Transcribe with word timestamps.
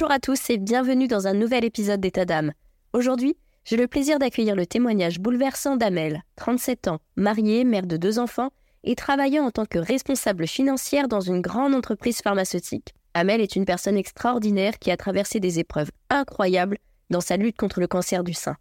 Bonjour 0.00 0.14
à 0.14 0.18
tous 0.18 0.48
et 0.48 0.56
bienvenue 0.56 1.08
dans 1.08 1.26
un 1.26 1.34
nouvel 1.34 1.62
épisode 1.62 2.00
d'État 2.00 2.24
d'âme. 2.24 2.52
Aujourd'hui, 2.94 3.36
j'ai 3.66 3.76
le 3.76 3.86
plaisir 3.86 4.18
d'accueillir 4.18 4.56
le 4.56 4.64
témoignage 4.64 5.20
bouleversant 5.20 5.76
d'Amel, 5.76 6.22
37 6.36 6.88
ans, 6.88 7.00
mariée, 7.16 7.64
mère 7.64 7.86
de 7.86 7.98
deux 7.98 8.18
enfants 8.18 8.48
et 8.82 8.94
travaillant 8.94 9.44
en 9.44 9.50
tant 9.50 9.66
que 9.66 9.78
responsable 9.78 10.46
financière 10.46 11.06
dans 11.06 11.20
une 11.20 11.42
grande 11.42 11.74
entreprise 11.74 12.22
pharmaceutique. 12.22 12.94
Amel 13.12 13.42
est 13.42 13.56
une 13.56 13.66
personne 13.66 13.98
extraordinaire 13.98 14.78
qui 14.78 14.90
a 14.90 14.96
traversé 14.96 15.38
des 15.38 15.58
épreuves 15.58 15.90
incroyables 16.08 16.78
dans 17.10 17.20
sa 17.20 17.36
lutte 17.36 17.58
contre 17.58 17.78
le 17.78 17.86
cancer 17.86 18.24
du 18.24 18.32
sein. 18.32 18.56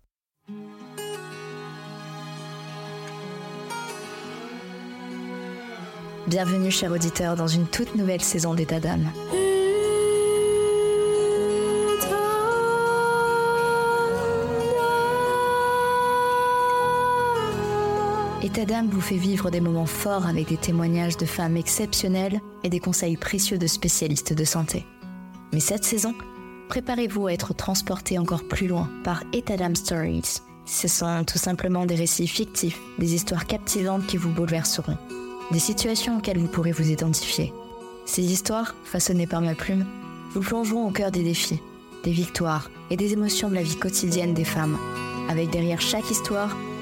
Bienvenue, 6.28 6.70
chers 6.70 6.92
auditeurs, 6.92 7.38
dans 7.38 7.48
une 7.48 7.66
toute 7.66 7.96
nouvelle 7.96 8.22
saison 8.22 8.56
d'État 8.56 8.82
d'âme. 8.82 9.10
État 18.42 18.64
vous 18.90 19.02
fait 19.02 19.18
vivre 19.18 19.52
des 19.52 19.60
moments 19.60 19.86
forts 19.86 20.26
avec 20.26 20.48
des 20.48 20.56
témoignages 20.56 21.18
de 21.18 21.26
femmes 21.26 21.58
exceptionnelles 21.58 22.40
et 22.64 22.70
des 22.70 22.80
conseils 22.80 23.18
précieux 23.18 23.58
de 23.58 23.68
spécialistes 23.68 24.32
de 24.32 24.46
santé. 24.46 24.86
Mais 25.52 25.60
cette 25.60 25.84
saison, 25.84 26.14
préparez-vous 26.70 27.28
à 27.28 27.34
être 27.34 27.54
transporté 27.54 28.18
encore 28.18 28.48
plus 28.48 28.68
loin 28.68 28.90
par 29.04 29.26
État 29.34 29.58
d'âme 29.58 29.76
Stories. 29.76 30.40
Ce 30.66 30.88
sont 30.88 31.26
tout 31.26 31.38
simplement 31.38 31.86
des 31.86 31.96
récits 31.96 32.28
fictifs, 32.28 32.80
des 32.98 33.14
histoires 33.14 33.46
captivantes 33.46 34.08
qui 34.08 34.16
vous 34.16 34.32
bouleverseront, 34.32 34.98
des 35.52 35.60
situations 35.60 36.20
auxquelles 36.20 36.40
vous 36.40 36.48
pourrez 36.48 36.72
vous 36.72 36.90
identifier. 36.90 37.52
Ces 38.06 38.24
histoires, 38.24 38.74
façonnées 38.86 39.28
par 39.28 39.42
ma 39.42 39.54
plume, 39.54 39.86
vous 40.32 40.42
plongeront 40.42 40.88
au 40.88 40.92
cœur 40.92 41.12
des 41.12 41.24
défis, 41.24 41.60
des 42.06 42.12
victoires 42.12 42.72
et 42.90 42.96
des 42.96 43.12
émotions 43.12 43.50
de 43.50 43.56
la 43.56 43.64
vie 43.64 43.76
quotidienne 43.76 44.34
des 44.34 44.46
femmes, 44.46 44.78
avec 45.28 45.50
derrière 45.50 45.82
chaque 45.82 46.10
histoire 46.10 46.56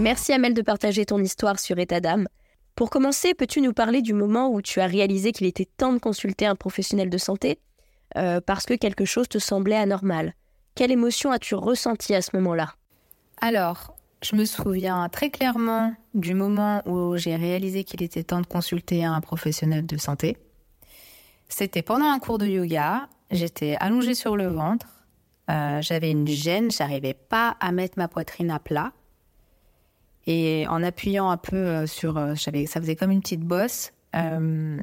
Merci 0.00 0.32
Amel 0.32 0.54
de 0.54 0.62
partager 0.62 1.04
ton 1.04 1.18
histoire 1.18 1.58
sur 1.58 1.78
État 1.78 2.00
d'âme. 2.00 2.26
Pour 2.74 2.88
commencer, 2.88 3.34
peux-tu 3.34 3.60
nous 3.60 3.74
parler 3.74 4.00
du 4.00 4.14
moment 4.14 4.48
où 4.48 4.62
tu 4.62 4.80
as 4.80 4.86
réalisé 4.86 5.30
qu'il 5.30 5.46
était 5.46 5.66
temps 5.66 5.92
de 5.92 5.98
consulter 5.98 6.46
un 6.46 6.54
professionnel 6.54 7.10
de 7.10 7.18
santé? 7.18 7.58
Euh, 8.16 8.40
parce 8.40 8.64
que 8.64 8.72
quelque 8.72 9.04
chose 9.04 9.28
te 9.28 9.36
semblait 9.36 9.76
anormal 9.76 10.32
Quelle 10.74 10.90
émotion 10.90 11.30
as-tu 11.32 11.54
ressenti 11.54 12.14
à 12.14 12.22
ce 12.22 12.34
moment-là? 12.36 12.72
Alors, 13.42 13.94
je 14.22 14.36
me 14.36 14.46
souviens 14.46 15.06
très 15.10 15.28
clairement 15.28 15.92
du 16.14 16.32
moment 16.32 16.80
où 16.86 17.18
j'ai 17.18 17.36
réalisé 17.36 17.84
qu'il 17.84 18.02
était 18.02 18.24
temps 18.24 18.40
de 18.40 18.46
consulter 18.46 19.04
un 19.04 19.20
professionnel 19.20 19.84
de 19.84 19.98
santé. 19.98 20.38
C'était 21.50 21.82
pendant 21.82 22.10
un 22.10 22.20
cours 22.20 22.38
de 22.38 22.46
yoga. 22.46 23.06
J'étais 23.30 23.76
allongée 23.80 24.14
sur 24.14 24.38
le 24.38 24.46
ventre. 24.46 25.04
Euh, 25.50 25.82
j'avais 25.82 26.10
une 26.10 26.26
gêne. 26.26 26.70
J'arrivais 26.70 27.12
pas 27.12 27.58
à 27.60 27.70
mettre 27.70 27.98
ma 27.98 28.08
poitrine 28.08 28.50
à 28.50 28.58
plat. 28.58 28.94
Et 30.26 30.66
en 30.68 30.82
appuyant 30.82 31.30
un 31.30 31.36
peu 31.36 31.56
euh, 31.56 31.86
sur, 31.86 32.16
euh, 32.16 32.34
ça 32.34 32.80
faisait 32.80 32.96
comme 32.96 33.10
une 33.10 33.20
petite 33.20 33.40
bosse, 33.40 33.92
euh, 34.14 34.78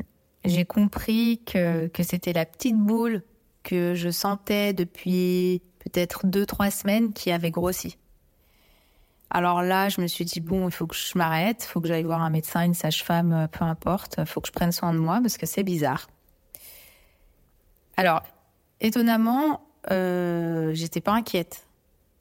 j'ai 0.45 0.65
compris 0.65 1.41
que, 1.45 1.87
que 1.87 2.03
c'était 2.03 2.33
la 2.33 2.45
petite 2.45 2.77
boule 2.77 3.23
que 3.63 3.93
je 3.93 4.09
sentais 4.09 4.73
depuis 4.73 5.61
peut-être 5.79 6.25
deux, 6.25 6.45
trois 6.45 6.71
semaines 6.71 7.13
qui 7.13 7.31
avait 7.31 7.51
grossi. 7.51 7.97
Alors 9.29 9.61
là, 9.61 9.89
je 9.89 9.99
me 9.99 10.07
suis 10.07 10.23
dit, 10.23 10.39
bon, 10.39 10.69
il 10.69 10.71
faut 10.71 10.87
que 10.87 10.95
je 10.95 11.17
m'arrête, 11.17 11.65
il 11.65 11.67
faut 11.67 11.81
que 11.81 11.87
j'aille 11.87 12.03
voir 12.03 12.21
un 12.21 12.29
médecin, 12.29 12.63
une 12.63 12.73
sage-femme, 12.73 13.49
peu 13.51 13.65
importe, 13.65 14.15
il 14.19 14.25
faut 14.25 14.39
que 14.39 14.47
je 14.47 14.53
prenne 14.53 14.71
soin 14.71 14.93
de 14.93 14.99
moi 14.99 15.19
parce 15.21 15.37
que 15.37 15.45
c'est 15.45 15.63
bizarre. 15.63 16.07
Alors, 17.97 18.23
étonnamment, 18.79 19.67
euh, 19.91 20.71
j'étais 20.73 21.01
pas 21.01 21.13
inquiète. 21.13 21.67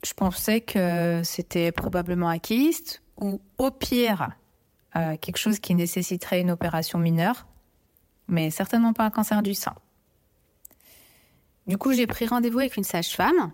Je 0.04 0.14
pensais 0.14 0.60
que 0.60 1.20
c'était 1.22 1.70
probablement 1.70 2.28
un 2.28 2.38
kyste 2.38 3.02
ou 3.20 3.40
au 3.58 3.70
pire 3.70 4.30
euh, 4.96 5.16
quelque 5.16 5.38
chose 5.38 5.58
qui 5.58 5.74
nécessiterait 5.74 6.40
une 6.40 6.50
opération 6.50 6.98
mineure, 6.98 7.46
mais 8.28 8.50
certainement 8.50 8.92
pas 8.92 9.04
un 9.04 9.10
cancer 9.10 9.42
du 9.42 9.54
sein. 9.54 9.74
Du 11.66 11.78
coup, 11.78 11.92
j'ai 11.92 12.06
pris 12.06 12.26
rendez-vous 12.26 12.60
avec 12.60 12.76
une 12.76 12.84
sage-femme 12.84 13.52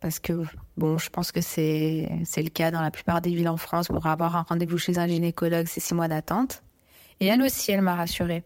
parce 0.00 0.18
que 0.18 0.42
bon, 0.76 0.98
je 0.98 1.10
pense 1.10 1.30
que 1.30 1.40
c'est 1.40 2.10
c'est 2.24 2.42
le 2.42 2.48
cas 2.48 2.70
dans 2.70 2.80
la 2.80 2.90
plupart 2.90 3.20
des 3.20 3.30
villes 3.30 3.48
en 3.48 3.58
France. 3.58 3.88
Pour 3.88 4.06
avoir 4.06 4.34
un 4.36 4.42
rendez-vous 4.42 4.78
chez 4.78 4.98
un 4.98 5.06
gynécologue, 5.06 5.66
c'est 5.66 5.80
six 5.80 5.94
mois 5.94 6.08
d'attente. 6.08 6.62
Et 7.20 7.26
elle 7.26 7.42
aussi, 7.42 7.70
elle 7.70 7.82
m'a 7.82 7.94
rassurée. 7.94 8.42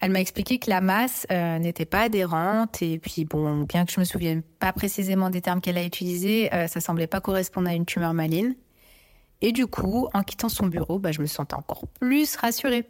Elle 0.00 0.10
m'a 0.10 0.20
expliqué 0.20 0.58
que 0.58 0.68
la 0.70 0.80
masse 0.80 1.26
euh, 1.30 1.58
n'était 1.58 1.84
pas 1.84 2.02
adhérente 2.02 2.82
et 2.82 2.98
puis 2.98 3.24
bon, 3.24 3.62
bien 3.62 3.84
que 3.84 3.92
je 3.92 4.00
me 4.00 4.04
souvienne 4.04 4.42
pas 4.42 4.72
précisément 4.72 5.30
des 5.30 5.40
termes 5.40 5.60
qu'elle 5.60 5.78
a 5.78 5.84
utilisés, 5.84 6.52
euh, 6.52 6.66
ça 6.66 6.80
semblait 6.80 7.06
pas 7.06 7.20
correspondre 7.20 7.68
à 7.68 7.74
une 7.74 7.86
tumeur 7.86 8.12
maligne. 8.12 8.54
Et 9.46 9.52
du 9.52 9.66
coup, 9.66 10.08
en 10.14 10.22
quittant 10.22 10.48
son 10.48 10.68
bureau, 10.68 10.98
bah, 10.98 11.12
je 11.12 11.20
me 11.20 11.26
sentais 11.26 11.54
encore 11.54 11.86
plus 12.00 12.34
rassurée. 12.34 12.88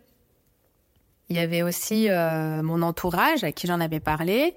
Il 1.28 1.34
y 1.34 1.40
avait 1.40 1.62
aussi 1.62 2.08
euh, 2.08 2.62
mon 2.62 2.80
entourage 2.82 3.42
à 3.42 3.50
qui 3.50 3.66
j'en 3.66 3.80
avais 3.80 3.98
parlé. 3.98 4.54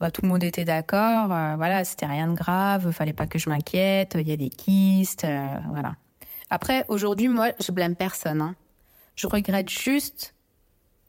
Bah, 0.00 0.10
tout 0.10 0.22
le 0.22 0.28
monde 0.28 0.42
était 0.42 0.64
d'accord. 0.64 1.30
Euh, 1.30 1.54
voilà, 1.56 1.84
c'était 1.84 2.06
rien 2.06 2.28
de 2.28 2.34
grave. 2.34 2.92
Fallait 2.92 3.12
pas 3.12 3.26
que 3.26 3.38
je 3.38 3.50
m'inquiète. 3.50 4.16
Il 4.18 4.26
y 4.26 4.32
a 4.32 4.38
des 4.38 4.48
kystes. 4.48 5.24
Euh, 5.24 5.46
voilà. 5.70 5.96
Après, 6.48 6.86
aujourd'hui, 6.88 7.28
moi, 7.28 7.50
je 7.60 7.72
blâme 7.72 7.94
personne. 7.94 8.40
Hein. 8.40 8.54
Je 9.14 9.26
regrette 9.26 9.68
juste 9.68 10.34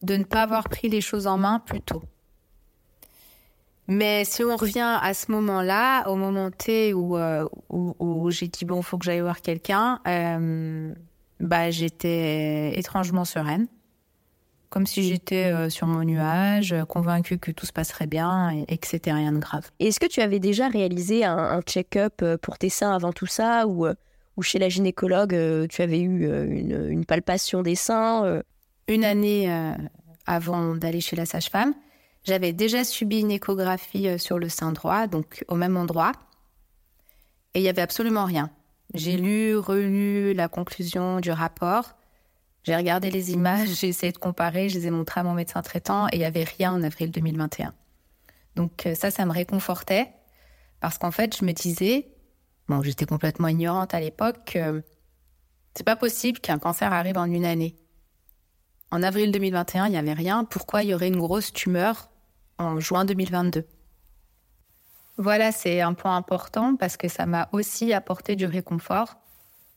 de 0.01 0.18
ne 0.18 0.25
pas 0.25 0.41
avoir 0.41 0.68
pris 0.68 0.90
les 0.90 1.00
choses 1.00 1.28
en 1.28 1.38
main 1.38 1.59
plus 1.59 1.80
tôt. 1.80 2.03
Mais 3.90 4.24
si 4.24 4.44
on 4.44 4.56
revient 4.56 5.00
à 5.02 5.16
ce 5.16 5.32
moment-là, 5.32 6.08
au 6.08 6.16
moment 6.16 6.52
T 6.52 6.94
où, 6.94 7.18
euh, 7.18 7.48
où, 7.70 8.30
j'ai 8.30 8.48
dit 8.48 8.64
bon, 8.64 8.84
faut 8.84 9.00
que 9.00 9.06
j'aille 9.06 9.22
voir 9.22 9.42
quelqu'un, 9.42 10.00
euh, 10.08 10.94
bah 11.40 11.72
j'étais 11.72 12.78
étrangement 12.78 13.25
sereine, 13.25 13.66
comme 14.69 14.86
si 14.86 15.02
j'étais 15.02 15.46
euh, 15.46 15.72
sur 15.72 15.88
mon 15.88 16.04
nuage, 16.04 16.75
convaincue 16.88 17.40
que 17.40 17.50
tout 17.50 17.66
se 17.66 17.74
passerait 17.74 18.06
bien 18.06 18.63
et, 18.68 18.78
que 18.78 18.86
c'était 18.86 19.12
rien 19.12 19.31
de 19.31 19.40
grave. 19.40 19.72
Est-ce 19.80 20.00
que 20.00 20.06
tu 20.06 20.22
avais 20.22 20.40
déjà 20.40 20.68
réalisé 20.68 21.25
un, 21.25 21.60
check-up 21.62 22.24
pour 22.44 22.60
tes 22.60 22.69
seins 22.69 22.94
avant 22.94 23.12
tout 23.12 23.25
ça, 23.25 23.66
ou, 23.66 23.88
ou 24.38 24.42
chez 24.44 24.60
la 24.60 24.69
gynécologue, 24.69 25.36
tu 25.68 25.81
avais 25.81 26.00
eu 26.00 26.28
une, 26.28 26.92
une 26.92 27.06
palpation 27.06 27.63
des 27.63 27.74
seins 27.74 28.44
Une 28.88 29.04
année 29.04 29.52
avant 30.28 30.75
d'aller 30.75 31.02
chez 31.02 31.16
la 31.16 31.25
sage-femme. 31.25 31.74
J'avais 32.24 32.54
déjà 32.54 32.83
subi 32.83 33.21
une 33.21 33.31
échographie 33.31 34.07
euh, 34.07 34.18
sur 34.18 34.39
le 34.39 34.50
sein 34.50 34.71
droit, 34.71 35.07
donc 35.07 35.44
au 35.48 35.56
même 35.56 35.77
endroit. 35.77 36.12
Et 37.54 37.60
il 37.60 37.63
n'y 37.63 37.69
avait 37.69 37.81
absolument 37.81 38.25
rien. 38.25 38.51
J'ai 38.94 39.18
lu, 39.18 39.56
relu 39.56 40.33
la 40.33 40.48
conclusion 40.48 41.19
du 41.19 41.31
rapport. 41.31 41.95
J'ai 42.63 42.75
regardé 42.75 43.10
les 43.10 43.31
images, 43.31 43.69
j'ai 43.69 43.88
essayé 43.88 44.12
de 44.12 44.18
comparer, 44.18 44.69
je 44.69 44.77
les 44.77 44.88
ai 44.88 44.92
montrées 44.92 45.21
à 45.21 45.24
mon 45.24 45.33
médecin 45.33 45.62
traitant 45.62 46.07
et 46.07 46.16
il 46.16 46.19
n'y 46.19 46.25
avait 46.25 46.44
rien 46.44 46.74
en 46.74 46.83
avril 46.83 47.12
2021. 47.12 47.74
Donc 48.56 48.86
euh, 48.86 48.95
ça, 48.95 49.12
ça 49.12 49.25
me 49.25 49.31
réconfortait 49.31 50.12
parce 50.80 50.98
qu'en 50.98 51.12
fait, 51.12 51.38
je 51.38 51.45
me 51.45 51.51
disais, 51.51 52.10
bon, 52.68 52.81
j'étais 52.81 53.06
complètement 53.06 53.48
ignorante 53.48 53.94
à 53.94 54.00
l'époque, 54.00 54.54
que 54.54 54.83
c'est 55.75 55.83
pas 55.83 55.95
possible 55.95 56.39
qu'un 56.39 56.60
cancer 56.60 56.92
arrive 56.92 57.18
en 57.18 57.25
une 57.25 57.45
année. 57.45 57.75
En 58.91 59.03
avril 59.03 59.31
2021, 59.31 59.88
il 59.88 59.91
n'y 59.91 59.97
avait 59.97 60.13
rien. 60.13 60.44
Pourquoi 60.44 60.83
il 60.83 60.89
y 60.89 60.94
aurait 60.94 61.09
une 61.09 61.19
grosse 61.19 61.53
tumeur 61.53 62.09
en 62.57 62.80
juin 62.80 63.06
2022 63.06 63.65
Voilà, 65.18 65.51
c'est 65.51 65.81
un 65.81 65.94
point 65.94 66.15
important 66.15 66.75
parce 66.75 66.97
que 66.97 67.07
ça 67.07 67.27
m'a 67.27 67.50
aussi 67.51 67.94
apporté 67.94 68.36
du 68.36 68.45
réconfort 68.45 69.18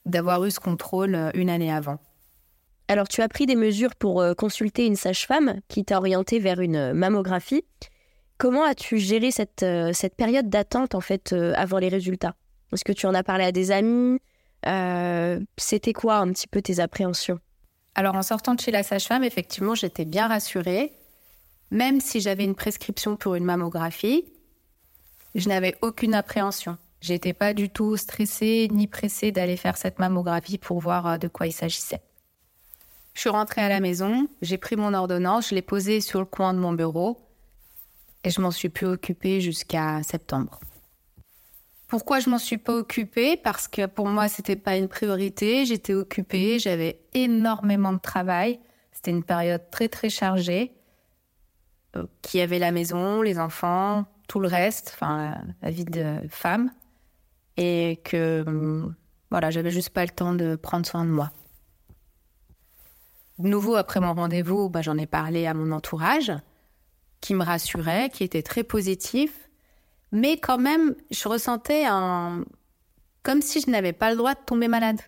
d'avoir 0.07 0.45
eu 0.45 0.51
ce 0.51 0.61
contrôle 0.61 1.15
euh, 1.15 1.31
une 1.35 1.51
année 1.51 1.73
avant. 1.73 1.99
Alors, 2.89 3.07
tu 3.07 3.21
as 3.21 3.29
pris 3.29 3.47
des 3.47 3.55
mesures 3.55 3.95
pour 3.95 4.21
euh, 4.21 4.35
consulter 4.35 4.87
une 4.87 4.97
sage-femme 4.97 5.61
qui 5.69 5.85
t'a 5.85 5.99
orienté 5.99 6.39
vers 6.39 6.61
une 6.61 6.77
euh, 6.77 6.95
mammographie. 6.95 7.65
Comment 8.39 8.65
as-tu 8.65 8.99
géré 8.99 9.31
cette, 9.31 9.65
cette 9.93 10.17
période 10.17 10.49
d'attente, 10.49 10.97
en 10.97 11.01
fait, 11.01 11.33
avant 11.55 11.79
les 11.79 11.89
résultats? 11.89 12.35
Est-ce 12.73 12.83
que 12.83 12.91
tu 12.91 13.07
en 13.07 13.15
as 13.15 13.23
parlé 13.23 13.45
à 13.45 13.53
des 13.53 13.71
amis? 13.71 14.19
C'était 15.57 15.93
quoi 15.93 16.17
un 16.17 16.33
petit 16.33 16.49
peu 16.49 16.61
tes 16.61 16.81
appréhensions? 16.81 17.39
Alors, 17.95 18.15
en 18.15 18.23
sortant 18.23 18.55
de 18.55 18.61
chez 18.61 18.71
la 18.71 18.83
sage-femme, 18.83 19.25
effectivement, 19.25 19.75
j'étais 19.75 20.05
bien 20.05 20.29
rassurée. 20.29 20.93
Même 21.71 22.01
si 22.01 22.21
j'avais 22.21 22.45
une 22.45 22.55
prescription 22.55 23.17
pour 23.17 23.35
une 23.35 23.45
mammographie, 23.45 24.25
je 25.35 25.49
n'avais 25.49 25.77
aucune 25.83 26.15
appréhension. 26.15 26.77
J'étais 27.01 27.33
pas 27.33 27.55
du 27.55 27.69
tout 27.69 27.97
stressée 27.97 28.69
ni 28.71 28.87
pressée 28.87 29.33
d'aller 29.33 29.57
faire 29.57 29.77
cette 29.77 29.99
mammographie 29.99 30.59
pour 30.59 30.79
voir 30.79 31.19
de 31.19 31.29
quoi 31.29 31.47
il 31.47 31.53
s'agissait. 31.53 32.03
Je 33.15 33.21
suis 33.21 33.31
rentrée 33.31 33.61
à 33.61 33.69
la 33.69 33.81
maison, 33.81 34.29
j'ai 34.41 34.57
pris 34.57 34.77
mon 34.77 34.95
ordonnance, 34.95 35.51
je 35.51 35.55
l'ai 35.55 35.63
posée 35.63 36.01
sur 36.01 36.21
le 36.21 36.27
coin 36.27 36.55
de 36.55 36.59
mon 36.59 36.73
bureau 36.73 37.19
et 38.25 38.31
je 38.31 38.41
m'en 38.41 38.51
suis 38.51 38.69
plus 38.69 38.87
occupée 38.87 39.41
jusqu'à 39.41 40.03
septembre. 40.03 40.61
Pourquoi 41.93 42.21
je 42.21 42.31
m'en 42.31 42.39
suis 42.39 42.57
pas 42.57 42.75
occupée? 42.75 43.37
Parce 43.37 43.69
que 43.69 43.85
pour 43.85 44.09
moi, 44.09 44.27
c'était 44.27 44.57
pas 44.57 44.79
une 44.79 44.89
priorité. 44.89 45.67
J'étais 45.67 45.93
occupée, 45.93 46.59
j'avais 46.59 47.03
énormément 47.13 47.93
de 47.93 47.99
travail. 47.99 48.61
C'était 48.93 49.11
une 49.11 49.23
période 49.23 49.61
très 49.71 49.91
très 49.91 50.09
chargée. 50.09 50.73
Euh, 51.95 52.07
qui 52.23 52.41
avait 52.41 52.59
la 52.59 52.71
maison, 52.71 53.21
les 53.21 53.39
enfants, 53.39 54.07
tout 54.27 54.41
le 54.41 54.49
reste, 54.49 54.93
enfin 54.95 55.37
la 55.61 55.71
vie 55.71 55.85
de 55.85 56.17
femme, 56.31 56.71
et 57.59 58.01
que 58.05 58.43
hum, 58.47 58.95
voilà, 59.31 59.51
j'avais 59.51 59.71
juste 59.71 59.91
pas 59.91 60.07
le 60.07 60.13
temps 60.13 60.33
de 60.33 60.57
prendre 60.57 60.87
soin 60.87 61.05
de 61.05 61.11
moi. 61.11 61.31
De 63.39 63.49
nouveau, 63.49 63.77
après 63.77 64.01
mon 64.01 64.15
rendez-vous, 64.15 64.71
bah, 64.71 64.81
j'en 64.81 64.97
ai 64.97 65.07
parlé 65.07 65.47
à 65.47 65.53
mon 65.53 65.71
entourage, 65.73 66.33
qui 67.21 67.35
me 67.35 67.45
rassurait, 67.45 68.09
qui 68.09 68.25
était 68.25 68.43
très 68.43 68.65
positif. 68.65 69.51
Mais 70.13 70.37
quand 70.37 70.59
même, 70.59 70.95
je 71.11 71.27
ressentais 71.29 71.85
un... 71.87 72.45
comme 73.23 73.43
si 73.43 73.61
je 73.61 73.71
n'avais 73.71 73.95
pas 73.95 74.11
le 74.11 74.17
droit 74.17 74.35
de 74.35 74.41
tomber 74.45 74.69
malade. 74.69 75.01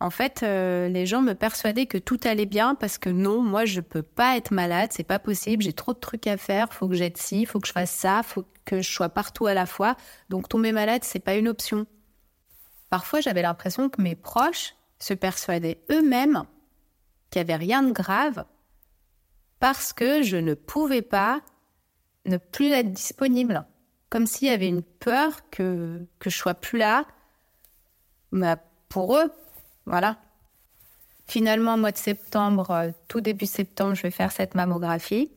En 0.00 0.10
fait, 0.10 0.42
euh, 0.42 0.88
les 0.88 1.06
gens 1.06 1.22
me 1.22 1.34
persuadaient 1.34 1.86
que 1.86 1.98
tout 1.98 2.20
allait 2.24 2.46
bien 2.46 2.74
parce 2.74 2.98
que 2.98 3.10
non, 3.10 3.40
moi, 3.40 3.64
je 3.64 3.80
peux 3.80 4.02
pas 4.02 4.36
être 4.36 4.52
malade, 4.52 4.90
c'est 4.92 5.04
pas 5.04 5.18
possible, 5.18 5.62
j'ai 5.62 5.72
trop 5.72 5.94
de 5.94 5.98
trucs 5.98 6.26
à 6.26 6.36
faire, 6.36 6.72
faut 6.72 6.88
que 6.88 6.94
j'aide 6.94 7.16
ci, 7.16 7.46
faut 7.46 7.58
que 7.60 7.66
je 7.66 7.72
fasse 7.72 7.90
ça, 7.90 8.22
faut 8.22 8.44
que 8.64 8.82
je 8.82 8.90
sois 8.90 9.08
partout 9.08 9.46
à 9.46 9.54
la 9.54 9.66
fois. 9.66 9.96
Donc 10.30 10.48
tomber 10.48 10.72
malade, 10.72 11.04
c'est 11.04 11.20
pas 11.20 11.34
une 11.34 11.48
option. 11.48 11.86
Parfois, 12.90 13.20
j'avais 13.20 13.42
l'impression 13.42 13.88
que 13.88 14.02
mes 14.02 14.14
proches 14.14 14.74
se 14.98 15.14
persuadaient 15.14 15.82
eux-mêmes 15.90 16.44
qu'il 17.30 17.42
n'y 17.42 17.50
avait 17.52 17.64
rien 17.64 17.82
de 17.82 17.92
grave 17.92 18.44
parce 19.58 19.92
que 19.92 20.22
je 20.22 20.36
ne 20.36 20.54
pouvais 20.54 21.02
pas 21.02 21.40
ne 22.26 22.36
plus 22.36 22.70
être 22.70 22.92
disponible. 22.92 23.64
Comme 24.14 24.28
s'il 24.28 24.46
y 24.46 24.52
avait 24.52 24.68
une 24.68 24.84
peur 24.84 25.50
que, 25.50 26.06
que 26.20 26.30
je 26.30 26.38
sois 26.38 26.54
plus 26.54 26.78
là. 26.78 27.04
Mais 28.30 28.54
pour 28.88 29.16
eux, 29.16 29.32
voilà. 29.86 30.18
Finalement, 31.26 31.76
mois 31.76 31.90
de 31.90 31.96
septembre, 31.96 32.70
euh, 32.70 32.90
tout 33.08 33.20
début 33.20 33.46
septembre, 33.46 33.96
je 33.96 34.02
vais 34.02 34.12
faire 34.12 34.30
cette 34.30 34.54
mammographie. 34.54 35.32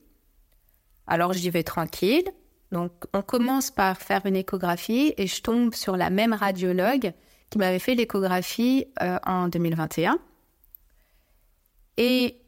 Alors 1.08 1.34
j'y 1.34 1.50
vais 1.50 1.64
tranquille. 1.64 2.26
Donc 2.72 2.92
on 3.14 3.24
commence 3.24 3.72
par 3.72 3.98
faire 3.98 4.28
une 4.28 4.36
échographie 4.36 5.12
et 5.18 5.26
je 5.26 5.42
tombe 5.42 5.74
sur 5.74 5.98
la 5.98 6.12
même 6.12 6.34
radiologue 6.34 7.14
qui 7.50 7.58
m'avait 7.58 7.80
fait 7.80 7.96
l'échographie 7.96 8.86
euh, 9.02 9.18
en 9.26 9.48
2021. 9.48 10.20
Et 11.98 12.40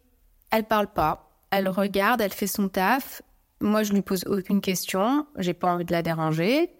elle 0.51 0.65
parle 0.65 0.93
pas. 0.93 1.31
Elle 1.49 1.69
regarde, 1.69 2.21
elle 2.21 2.33
fait 2.33 2.45
son 2.45 2.69
taf. 2.69 3.23
Moi, 3.61 3.83
je 3.83 3.93
lui 3.93 4.01
pose 4.01 4.25
aucune 4.25 4.61
question. 4.61 5.27
J'ai 5.37 5.53
pas 5.53 5.73
envie 5.73 5.85
de 5.85 5.91
la 5.91 6.01
déranger. 6.01 6.71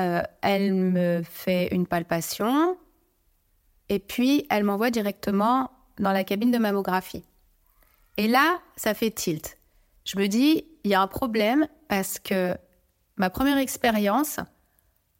Euh, 0.00 0.22
elle 0.42 0.74
me 0.74 1.22
fait 1.22 1.68
une 1.74 1.86
palpation. 1.86 2.76
Et 3.88 3.98
puis, 3.98 4.46
elle 4.50 4.64
m'envoie 4.64 4.90
directement 4.90 5.70
dans 5.98 6.12
la 6.12 6.24
cabine 6.24 6.50
de 6.50 6.58
mammographie. 6.58 7.24
Et 8.16 8.28
là, 8.28 8.60
ça 8.76 8.94
fait 8.94 9.10
tilt. 9.10 9.58
Je 10.04 10.18
me 10.18 10.26
dis, 10.26 10.64
il 10.84 10.90
y 10.90 10.94
a 10.94 11.00
un 11.00 11.06
problème 11.06 11.66
parce 11.88 12.18
que 12.18 12.56
ma 13.16 13.30
première 13.30 13.58
expérience, 13.58 14.40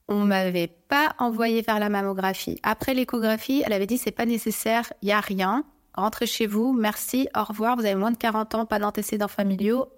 on 0.09 0.25
m'avait 0.25 0.69
pas 0.69 1.15
envoyé 1.19 1.63
vers 1.63 1.79
la 1.79 1.89
mammographie. 1.89 2.59
Après 2.63 2.95
l'échographie, 2.95 3.63
elle 3.67 3.73
avait 3.73 3.87
dit 3.87 3.99
c'est 3.99 4.11
pas 4.13 4.27
nécessaire, 4.27 4.93
il 5.03 5.09
y 5.09 5.13
a 5.13 5.21
rien 5.21 5.65
rentrez 5.97 6.27
chez 6.27 6.47
vous, 6.47 6.73
merci, 6.73 7.29
au 7.37 7.43
revoir, 7.43 7.77
vous 7.77 7.85
avez 7.85 7.95
moins 7.95 8.11
de 8.11 8.17
40 8.17 8.55
ans, 8.55 8.67
pas 8.67 8.79
d'antécédents 8.79 9.29
familiaux, 9.29 9.89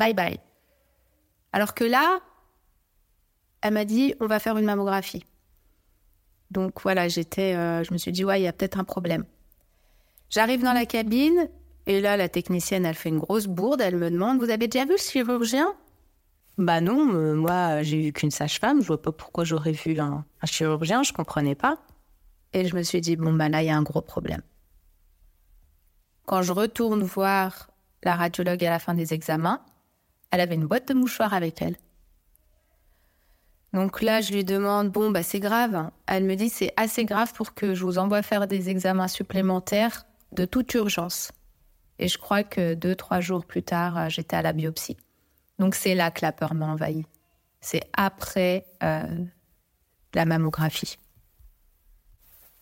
bye 0.00 0.14
bye. 0.14 0.40
Alors 1.52 1.74
que 1.74 1.84
là, 1.84 2.20
elle 3.60 3.74
m'a 3.74 3.84
dit, 3.84 4.14
on 4.20 4.26
va 4.26 4.38
faire 4.38 4.56
une 4.56 4.64
mammographie. 4.64 5.24
Donc 6.50 6.80
voilà, 6.82 7.06
j'étais, 7.08 7.54
euh, 7.54 7.84
je 7.84 7.92
me 7.92 7.98
suis 7.98 8.10
dit, 8.10 8.24
ouais, 8.24 8.40
il 8.40 8.44
y 8.44 8.48
a 8.48 8.52
peut-être 8.52 8.78
un 8.78 8.84
problème. 8.84 9.24
J'arrive 10.30 10.62
dans 10.62 10.72
la 10.72 10.86
cabine, 10.86 11.48
et 11.86 12.00
là, 12.00 12.16
la 12.16 12.28
technicienne, 12.28 12.86
elle 12.86 12.94
fait 12.94 13.10
une 13.10 13.18
grosse 13.18 13.46
bourde, 13.46 13.80
elle 13.80 13.96
me 13.96 14.10
demande, 14.10 14.38
vous 14.38 14.50
avez 14.50 14.68
déjà 14.68 14.84
vu 14.84 14.92
le 14.92 14.96
chirurgien? 14.96 15.74
Bah 16.56 16.80
non, 16.80 17.14
euh, 17.14 17.34
moi, 17.34 17.82
j'ai 17.82 18.00
vu 18.00 18.12
qu'une 18.12 18.30
sage-femme, 18.30 18.80
je 18.80 18.86
vois 18.86 19.00
pas 19.00 19.12
pourquoi 19.12 19.44
j'aurais 19.44 19.72
vu 19.72 19.98
un, 19.98 20.24
un, 20.40 20.46
chirurgien, 20.46 21.02
je 21.02 21.12
comprenais 21.12 21.54
pas. 21.54 21.78
Et 22.52 22.66
je 22.66 22.74
me 22.74 22.82
suis 22.82 23.00
dit, 23.00 23.16
bon, 23.16 23.32
bah 23.32 23.48
là, 23.48 23.62
il 23.62 23.66
y 23.66 23.70
a 23.70 23.76
un 23.76 23.82
gros 23.82 24.02
problème. 24.02 24.42
Quand 26.26 26.42
je 26.42 26.52
retourne 26.52 27.02
voir 27.02 27.70
la 28.02 28.16
radiologue 28.16 28.64
à 28.64 28.70
la 28.70 28.78
fin 28.78 28.94
des 28.94 29.14
examens, 29.14 29.60
elle 30.30 30.40
avait 30.40 30.54
une 30.54 30.66
boîte 30.66 30.88
de 30.88 30.94
mouchoirs 30.94 31.34
avec 31.34 31.62
elle. 31.62 31.76
Donc 33.72 34.02
là, 34.02 34.20
je 34.20 34.32
lui 34.32 34.44
demande, 34.44 34.90
bon, 34.90 35.10
bah, 35.10 35.22
c'est 35.22 35.38
grave. 35.38 35.90
Elle 36.06 36.24
me 36.24 36.34
dit, 36.34 36.48
c'est 36.48 36.72
assez 36.76 37.04
grave 37.04 37.32
pour 37.34 37.54
que 37.54 37.74
je 37.74 37.84
vous 37.84 37.98
envoie 37.98 38.22
faire 38.22 38.46
des 38.48 38.68
examens 38.68 39.08
supplémentaires 39.08 40.06
de 40.32 40.44
toute 40.44 40.74
urgence. 40.74 41.30
Et 41.98 42.08
je 42.08 42.18
crois 42.18 42.42
que 42.42 42.74
deux, 42.74 42.96
trois 42.96 43.20
jours 43.20 43.44
plus 43.44 43.62
tard, 43.62 43.96
euh, 43.96 44.08
j'étais 44.08 44.36
à 44.36 44.42
la 44.42 44.52
biopsie. 44.52 44.96
Donc 45.58 45.74
c'est 45.74 45.94
là 45.94 46.10
que 46.10 46.20
la 46.22 46.32
peur 46.32 46.54
m'a 46.54 46.66
envahie. 46.66 47.04
C'est 47.60 47.82
après 47.92 48.64
euh, 48.82 49.24
la 50.14 50.24
mammographie. 50.24 50.98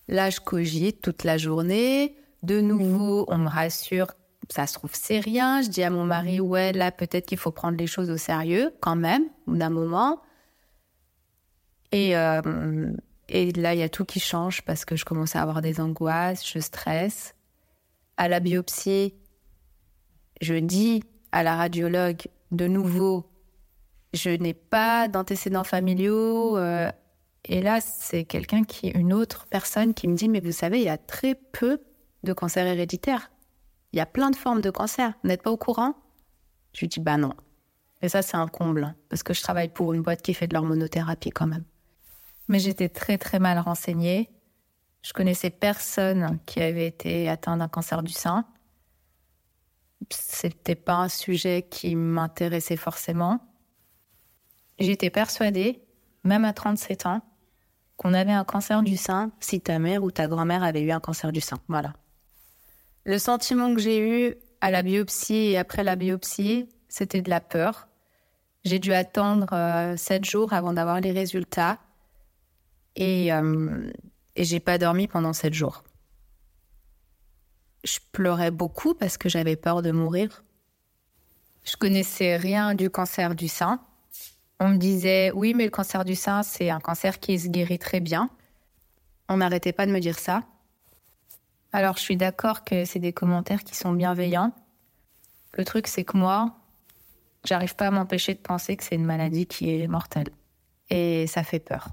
Là, 0.09 0.31
je 0.31 0.41
cogite 0.41 1.01
toute 1.01 1.25
la 1.25 1.39
journée. 1.39 2.17
De 2.43 2.61
nouveau, 2.61 3.25
on 3.29 3.39
me 3.39 3.49
rassure, 3.49 4.09
ça 4.51 4.67
se 4.67 4.75
trouve, 4.75 4.91
c'est 4.95 5.21
rien. 5.21 5.63
Je 5.63 5.69
dis 5.69 5.83
à 5.83 5.91
mon 5.91 6.05
mari, 6.05 6.41
ouais, 6.41 6.73
là, 6.73 6.91
peut-être 6.91 7.27
qu'il 7.27 7.39
faut 7.39 7.51
prendre 7.51 7.77
les 7.77 7.87
choses 7.87 8.11
au 8.11 8.17
sérieux, 8.17 8.75
quand 8.81 8.97
même, 8.97 9.25
d'un 9.47 9.71
moment. 9.71 10.21
Et, 11.93 12.17
euh, 12.17 12.93
et 13.29 13.53
là, 13.53 13.75
il 13.75 13.81
y 13.81 13.83
a 13.83 13.89
tout 13.89 14.05
qui 14.05 14.21
change 14.21 14.63
parce 14.63 14.85
que 14.85 14.97
je 14.97 15.05
commence 15.05 15.37
à 15.37 15.43
avoir 15.43 15.61
des 15.63 15.81
angoisses, 15.81 16.47
je 16.47 16.59
stresse. 16.59 17.35
À 18.17 18.29
la 18.29 18.41
biopsie, 18.41 19.15
je 20.41 20.55
dis 20.55 21.03
à 21.33 21.43
la 21.43 21.57
radiologue, 21.57 22.23
de 22.51 22.67
nouveau, 22.67 23.31
je 24.15 24.31
n'ai 24.31 24.55
pas 24.55 25.09
d'antécédents 25.09 25.65
familiaux. 25.65 26.57
Euh, 26.57 26.91
et 27.45 27.61
là, 27.61 27.81
c'est 27.81 28.25
quelqu'un 28.25 28.65
qui, 28.65 28.89
une 28.89 29.13
autre 29.13 29.47
personne 29.51 29.95
qui 29.95 30.09
me 30.09 30.17
dit, 30.17 30.29
mais 30.29 30.41
vous 30.41 30.53
savez, 30.53 30.79
il 30.79 30.85
y 30.85 30.89
a 30.89 30.99
très 30.99 31.35
peu 31.35 31.81
de 32.25 32.33
cancer 32.33 32.67
héréditaire. 32.67 33.31
Il 33.93 33.97
y 33.97 34.01
a 34.01 34.07
plein 34.07 34.31
de 34.31 34.37
formes 34.37 34.61
de 34.61 34.71
cancer. 34.71 35.15
Vous 35.23 35.29
n'êtes 35.29 35.43
pas 35.43 35.51
au 35.51 35.57
courant? 35.57 35.95
Je 36.73 36.81
lui 36.81 36.89
dis, 36.89 37.01
bah 37.01 37.17
non. 37.17 37.33
Et 38.03 38.09
ça, 38.09 38.23
c'est 38.23 38.37
un 38.37 38.47
comble, 38.47 38.85
hein, 38.85 38.95
parce 39.09 39.23
que 39.23 39.35
je 39.35 39.43
travaille 39.43 39.69
pour 39.69 39.93
une 39.93 40.03
boîte 40.03 40.23
qui 40.23 40.35
fait 40.35 40.47
de 40.47 40.55
l'hormonothérapie 40.55 41.31
quand 41.31 41.47
même. 41.47 41.65
Mais 42.49 42.59
j'étais 42.59 42.89
très 42.89 43.19
très 43.19 43.39
mal 43.39 43.59
renseignée. 43.59 44.31
Je 45.03 45.13
connaissais 45.13 45.51
personne 45.51 46.39
qui 46.47 46.61
avait 46.61 46.87
été 46.87 47.29
atteint 47.29 47.57
d'un 47.57 47.69
cancer 47.69 48.03
du 48.03 48.13
sein. 48.13 48.45
C'était 50.11 50.75
pas 50.75 50.97
un 50.97 51.09
sujet 51.09 51.67
qui 51.69 51.97
m'intéressait 51.97 52.77
forcément. 52.77 53.41
J'étais 54.79 55.11
persuadée, 55.11 55.83
même 56.25 56.45
à 56.45 56.53
37 56.53 57.07
ans, 57.07 57.23
qu'on 57.97 58.15
avait 58.15 58.33
un 58.33 58.45
cancer 58.45 58.83
du 58.83 58.97
sein 58.97 59.33
si 59.41 59.61
ta 59.61 59.79
mère 59.79 60.05
ou 60.05 60.11
ta 60.11 60.29
grand-mère 60.29 60.63
avait 60.63 60.83
eu 60.83 60.93
un 60.93 61.01
cancer 61.01 61.33
du 61.33 61.41
sein. 61.41 61.59
Voilà. 61.69 61.95
Le 63.09 63.19
sentiment 63.19 63.75
que 63.75 63.81
j'ai 63.81 64.01
eu 64.01 64.35
à 64.61 64.71
la 64.71 64.83
biopsie 64.83 65.53
et 65.53 65.57
après 65.57 65.83
la 65.83 65.97
biopsie, 65.97 66.69
c'était 66.91 67.23
de 67.23 67.31
la 67.31 67.41
peur. 67.41 67.89
J'ai 68.67 68.79
dû 68.79 68.93
attendre 68.93 69.47
euh, 69.55 69.97
sept 69.97 70.27
jours 70.27 70.53
avant 70.53 70.75
d'avoir 70.75 71.01
les 71.01 71.13
résultats 71.13 71.79
et, 72.97 73.33
euh, 73.33 73.91
et 74.37 74.45
j'ai 74.45 74.61
pas 74.61 74.77
dormi 74.77 75.09
pendant 75.09 75.33
sept 75.33 75.55
jours. 75.55 75.85
Je 77.83 77.97
pleurais 78.13 78.51
beaucoup 78.51 78.93
parce 78.93 79.17
que 79.17 79.31
j'avais 79.31 79.57
peur 79.57 79.81
de 79.81 79.91
mourir. 79.91 80.45
Je 81.65 81.79
connaissais 81.79 82.37
rien 82.37 82.75
du 82.75 82.91
cancer 82.91 83.35
du 83.35 83.49
sein. 83.49 83.81
On 84.61 84.69
me 84.69 84.77
disait 84.77 85.33
oui, 85.35 85.55
mais 85.55 85.65
le 85.65 85.71
cancer 85.71 86.05
du 86.05 86.15
sein, 86.15 86.43
c'est 86.43 86.69
un 86.69 86.81
cancer 86.81 87.21
qui 87.21 87.39
se 87.39 87.49
guérit 87.49 87.79
très 87.79 88.01
bien. 88.01 88.29
On 89.31 89.39
n'arrêtait 89.39 89.73
pas 89.73 89.87
de 89.87 89.93
me 89.93 90.01
dire 90.01 90.19
ça. 90.19 90.43
Alors, 91.73 91.97
je 91.97 92.03
suis 92.03 92.17
d'accord 92.17 92.65
que 92.65 92.85
c'est 92.85 92.99
des 92.99 93.13
commentaires 93.13 93.63
qui 93.63 93.75
sont 93.75 93.93
bienveillants. 93.93 94.53
Le 95.55 95.65
truc, 95.65 95.87
c'est 95.87 96.05
que 96.05 96.17
moi, 96.17 96.57
j'arrive 97.45 97.77
pas 97.77 97.89
à 97.89 97.91
m'empêcher 97.91 98.35
de 98.35 98.41
penser 98.41 98.77
que 98.77 98.85
c'est 98.85 98.95
une 98.95 99.05
maladie 99.05 99.47
qui 99.47 99.71
est 99.71 99.87
mortelle. 99.87 100.31
Et 100.91 101.27
ça 101.27 101.43
fait 101.43 101.61
peur. 101.61 101.89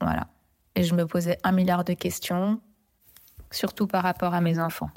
Voilà. 0.00 0.28
Et 0.74 0.84
je 0.84 0.94
me 0.94 1.06
posais 1.06 1.38
un 1.44 1.52
milliard 1.52 1.84
de 1.84 1.92
questions, 1.92 2.60
surtout 3.50 3.86
par 3.86 4.02
rapport 4.02 4.32
à 4.32 4.40
mes 4.40 4.58
enfants. 4.58 4.90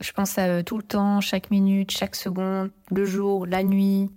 Je 0.00 0.10
pense 0.12 0.36
à 0.38 0.58
eux 0.58 0.64
tout 0.64 0.76
le 0.76 0.82
temps, 0.82 1.20
chaque 1.20 1.50
minute, 1.50 1.92
chaque 1.92 2.16
seconde, 2.16 2.72
le 2.90 3.04
jour, 3.04 3.46
la 3.46 3.62
nuit. 3.62 4.10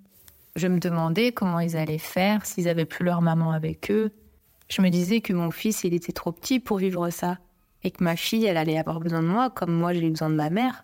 Je 0.56 0.68
me 0.68 0.80
demandais 0.80 1.32
comment 1.32 1.60
ils 1.60 1.78
allaient 1.78 2.00
faire 2.00 2.46
s'ils 2.48 2.68
avaient 2.68 2.86
plus 2.86 3.06
leur 3.06 3.22
maman 3.22 3.52
avec 3.52 3.92
eux. 3.92 4.12
Je 4.70 4.82
me 4.82 4.90
disais 4.90 5.22
que 5.22 5.34
mon 5.34 5.52
fils, 5.52 5.84
il 5.84 5.94
était 5.94 6.14
trop 6.14 6.32
petit 6.32 6.60
pour 6.60 6.78
vivre 6.78 7.10
ça. 7.12 7.38
Et 7.84 7.92
que 7.92 8.04
ma 8.04 8.16
fille, 8.16 8.46
elle 8.46 8.58
allait 8.58 8.78
avoir 8.78 9.00
besoin 9.00 9.22
de 9.22 9.28
moi 9.28 9.50
comme 9.50 9.72
moi 9.72 9.94
j'ai 9.94 10.06
eu 10.06 10.10
besoin 10.10 10.30
de 10.30 10.36
ma 10.36 10.50
mère. 10.50 10.84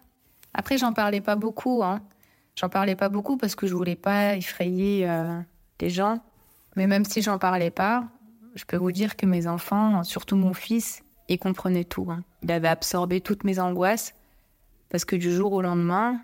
Après, 0.53 0.77
j'en 0.77 0.93
parlais 0.93 1.21
pas 1.21 1.35
beaucoup. 1.35 1.83
Hein. 1.83 2.01
J'en 2.55 2.69
parlais 2.69 2.95
pas 2.95 3.09
beaucoup 3.09 3.37
parce 3.37 3.55
que 3.55 3.65
je 3.65 3.73
voulais 3.73 3.95
pas 3.95 4.35
effrayer 4.35 5.09
euh, 5.09 5.39
les 5.81 5.89
gens. 5.89 6.19
Mais 6.75 6.87
même 6.87 7.05
si 7.05 7.21
j'en 7.21 7.37
parlais 7.37 7.71
pas, 7.71 8.05
je 8.55 8.65
peux 8.65 8.77
vous 8.77 8.91
dire 8.91 9.15
que 9.15 9.25
mes 9.25 9.47
enfants, 9.47 10.03
surtout 10.03 10.35
mon 10.35 10.53
fils, 10.53 11.03
il 11.27 11.39
comprenait 11.39 11.83
tout. 11.83 12.07
Hein. 12.09 12.23
Il 12.43 12.51
avait 12.51 12.67
absorbé 12.67 13.21
toutes 13.21 13.43
mes 13.43 13.59
angoisses 13.59 14.13
parce 14.89 15.05
que 15.05 15.15
du 15.15 15.31
jour 15.31 15.53
au 15.53 15.61
lendemain, 15.61 16.21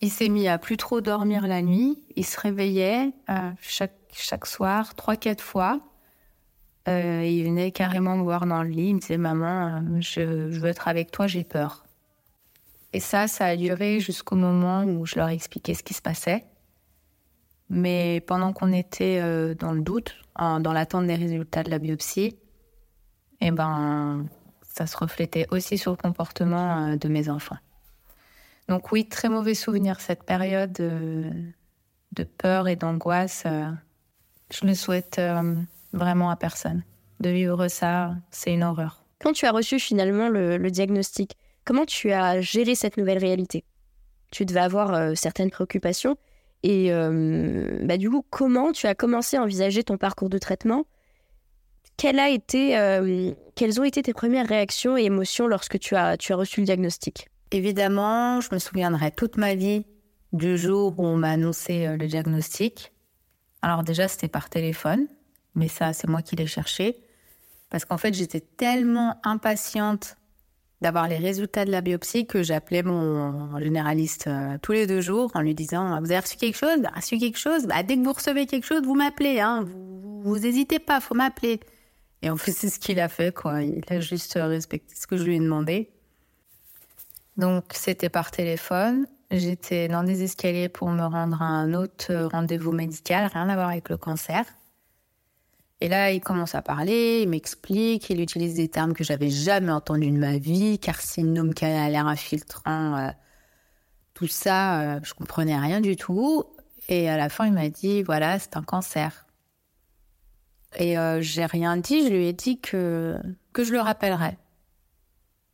il 0.00 0.10
s'est 0.10 0.28
mis 0.28 0.46
à 0.46 0.58
plus 0.58 0.76
trop 0.76 1.00
dormir 1.00 1.46
la 1.46 1.62
nuit. 1.62 2.02
Il 2.14 2.24
se 2.24 2.38
réveillait 2.38 3.12
euh, 3.30 3.50
chaque, 3.60 3.96
chaque 4.12 4.46
soir, 4.46 4.94
trois, 4.94 5.16
quatre 5.16 5.42
fois. 5.42 5.80
Euh, 6.88 7.24
il 7.24 7.44
venait 7.44 7.72
carrément 7.72 8.16
me 8.16 8.22
voir 8.22 8.46
dans 8.46 8.62
le 8.62 8.68
lit. 8.68 8.88
Il 8.88 8.94
me 8.94 9.00
disait 9.00 9.16
Maman, 9.16 9.82
euh, 9.82 10.00
je, 10.00 10.20
veux 10.20 10.68
être 10.68 10.88
avec 10.88 11.10
toi, 11.10 11.26
j'ai 11.26 11.42
peur. 11.42 11.84
Et 12.92 13.00
ça, 13.00 13.26
ça 13.26 13.46
a 13.46 13.56
duré 13.56 13.98
jusqu'au 14.00 14.36
moment 14.36 14.84
où 14.84 15.04
je 15.04 15.16
leur 15.16 15.28
ai 15.28 15.34
expliqué 15.34 15.74
ce 15.74 15.82
qui 15.82 15.94
se 15.94 16.02
passait. 16.02 16.44
Mais 17.68 18.20
pendant 18.20 18.52
qu'on 18.52 18.72
était 18.72 19.18
euh, 19.20 19.54
dans 19.54 19.72
le 19.72 19.80
doute, 19.80 20.16
dans 20.38 20.72
l'attente 20.72 21.06
des 21.06 21.16
résultats 21.16 21.64
de 21.64 21.70
la 21.70 21.78
biopsie, 21.78 22.36
eh 23.40 23.50
ben, 23.50 24.26
ça 24.62 24.86
se 24.86 24.96
reflétait 24.96 25.46
aussi 25.50 25.78
sur 25.78 25.90
le 25.90 25.96
comportement 25.96 26.86
euh, 26.86 26.96
de 26.96 27.08
mes 27.08 27.28
enfants. 27.28 27.56
Donc 28.68 28.92
oui, 28.92 29.08
très 29.08 29.28
mauvais 29.28 29.54
souvenir 29.54 30.00
cette 30.00 30.22
période 30.22 30.72
de 30.72 32.24
peur 32.38 32.66
et 32.68 32.76
d'angoisse. 32.76 33.44
je 33.44 34.66
ne 34.66 34.74
souhaite 34.74 35.20
vraiment 35.92 36.30
à 36.30 36.36
personne. 36.36 36.82
De 37.20 37.30
vivre 37.30 37.68
ça, 37.68 38.14
c'est 38.30 38.52
une 38.52 38.62
horreur. 38.62 39.04
Quand 39.20 39.32
tu 39.32 39.46
as 39.46 39.52
reçu 39.52 39.78
finalement 39.78 40.28
le 40.28 40.70
diagnostic, 40.70 41.36
comment 41.64 41.86
tu 41.86 42.12
as 42.12 42.40
géré 42.40 42.74
cette 42.74 42.96
nouvelle 42.96 43.18
réalité? 43.18 43.64
Tu 44.30 44.44
devais 44.44 44.60
avoir 44.60 45.16
certaines 45.16 45.50
préoccupations 45.50 46.16
et 46.62 46.92
euh, 46.92 47.78
bah, 47.82 47.96
du 47.96 48.10
coup, 48.10 48.24
comment 48.28 48.72
tu 48.72 48.88
as 48.88 48.94
commencé 48.96 49.36
à 49.36 49.42
envisager 49.42 49.84
ton 49.84 49.96
parcours 49.96 50.28
de 50.28 50.38
traitement? 50.38 50.84
A 52.04 52.28
été, 52.28 52.76
euh, 52.76 53.32
Quelles 53.54 53.80
ont 53.80 53.84
été 53.84 54.02
tes 54.02 54.12
premières 54.12 54.46
réactions 54.46 54.98
et 54.98 55.04
émotions 55.04 55.46
lorsque 55.46 55.78
tu 55.78 55.94
as, 55.94 56.16
tu 56.16 56.32
as 56.32 56.36
reçu 56.36 56.60
le 56.60 56.66
diagnostic? 56.66 57.28
Évidemment, 57.52 58.40
je 58.40 58.48
me 58.52 58.58
souviendrai 58.58 59.12
toute 59.12 59.36
ma 59.36 59.54
vie 59.54 59.86
du 60.32 60.58
jour 60.58 60.98
où 60.98 61.06
on 61.06 61.16
m'a 61.16 61.30
annoncé 61.30 61.86
euh, 61.86 61.96
le 61.96 62.06
diagnostic. 62.06 62.92
Alors 63.62 63.82
déjà, 63.82 64.08
c'était 64.08 64.28
par 64.28 64.50
téléphone, 64.50 65.06
mais 65.56 65.68
ça, 65.68 65.92
c'est 65.92 66.06
moi 66.06 66.22
qui 66.22 66.36
l'ai 66.36 66.46
cherché. 66.46 66.98
Parce 67.70 67.84
qu'en 67.84 67.98
fait, 67.98 68.14
j'étais 68.14 68.40
tellement 68.40 69.18
impatiente 69.24 70.16
d'avoir 70.82 71.08
les 71.08 71.16
résultats 71.16 71.64
de 71.64 71.70
la 71.70 71.80
biopsie 71.80 72.26
que 72.26 72.42
j'appelais 72.42 72.82
mon 72.82 73.58
généraliste 73.58 74.26
euh, 74.26 74.58
tous 74.60 74.72
les 74.72 74.86
deux 74.86 75.00
jours 75.00 75.30
en 75.34 75.40
lui 75.40 75.54
disant 75.54 75.98
vous 76.00 76.12
avez 76.12 76.20
reçu 76.20 76.36
quelque 76.36 76.58
chose? 76.58 76.82
Reçu 76.94 77.16
quelque 77.16 77.38
chose? 77.38 77.66
Bah, 77.66 77.82
dès 77.82 77.96
que 77.96 78.04
vous 78.04 78.12
recevez 78.12 78.44
quelque 78.46 78.66
chose 78.66 78.82
vous 78.82 78.94
m'appelez 78.94 79.40
hein. 79.40 79.64
Vous, 79.66 80.20
vous 80.20 80.46
hésitez 80.46 80.78
pas 80.78 81.00
faut 81.00 81.14
m'appeler 81.14 81.60
et 82.20 82.28
en 82.28 82.36
fait 82.36 82.52
c'est 82.52 82.68
ce 82.68 82.78
qu'il 82.78 83.00
a 83.00 83.08
fait 83.08 83.34
quoi. 83.34 83.62
Il 83.62 83.82
a 83.88 84.00
juste 84.00 84.34
respecté 84.34 84.94
ce 84.94 85.06
que 85.06 85.16
je 85.16 85.24
lui 85.24 85.36
ai 85.36 85.40
demandé. 85.40 85.90
Donc 87.38 87.64
c'était 87.72 88.10
par 88.10 88.30
téléphone. 88.30 89.06
J'étais 89.30 89.88
dans 89.88 90.04
des 90.04 90.22
escaliers 90.22 90.68
pour 90.68 90.90
me 90.90 91.02
rendre 91.02 91.40
à 91.40 91.46
un 91.46 91.72
autre 91.72 92.28
rendez-vous 92.30 92.72
médical. 92.72 93.30
Rien 93.32 93.48
à 93.48 93.54
voir 93.54 93.70
avec 93.70 93.88
le 93.88 93.96
cancer 93.96 94.44
et 95.80 95.88
là, 95.88 96.10
il 96.10 96.20
commence 96.20 96.54
à 96.54 96.62
parler, 96.62 97.20
il 97.22 97.28
m'explique, 97.28 98.08
il 98.08 98.20
utilise 98.20 98.54
des 98.54 98.68
termes 98.68 98.94
que 98.94 99.04
j'avais 99.04 99.28
jamais 99.28 99.72
entendus 99.72 100.10
de 100.10 100.16
ma 100.16 100.38
vie, 100.38 100.78
carcinome, 100.78 101.52
l'air 101.60 102.06
infiltrant, 102.06 102.96
euh, 102.96 103.10
tout 104.14 104.26
ça, 104.26 104.80
euh, 104.80 105.00
je 105.02 105.12
comprenais 105.12 105.58
rien 105.58 105.82
du 105.82 105.96
tout. 105.96 106.44
Et 106.88 107.10
à 107.10 107.18
la 107.18 107.28
fin, 107.28 107.46
il 107.46 107.52
m'a 107.52 107.68
dit, 107.68 108.02
voilà, 108.02 108.38
c'est 108.38 108.56
un 108.56 108.62
cancer. 108.62 109.26
Et 110.78 110.98
euh, 110.98 111.20
j'ai 111.20 111.44
rien 111.44 111.76
dit, 111.76 112.04
je 112.04 112.08
lui 112.08 112.26
ai 112.26 112.32
dit 112.32 112.58
que, 112.58 113.18
que 113.52 113.62
je 113.62 113.72
le 113.72 113.80
rappellerai. 113.80 114.38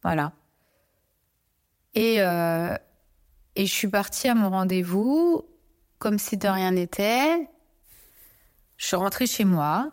Voilà. 0.04 0.32
Et, 1.94 2.16
et 2.16 3.66
je 3.66 3.72
suis 3.72 3.88
partie 3.88 4.26
à 4.28 4.34
mon 4.34 4.50
rendez-vous 4.50 5.44
comme 5.98 6.18
si 6.18 6.36
de 6.36 6.48
rien 6.48 6.72
n'était. 6.72 7.48
Je 8.76 8.86
suis 8.86 8.96
rentrée 8.96 9.26
chez 9.26 9.44
moi. 9.44 9.92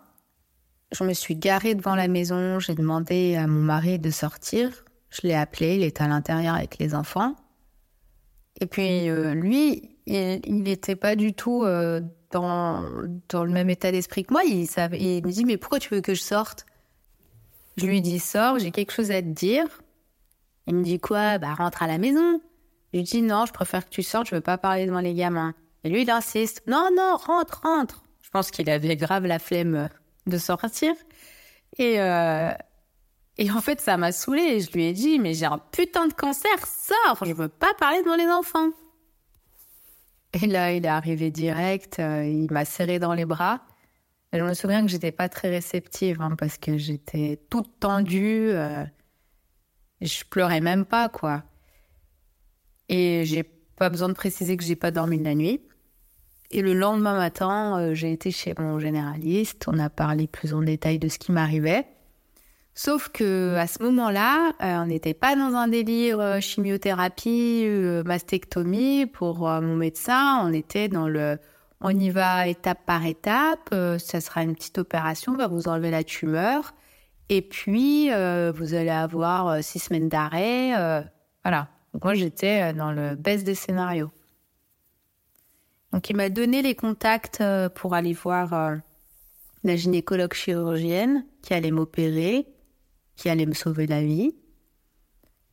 Je 0.92 1.04
me 1.04 1.12
suis 1.12 1.36
garée 1.36 1.74
devant 1.74 1.94
la 1.94 2.08
maison, 2.08 2.58
j'ai 2.58 2.74
demandé 2.74 3.36
à 3.36 3.46
mon 3.46 3.60
mari 3.60 3.98
de 3.98 4.10
sortir. 4.10 4.84
Je 5.10 5.20
l'ai 5.22 5.34
appelé, 5.34 5.76
il 5.76 5.82
était 5.84 6.02
à 6.02 6.08
l'intérieur 6.08 6.54
avec 6.54 6.78
les 6.78 6.94
enfants. 6.94 7.36
Et 8.60 8.66
puis 8.66 9.08
euh, 9.08 9.34
lui, 9.34 9.96
il 10.06 10.62
n'était 10.62 10.96
pas 10.96 11.14
du 11.16 11.32
tout 11.32 11.64
euh, 11.64 12.00
dans, 12.30 12.84
dans 13.28 13.44
le 13.44 13.52
même 13.52 13.70
état 13.70 13.92
d'esprit 13.92 14.24
que 14.24 14.32
moi. 14.32 14.42
Il, 14.44 14.66
savait, 14.66 15.00
il 15.00 15.24
me 15.24 15.30
dit 15.30 15.44
mais 15.44 15.56
pourquoi 15.56 15.78
tu 15.78 15.94
veux 15.94 16.00
que 16.00 16.14
je 16.14 16.22
sorte? 16.22 16.66
Je 17.76 17.86
lui 17.86 18.00
dis 18.00 18.18
sors, 18.18 18.58
j'ai 18.58 18.72
quelque 18.72 18.92
chose 18.92 19.10
à 19.12 19.22
te 19.22 19.28
dire. 19.28 19.66
Il 20.66 20.74
me 20.74 20.82
dit 20.82 20.98
quoi? 20.98 21.38
Bah 21.38 21.54
rentre 21.54 21.82
à 21.82 21.86
la 21.86 21.98
maison. 21.98 22.40
Je 22.92 22.98
lui 22.98 23.04
dis 23.04 23.22
non, 23.22 23.46
je 23.46 23.52
préfère 23.52 23.84
que 23.84 23.90
tu 23.90 24.02
sortes, 24.02 24.28
je 24.28 24.34
veux 24.34 24.40
pas 24.40 24.58
parler 24.58 24.86
devant 24.86 25.00
les 25.00 25.14
gamins. 25.14 25.54
Et 25.84 25.88
lui 25.88 26.02
il 26.02 26.10
insiste 26.10 26.62
non 26.66 26.88
non 26.96 27.16
rentre 27.16 27.60
rentre. 27.62 28.02
Je 28.22 28.30
pense 28.30 28.50
qu'il 28.50 28.68
avait 28.68 28.96
grave 28.96 29.26
la 29.26 29.38
flemme 29.38 29.88
de 30.30 30.38
sortir. 30.38 30.94
Et, 31.78 32.00
euh, 32.00 32.50
et 33.36 33.50
en 33.50 33.60
fait, 33.60 33.80
ça 33.80 33.96
m'a 33.96 34.12
saoulée. 34.12 34.60
Je 34.60 34.70
lui 34.72 34.84
ai 34.84 34.92
dit, 34.92 35.18
mais 35.18 35.34
j'ai 35.34 35.46
un 35.46 35.58
putain 35.58 36.06
de 36.06 36.14
cancer, 36.14 36.66
sors, 36.66 37.24
je 37.24 37.32
veux 37.32 37.48
pas 37.48 37.74
parler 37.78 38.02
devant 38.02 38.16
les 38.16 38.28
enfants. 38.28 38.70
Et 40.32 40.46
là, 40.46 40.72
il 40.72 40.84
est 40.84 40.88
arrivé 40.88 41.30
direct, 41.30 41.98
euh, 41.98 42.24
il 42.24 42.50
m'a 42.52 42.64
serré 42.64 42.98
dans 42.98 43.14
les 43.14 43.24
bras. 43.24 43.62
Et 44.32 44.38
je 44.38 44.44
me 44.44 44.54
souviens 44.54 44.82
que 44.82 44.88
j'étais 44.88 45.10
pas 45.10 45.28
très 45.28 45.50
réceptive 45.50 46.20
hein, 46.20 46.36
parce 46.38 46.56
que 46.56 46.78
j'étais 46.78 47.40
toute 47.50 47.80
tendue. 47.80 48.50
Euh, 48.50 48.84
je 50.00 50.22
pleurais 50.24 50.60
même 50.60 50.84
pas, 50.84 51.08
quoi. 51.08 51.42
Et 52.88 53.24
j'ai 53.24 53.42
pas 53.42 53.90
besoin 53.90 54.08
de 54.08 54.14
préciser 54.14 54.56
que 54.56 54.62
j'ai 54.62 54.76
pas 54.76 54.90
dormi 54.90 55.20
la 55.22 55.34
nuit. 55.34 55.60
Et 56.52 56.62
le 56.62 56.74
lendemain 56.74 57.16
matin, 57.16 57.78
euh, 57.78 57.94
j'ai 57.94 58.12
été 58.12 58.32
chez 58.32 58.54
mon 58.58 58.80
généraliste. 58.80 59.66
On 59.68 59.78
a 59.78 59.88
parlé 59.88 60.26
plus 60.26 60.52
en 60.52 60.62
détail 60.62 60.98
de 60.98 61.06
ce 61.06 61.18
qui 61.18 61.30
m'arrivait. 61.30 61.86
Sauf 62.74 63.08
que 63.08 63.54
à 63.54 63.68
ce 63.68 63.80
moment-là, 63.84 64.52
euh, 64.60 64.82
on 64.82 64.86
n'était 64.86 65.14
pas 65.14 65.36
dans 65.36 65.54
un 65.54 65.68
délire 65.68 66.18
euh, 66.18 66.40
chimiothérapie, 66.40 67.66
mastectomie 68.04 69.06
pour 69.06 69.48
mon 69.48 69.76
médecin. 69.76 70.40
On 70.44 70.52
était 70.52 70.88
dans 70.88 71.06
le, 71.06 71.38
on 71.80 71.90
y 71.90 72.10
va 72.10 72.48
étape 72.48 72.84
par 72.84 73.06
étape. 73.06 73.72
ça 73.98 74.20
sera 74.20 74.42
une 74.42 74.56
petite 74.56 74.78
opération, 74.78 75.32
on 75.32 75.36
va 75.36 75.46
vous 75.46 75.68
enlever 75.68 75.90
la 75.90 76.02
tumeur, 76.02 76.74
et 77.28 77.42
puis 77.42 78.08
vous 78.08 78.74
allez 78.74 78.90
avoir 78.90 79.62
six 79.62 79.78
semaines 79.78 80.08
d'arrêt. 80.08 80.72
voilà. 81.44 81.68
Donc 81.92 82.04
moi, 82.04 82.14
j'étais 82.14 82.72
dans 82.72 82.92
le 82.92 83.14
best 83.14 83.44
des 83.44 83.54
scénarios. 83.54 84.10
Donc 85.92 86.08
il 86.08 86.16
m'a 86.16 86.28
donné 86.28 86.62
les 86.62 86.74
contacts 86.74 87.40
euh, 87.40 87.68
pour 87.68 87.94
aller 87.94 88.12
voir 88.12 88.52
euh, 88.52 88.76
la 89.64 89.76
gynécologue 89.76 90.34
chirurgienne 90.34 91.24
qui 91.42 91.54
allait 91.54 91.70
m'opérer, 91.70 92.46
qui 93.16 93.28
allait 93.28 93.46
me 93.46 93.54
sauver 93.54 93.86
la 93.86 94.02
vie. 94.02 94.34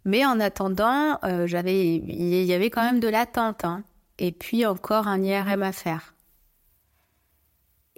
Mais 0.06 0.26
en 0.26 0.40
attendant, 0.40 1.20
euh, 1.24 1.48
j'avais, 1.48 1.96
il 1.96 2.46
y 2.46 2.54
avait 2.54 2.70
quand 2.70 2.84
même 2.84 3.00
de 3.00 3.10
l'attente, 3.10 3.66
hein. 3.66 3.84
et 4.20 4.32
puis 4.32 4.66
encore 4.66 5.08
un 5.08 5.22
IRM 5.22 5.64
à 5.64 5.72
faire. 5.72 6.14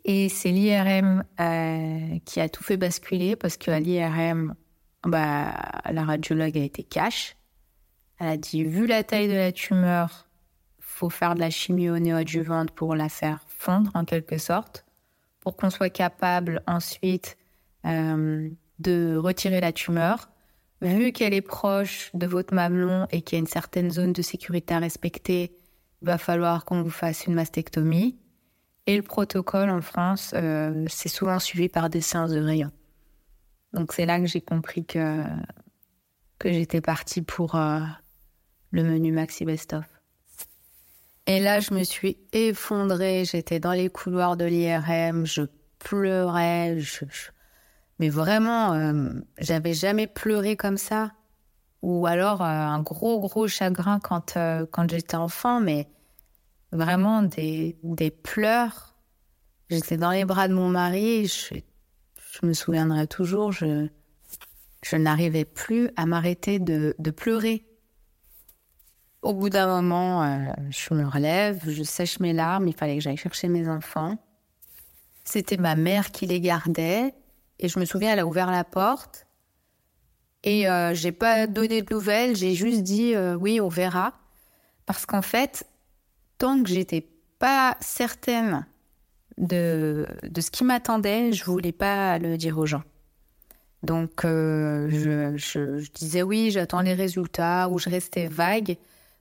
Et 0.06 0.30
c'est 0.30 0.50
l'IRM 0.50 1.24
qui 2.26 2.40
a 2.40 2.50
tout 2.50 2.64
fait 2.64 2.78
basculer 2.78 3.36
parce 3.36 3.58
qu'à 3.58 3.80
l'IRM, 3.80 4.56
bah, 5.04 5.54
la 5.92 6.04
radiologue 6.04 6.58
a 6.58 6.64
été 6.64 6.84
cash. 6.84 7.36
Elle 8.18 8.28
a 8.28 8.38
dit, 8.38 8.64
vu 8.64 8.88
la 8.88 9.04
taille 9.04 9.28
de 9.28 9.34
la 9.34 9.52
tumeur, 9.52 10.29
faut 11.00 11.10
faire 11.10 11.34
de 11.34 11.40
la 11.40 11.50
chimio 11.50 11.98
néoadjuvante 11.98 12.72
pour 12.72 12.94
la 12.94 13.08
faire 13.08 13.40
fondre 13.48 13.90
en 13.94 14.04
quelque 14.04 14.38
sorte, 14.38 14.86
pour 15.40 15.56
qu'on 15.56 15.70
soit 15.70 15.90
capable 15.90 16.62
ensuite 16.68 17.38
euh, 17.86 18.50
de 18.80 19.16
retirer 19.16 19.62
la 19.62 19.72
tumeur. 19.72 20.30
vu 20.82 21.14
qu'elle 21.14 21.34
est 21.34 21.42
proche 21.42 22.12
de 22.14 22.28
votre 22.28 22.54
mamelon 22.54 23.08
et 23.12 23.22
qu'il 23.22 23.38
y 23.38 23.40
a 23.40 23.40
une 23.40 23.48
certaine 23.48 23.92
zone 23.92 24.12
de 24.12 24.22
sécurité 24.22 24.74
à 24.74 24.80
respecter, 24.80 25.56
il 26.02 26.06
va 26.06 26.18
falloir 26.18 26.66
qu'on 26.66 26.84
vous 26.84 26.90
fasse 26.90 27.26
une 27.28 27.34
mastectomie. 27.34 28.18
Et 28.86 28.98
le 28.98 29.04
protocole 29.04 29.70
en 29.70 29.82
France, 29.82 30.34
euh, 30.34 30.84
c'est 30.90 31.08
souvent 31.08 31.40
suivi 31.40 31.70
par 31.70 31.90
des 31.90 32.02
séances 32.02 32.32
de 32.32 32.42
rayon. 32.42 32.72
Donc 33.72 33.94
c'est 33.94 34.06
là 34.06 34.20
que 34.20 34.26
j'ai 34.26 34.42
compris 34.42 34.84
que, 34.84 35.24
que 36.40 36.52
j'étais 36.52 36.82
partie 36.82 37.22
pour 37.22 37.56
euh, 37.56 37.80
le 38.72 38.84
menu 38.84 39.14
Maxi 39.14 39.46
Best 39.46 39.74
of. 39.74 39.99
Et 41.30 41.40
là, 41.40 41.60
je 41.60 41.76
me 41.76 41.84
suis 41.84 42.18
effondrée. 42.34 43.24
J'étais 43.24 43.60
dans 43.60 43.74
les 43.74 43.90
couloirs 43.90 44.36
de 44.36 44.46
l'IRM, 44.46 45.28
je 45.28 45.44
pleurais. 45.78 46.80
Mais 48.00 48.10
vraiment, 48.10 48.74
euh, 48.74 49.12
j'avais 49.38 49.76
jamais 49.76 50.08
pleuré 50.08 50.58
comme 50.58 50.78
ça. 50.78 51.12
Ou 51.84 52.08
alors 52.08 52.42
un 52.42 52.82
gros, 52.82 53.20
gros 53.20 53.48
chagrin 53.48 54.00
quand, 54.00 54.40
quand 54.72 54.90
j'étais 54.90 55.16
enfant, 55.16 55.62
mais 55.62 55.88
vraiment 56.72 57.22
des, 57.22 57.78
des 57.84 58.10
pleurs. 58.10 58.96
J'étais 59.70 59.98
dans 59.98 60.12
les 60.12 60.26
bras 60.26 60.48
de 60.48 60.54
mon 60.56 60.70
mari, 60.70 61.28
je, 61.28 61.60
je 62.34 62.46
me 62.46 62.54
souviendrai 62.54 63.06
toujours, 63.06 63.52
je, 63.52 63.88
je 64.84 64.96
n'arrivais 64.96 65.46
plus 65.46 65.92
à 65.96 66.08
m'arrêter 66.08 66.58
de, 66.58 66.96
de, 66.98 67.12
pleurer. 67.12 67.66
Au 69.22 69.34
bout 69.34 69.50
d'un 69.50 69.68
moment, 69.68 70.24
euh, 70.24 70.46
je 70.70 70.94
me 70.94 71.06
relève, 71.06 71.70
je 71.70 71.84
sèche 71.84 72.20
mes 72.20 72.34
larmes, 72.34 72.68
il 72.68 72.76
fallait 72.76 72.96
que 72.96 73.02
j'aille 73.02 73.18
chercher 73.18 73.50
mes 73.50 73.68
enfants. 73.68 74.18
C'était 75.26 75.58
ma 75.58 75.76
mère 75.76 76.12
qui 76.12 76.26
les 76.26 76.40
gardait, 76.40 77.14
et 77.60 77.68
je 77.68 77.80
me 77.80 77.86
souviens, 77.86 78.14
elle 78.14 78.20
a 78.20 78.26
ouvert 78.26 78.50
la 78.50 78.64
porte, 78.64 79.28
et 80.44 80.70
euh, 80.70 80.94
j'ai 80.94 81.12
pas 81.12 81.48
donné 81.48 81.82
de 81.82 81.94
nouvelles, 81.94 82.36
j'ai 82.36 82.54
juste 82.54 82.82
dit 82.84 83.14
euh, 83.16 83.36
oui, 83.36 83.60
on 83.60 83.68
verra. 83.68 84.14
Parce 84.86 85.06
qu'en 85.06 85.22
fait, 85.22 85.66
tant 86.38 86.64
que 86.64 86.70
j'étais 86.70 87.08
pas 87.40 87.76
certaine 87.80 88.66
de, 89.38 90.08
de 90.24 90.42
ce 90.42 90.50
qui 90.50 90.64
m'attendait, 90.64 91.32
je 91.34 91.44
voulais 91.44 91.72
pas 91.72 92.20
le 92.20 92.38
dire 92.38 92.58
aux 92.58 92.66
gens. 92.66 92.84
Donc, 93.84 94.26
euh, 94.26 94.90
je, 94.90 95.38
je, 95.38 95.92
disais 95.92 96.22
oui, 96.22 96.52
j'attends 96.52 96.82
les 96.82 96.94
résultats, 96.94 97.70
ou 97.70 97.80
je 97.80 97.90
restais 97.90 98.28
vague, 98.28 98.78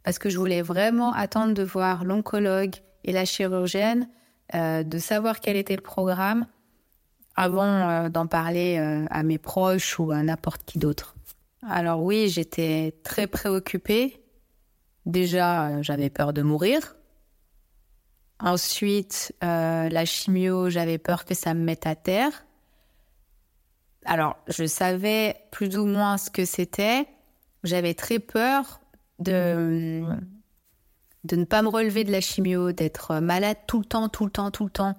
parce 0.08 0.18
que 0.18 0.30
je 0.30 0.38
voulais 0.38 0.62
vraiment 0.62 1.12
attendre 1.12 1.52
de 1.52 1.62
voir 1.62 2.02
l'oncologue 2.02 2.76
et 3.04 3.12
la 3.12 3.26
chirurgienne, 3.26 4.08
euh, 4.54 4.82
de 4.82 4.96
savoir 4.96 5.40
quel 5.40 5.54
était 5.54 5.76
le 5.76 5.82
programme, 5.82 6.46
avant 7.36 7.66
euh, 7.66 8.08
d'en 8.08 8.26
parler 8.26 8.78
à 9.10 9.22
mes 9.22 9.36
proches 9.36 9.98
ou 9.98 10.10
à 10.10 10.22
n'importe 10.22 10.62
qui 10.64 10.78
d'autre. 10.78 11.14
Alors 11.60 12.02
oui, 12.02 12.30
j'étais 12.30 12.94
très 13.04 13.26
préoccupée. 13.26 14.24
Déjà, 15.04 15.82
j'avais 15.82 16.08
peur 16.08 16.32
de 16.32 16.40
mourir. 16.40 16.96
Ensuite, 18.40 19.34
euh, 19.44 19.90
la 19.90 20.06
chimio, 20.06 20.70
j'avais 20.70 20.96
peur 20.96 21.26
que 21.26 21.34
ça 21.34 21.52
me 21.52 21.62
mette 21.62 21.86
à 21.86 21.96
terre. 21.96 22.46
Alors, 24.06 24.38
je 24.46 24.64
savais 24.64 25.36
plus 25.50 25.76
ou 25.76 25.84
moins 25.84 26.16
ce 26.16 26.30
que 26.30 26.46
c'était. 26.46 27.06
J'avais 27.62 27.92
très 27.92 28.20
peur 28.20 28.80
de, 29.18 30.02
de 31.24 31.36
ne 31.36 31.44
pas 31.44 31.62
me 31.62 31.68
relever 31.68 32.04
de 32.04 32.12
la 32.12 32.20
chimio, 32.20 32.72
d'être 32.72 33.20
malade 33.20 33.56
tout 33.66 33.78
le 33.80 33.84
temps, 33.84 34.08
tout 34.08 34.24
le 34.24 34.30
temps, 34.30 34.50
tout 34.50 34.64
le 34.64 34.70
temps. 34.70 34.94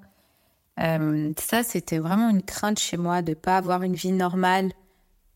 Euh, 0.79 1.33
ça, 1.37 1.63
c'était 1.63 1.99
vraiment 1.99 2.29
une 2.29 2.43
crainte 2.43 2.79
chez 2.79 2.97
moi 2.97 3.21
de 3.21 3.31
ne 3.31 3.35
pas 3.35 3.57
avoir 3.57 3.83
une 3.83 3.95
vie 3.95 4.11
normale. 4.11 4.71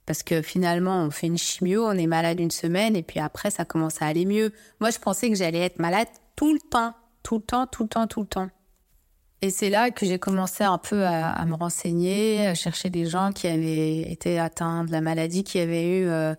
Parce 0.05 0.21
que 0.21 0.41
finalement, 0.41 1.03
on 1.03 1.11
fait 1.11 1.27
une 1.27 1.37
chimio, 1.37 1.85
on 1.85 1.93
est 1.93 2.07
malade 2.07 2.39
une 2.39 2.51
semaine 2.51 2.95
et 2.97 3.03
puis 3.03 3.21
après, 3.21 3.51
ça 3.51 3.63
commence 3.63 4.01
à 4.01 4.07
aller 4.07 4.25
mieux. 4.25 4.51
Moi, 4.81 4.89
je 4.89 4.99
pensais 4.99 5.29
que 5.29 5.35
j'allais 5.35 5.61
être 5.61 5.79
malade 5.79 6.09
tout 6.35 6.53
le 6.53 6.59
temps 6.59 6.93
tout 7.23 7.37
le 7.37 7.41
temps, 7.41 7.65
tout 7.65 7.83
le 7.83 7.89
temps, 7.89 8.07
tout 8.07 8.21
le 8.21 8.27
temps. 8.27 8.49
Et 9.41 9.49
c'est 9.49 9.69
là 9.69 9.91
que 9.91 10.05
j'ai 10.05 10.19
commencé 10.19 10.63
un 10.63 10.77
peu 10.77 11.05
à, 11.05 11.43
me 11.45 11.55
renseigner, 11.55 12.47
à 12.47 12.55
chercher 12.55 12.89
des 12.89 13.05
gens 13.05 13.31
qui 13.31 13.47
avaient 13.47 14.01
été 14.01 14.39
atteints 14.39 14.85
de 14.85 14.91
la 14.91 15.01
maladie, 15.01 15.43
qui 15.43 15.59
avaient 15.59 16.01
eu 16.01 16.07
euh, 16.07 16.35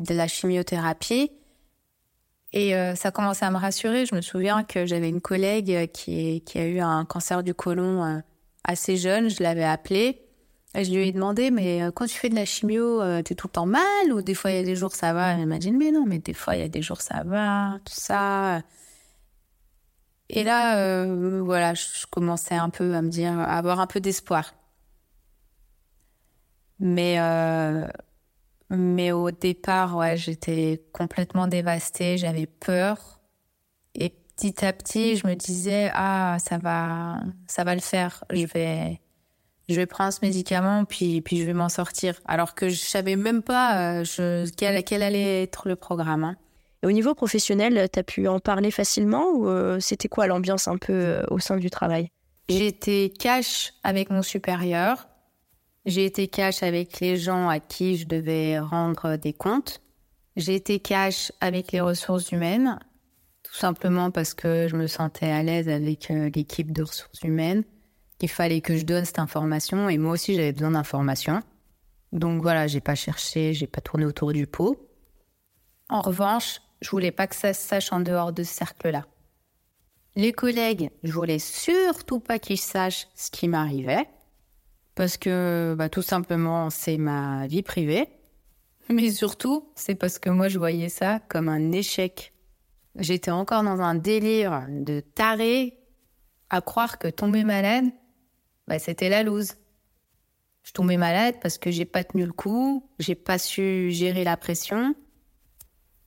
de 0.00 0.14
la 0.14 0.28
chimiothérapie. 0.28 1.30
Et 2.52 2.74
euh, 2.76 2.94
ça 2.94 3.10
commençait 3.10 3.44
à 3.44 3.50
me 3.50 3.56
rassurer. 3.56 4.06
Je 4.06 4.14
me 4.14 4.20
souviens 4.20 4.62
que 4.62 4.84
j'avais 4.86 5.08
une 5.08 5.20
collègue 5.20 5.90
qui, 5.92 6.42
qui, 6.42 6.58
a 6.58 6.66
eu 6.66 6.80
un 6.80 7.04
cancer 7.04 7.42
du 7.42 7.54
côlon 7.54 8.04
euh, 8.04 8.18
assez 8.64 8.96
jeune. 8.96 9.30
Je 9.30 9.42
l'avais 9.42 9.64
appelée. 9.64 10.22
Et 10.74 10.84
je 10.84 10.90
lui 10.90 11.08
ai 11.08 11.12
demandé, 11.12 11.50
mais 11.50 11.82
quand 11.94 12.06
tu 12.06 12.16
fais 12.16 12.30
de 12.30 12.34
la 12.34 12.46
chimio, 12.46 13.02
t'es 13.24 13.34
tout 13.34 13.46
le 13.46 13.52
temps 13.52 13.66
mal 13.66 14.10
ou 14.10 14.22
des 14.22 14.32
fois 14.32 14.52
il 14.52 14.56
y 14.56 14.60
a 14.60 14.62
des 14.62 14.74
jours 14.74 14.92
ça 14.92 15.12
va? 15.12 15.34
Elle 15.34 15.44
m'a 15.44 15.58
dit, 15.58 15.70
mais 15.70 15.90
non, 15.90 16.06
mais 16.06 16.18
des 16.18 16.32
fois 16.32 16.56
il 16.56 16.60
y 16.60 16.64
a 16.64 16.68
des 16.68 16.80
jours 16.80 17.02
ça 17.02 17.22
va, 17.24 17.78
tout 17.84 17.92
ça. 17.94 18.62
Et 20.32 20.44
là, 20.44 20.78
euh, 20.78 21.42
voilà, 21.42 21.74
je 21.74 22.06
commençais 22.10 22.54
un 22.54 22.70
peu 22.70 22.94
à 22.94 23.02
me 23.02 23.10
dire, 23.10 23.38
à 23.38 23.58
avoir 23.58 23.80
un 23.80 23.86
peu 23.86 24.00
d'espoir. 24.00 24.54
Mais, 26.78 27.18
euh, 27.20 27.86
mais 28.72 29.12
au 29.12 29.30
départ, 29.30 29.96
ouais, 29.96 30.16
j'étais 30.16 30.82
complètement 30.92 31.46
dévastée, 31.46 32.18
j'avais 32.18 32.46
peur. 32.46 33.20
Et 33.94 34.08
petit 34.08 34.64
à 34.64 34.72
petit, 34.72 35.16
je 35.16 35.26
me 35.26 35.34
disais, 35.34 35.90
ah, 35.94 36.38
ça 36.40 36.58
va, 36.58 37.20
ça 37.46 37.64
va 37.64 37.74
le 37.74 37.80
faire. 37.80 38.24
Je 38.30 38.46
vais, 38.46 39.00
je 39.68 39.74
vais 39.74 39.86
prendre 39.86 40.12
ce 40.12 40.20
médicament, 40.22 40.84
puis, 40.84 41.20
puis 41.20 41.38
je 41.38 41.44
vais 41.44 41.52
m'en 41.52 41.68
sortir. 41.68 42.20
Alors 42.24 42.54
que 42.54 42.68
je 42.68 42.76
savais 42.76 43.16
même 43.16 43.42
pas 43.42 44.00
euh, 44.00 44.04
je, 44.04 44.50
quel, 44.56 44.82
quel, 44.84 45.02
allait 45.02 45.42
être 45.42 45.68
le 45.68 45.76
programme. 45.76 46.24
Hein 46.24 46.36
au 46.84 46.92
niveau 46.92 47.14
professionnel, 47.14 47.88
tu 47.92 47.98
as 47.98 48.02
pu 48.02 48.26
en 48.28 48.40
parler 48.40 48.70
facilement 48.70 49.30
ou 49.30 49.48
euh, 49.48 49.78
c'était 49.80 50.08
quoi 50.08 50.26
l'ambiance 50.26 50.68
un 50.68 50.78
peu 50.78 50.92
euh, 50.92 51.22
au 51.30 51.38
sein 51.38 51.56
du 51.56 51.70
travail? 51.70 52.08
J'étais 52.48 53.12
cash 53.16 53.72
avec 53.84 54.10
mon 54.10 54.22
supérieur. 54.22 55.06
J'ai 55.84 56.04
été 56.04 56.28
cash 56.28 56.62
avec 56.62 57.00
les 57.00 57.16
gens 57.16 57.48
à 57.48 57.58
qui 57.58 57.96
je 57.96 58.06
devais 58.06 58.58
rendre 58.60 59.16
des 59.16 59.32
comptes. 59.32 59.82
J'ai 60.36 60.54
été 60.54 60.78
cash 60.78 61.32
avec 61.40 61.72
les 61.72 61.80
ressources 61.80 62.30
humaines, 62.30 62.78
tout 63.42 63.54
simplement 63.54 64.10
parce 64.10 64.32
que 64.32 64.68
je 64.68 64.76
me 64.76 64.86
sentais 64.86 65.30
à 65.30 65.42
l'aise 65.42 65.68
avec 65.68 66.10
euh, 66.10 66.30
l'équipe 66.34 66.72
de 66.72 66.82
ressources 66.82 67.22
humaines, 67.22 67.64
qu'il 68.18 68.30
fallait 68.30 68.60
que 68.60 68.76
je 68.76 68.84
donne 68.84 69.04
cette 69.04 69.18
information 69.18 69.88
et 69.88 69.98
moi 69.98 70.12
aussi 70.12 70.34
j'avais 70.34 70.52
besoin 70.52 70.70
d'informations. 70.70 71.42
Donc 72.12 72.42
voilà, 72.42 72.68
j'ai 72.68 72.80
pas 72.80 72.94
cherché, 72.94 73.52
j'ai 73.52 73.66
pas 73.66 73.80
tourné 73.80 74.04
autour 74.04 74.32
du 74.32 74.46
pot. 74.46 74.88
En 75.88 76.00
revanche, 76.00 76.60
je 76.80 76.90
voulais 76.90 77.10
pas 77.10 77.26
que 77.26 77.34
ça 77.34 77.52
se 77.52 77.66
sache 77.66 77.92
en 77.92 78.00
dehors 78.00 78.32
de 78.32 78.44
ce 78.44 78.54
cercle-là. 78.54 79.06
Les 80.14 80.32
collègues, 80.32 80.90
je 81.02 81.12
voulais 81.12 81.38
surtout 81.38 82.20
pas 82.20 82.38
qu'ils 82.38 82.58
sachent 82.58 83.08
ce 83.14 83.30
qui 83.30 83.48
m'arrivait, 83.48 84.06
parce 84.94 85.16
que 85.16 85.74
bah, 85.76 85.88
tout 85.88 86.02
simplement 86.02 86.70
c'est 86.70 86.98
ma 86.98 87.46
vie 87.46 87.62
privée, 87.62 88.08
mais 88.88 89.10
surtout 89.10 89.70
c'est 89.74 89.94
parce 89.94 90.18
que 90.18 90.30
moi 90.30 90.48
je 90.48 90.58
voyais 90.58 90.88
ça 90.88 91.20
comme 91.28 91.48
un 91.48 91.72
échec. 91.72 92.32
J'étais 92.98 93.30
encore 93.30 93.62
dans 93.62 93.80
un 93.80 93.94
délire 93.94 94.66
de 94.68 95.00
taré 95.00 95.78
à 96.50 96.60
croire 96.60 96.98
que 96.98 97.08
tomber 97.08 97.44
malade, 97.44 97.86
bah, 98.68 98.78
c'était 98.78 99.08
la 99.08 99.22
loose. 99.22 99.54
Je 100.62 100.72
tombais 100.72 100.98
malade 100.98 101.36
parce 101.40 101.58
que 101.58 101.70
j'ai 101.70 101.86
pas 101.86 102.04
tenu 102.04 102.26
le 102.26 102.32
coup, 102.32 102.88
j'ai 102.98 103.14
pas 103.14 103.38
su 103.38 103.90
gérer 103.90 104.22
la 104.22 104.36
pression, 104.36 104.94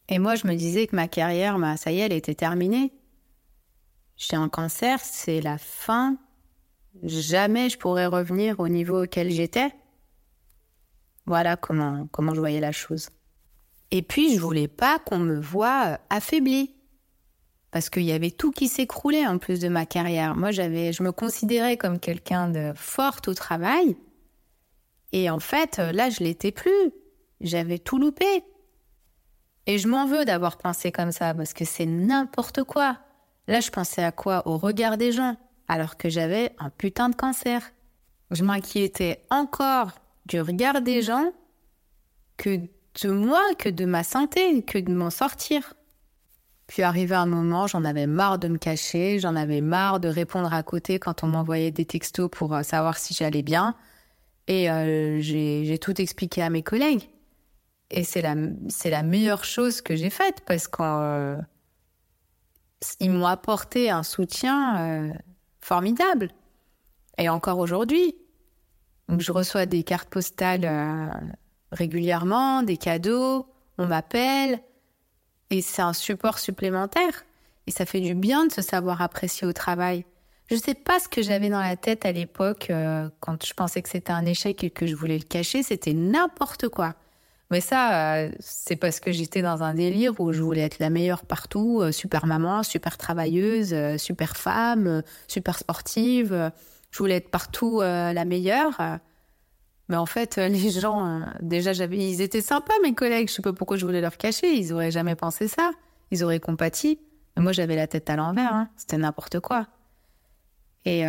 et 0.09 0.19
moi, 0.19 0.35
je 0.35 0.47
me 0.47 0.55
disais 0.55 0.87
que 0.87 0.95
ma 0.95 1.07
carrière, 1.07 1.57
bah, 1.57 1.77
ça 1.77 1.91
y 1.91 1.99
est, 1.99 2.05
elle 2.05 2.13
était 2.13 2.35
terminée. 2.35 2.93
J'ai 4.17 4.35
un 4.35 4.49
cancer, 4.49 4.99
c'est 5.01 5.41
la 5.41 5.57
fin. 5.57 6.17
Jamais 7.03 7.69
je 7.69 7.77
pourrais 7.77 8.05
revenir 8.05 8.59
au 8.59 8.67
niveau 8.67 9.03
auquel 9.03 9.29
j'étais. 9.29 9.73
Voilà 11.25 11.57
comment, 11.57 12.07
comment 12.11 12.33
je 12.33 12.39
voyais 12.39 12.59
la 12.59 12.71
chose. 12.71 13.09
Et 13.91 14.01
puis, 14.01 14.35
je 14.35 14.41
voulais 14.41 14.67
pas 14.67 14.99
qu'on 14.99 15.19
me 15.19 15.39
voie 15.39 15.99
affaiblie. 16.09 16.75
Parce 17.71 17.89
qu'il 17.89 18.03
y 18.03 18.11
avait 18.11 18.31
tout 18.31 18.51
qui 18.51 18.67
s'écroulait 18.67 19.27
en 19.27 19.37
plus 19.37 19.59
de 19.59 19.67
ma 19.67 19.85
carrière. 19.85 20.35
Moi, 20.35 20.51
j'avais, 20.51 20.93
je 20.93 21.03
me 21.03 21.11
considérais 21.11 21.77
comme 21.77 21.99
quelqu'un 21.99 22.49
de 22.49 22.71
forte 22.75 23.27
au 23.27 23.33
travail. 23.33 23.97
Et 25.11 25.29
en 25.29 25.39
fait, 25.39 25.77
là, 25.77 26.09
je 26.09 26.23
l'étais 26.23 26.51
plus. 26.51 26.91
J'avais 27.41 27.79
tout 27.79 27.97
loupé. 27.97 28.43
Et 29.67 29.77
je 29.77 29.87
m'en 29.87 30.05
veux 30.05 30.25
d'avoir 30.25 30.57
pensé 30.57 30.91
comme 30.91 31.11
ça, 31.11 31.33
parce 31.33 31.53
que 31.53 31.65
c'est 31.65 31.85
n'importe 31.85 32.63
quoi. 32.63 32.99
Là, 33.47 33.59
je 33.59 33.71
pensais 33.71 34.03
à 34.03 34.11
quoi? 34.11 34.47
Au 34.47 34.57
regard 34.57 34.97
des 34.97 35.11
gens, 35.11 35.35
alors 35.67 35.97
que 35.97 36.09
j'avais 36.09 36.55
un 36.59 36.69
putain 36.69 37.09
de 37.09 37.15
cancer. 37.15 37.71
Je 38.31 38.43
m'inquiétais 38.43 39.23
encore 39.29 39.91
du 40.25 40.41
regard 40.41 40.81
des 40.81 41.01
gens 41.01 41.31
que 42.37 42.57
de 43.03 43.09
moi, 43.09 43.41
que 43.57 43.69
de 43.69 43.85
ma 43.85 44.03
santé, 44.03 44.63
que 44.63 44.77
de 44.77 44.93
m'en 44.93 45.09
sortir. 45.09 45.73
Puis 46.67 46.81
arrivé 46.81 47.15
un 47.15 47.27
moment, 47.27 47.67
j'en 47.67 47.83
avais 47.85 48.07
marre 48.07 48.39
de 48.39 48.47
me 48.47 48.57
cacher, 48.57 49.19
j'en 49.19 49.35
avais 49.35 49.61
marre 49.61 49.99
de 49.99 50.07
répondre 50.07 50.51
à 50.51 50.63
côté 50.63 50.97
quand 50.97 51.23
on 51.23 51.27
m'envoyait 51.27 51.71
des 51.71 51.85
textos 51.85 52.29
pour 52.31 52.53
euh, 52.55 52.63
savoir 52.63 52.97
si 52.97 53.13
j'allais 53.13 53.43
bien. 53.43 53.75
Et 54.47 54.69
euh, 54.69 55.19
j'ai 55.21 55.77
tout 55.79 55.99
expliqué 56.01 56.41
à 56.41 56.49
mes 56.49 56.63
collègues. 56.63 57.09
Et 57.91 58.03
c'est 58.03 58.21
la, 58.21 59.03
meilleure 59.03 59.43
chose 59.43 59.81
que 59.81 59.95
j'ai 59.95 60.09
faite 60.09 60.41
parce 60.47 60.67
qu'ils 60.67 60.85
euh, 60.85 61.37
m'ont 63.01 63.27
apporté 63.27 63.91
un 63.91 64.01
soutien 64.01 65.13
formidable. 65.65 66.29
Et 67.17 67.27
encore 67.27 67.57
aujourd'hui. 67.57 68.15
Donc, 69.09 69.21
je 69.21 69.31
reçois 69.31 69.65
des 69.65 69.83
cartes 69.83 70.09
postales 70.09 70.65
euh, 70.65 71.07
régulièrement, 71.71 72.61
des 72.61 72.77
cadeaux, 72.77 73.47
on 73.77 73.87
m'appelle. 73.87 74.59
Et 75.49 75.61
c'est 75.61 75.81
un 75.81 75.93
support 75.93 76.39
supplémentaire. 76.39 77.25
Et 77.67 77.71
ça 77.71 77.85
fait 77.85 77.99
du 77.99 78.13
bien 78.13 78.45
de 78.45 78.51
se 78.51 78.61
savoir 78.61 79.01
apprécier 79.01 79.47
au 79.47 79.53
travail. 79.53 80.05
Je 80.49 80.55
ne 80.55 80.59
sais 80.59 80.75
pas 80.75 80.99
ce 80.99 81.07
que 81.07 81.23
j'avais 81.23 81.49
dans 81.49 81.61
la 81.61 81.75
tête 81.75 82.05
à 82.05 82.11
l'époque 82.11 82.71
quand 83.19 83.43
je 83.43 83.53
pensais 83.55 83.81
que 83.81 83.89
c'était 83.89 84.11
un 84.11 84.25
échec 84.25 84.63
et 84.63 84.69
que 84.69 84.85
je 84.85 84.95
voulais 84.95 85.17
le 85.17 85.23
cacher. 85.23 85.63
C'était 85.63 85.93
n'importe 85.93 86.69
quoi. 86.69 86.93
Mais 87.51 87.61
ça, 87.61 88.15
euh, 88.15 88.31
c'est 88.39 88.75
parce 88.75 88.99
que 88.99 89.11
j'étais 89.11 89.41
dans 89.41 89.61
un 89.61 89.75
délire 89.75 90.19
où 90.19 90.33
je 90.33 90.41
voulais 90.41 90.61
être 90.61 90.79
la 90.79 90.89
meilleure 90.89 91.25
partout, 91.25 91.79
euh, 91.81 91.91
super 91.91 92.25
maman, 92.25 92.63
super 92.63 92.97
travailleuse, 92.97 93.73
euh, 93.73 93.97
super 93.97 94.35
femme, 94.35 95.03
super 95.27 95.59
sportive. 95.59 96.51
je 96.91 96.97
voulais 96.97 97.17
être 97.17 97.29
partout 97.29 97.81
la 97.81 98.25
meilleure. 98.25 98.81
Mais 99.89 99.97
en 99.97 100.07
fait, 100.07 100.37
les 100.37 100.71
gens, 100.71 101.21
déjà, 101.41 101.73
j'avais, 101.73 101.97
ils 101.97 102.21
étaient 102.21 102.41
sympas, 102.41 102.73
mes 102.83 102.95
collègues. 102.95 103.29
Je 103.29 103.33
sais 103.35 103.41
pas 103.41 103.53
pourquoi 103.53 103.77
je 103.77 103.85
voulais 103.85 104.01
leur 104.01 104.17
cacher. 104.17 104.53
Ils 104.53 104.73
auraient 104.73 104.91
jamais 104.91 105.15
pensé 105.15 105.47
ça. 105.47 105.71
Ils 106.11 106.23
auraient 106.23 106.39
compati. 106.39 106.99
Moi, 107.37 107.51
j'avais 107.51 107.75
la 107.75 107.85
tête 107.87 108.09
à 108.09 108.15
l'envers. 108.15 108.53
Hein. 108.53 108.69
C'était 108.77 108.97
n'importe 108.97 109.39
quoi. 109.39 109.67
Et, 110.85 111.05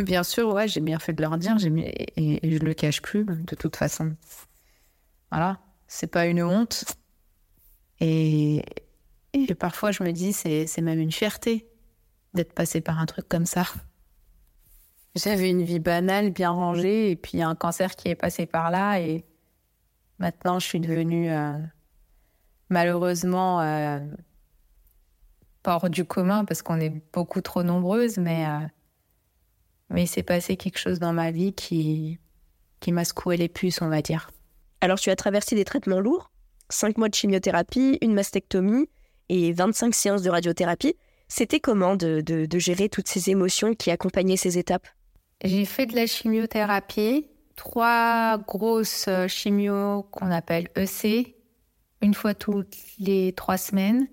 bien 0.00 0.22
sûr, 0.22 0.58
j'ai 0.66 0.80
bien 0.80 0.98
fait 0.98 1.12
de 1.14 1.22
leur 1.22 1.38
dire. 1.38 1.56
Et, 1.64 2.46
et 2.46 2.58
je 2.58 2.58
le 2.58 2.74
cache 2.74 3.00
plus, 3.00 3.24
de 3.24 3.54
toute 3.54 3.76
façon. 3.76 4.14
Voilà, 5.30 5.58
c'est 5.86 6.06
pas 6.06 6.26
une 6.26 6.42
honte. 6.42 6.84
Et, 8.00 8.64
parfois, 9.58 9.90
je 9.90 10.02
me 10.02 10.12
dis, 10.12 10.32
c'est, 10.32 10.80
même 10.80 11.00
une 11.00 11.12
fierté 11.12 11.68
d'être 12.34 12.52
passé 12.52 12.80
par 12.80 12.98
un 12.98 13.06
truc 13.06 13.28
comme 13.28 13.46
ça. 13.46 13.64
J'avais 15.14 15.50
une 15.50 15.62
vie 15.62 15.80
banale, 15.80 16.30
bien 16.30 16.50
rangée, 16.50 17.10
et 17.10 17.16
puis 17.16 17.42
un 17.42 17.54
cancer 17.54 17.96
qui 17.96 18.08
est 18.08 18.14
passé 18.14 18.46
par 18.46 18.70
là, 18.70 19.00
et 19.00 19.24
maintenant, 20.18 20.58
je 20.58 20.66
suis 20.66 20.80
devenue 20.80 21.30
euh, 21.30 21.58
malheureusement 22.68 23.60
euh, 23.60 23.98
pas 25.62 25.76
hors 25.76 25.90
du 25.90 26.04
commun 26.04 26.44
parce 26.44 26.62
qu'on 26.62 26.78
est 26.78 26.92
beaucoup 27.12 27.40
trop 27.40 27.62
nombreuses, 27.62 28.18
mais, 28.18 28.46
euh, 28.46 28.66
mais 29.90 30.04
il 30.04 30.06
s'est 30.06 30.22
passé 30.22 30.56
quelque 30.56 30.78
chose 30.78 30.98
dans 31.00 31.12
ma 31.12 31.30
vie 31.30 31.52
qui, 31.52 32.18
qui 32.80 32.92
m'a 32.92 33.04
secoué 33.04 33.36
les 33.36 33.48
puces, 33.48 33.82
on 33.82 33.88
va 33.88 34.02
dire. 34.02 34.30
Alors 34.80 34.98
tu 34.98 35.10
as 35.10 35.16
traversé 35.16 35.56
des 35.56 35.64
traitements 35.64 36.00
lourds, 36.00 36.30
5 36.70 36.98
mois 36.98 37.08
de 37.08 37.14
chimiothérapie, 37.14 37.98
une 38.00 38.14
mastectomie 38.14 38.88
et 39.28 39.52
25 39.52 39.94
séances 39.94 40.22
de 40.22 40.30
radiothérapie. 40.30 40.94
C'était 41.28 41.60
comment 41.60 41.96
de, 41.96 42.22
gérer 42.54 42.88
toutes 42.88 43.08
ces 43.08 43.30
émotions 43.30 43.74
qui 43.74 43.90
accompagnaient 43.90 44.36
ces 44.36 44.58
étapes? 44.58 44.86
J'ai 45.44 45.64
fait 45.64 45.86
de 45.86 45.94
la 45.94 46.06
chimiothérapie, 46.06 47.26
trois 47.54 48.38
grosses 48.38 49.06
euh, 49.08 49.28
chimios 49.28 50.04
qu'on 50.10 50.30
appelle 50.30 50.68
EC, 50.74 51.36
une 52.00 52.14
fois 52.14 52.34
toutes 52.34 52.76
les 52.98 53.32
trois 53.34 53.56
semaines, 53.56 54.08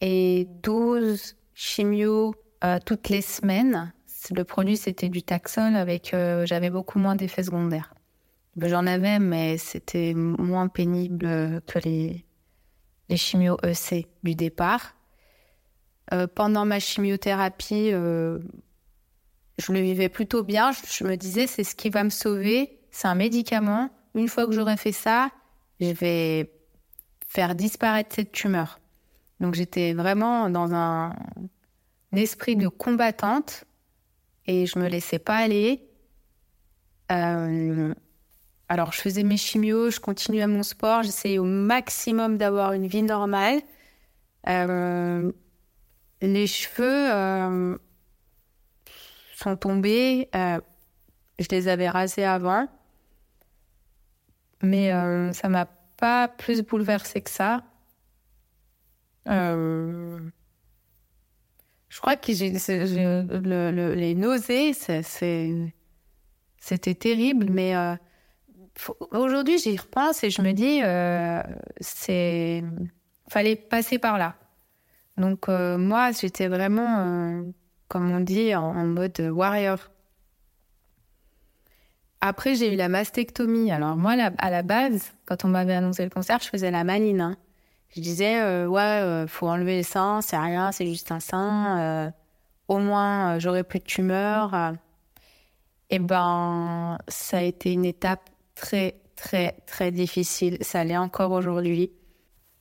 et 0.00 0.48
12 0.62 1.36
chimios 1.54 2.34
euh, 2.64 2.78
toutes 2.84 3.08
les 3.08 3.22
semaines. 3.22 3.92
Le 4.34 4.44
produit, 4.44 4.76
c'était 4.76 5.08
du 5.08 5.22
Taxol 5.22 5.76
avec, 5.76 6.14
euh, 6.14 6.46
j'avais 6.46 6.70
beaucoup 6.70 6.98
moins 6.98 7.14
d'effets 7.14 7.44
secondaires. 7.44 7.94
Ben, 8.56 8.70
j'en 8.70 8.86
avais, 8.86 9.18
mais 9.18 9.58
c'était 9.58 10.14
moins 10.14 10.68
pénible 10.68 11.62
que 11.66 11.78
les, 11.80 12.24
les 13.08 13.16
chimio 13.16 13.58
EC 13.62 14.08
du 14.22 14.34
départ. 14.34 14.94
Euh, 16.12 16.26
pendant 16.26 16.64
ma 16.64 16.78
chimiothérapie, 16.78 17.90
euh, 17.92 18.38
je 19.58 19.72
le 19.72 19.80
vivais 19.80 20.08
plutôt 20.08 20.42
bien. 20.42 20.70
Je, 20.72 21.04
me 21.04 21.16
disais, 21.16 21.46
c'est 21.46 21.64
ce 21.64 21.74
qui 21.74 21.90
va 21.90 22.04
me 22.04 22.10
sauver. 22.10 22.80
C'est 22.90 23.08
un 23.08 23.14
médicament. 23.14 23.90
Une 24.14 24.28
fois 24.28 24.46
que 24.46 24.52
j'aurai 24.52 24.76
fait 24.76 24.92
ça, 24.92 25.30
je 25.80 25.90
vais 25.90 26.52
faire 27.28 27.54
disparaître 27.54 28.14
cette 28.14 28.32
tumeur. 28.32 28.80
Donc 29.40 29.54
j'étais 29.54 29.92
vraiment 29.92 30.48
dans 30.48 30.72
un, 30.72 31.14
esprit 32.12 32.56
de 32.56 32.68
combattante 32.68 33.64
et 34.46 34.64
je 34.64 34.78
me 34.78 34.88
laissais 34.88 35.18
pas 35.18 35.36
aller. 35.36 35.86
Euh, 37.12 37.92
alors, 38.68 38.92
je 38.92 39.00
faisais 39.00 39.22
mes 39.22 39.36
chimios, 39.36 39.90
je 39.90 40.00
continuais 40.00 40.46
mon 40.48 40.64
sport, 40.64 41.04
j'essayais 41.04 41.38
au 41.38 41.44
maximum 41.44 42.36
d'avoir 42.36 42.72
une 42.72 42.88
vie 42.88 43.02
normale. 43.02 43.60
Euh, 44.48 45.30
les 46.20 46.48
cheveux 46.48 47.12
euh, 47.12 47.78
sont 49.36 49.56
tombés. 49.56 50.28
Euh, 50.34 50.60
je 51.38 51.46
les 51.50 51.68
avais 51.68 51.88
rasés 51.88 52.24
avant. 52.24 52.66
Mais 54.62 54.90
ça 55.32 55.48
m'a 55.48 55.66
pas 55.96 56.28
plus 56.28 56.62
bouleversé 56.62 57.20
que 57.20 57.30
ça. 57.30 57.62
je 59.26 60.30
crois 61.98 62.16
que 62.16 62.32
j'ai, 62.32 62.50
les 62.50 64.14
nausées, 64.14 64.72
c'était 64.72 65.74
terrible, 66.94 67.46
mais 67.50 67.74
Aujourd'hui, 69.10 69.58
j'y 69.58 69.76
repense 69.76 70.22
et 70.22 70.30
je 70.30 70.42
me 70.42 70.52
dis, 70.52 70.80
euh, 70.82 71.42
c'est 71.80 72.62
fallait 73.28 73.56
passer 73.56 73.98
par 73.98 74.18
là. 74.18 74.34
Donc 75.16 75.48
euh, 75.48 75.78
moi, 75.78 76.12
j'étais 76.12 76.48
vraiment, 76.48 76.98
euh, 76.98 77.42
comme 77.88 78.10
on 78.10 78.20
dit, 78.20 78.54
en, 78.54 78.74
mode 78.84 79.18
warrior. 79.20 79.78
Après, 82.20 82.54
j'ai 82.54 82.72
eu 82.72 82.76
la 82.76 82.88
mastectomie. 82.88 83.72
Alors 83.72 83.96
moi, 83.96 84.12
à 84.38 84.50
la 84.50 84.62
base, 84.62 85.12
quand 85.24 85.44
on 85.44 85.48
m'avait 85.48 85.74
annoncé 85.74 86.04
le 86.04 86.10
cancer, 86.10 86.38
je 86.42 86.48
faisais 86.48 86.70
la 86.70 86.84
maline. 86.84 87.20
Hein. 87.20 87.36
Je 87.94 88.00
disais, 88.00 88.66
ouais, 88.66 89.24
faut 89.26 89.48
enlever 89.48 89.76
les 89.76 89.82
seins, 89.82 90.20
c'est 90.20 90.36
rien, 90.36 90.70
c'est 90.72 90.86
juste 90.86 91.12
un 91.12 91.20
sein. 91.20 92.12
au 92.68 92.78
moins, 92.78 93.38
j'aurai 93.38 93.64
plus 93.64 93.78
de 93.78 93.84
tumeurs. 93.84 94.74
Et 95.88 95.98
ben, 95.98 96.98
ça 97.08 97.38
a 97.38 97.42
été 97.42 97.72
une 97.72 97.84
étape 97.84 98.28
très, 98.56 99.00
très, 99.14 99.52
très 99.66 99.92
difficile. 99.92 100.58
Ça 100.62 100.82
l'est 100.82 100.96
encore 100.96 101.30
aujourd'hui. 101.30 101.92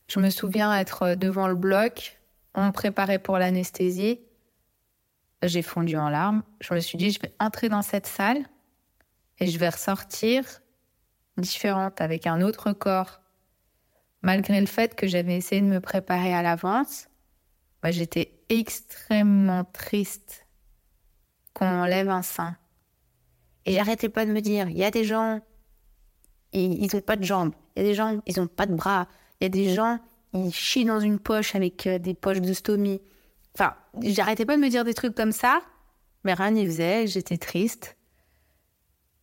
Je 0.07 0.19
me 0.19 0.29
souviens 0.29 0.77
être 0.77 1.15
devant 1.15 1.47
le 1.47 1.55
bloc, 1.55 2.19
on 2.53 2.67
me 2.67 2.71
préparait 2.71 3.17
pour 3.17 3.39
l'anesthésie. 3.39 4.19
J'ai 5.41 5.63
fondu 5.63 5.97
en 5.97 6.09
larmes. 6.09 6.43
Je 6.61 6.73
me 6.73 6.79
suis 6.79 6.97
dit, 6.97 7.09
je 7.09 7.19
vais 7.19 7.33
entrer 7.39 7.69
dans 7.69 7.81
cette 7.81 8.05
salle 8.05 8.45
et 9.39 9.47
je 9.47 9.57
vais 9.57 9.69
ressortir 9.69 10.61
différente, 11.37 11.99
avec 12.01 12.27
un 12.27 12.41
autre 12.41 12.71
corps. 12.71 13.19
Malgré 14.21 14.59
le 14.59 14.67
fait 14.67 14.95
que 14.95 15.07
j'avais 15.07 15.35
essayé 15.35 15.61
de 15.61 15.67
me 15.67 15.81
préparer 15.81 16.33
à 16.33 16.41
l'avance, 16.41 17.07
bah, 17.81 17.91
j'étais 17.91 18.39
extrêmement 18.49 19.65
triste 19.65 20.47
qu'on 21.53 21.67
enlève 21.67 22.09
un 22.09 22.21
sein. 22.21 22.57
Et 23.65 23.73
j'arrêtais 23.73 24.09
pas 24.09 24.25
de 24.25 24.31
me 24.31 24.41
dire, 24.41 24.69
il 24.69 24.77
y 24.77 24.83
a 24.83 24.91
des 24.91 25.03
gens 25.03 25.41
ils 26.53 26.89
n'ont 26.93 27.01
pas 27.01 27.15
de 27.15 27.23
jambes. 27.23 27.53
Il 27.75 27.83
y 27.83 27.85
a 27.85 27.89
des 27.89 27.95
gens, 27.95 28.21
ils 28.25 28.39
n'ont 28.39 28.47
pas 28.47 28.65
de 28.65 28.73
bras. 28.73 29.07
Il 29.39 29.43
y 29.43 29.47
a 29.47 29.49
des 29.49 29.73
gens, 29.73 29.99
ils 30.33 30.53
chient 30.53 30.85
dans 30.85 30.99
une 30.99 31.19
poche 31.19 31.55
avec 31.55 31.87
euh, 31.87 31.99
des 31.99 32.13
poches 32.13 32.41
de 32.41 32.53
stomie. 32.53 33.01
Enfin, 33.53 33.73
j'arrêtais 34.01 34.45
pas 34.45 34.55
de 34.55 34.61
me 34.61 34.69
dire 34.69 34.83
des 34.83 34.93
trucs 34.93 35.15
comme 35.15 35.31
ça, 35.31 35.61
mais 36.23 36.33
rien 36.33 36.51
n'y 36.51 36.65
faisait. 36.65 37.07
J'étais 37.07 37.37
triste. 37.37 37.95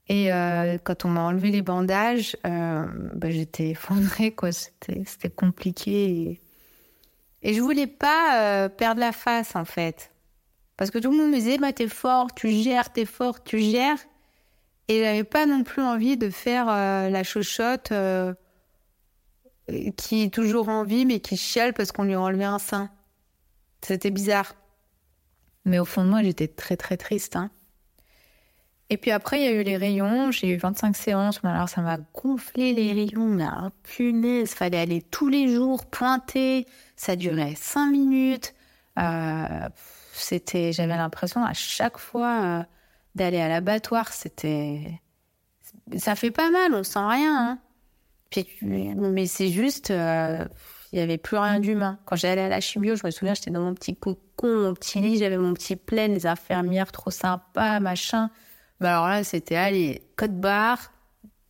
Et 0.08 0.32
euh, 0.32 0.78
quand 0.82 1.04
on 1.04 1.08
m'a 1.08 1.22
enlevé 1.22 1.50
les 1.50 1.62
bandages, 1.62 2.37
euh, 2.46 2.87
bah, 3.14 3.30
j'étais 3.30 3.70
effondrée, 3.70 4.32
quoi. 4.32 4.50
C'était 4.52 5.30
compliqué. 5.30 6.04
Et... 6.11 6.40
et, 7.42 7.54
je 7.54 7.61
voulais 7.61 7.87
pas 7.87 8.68
perdre 8.68 9.00
la 9.00 9.12
face, 9.12 9.54
en 9.54 9.64
fait. 9.64 10.12
Parce 10.76 10.90
que 10.90 10.98
tout 10.98 11.11
le 11.11 11.16
monde 11.16 11.30
me 11.30 11.37
disait, 11.37 11.58
bah, 11.58 11.72
t'es 11.72 11.88
fort, 11.88 12.35
tu 12.35 12.50
gères, 12.50 12.92
t'es 12.92 13.04
fort, 13.04 13.42
tu 13.42 13.61
gères. 13.61 13.98
Et 14.88 15.01
j'avais 15.01 15.25
pas 15.25 15.47
non 15.47 15.62
plus 15.62 15.83
envie 15.83 16.16
de 16.16 16.31
faire 16.31 16.68
euh, 16.68 17.09
la 17.09 17.23
chochotte 17.23 17.92
euh, 17.92 18.35
qui 19.97 20.25
est 20.25 20.35
toujours 20.35 20.68
en 20.68 20.85
vie 20.85 21.07
mais 21.07 21.21
qui 21.21 21.37
chiale 21.37 21.73
parce 21.73 21.92
qu'on 21.92 22.05
lui 22.05 22.14
a 22.14 22.21
enlevé 22.21 22.45
un 22.45 22.59
sein. 22.59 22.90
C'était 23.81 24.11
bizarre. 24.11 24.55
Mais 25.64 25.79
au 25.79 25.85
fond 25.85 26.05
de 26.05 26.11
moi, 26.11 26.23
j'étais 26.23 26.49
très 26.49 26.77
très 26.77 26.97
triste. 26.97 27.37
Hein. 27.37 27.51
Et 28.90 28.97
puis 28.97 29.11
après, 29.11 29.40
il 29.40 29.45
y 29.45 29.49
a 29.49 29.53
eu 29.53 29.62
les 29.62 29.77
rayons. 29.77 30.31
J'ai 30.33 30.49
eu 30.49 30.57
25 30.57 30.97
séances. 30.97 31.40
alors, 31.45 31.68
ça 31.68 31.81
m'a 31.81 31.99
gonflé 32.12 32.75
les 32.75 32.92
rayons. 32.92 33.27
Mais 33.27 33.45
alors, 33.45 33.71
punaise, 33.85 34.53
fallait 34.53 34.81
aller 34.81 35.03
tous 35.03 35.29
les 35.29 35.49
jours 35.49 35.87
pointer. 35.87 36.66
Ça 36.97 37.16
durait 37.16 37.55
5 37.57 37.90
minutes. 37.90 38.55
Euh, 38.99 39.68
c'était, 40.12 40.73
j'avais 40.73 40.97
l'impression 40.97 41.42
à 41.42 41.55
chaque 41.55 41.97
fois 41.97 42.66
d'aller 43.14 43.40
à 43.40 43.48
l'abattoir, 43.48 44.12
c'était. 44.12 45.01
Ça 45.96 46.14
fait 46.14 46.31
pas 46.31 46.51
mal, 46.51 46.75
on 46.75 46.83
sent 46.83 46.98
rien. 46.98 47.37
Hein. 47.37 47.59
Puis, 48.31 48.46
mais 48.62 49.27
c'est 49.27 49.48
juste, 49.48 49.90
euh, 49.90 50.44
il 50.92 50.98
y 50.98 51.03
avait 51.03 51.18
plus 51.18 51.37
rien 51.37 51.61
d'humain. 51.61 51.98
Quand 52.07 52.16
j'allais 52.16 52.42
à 52.42 52.48
la 52.48 52.61
chimio, 52.61 52.94
je 52.96 53.07
me 53.07 53.11
souviens, 53.11 53.35
j'étais 53.35 53.51
dans 53.51 53.61
mon 53.61 53.75
petit 53.75 53.94
cocon, 53.94 54.62
mon 54.62 54.75
petit 54.75 55.01
lit, 55.01 55.18
j'avais 55.18 55.37
mon 55.37 55.53
petit 55.55 55.77
plein, 55.77 56.09
les 56.09 56.27
infirmières 56.27 56.92
trop 56.92 57.11
sympas, 57.11 57.81
machin. 57.81 58.31
Mais 58.81 58.88
alors 58.88 59.09
là, 59.09 59.22
c'était, 59.25 59.57
allez, 59.57 60.03
code 60.16 60.40
barre, 60.40 60.92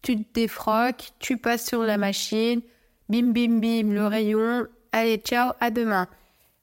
tu 0.03 0.16
te 0.16 0.33
défroques, 0.35 1.12
tu 1.20 1.37
passes 1.38 1.66
sur 1.66 1.83
la 1.83 1.96
machine, 1.98 2.62
bim, 3.09 3.33
bim, 3.33 3.61
bim, 3.61 3.92
le 3.92 4.07
rayon, 4.07 4.66
allez, 4.90 5.18
ciao, 5.18 5.53
à 5.61 5.70
demain. 5.70 6.09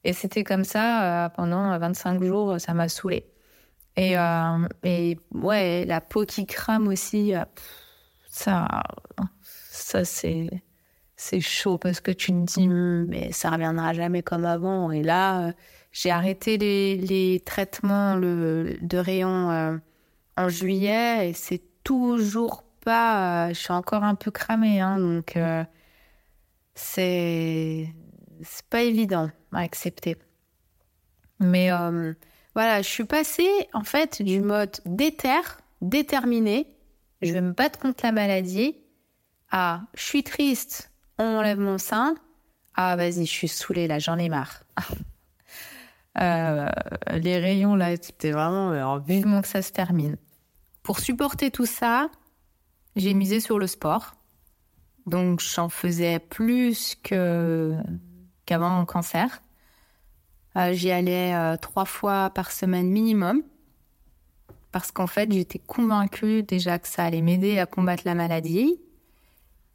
Et 0.04 0.12
c'était 0.12 0.44
comme 0.44 0.64
ça 0.64 1.26
euh, 1.26 1.28
pendant 1.30 1.78
25 1.78 2.22
jours, 2.22 2.60
ça 2.60 2.74
m'a 2.74 2.88
saoulé. 2.88 3.29
Et, 4.00 4.16
euh, 4.16 4.68
et, 4.82 5.18
ouais, 5.32 5.84
la 5.84 6.00
peau 6.00 6.24
qui 6.24 6.46
crame 6.46 6.88
aussi, 6.88 7.34
euh, 7.34 7.44
ça, 8.28 8.66
ça 9.42 10.04
c'est, 10.06 10.48
c'est 11.16 11.40
chaud 11.40 11.76
parce 11.76 12.00
que 12.00 12.10
tu 12.10 12.32
te 12.32 12.38
dis, 12.44 12.66
hmm, 12.66 13.06
mais 13.08 13.32
ça 13.32 13.50
reviendra 13.50 13.92
jamais 13.92 14.22
comme 14.22 14.46
avant. 14.46 14.90
Et 14.90 15.02
là, 15.02 15.52
j'ai 15.92 16.10
arrêté 16.10 16.56
les, 16.56 16.96
les 16.96 17.40
traitements 17.40 18.14
le, 18.16 18.78
de 18.80 18.98
rayon 18.98 19.80
en 20.36 20.48
juillet 20.48 21.30
et 21.30 21.32
c'est 21.34 21.62
toujours 21.84 22.64
pas. 22.84 23.52
je 23.52 23.58
suis 23.58 23.72
encore 23.72 24.04
un 24.04 24.14
peu 24.14 24.30
cramée, 24.30 24.80
hein, 24.80 24.98
donc 24.98 25.38
c'est 26.74 27.92
c'est 28.42 28.66
pas 28.70 28.82
évident 28.82 29.30
à 29.52 29.60
accepter. 29.60 30.16
Mais 31.40 31.72
euh, 31.72 32.14
voilà, 32.54 32.82
je 32.82 32.88
suis 32.88 33.04
passée 33.04 33.68
en 33.72 33.84
fait 33.84 34.22
du 34.22 34.40
mode 34.40 34.76
déter, 34.84 35.40
déterminé, 35.80 36.66
je 37.22 37.32
vais 37.32 37.40
me 37.40 37.52
battre 37.52 37.78
contre 37.78 38.04
la 38.04 38.12
maladie, 38.12 38.76
à 39.50 39.82
je 39.94 40.02
suis 40.02 40.22
triste, 40.22 40.90
on 41.18 41.38
enlève 41.38 41.58
mon 41.58 41.78
sein, 41.78 42.14
ah 42.74 42.96
vas-y, 42.96 43.26
je 43.26 43.32
suis 43.32 43.48
saoulée 43.48 43.86
là, 43.86 43.98
j'en 43.98 44.18
ai 44.18 44.28
marre. 44.28 44.62
Euh, 46.18 46.68
les 47.12 47.38
rayons 47.38 47.76
là, 47.76 47.94
c'était 47.96 48.32
vraiment 48.32 48.70
alors, 48.72 48.98
vivement 48.98 49.42
que 49.42 49.48
ça 49.48 49.62
se 49.62 49.70
termine. 49.70 50.16
Pour 50.82 50.98
supporter 50.98 51.52
tout 51.52 51.66
ça, 51.66 52.10
j'ai 52.96 53.14
misé 53.14 53.38
sur 53.38 53.60
le 53.60 53.68
sport. 53.68 54.16
Donc 55.06 55.40
j'en 55.40 55.68
faisais 55.68 56.18
plus 56.18 56.96
que 57.02 57.76
qu'avant 58.44 58.70
mon 58.70 58.84
cancer. 58.84 59.40
Euh, 60.56 60.72
j'y 60.72 60.90
allais 60.90 61.34
euh, 61.34 61.56
trois 61.56 61.84
fois 61.84 62.30
par 62.30 62.50
semaine 62.50 62.88
minimum 62.88 63.42
parce 64.72 64.90
qu'en 64.90 65.06
fait 65.06 65.32
j'étais 65.32 65.60
convaincue 65.60 66.42
déjà 66.42 66.78
que 66.78 66.88
ça 66.88 67.04
allait 67.04 67.22
m'aider 67.22 67.58
à 67.58 67.66
combattre 67.66 68.02
la 68.04 68.14
maladie. 68.14 68.80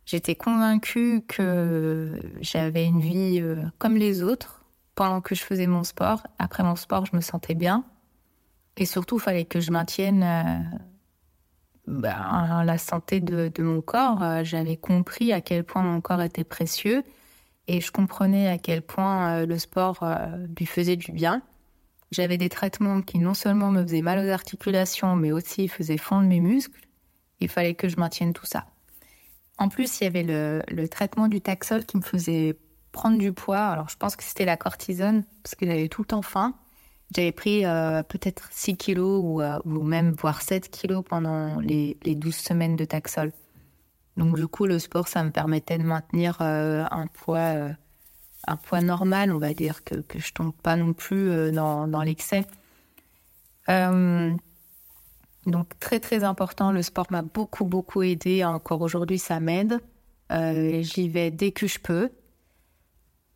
J'étais 0.05 0.35
convaincue 0.35 1.21
que 1.27 2.19
j'avais 2.41 2.85
une 2.85 2.99
vie 2.99 3.39
euh, 3.41 3.63
comme 3.79 3.95
les 3.95 4.21
autres 4.21 4.65
pendant 4.95 5.21
que 5.21 5.33
je 5.33 5.43
faisais 5.43 5.67
mon 5.67 5.83
sport. 5.83 6.23
Après 6.39 6.63
mon 6.63 6.75
sport, 6.75 7.05
je 7.05 7.15
me 7.15 7.21
sentais 7.21 7.55
bien. 7.55 7.85
Et 8.77 8.85
surtout, 8.85 9.17
il 9.17 9.21
fallait 9.21 9.45
que 9.45 9.61
je 9.61 9.71
maintienne 9.71 10.19
ben, 11.87 12.63
la 12.65 12.77
santé 12.77 13.21
de, 13.21 13.51
mon 13.59 13.81
corps, 13.81 14.43
j'avais 14.43 14.75
compris 14.75 15.31
à 15.31 15.39
quel 15.39 15.63
point 15.63 15.81
mon 15.81 16.01
corps 16.01 16.21
était 16.21 16.43
précieux 16.43 17.03
et 17.67 17.81
je 17.81 17.91
comprenais 17.91 18.47
à 18.47 18.57
quel 18.57 18.81
point 18.81 19.39
euh, 19.39 19.45
le 19.45 19.57
sport 19.57 19.99
euh, 20.03 20.45
lui 20.57 20.65
faisait 20.65 20.95
du 20.95 21.11
bien. 21.11 21.41
J'avais 22.11 22.37
des 22.37 22.49
traitements 22.49 23.01
qui 23.01 23.17
non 23.19 23.33
seulement 23.33 23.71
me 23.71 23.81
faisaient 23.83 24.01
mal 24.01 24.25
aux 24.25 24.29
articulations, 24.29 25.15
mais 25.15 25.31
aussi 25.31 25.67
faisaient 25.67 25.97
fondre 25.97 26.27
mes 26.27 26.39
muscles. 26.39 26.79
Il 27.39 27.49
fallait 27.49 27.73
que 27.73 27.89
je 27.89 27.97
maintienne 27.97 28.33
tout 28.33 28.45
ça. 28.45 28.65
En 29.57 29.69
plus, 29.69 29.99
il 29.99 30.03
y 30.03 30.07
avait 30.07 30.23
le, 30.23 30.87
traitement 30.87 31.27
du 31.27 31.41
Taxol 31.41 31.85
qui 31.85 31.97
me 31.97 32.01
faisait 32.01 32.57
prendre 32.91 33.17
du 33.17 33.33
poids. 33.33 33.65
Alors, 33.65 33.89
je 33.89 33.97
pense 33.97 34.15
que 34.15 34.23
c'était 34.23 34.45
la 34.45 34.57
cortisone, 34.57 35.23
parce 35.43 35.55
que 35.55 35.65
j'avais 35.65 35.87
tout 35.87 36.03
le 36.03 36.07
temps 36.07 36.21
faim. 36.21 36.53
J'avais 37.15 37.31
pris 37.31 37.65
euh, 37.65 38.03
peut-être 38.03 38.49
6 38.51 38.77
kilos 38.77 39.21
ou, 39.23 39.41
ou, 39.41 39.83
même 39.83 40.11
voire 40.11 40.41
7 40.41 40.69
kilos 40.69 41.03
pendant 41.07 41.59
les, 41.59 41.97
les 42.03 42.15
12 42.15 42.35
semaines 42.35 42.75
de 42.75 42.85
Taxol. 42.85 43.31
Donc 44.17 44.35
du 44.35 44.47
coup, 44.47 44.65
le 44.65 44.79
sport, 44.79 45.07
ça 45.07 45.23
me 45.23 45.31
permettait 45.31 45.77
de 45.77 45.83
maintenir 45.83 46.37
euh, 46.41 46.85
un 46.91 47.07
poids 47.07 47.71
un 48.47 48.57
poids 48.57 48.81
normal, 48.81 49.31
on 49.31 49.39
va 49.39 49.55
dire, 49.55 49.83
que, 49.83 49.95
que 49.95 50.19
je 50.19 50.31
tombe 50.31 50.53
pas 50.53 50.75
non 50.75 50.93
plus 50.93 51.51
dans, 51.51 51.87
dans 51.87 52.03
l'excès. 52.03 52.45
donc 53.67 54.39
très 55.79 55.99
très 55.99 56.23
important, 56.23 56.71
le 56.71 56.83
sport 56.83 57.07
m'a 57.09 57.23
beaucoup 57.23 57.65
beaucoup 57.65 58.03
aidé. 58.03 58.43
Encore 58.43 58.81
aujourd'hui, 58.81 59.17
ça 59.17 59.39
m'aide. 59.39 59.79
J'y 60.29 61.09
vais 61.09 61.31
dès 61.31 61.51
que 61.51 61.65
je 61.65 61.79
peux. 61.79 62.11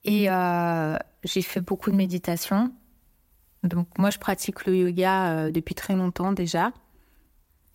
Et 0.03 0.27
j'ai 1.23 1.41
fait 1.41 1.61
beaucoup 1.61 1.89
de 1.89 1.95
méditation. 1.95 2.71
Donc 3.63 3.87
moi, 3.97 4.09
je 4.09 4.17
pratique 4.17 4.65
le 4.65 4.77
yoga 4.77 5.31
euh, 5.31 5.51
depuis 5.51 5.75
très 5.75 5.95
longtemps 5.95 6.31
déjà. 6.31 6.71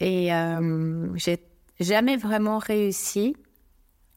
Et 0.00 0.34
euh, 0.34 1.14
j'ai 1.16 1.38
jamais 1.80 2.16
vraiment 2.16 2.58
réussi 2.58 3.36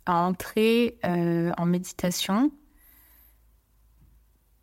à 0.06 0.16
entrer 0.16 1.00
euh, 1.06 1.52
en 1.58 1.66
méditation 1.66 2.52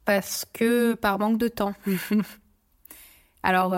parce 0.04 0.44
que 0.52 0.94
par 0.94 1.18
manque 1.18 1.38
de 1.38 1.48
temps. 1.48 1.74
Alors, 3.42 3.70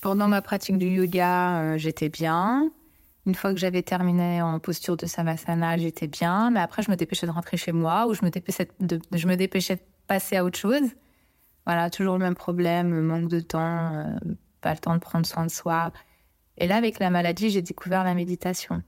pendant 0.00 0.28
ma 0.28 0.42
pratique 0.42 0.78
du 0.78 0.86
yoga, 0.86 1.76
j'étais 1.78 2.08
bien. 2.08 2.70
Une 3.26 3.34
fois 3.34 3.54
que 3.54 3.58
j'avais 3.58 3.82
terminé 3.82 4.42
en 4.42 4.58
posture 4.58 4.96
de 4.96 5.06
savasana, 5.06 5.78
j'étais 5.78 6.06
bien. 6.06 6.50
Mais 6.50 6.60
après, 6.60 6.82
je 6.82 6.90
me 6.90 6.96
dépêchais 6.96 7.26
de 7.26 7.32
rentrer 7.32 7.56
chez 7.56 7.72
moi 7.72 8.06
ou 8.06 8.14
je 8.14 8.24
me 8.24 8.30
dépêchais 8.30 8.68
de, 8.80 9.00
je 9.12 9.26
me 9.26 9.36
dépêchais 9.36 9.76
de 9.76 9.82
passer 10.06 10.36
à 10.36 10.44
autre 10.44 10.58
chose. 10.58 10.90
Voilà, 11.64 11.88
toujours 11.88 12.18
le 12.18 12.24
même 12.24 12.34
problème, 12.34 13.00
manque 13.00 13.28
de 13.28 13.40
temps, 13.40 13.94
euh, 13.94 14.04
pas 14.60 14.72
le 14.72 14.78
temps 14.78 14.94
de 14.94 15.00
prendre 15.00 15.24
soin 15.24 15.46
de 15.46 15.50
soi. 15.50 15.90
Et 16.58 16.66
là, 16.66 16.76
avec 16.76 16.98
la 16.98 17.10
maladie, 17.10 17.50
j'ai 17.50 17.62
découvert 17.62 18.04
la 18.04 18.14
méditation. 18.14 18.82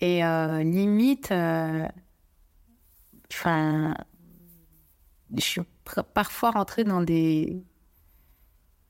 Et 0.00 0.24
euh, 0.24 0.62
limite, 0.62 1.32
euh, 1.32 1.86
enfin, 3.32 3.94
je 5.34 5.40
suis 5.40 5.60
parfois 6.14 6.52
rentrée 6.52 6.84
dans 6.84 7.02
des, 7.02 7.64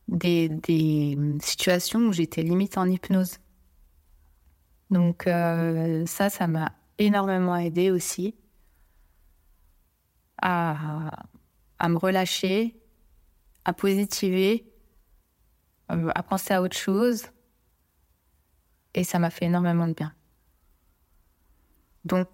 des, 0.08 0.48
des 0.48 1.18
situations 1.40 2.00
où 2.00 2.12
j'étais 2.12 2.42
limite 2.42 2.76
en 2.78 2.86
hypnose. 2.86 3.38
Donc 4.90 5.24
ça, 5.24 6.30
ça 6.30 6.46
m'a 6.46 6.72
énormément 6.98 7.56
aidé 7.56 7.90
aussi 7.90 8.36
à 10.40 11.10
à 11.78 11.88
me 11.88 11.98
relâcher, 11.98 12.80
à 13.64 13.72
positiver, 13.72 14.72
euh, 15.90 16.10
à 16.14 16.22
penser 16.22 16.54
à 16.54 16.62
autre 16.62 16.76
chose. 16.76 17.26
Et 18.94 19.04
ça 19.04 19.18
m'a 19.18 19.30
fait 19.30 19.46
énormément 19.46 19.88
de 19.88 19.92
bien. 19.92 20.14
Donc, 22.04 22.28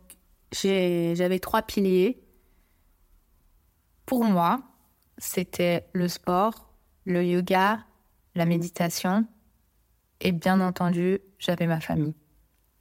j'avais 0.53 1.39
trois 1.39 1.63
piliers. 1.63 2.23
Pour 4.05 4.25
moi, 4.25 4.63
c'était 5.19 5.89
le 5.93 6.09
sport, 6.09 6.73
le 7.05 7.25
yoga, 7.25 7.85
la 8.35 8.45
méditation. 8.45 9.27
Et 10.21 10.33
bien 10.33 10.61
entendu, 10.61 11.21
j'avais 11.39 11.67
ma 11.67 11.81
famille. 11.81 12.15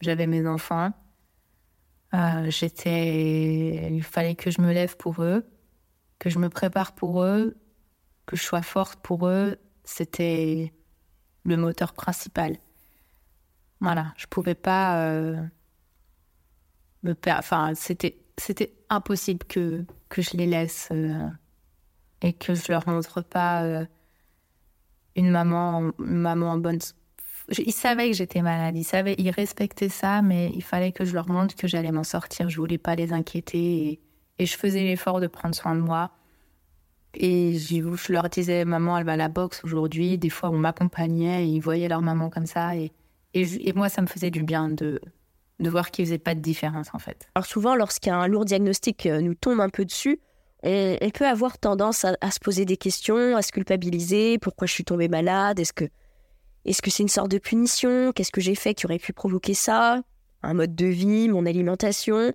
J'avais 0.02 0.28
mes 0.28 0.48
enfants. 0.48 0.92
Euh, 2.14 2.50
j'étais, 2.50 3.92
il 3.92 4.04
fallait 4.04 4.36
que 4.36 4.50
je 4.50 4.62
me 4.62 4.74
lève 4.74 4.98
pour 4.98 5.22
eux 5.22 5.46
que 6.20 6.30
je 6.30 6.38
me 6.38 6.50
prépare 6.50 6.92
pour 6.92 7.24
eux, 7.24 7.58
que 8.26 8.36
je 8.36 8.44
sois 8.44 8.62
forte 8.62 9.00
pour 9.02 9.28
eux, 9.28 9.58
c'était 9.86 10.74
le 11.46 11.58
moteur 11.58 11.94
principal. 11.94 12.58
Voilà, 13.82 14.14
je 14.18 14.26
pouvais 14.28 14.56
pas 14.56 15.06
euh, 15.06 15.42
me 17.04 17.14
perdre. 17.14 17.40
Enfin, 17.40 17.74
c'était 17.76 18.18
c'était 18.38 18.74
impossible 18.90 19.46
que 19.46 19.86
que 20.10 20.22
je 20.22 20.36
les 20.38 20.48
laisse 20.48 20.90
euh, 20.92 21.28
et 22.22 22.34
que 22.34 22.56
je 22.56 22.72
leur 22.72 22.88
montre 22.88 23.22
pas 23.22 23.64
euh, 23.64 23.86
une 25.16 25.32
maman 25.32 25.92
maman 25.98 26.52
en 26.54 26.58
bonne. 26.58 26.80
Ils 27.58 27.72
savaient 27.74 28.12
que 28.12 28.16
j'étais 28.16 28.42
malade, 28.44 28.78
ils 28.78 28.84
savaient, 28.84 29.16
ils 29.18 29.32
respectaient 29.32 29.90
ça, 29.90 30.22
mais 30.22 30.52
il 30.54 30.62
fallait 30.64 30.92
que 30.92 31.04
je 31.04 31.14
leur 31.16 31.28
montre 31.30 31.56
que 31.56 31.68
j'allais 31.68 31.92
m'en 31.92 32.04
sortir. 32.04 32.50
Je 32.50 32.58
voulais 32.58 32.78
pas 32.78 32.96
les 32.96 33.12
inquiéter 33.12 34.00
et 34.38 34.46
je 34.46 34.58
faisais 34.58 34.84
l'effort 34.84 35.20
de 35.20 35.28
prendre 35.28 35.56
soin 35.56 35.76
de 35.76 35.82
moi. 35.82 36.12
Et 37.16 37.58
je 37.58 38.12
leur 38.14 38.30
disais, 38.30 38.66
maman, 38.66 38.98
elle 38.98 39.06
va 39.06 39.14
à 39.14 39.18
la 39.18 39.30
boxe 39.30 39.64
aujourd'hui. 39.64 40.18
Des 40.18 40.30
fois, 40.30 40.50
on 40.52 40.58
m'accompagnait 40.58 41.46
et 41.46 41.48
ils 41.48 41.60
voyaient 41.60 41.88
leur 41.88 42.02
maman 42.02 42.30
comme 42.30 42.46
ça. 42.46 42.72
Et, 43.34 43.74
moi, 43.74 43.90
ça 43.90 44.02
me 44.02 44.08
faisait 44.08 44.32
du 44.32 44.44
bien 44.44 44.70
de, 44.70 45.00
de 45.60 45.70
voir 45.70 45.92
qu'ils 45.92 46.06
faisaient 46.06 46.18
pas 46.18 46.36
de 46.36 46.40
différence, 46.40 46.88
en 46.94 47.00
fait. 47.00 47.28
Alors 47.36 47.46
souvent, 47.46 47.76
lorsqu'un 47.76 48.28
lourd 48.28 48.46
diagnostic 48.46 49.06
euh, 49.06 49.22
nous 49.22 49.36
tombe 49.36 49.60
un 49.60 49.70
peu 49.70 49.86
dessus, 49.86 50.20
on, 50.64 51.10
peut 51.14 51.28
avoir 51.28 51.58
tendance 51.58 52.06
à, 52.06 52.32
se 52.32 52.40
poser 52.40 52.66
des 52.66 52.78
questions, 52.78 53.36
à 53.36 53.42
se 53.42 53.52
culpabiliser. 53.52 54.38
Pourquoi 54.40 54.68
je 54.68 54.74
suis 54.74 54.84
tombée 54.84 55.08
malade? 55.08 55.60
Est-ce 55.60 55.74
que 55.74 55.86
est-ce 56.66 56.82
que 56.82 56.92
c'est 56.92 57.04
une 57.04 57.10
sorte 57.10 57.32
de 57.32 57.38
punition? 57.38 58.12
Qu'est-ce 58.12 58.32
que 58.32 58.42
j'ai 58.42 58.56
fait 58.56 58.74
qui 58.74 58.86
aurait 58.86 59.00
pu 59.00 59.14
provoquer 59.14 59.54
ça? 59.54 60.02
Un 60.44 60.54
mode 60.54 60.76
de 60.76 60.86
vie, 60.86 61.30
mon 61.30 61.46
alimentation. 61.46 62.34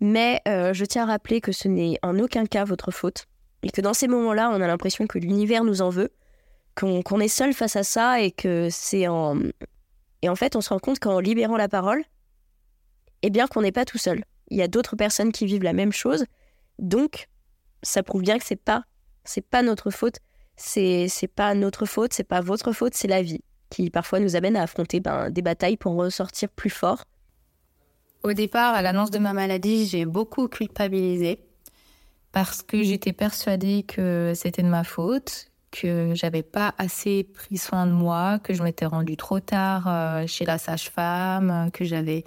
Mais 0.00 0.40
euh, 0.46 0.72
je 0.72 0.84
tiens 0.84 1.02
à 1.02 1.06
rappeler 1.06 1.40
que 1.40 1.52
ce 1.52 1.66
n'est 1.66 1.98
en 2.02 2.18
aucun 2.18 2.46
cas 2.46 2.64
votre 2.64 2.90
faute. 2.90 3.26
Et 3.62 3.70
que 3.70 3.80
dans 3.80 3.94
ces 3.94 4.06
moments-là, 4.06 4.50
on 4.50 4.60
a 4.60 4.66
l'impression 4.66 5.06
que 5.06 5.18
l'univers 5.18 5.64
nous 5.64 5.82
en 5.82 5.90
veut, 5.90 6.10
qu'on 6.76 7.20
est 7.20 7.28
seul 7.28 7.52
face 7.52 7.74
à 7.74 7.82
ça 7.82 8.20
et 8.20 8.30
que 8.30 8.68
c'est 8.70 9.08
en. 9.08 9.38
Et 10.26 10.28
en 10.28 10.34
fait, 10.34 10.56
on 10.56 10.60
se 10.60 10.70
rend 10.70 10.80
compte 10.80 10.98
qu'en 10.98 11.20
libérant 11.20 11.56
la 11.56 11.68
parole, 11.68 12.02
eh 13.22 13.30
bien 13.30 13.46
qu'on 13.46 13.62
n'est 13.62 13.70
pas 13.70 13.84
tout 13.84 13.96
seul. 13.96 14.24
Il 14.48 14.56
y 14.56 14.62
a 14.62 14.66
d'autres 14.66 14.96
personnes 14.96 15.30
qui 15.30 15.46
vivent 15.46 15.62
la 15.62 15.72
même 15.72 15.92
chose. 15.92 16.24
Donc, 16.80 17.28
ça 17.84 18.02
prouve 18.02 18.22
bien 18.22 18.36
que 18.36 18.44
c'est 18.44 18.56
pas 18.56 18.82
c'est 19.22 19.46
pas 19.46 19.62
notre 19.62 19.92
faute. 19.92 20.16
C'est 20.56 21.06
c'est 21.06 21.28
pas 21.28 21.54
notre 21.54 21.86
faute, 21.86 22.12
c'est 22.12 22.24
pas 22.24 22.40
votre 22.40 22.72
faute, 22.72 22.94
c'est 22.94 23.06
la 23.06 23.22
vie 23.22 23.40
qui 23.70 23.88
parfois 23.88 24.18
nous 24.18 24.34
amène 24.34 24.56
à 24.56 24.62
affronter 24.62 24.98
ben, 24.98 25.30
des 25.30 25.42
batailles 25.42 25.76
pour 25.76 25.94
ressortir 25.94 26.48
plus 26.48 26.70
fort. 26.70 27.04
Au 28.24 28.32
départ, 28.32 28.74
à 28.74 28.82
l'annonce 28.82 29.12
de 29.12 29.20
ma 29.20 29.32
maladie, 29.32 29.86
j'ai 29.86 30.06
beaucoup 30.06 30.48
culpabilisé 30.48 31.38
parce 32.32 32.64
que 32.64 32.82
j'étais 32.82 33.12
persuadée 33.12 33.84
que 33.84 34.32
c'était 34.34 34.64
de 34.64 34.68
ma 34.68 34.82
faute, 34.82 35.52
que 35.80 36.14
j'avais 36.14 36.42
pas 36.42 36.74
assez 36.78 37.24
pris 37.24 37.58
soin 37.58 37.86
de 37.86 37.92
moi, 37.92 38.38
que 38.38 38.54
je 38.54 38.62
m'étais 38.62 38.86
rendue 38.86 39.16
trop 39.16 39.40
tard 39.40 39.84
euh, 39.86 40.26
chez 40.26 40.44
la 40.44 40.58
sage-femme, 40.58 41.70
que 41.72 41.84
j'avais 41.84 42.24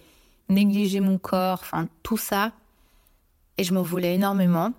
négligé 0.50 1.00
mon 1.00 1.18
corps, 1.18 1.60
enfin 1.62 1.88
tout 2.04 2.18
ça. 2.18 2.52
Et 3.58 3.64
je 3.64 3.74
me 3.74 3.80
voulais 3.80 4.16
énormément. 4.16 4.74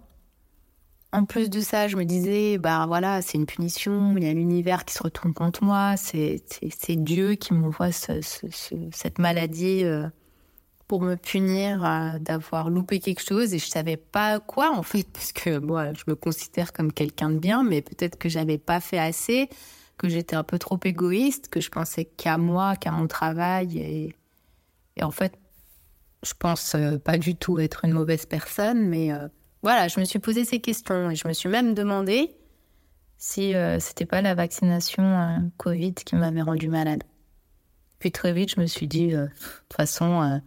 En 1.12 1.24
plus 1.24 1.50
de 1.50 1.60
ça, 1.60 1.88
je 1.88 1.96
me 1.96 2.04
disais, 2.04 2.58
bah 2.58 2.84
voilà, 2.86 3.20
c'est 3.20 3.36
une 3.36 3.46
punition, 3.46 4.14
il 4.16 4.22
y 4.22 4.28
a 4.28 4.32
l'univers 4.32 4.84
qui 4.84 4.94
se 4.94 5.02
retourne 5.02 5.34
contre 5.34 5.64
moi, 5.64 5.96
c'est 5.96 6.40
Dieu 6.90 7.34
qui 7.34 7.52
m'envoie 7.52 7.90
cette 7.90 9.18
maladie 9.18 9.84
euh, 9.84 10.08
pour 10.90 11.02
me 11.02 11.14
punir 11.14 11.84
euh, 11.84 12.18
d'avoir 12.18 12.68
loupé 12.68 12.98
quelque 12.98 13.22
chose 13.22 13.54
et 13.54 13.60
je 13.60 13.68
savais 13.68 13.96
pas 13.96 14.40
quoi 14.40 14.76
en 14.76 14.82
fait, 14.82 15.06
parce 15.12 15.30
que 15.30 15.58
moi, 15.58 15.92
je 15.92 16.02
me 16.08 16.16
considère 16.16 16.72
comme 16.72 16.92
quelqu'un 16.92 17.30
de 17.30 17.38
bien, 17.38 17.62
mais 17.62 17.80
peut-être 17.80 18.18
que 18.18 18.28
j'avais 18.28 18.58
pas 18.58 18.80
fait 18.80 18.98
assez, 18.98 19.48
que 19.98 20.08
j'étais 20.08 20.34
un 20.34 20.42
peu 20.42 20.58
trop 20.58 20.80
égoïste, 20.82 21.46
que 21.48 21.60
je 21.60 21.70
pensais 21.70 22.06
qu'à 22.06 22.38
moi, 22.38 22.74
qu'à 22.74 22.90
mon 22.90 23.06
travail 23.06 23.78
et, 23.78 24.14
en 25.00 25.12
fait, 25.12 25.38
je 26.26 26.32
pense 26.36 26.74
euh, 26.74 26.98
pas 26.98 27.18
du 27.18 27.36
tout 27.36 27.60
être 27.60 27.84
une 27.84 27.92
mauvaise 27.92 28.26
personne, 28.26 28.88
mais 28.88 29.10
voilà, 29.62 29.86
je 29.86 30.00
me 30.00 30.04
suis 30.04 30.18
posé 30.18 30.44
ces 30.44 30.58
questions 30.58 31.12
et 31.12 31.14
je 31.14 31.28
me 31.28 31.32
suis 31.34 31.48
même 31.48 31.72
demandé 31.72 32.34
si 33.16 33.54
euh, 33.54 33.78
c'était 33.78 34.06
pas 34.06 34.22
la 34.22 34.34
vaccination 34.34 35.04
euh, 35.04 35.36
Covid 35.58 35.94
qui 35.94 36.16
m'avait 36.16 36.42
rendu 36.42 36.68
malade. 36.68 37.04
Puis 38.00 38.10
très 38.10 38.32
vite, 38.32 38.54
je 38.56 38.60
me 38.60 38.66
suis 38.66 38.88
dit, 38.88 39.14
euh, 39.14 39.26
de 39.26 39.28
toute 39.28 39.76
façon, 39.76 40.40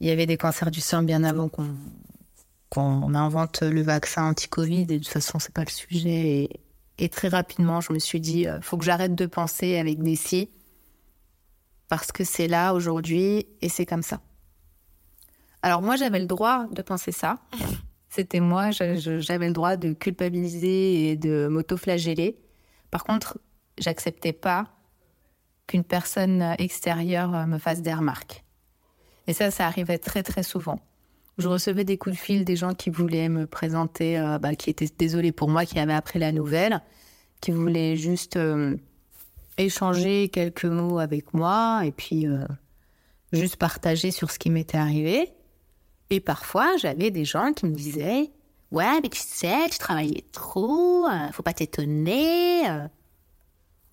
il 0.00 0.08
y 0.08 0.10
avait 0.10 0.26
des 0.26 0.36
cancers 0.36 0.70
du 0.70 0.80
sang 0.80 1.02
bien 1.02 1.24
avant 1.24 1.48
qu'on 1.48 3.14
invente 3.14 3.62
le 3.62 3.82
vaccin 3.82 4.30
anti-Covid 4.30 4.82
et 4.82 4.84
de 4.84 4.98
toute 4.98 5.08
façon, 5.08 5.38
c'est 5.38 5.54
pas 5.54 5.64
le 5.64 5.70
sujet. 5.70 6.50
Et, 6.98 7.08
très 7.08 7.28
rapidement, 7.28 7.80
je 7.80 7.92
me 7.92 7.98
suis 7.98 8.20
dit, 8.20 8.46
faut 8.60 8.76
que 8.76 8.84
j'arrête 8.84 9.14
de 9.14 9.26
penser 9.26 9.78
avec 9.78 10.02
des 10.02 10.16
si 10.16 10.50
parce 11.88 12.10
que 12.10 12.24
c'est 12.24 12.48
là 12.48 12.74
aujourd'hui 12.74 13.46
et 13.62 13.68
c'est 13.68 13.86
comme 13.86 14.02
ça. 14.02 14.20
Alors 15.62 15.82
moi, 15.82 15.96
j'avais 15.96 16.20
le 16.20 16.26
droit 16.26 16.66
de 16.70 16.82
penser 16.82 17.12
ça. 17.12 17.38
C'était 18.08 18.40
moi, 18.40 18.70
j'avais 18.70 19.46
le 19.46 19.52
droit 19.52 19.76
de 19.76 19.92
culpabiliser 19.92 21.10
et 21.10 21.16
de 21.16 21.48
m'auto-flageller. 21.50 22.38
Par 22.90 23.04
contre, 23.04 23.38
j'acceptais 23.78 24.32
pas 24.32 24.68
qu'une 25.66 25.84
personne 25.84 26.54
extérieure 26.58 27.46
me 27.46 27.58
fasse 27.58 27.82
des 27.82 27.92
remarques. 27.92 28.45
Et 29.26 29.32
ça, 29.32 29.50
ça 29.50 29.66
arrivait 29.66 29.98
très 29.98 30.22
très 30.22 30.42
souvent. 30.42 30.80
Je 31.38 31.48
recevais 31.48 31.84
des 31.84 31.98
coups 31.98 32.16
de 32.16 32.20
fil 32.20 32.44
des 32.44 32.56
gens 32.56 32.72
qui 32.72 32.88
voulaient 32.88 33.28
me 33.28 33.46
présenter, 33.46 34.18
euh, 34.18 34.38
bah, 34.38 34.54
qui 34.54 34.70
étaient 34.70 34.88
désolés 34.98 35.32
pour 35.32 35.48
moi, 35.48 35.66
qui 35.66 35.78
avaient 35.78 35.92
appris 35.92 36.18
la 36.18 36.32
nouvelle, 36.32 36.80
qui 37.42 37.50
voulaient 37.50 37.96
juste 37.96 38.36
euh, 38.36 38.76
échanger 39.58 40.30
quelques 40.30 40.64
mots 40.64 40.98
avec 40.98 41.34
moi 41.34 41.82
et 41.84 41.92
puis 41.92 42.26
euh, 42.26 42.46
juste 43.32 43.56
partager 43.56 44.10
sur 44.10 44.30
ce 44.30 44.38
qui 44.38 44.48
m'était 44.48 44.78
arrivé. 44.78 45.30
Et 46.08 46.20
parfois, 46.20 46.76
j'avais 46.78 47.10
des 47.10 47.26
gens 47.26 47.52
qui 47.52 47.66
me 47.66 47.74
disaient 47.74 48.30
Ouais, 48.72 49.00
mais 49.02 49.08
tu 49.08 49.20
sais, 49.20 49.68
tu 49.70 49.78
travaillais 49.78 50.24
trop, 50.32 51.06
faut 51.32 51.42
pas 51.42 51.52
t'étonner. 51.52 52.62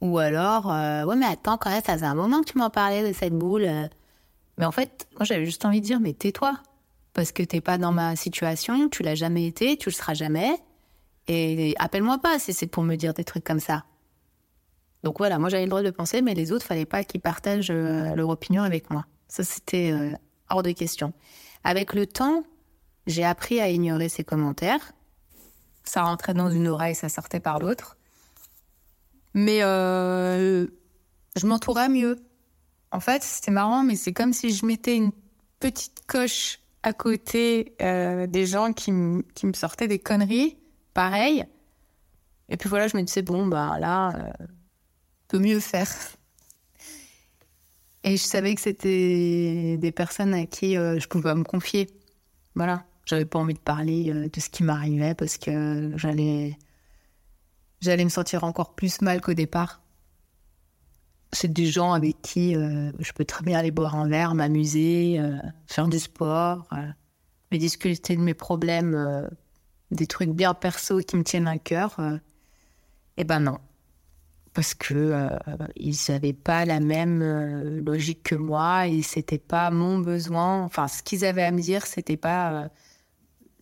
Ou 0.02 0.17
alors, 0.17 0.65
ouais, 0.65 1.15
mais 1.15 1.28
attends, 1.28 1.58
quand 1.58 1.69
même, 1.69 1.84
ça 1.84 1.93
faisait 1.93 2.06
un 2.06 2.15
moment 2.15 2.41
que 2.41 2.52
tu 2.52 2.58
m'en 2.58 2.72
parlais 2.72 3.08
de 3.08 3.13
cette 3.13 3.34
boule. 3.34 3.69
Mais 4.57 4.65
en 4.65 4.71
fait, 4.71 5.07
moi, 5.15 5.25
j'avais 5.25 5.45
juste 5.45 5.65
envie 5.65 5.81
de 5.81 5.85
dire 5.85 5.99
Mais 5.99 6.13
tais-toi. 6.13 6.57
Parce 7.13 7.31
que 7.31 7.43
t'es 7.43 7.61
pas 7.61 7.77
dans 7.77 7.91
ma 7.91 8.15
situation, 8.15 8.89
tu 8.89 9.03
l'as 9.03 9.13
jamais 9.15 9.45
été, 9.45 9.77
tu 9.77 9.89
le 9.89 9.93
seras 9.93 10.15
jamais. 10.15 10.55
Et 11.27 11.75
appelle-moi 11.77 12.17
pas 12.17 12.39
si 12.39 12.53
c'est 12.53 12.67
pour 12.67 12.83
me 12.83 12.95
dire 12.95 13.13
des 13.13 13.23
trucs 13.23 13.43
comme 13.43 13.59
ça. 13.59 13.85
Donc 15.03 15.19
voilà, 15.19 15.37
moi 15.37 15.49
j'avais 15.49 15.63
le 15.63 15.69
droit 15.69 15.83
de 15.83 15.91
penser, 15.91 16.21
mais 16.21 16.33
les 16.33 16.51
autres, 16.51 16.65
fallait 16.65 16.85
pas 16.85 17.03
qu'ils 17.03 17.21
partagent 17.21 17.71
leur 17.71 18.29
opinion 18.29 18.63
avec 18.63 18.89
moi. 18.89 19.05
Ça, 19.27 19.43
c'était 19.43 19.93
hors 20.49 20.63
de 20.63 20.71
question. 20.71 21.13
Avec 21.63 21.93
le 21.93 22.07
temps, 22.07 22.43
j'ai 23.05 23.23
appris 23.23 23.59
à 23.59 23.69
ignorer 23.69 24.09
ces 24.09 24.23
commentaires. 24.23 24.93
Ça 25.83 26.03
rentrait 26.03 26.33
dans 26.33 26.49
une 26.49 26.67
oreille, 26.67 26.95
ça 26.95 27.09
sortait 27.09 27.39
par 27.39 27.59
l'autre. 27.59 27.97
Mais 29.33 29.63
euh, 29.63 30.67
je 31.35 31.47
m'entourais 31.47 31.89
mieux. 31.89 32.17
En 32.93 32.99
fait, 32.99 33.23
c'était 33.23 33.51
marrant, 33.51 33.84
mais 33.84 33.95
c'est 33.95 34.13
comme 34.13 34.34
si 34.34 34.53
je 34.53 34.65
mettais 34.65 34.95
une 34.95 35.12
petite 35.60 36.06
coche 36.08 36.60
à 36.84 36.93
côté 36.93 37.75
euh, 37.82 38.27
des 38.27 38.45
gens 38.45 38.71
qui, 38.71 38.91
qui, 39.34 39.47
me 39.47 39.53
sortaient 39.53 39.88
des 39.88 39.99
conneries, 39.99 40.58
pareil. 40.93 41.43
Et 42.49 42.58
puis 42.58 42.69
voilà, 42.69 42.88
je 42.88 42.95
me 42.95 43.01
disais, 43.01 43.23
bon, 43.23 43.47
bah 43.47 43.77
là, 43.79 44.13
euh, 44.15 44.45
peut 45.27 45.39
mieux 45.39 45.60
faire. 45.60 45.89
Et 48.03 48.17
je 48.17 48.23
savais 48.23 48.53
que 48.53 48.62
c'était 48.62 49.77
des 49.77 49.91
personnes 49.91 50.34
à 50.34 50.45
qui 50.45 50.77
euh, 50.77 50.99
je 50.99 51.08
pouvais 51.08 51.34
me 51.34 51.43
confier. 51.43 51.89
Voilà. 52.53 52.86
J'avais 53.06 53.25
pas 53.25 53.39
envie 53.39 53.53
de 53.53 53.60
parler 53.60 54.12
euh, 54.12 54.29
de 54.29 54.39
ce 54.39 54.49
qui 54.49 54.63
m'arrivait 54.63 55.15
parce 55.15 55.38
que 55.38 55.93
j'allais, 55.95 56.58
j'allais 57.82 58.03
me 58.03 58.10
sentir 58.10 58.43
encore 58.43 58.75
plus 58.75 59.01
mal 59.01 59.21
qu'au 59.21 59.34
départ. 59.34 59.83
C'est 61.34 61.52
des 61.52 61.65
gens 61.65 61.93
avec 61.93 62.22
qui 62.22 62.56
euh, 62.56 62.91
je 63.00 63.12
peux 63.12 63.26
très 63.26 63.43
bien 63.43 63.60
aller 63.60 63.72
boire 63.72 63.96
un 63.96 64.08
verre, 64.08 64.36
m'amuser, 64.36 65.19
faire 65.67 65.88
du 65.88 66.00
sport, 66.00 66.67
me 67.52 67.58
discuter 67.58 68.15
de 68.15 68.22
mes 68.22 68.34
problèmes, 68.34 69.30
des 69.91 70.08
trucs 70.08 70.30
bien 70.30 70.54
perso 70.54 71.00
qui 71.00 71.17
me 71.17 71.24
tiennent 71.24 71.48
à 71.48 71.58
cœur. 71.58 71.98
Eh 73.17 73.24
ben 73.24 73.39
non, 73.39 73.60
parce 74.54 74.76
que 74.76 74.93
euh, 74.93 75.30
ils 75.76 75.98
n'avaient 76.10 76.34
pas 76.34 76.65
la 76.65 76.80
même 76.80 77.22
euh, 77.22 77.82
logique 77.82 78.24
que 78.24 78.36
moi 78.36 78.88
et 78.88 79.02
c'était 79.02 79.39
pas 79.39 79.72
mon 79.72 79.98
besoin. 79.98 80.63
Enfin, 80.63 80.88
ce 80.88 81.02
qu'ils 81.02 81.26
avaient 81.26 81.43
à 81.43 81.52
me 81.52 81.62
dire, 81.62 81.86
c'était 81.86 82.17
pas, 82.17 82.54
euh, 82.54 82.69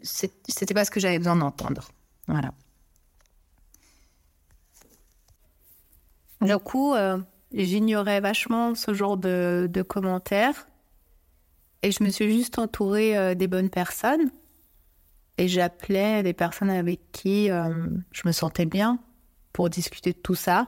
c'était 0.02 0.74
pas 0.74 0.86
ce 0.86 0.92
que 0.92 1.00
j'avais 1.00 1.18
besoin 1.18 1.38
d'entendre. 1.38 1.90
Voilà. 2.28 2.54
Du 6.42 6.58
coup, 6.58 6.96
j'ignorais 7.54 8.22
vachement 8.22 8.76
ce 8.76 8.94
genre 8.94 9.18
de, 9.18 9.86
commentaires 9.88 10.68
et 11.84 11.92
je 11.92 12.04
me 12.04 12.10
suis 12.10 12.32
juste 12.32 12.60
entourée 12.60 13.36
des 13.36 13.48
bonnes 13.48 13.70
personnes 13.70 14.32
et 15.38 15.48
j'appelais 15.48 16.24
des 16.24 16.34
personnes 16.34 16.70
avec 16.70 17.12
qui 17.12 17.48
je 17.48 18.22
me 18.28 18.32
sentais 18.32 18.66
bien 18.66 19.00
pour 19.52 19.70
discuter 19.70 20.14
de 20.14 20.18
tout 20.18 20.36
ça 20.36 20.68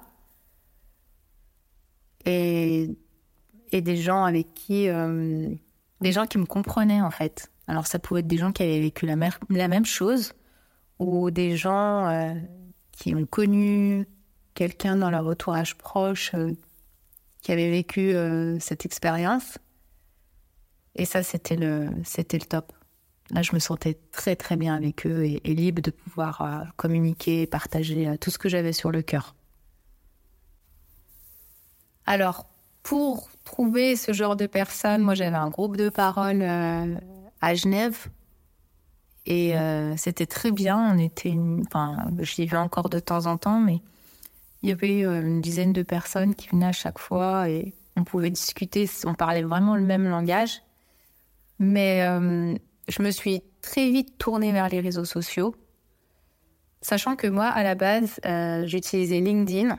et, 2.25 2.89
et 3.71 3.81
des 3.81 3.97
gens 3.97 4.23
avec 4.23 4.53
qui. 4.53 4.89
Euh, 4.89 5.49
des 6.01 6.11
gens 6.11 6.25
qui 6.25 6.37
me 6.37 6.45
comprenaient 6.45 7.01
en 7.01 7.11
fait. 7.11 7.49
Alors 7.67 7.87
ça 7.87 7.97
pouvait 7.97 8.19
être 8.19 8.27
des 8.27 8.37
gens 8.37 8.51
qui 8.51 8.63
avaient 8.63 8.81
vécu 8.81 9.05
la, 9.05 9.15
la 9.49 9.67
même 9.67 9.85
chose 9.85 10.33
ou 10.99 11.31
des 11.31 11.55
gens 11.55 12.07
euh, 12.07 12.33
qui 12.91 13.15
ont 13.15 13.25
connu 13.25 14.05
quelqu'un 14.53 14.97
dans 14.97 15.09
leur 15.09 15.25
entourage 15.25 15.77
proche 15.77 16.31
euh, 16.33 16.51
qui 17.43 17.51
avait 17.51 17.69
vécu 17.69 18.15
cette 18.59 18.85
expérience. 18.85 19.59
Et 20.95 21.05
ça, 21.05 21.21
c'était 21.21 21.55
le, 21.55 21.89
c'était 22.03 22.39
le 22.39 22.45
top. 22.45 22.73
Là, 23.29 23.41
je 23.41 23.53
me 23.53 23.59
sentais 23.59 23.99
très 24.11 24.35
très 24.35 24.55
bien 24.55 24.73
avec 24.75 25.05
eux 25.05 25.23
et, 25.25 25.39
libre 25.53 25.81
de 25.81 25.91
pouvoir 25.91 26.71
communiquer, 26.77 27.45
partager 27.45 28.17
tout 28.19 28.31
ce 28.31 28.39
que 28.39 28.49
j'avais 28.49 28.73
sur 28.73 28.91
le 28.91 29.01
cœur. 29.01 29.35
Alors, 32.05 32.45
pour 32.83 33.29
trouver 33.45 33.95
ce 33.95 34.11
genre 34.13 34.35
de 34.35 34.45
personnes, 34.45 35.01
moi 35.01 35.15
j'avais 35.15 35.37
un 35.37 35.49
groupe 35.49 35.77
de 35.77 35.89
parole 35.89 36.41
euh, 36.41 36.95
à 37.41 37.55
Genève 37.55 38.07
et 39.25 39.57
euh, 39.57 39.95
c'était 39.95 40.25
très 40.25 40.51
bien. 40.51 40.93
On 40.93 40.99
était, 40.99 41.33
enfin, 41.65 41.95
j'y 42.19 42.45
vais 42.45 42.57
encore 42.57 42.89
de 42.89 42.99
temps 42.99 43.25
en 43.25 43.37
temps, 43.37 43.59
mais 43.59 43.81
il 44.63 44.69
y 44.69 44.71
avait 44.71 45.03
euh, 45.05 45.21
une 45.21 45.41
dizaine 45.41 45.73
de 45.73 45.83
personnes 45.83 46.33
qui 46.35 46.47
venaient 46.47 46.67
à 46.67 46.71
chaque 46.71 46.97
fois 46.97 47.49
et 47.49 47.73
on 47.97 48.05
pouvait 48.05 48.29
discuter, 48.29 48.89
on 49.05 49.13
parlait 49.13 49.43
vraiment 49.43 49.75
le 49.75 49.83
même 49.83 50.07
langage. 50.09 50.61
Mais 51.59 52.01
euh, 52.03 52.55
je 52.87 53.03
me 53.03 53.11
suis 53.11 53.43
très 53.61 53.91
vite 53.91 54.17
tournée 54.17 54.51
vers 54.51 54.69
les 54.69 54.79
réseaux 54.79 55.05
sociaux, 55.05 55.53
sachant 56.81 57.15
que 57.15 57.27
moi, 57.27 57.45
à 57.45 57.61
la 57.63 57.75
base, 57.75 58.19
euh, 58.25 58.65
j'utilisais 58.65 59.19
LinkedIn 59.19 59.77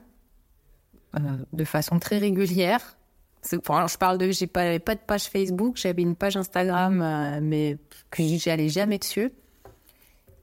de 1.53 1.65
façon 1.65 2.01
très 2.01 2.19
régulière. 2.19 2.97
je 3.51 3.97
parle 3.97 4.19
de, 4.19 4.33
j'ai 4.33 4.49
pas, 4.49 4.79
pas 4.81 4.97
de 4.97 5.01
page 5.01 5.25
Facebook, 5.25 5.77
j'avais 5.77 6.03
une 6.03 6.17
page 6.17 6.37
Instagram, 6.37 7.39
mais 7.41 7.79
que 8.11 8.23
j'allais 8.25 8.69
jamais 8.69 8.99
dessus. 8.99 9.33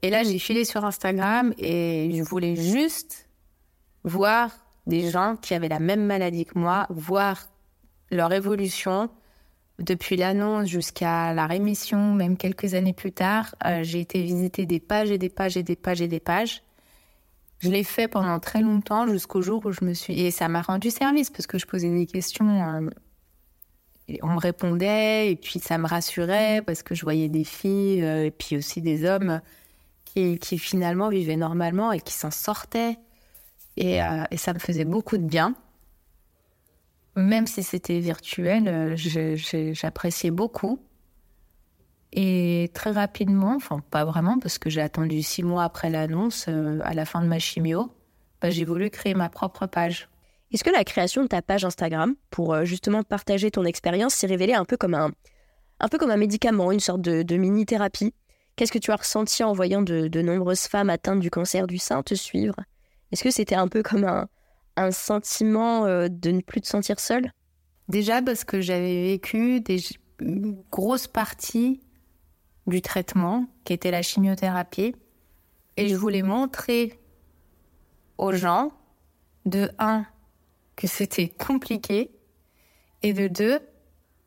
Et 0.00 0.08
là, 0.08 0.22
j'ai 0.22 0.38
filé 0.38 0.64
sur 0.64 0.84
Instagram 0.86 1.52
et 1.58 2.10
je 2.14 2.22
voulais 2.22 2.56
juste 2.56 3.28
voir 4.04 4.50
des 4.86 5.10
gens 5.10 5.36
qui 5.40 5.54
avaient 5.54 5.68
la 5.68 5.78
même 5.78 6.04
maladie 6.04 6.44
que 6.44 6.58
moi, 6.58 6.86
voir 6.90 7.48
leur 8.10 8.32
évolution 8.32 9.10
depuis 9.78 10.16
l'annonce 10.16 10.68
jusqu'à 10.68 11.32
la 11.34 11.46
rémission, 11.46 12.14
même 12.14 12.36
quelques 12.36 12.74
années 12.74 12.92
plus 12.92 13.12
tard. 13.12 13.54
Euh, 13.64 13.82
j'ai 13.82 14.00
été 14.00 14.22
visiter 14.22 14.66
des 14.66 14.80
pages 14.80 15.10
et 15.10 15.18
des 15.18 15.28
pages 15.28 15.56
et 15.56 15.62
des 15.62 15.76
pages 15.76 16.00
et 16.00 16.08
des 16.08 16.20
pages. 16.20 16.62
Je 17.58 17.70
l'ai 17.70 17.84
fait 17.84 18.08
pendant 18.08 18.40
très 18.40 18.60
longtemps 18.60 19.06
jusqu'au 19.06 19.40
jour 19.40 19.64
où 19.64 19.72
je 19.72 19.84
me 19.84 19.94
suis... 19.94 20.20
Et 20.20 20.30
ça 20.30 20.48
m'a 20.48 20.62
rendu 20.62 20.90
service 20.90 21.30
parce 21.30 21.46
que 21.46 21.58
je 21.58 21.66
posais 21.66 21.90
des 21.90 22.06
questions. 22.06 22.48
Euh, 22.48 22.90
et 24.08 24.18
on 24.22 24.28
me 24.28 24.38
répondait 24.38 25.30
et 25.30 25.36
puis 25.36 25.60
ça 25.60 25.78
me 25.78 25.86
rassurait 25.86 26.62
parce 26.66 26.82
que 26.82 26.94
je 26.94 27.02
voyais 27.02 27.28
des 27.28 27.44
filles 27.44 28.02
euh, 28.02 28.26
et 28.26 28.30
puis 28.30 28.56
aussi 28.56 28.82
des 28.82 29.04
hommes 29.04 29.40
qui, 30.04 30.58
finalement 30.58 31.08
vivaient 31.08 31.36
normalement 31.36 31.92
et 31.92 32.00
qui 32.00 32.12
s'en 32.12 32.30
sortaient. 32.30 32.98
Et, 33.76 34.02
euh, 34.02 34.24
et, 34.30 34.36
ça 34.36 34.52
me 34.52 34.58
faisait 34.58 34.84
beaucoup 34.84 35.16
de 35.16 35.24
bien. 35.24 35.54
Même 37.16 37.46
si 37.46 37.62
c'était 37.62 38.00
virtuel, 38.00 38.68
euh, 38.68 39.72
j'appréciais 39.72 40.30
beaucoup. 40.30 40.78
Et 42.12 42.70
très 42.74 42.90
rapidement, 42.90 43.54
enfin 43.56 43.80
pas 43.90 44.04
vraiment, 44.04 44.38
parce 44.38 44.58
que 44.58 44.68
j'ai 44.68 44.82
attendu 44.82 45.22
six 45.22 45.42
mois 45.42 45.64
après 45.64 45.88
l'annonce, 45.88 46.46
euh, 46.48 46.78
à 46.84 46.92
la 46.92 47.06
fin 47.06 47.22
de 47.22 47.26
ma 47.26 47.38
chimio, 47.38 47.90
bah, 48.42 48.50
j'ai 48.50 48.64
voulu 48.64 48.90
créer 48.90 49.14
ma 49.14 49.30
propre 49.30 49.66
page. 49.66 50.08
Est-ce 50.52 50.64
que 50.64 50.70
la 50.70 50.84
création 50.84 51.22
de 51.22 51.28
ta 51.28 51.40
page 51.40 51.64
Instagram, 51.64 52.14
pour 52.30 52.64
justement 52.66 53.02
partager 53.02 53.50
ton 53.50 53.64
expérience, 53.64 54.12
s'est 54.12 54.26
révélée 54.26 54.52
un 54.52 54.66
peu 54.66 54.76
comme 54.76 54.92
un, 54.92 55.10
un 55.80 55.88
peu 55.88 55.96
comme 55.96 56.10
un 56.10 56.18
médicament, 56.18 56.72
une 56.72 56.80
sorte 56.80 57.00
de, 57.00 57.22
de 57.22 57.36
mini-thérapie? 57.36 58.12
Qu'est-ce 58.56 58.72
que 58.72 58.78
tu 58.78 58.90
as 58.90 58.96
ressenti 58.96 59.42
en 59.42 59.52
voyant 59.52 59.82
de, 59.82 60.20
nombreuses 60.20 60.66
femmes 60.66 60.90
atteintes 60.90 61.20
du 61.20 61.30
cancer 61.30 61.66
du 61.66 61.78
sein 61.78 62.02
te 62.02 62.14
suivre? 62.14 62.56
Est-ce 63.12 63.22
que 63.22 63.30
c'était 63.30 63.54
un 63.54 63.68
peu 63.68 63.82
comme 63.82 64.04
un, 64.76 64.90
sentiment 64.90 65.84
euh, 65.84 66.08
de 66.08 66.30
ne 66.30 66.40
plus 66.40 66.62
te 66.62 66.66
sentir 66.66 66.98
seule? 66.98 67.30
Déjà 67.88 68.22
parce 68.22 68.44
que 68.44 68.60
j'avais 68.60 69.02
vécu 69.04 69.60
des, 69.60 69.80
une 70.18 70.62
grosse 70.70 71.06
partie 71.06 71.80
du 72.66 72.80
traitement, 72.80 73.46
qui 73.64 73.72
était 73.72 73.90
la 73.90 74.02
chimiothérapie, 74.02 74.94
et 75.76 75.88
je 75.88 75.96
voulais 75.96 76.22
montrer 76.22 77.00
aux 78.18 78.32
gens, 78.32 78.72
de 79.44 79.70
un, 79.78 80.06
que 80.76 80.86
c'était 80.86 81.28
compliqué, 81.28 82.12
et 83.02 83.12
de 83.12 83.26
deux, 83.26 83.58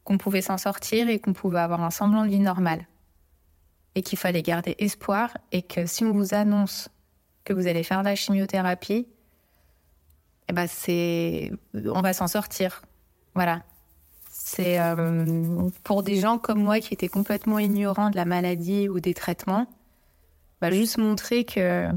qu'on 0.04 0.18
pouvait 0.18 0.42
s'en 0.42 0.58
sortir 0.58 1.10
et 1.10 1.20
qu'on 1.20 1.34
pouvait 1.34 1.60
avoir 1.60 1.82
un 1.82 1.90
semblant 1.90 2.24
de 2.24 2.30
vie 2.30 2.40
normale 2.40 2.88
et 3.96 4.04
qu'il 4.04 4.20
fallait 4.20 4.44
garder 4.44 4.76
espoir 4.78 5.36
et 5.52 5.64
que 5.64 5.86
si 5.86 6.04
on 6.04 6.12
vous 6.12 6.34
annonce 6.34 6.90
que 7.46 7.54
vous 7.54 7.68
allez 7.68 7.84
faire 7.84 8.00
de 8.00 8.06
la 8.06 8.16
chimiothérapie, 8.16 9.08
eh 10.50 10.54
ben 10.54 10.68
c'est, 10.68 11.52
on 11.74 12.02
va 12.02 12.14
s'en 12.14 12.28
sortir. 12.28 12.82
Voilà. 13.34 13.64
C'est 14.30 14.80
euh, 14.80 15.70
pour 15.84 16.04
des 16.04 16.20
gens 16.20 16.38
comme 16.38 16.62
moi 16.62 16.80
qui 16.80 16.94
étaient 16.94 17.08
complètement 17.08 17.58
ignorants 17.58 18.10
de 18.10 18.16
la 18.16 18.26
maladie 18.26 18.90
ou 18.90 19.00
des 19.00 19.14
traitements, 19.14 19.68
bah, 20.62 20.72
juste 20.72 20.98
montrer 20.98 21.46
que 21.46 21.88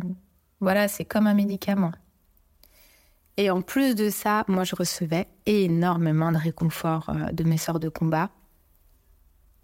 voilà, 0.61 0.89
c'est 0.89 1.05
comme 1.05 1.27
un 1.27 1.35
médicament. 1.35 1.93
Et 3.37 3.51
en 3.51 3.63
plus 3.63 3.95
de 3.95 4.11
ça, 4.11 4.45
moi 4.49 4.65
je 4.65 4.75
recevais 4.75 5.29
énormément 5.47 6.33
de 6.33 6.39
réconfort 6.39 7.11
euh, 7.11 7.33
de 7.33 7.45
mes 7.45 7.59
sœurs 7.59 7.81
de 7.81 7.89
combat. 7.89 8.31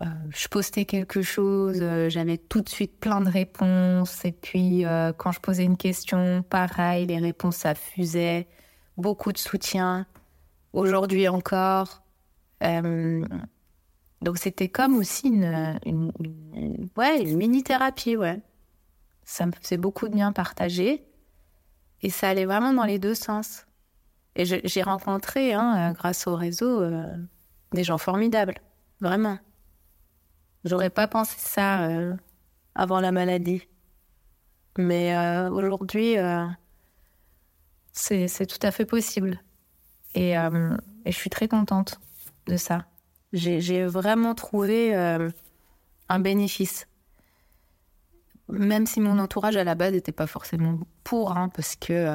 Euh, 0.03 0.07
je 0.31 0.49
postais 0.49 0.87
quelque 0.87 1.23
chose, 1.23 1.79
euh, 1.81 2.09
j'avais 2.09 2.37
tout 2.37 2.61
de 2.61 2.69
suite 2.69 2.99
plein 2.99 3.21
de 3.21 3.31
réponses. 3.31 4.25
Et 4.25 4.33
puis, 4.33 4.85
euh, 4.85 5.13
quand 5.13 5.33
je 5.33 5.41
posais 5.41 5.65
une 5.65 5.77
question, 5.77 6.43
pareil, 6.43 7.07
les 7.07 7.19
réponses, 7.19 7.57
ça. 7.59 7.75
Beaucoup 8.97 9.33
de 9.33 9.39
soutien. 9.39 10.07
Aujourd'hui 10.73 11.29
encore. 11.29 12.03
donc, 12.61 14.39
c'était 14.39 14.69
comme 14.69 14.97
aussi 14.97 15.29
une, 15.29 15.73
ouais, 16.97 17.23
une 17.23 17.37
mini-thérapie, 17.37 18.17
ouais. 18.17 18.41
Ça 19.25 19.47
me 19.47 19.53
faisait 19.53 19.77
beaucoup 19.77 20.09
de 20.09 20.15
bien 20.15 20.33
partager. 20.33 21.05
Et 22.03 22.11
ça 22.11 22.29
allait 22.29 22.45
vraiment 22.45 22.73
dans 22.73 22.85
les 22.85 22.99
deux 22.99 23.15
sens. 23.15 23.67
Et 24.37 24.45
j'ai 24.45 24.83
rencontré, 24.83 25.55
hein, 25.55 25.93
grâce 25.93 26.27
au 26.27 26.35
réseau, 26.35 26.83
des 27.73 27.85
gens 27.85 27.99
formidables. 27.99 28.55
Vraiment. 29.01 29.39
J'aurais 30.65 30.91
pas 30.91 31.07
pensé 31.07 31.37
ça 31.39 31.83
euh, 31.85 32.15
avant 32.75 33.01
la 33.01 33.13
maladie. 33.13 33.69
Mais 34.79 35.15
euh, 35.15 35.51
aujourd'hui, 35.51 36.19
euh, 36.19 36.47
c'est 37.93 38.47
tout 38.47 38.67
à 38.67 38.71
fait 38.71 38.87
possible. 38.87 39.41
Et, 40.15 40.35
je 40.35 41.11
suis 41.11 41.31
très 41.31 41.49
contente 41.49 42.01
de 42.47 42.57
ça. 42.57 42.87
J'ai 43.33 43.85
vraiment 43.85 44.35
trouvé 44.35 44.95
un 44.95 46.19
bénéfice. 46.21 46.87
Même 48.49 48.87
si 48.87 49.01
mon 49.01 49.19
entourage 49.19 49.57
à 49.57 49.65
la 49.65 49.75
base 49.75 49.93
n'était 49.93 50.13
pas 50.13 50.29
forcément 50.29 50.79
pour, 51.03 51.37
hein, 51.37 51.49
parce 51.49 51.75
que 51.75 52.09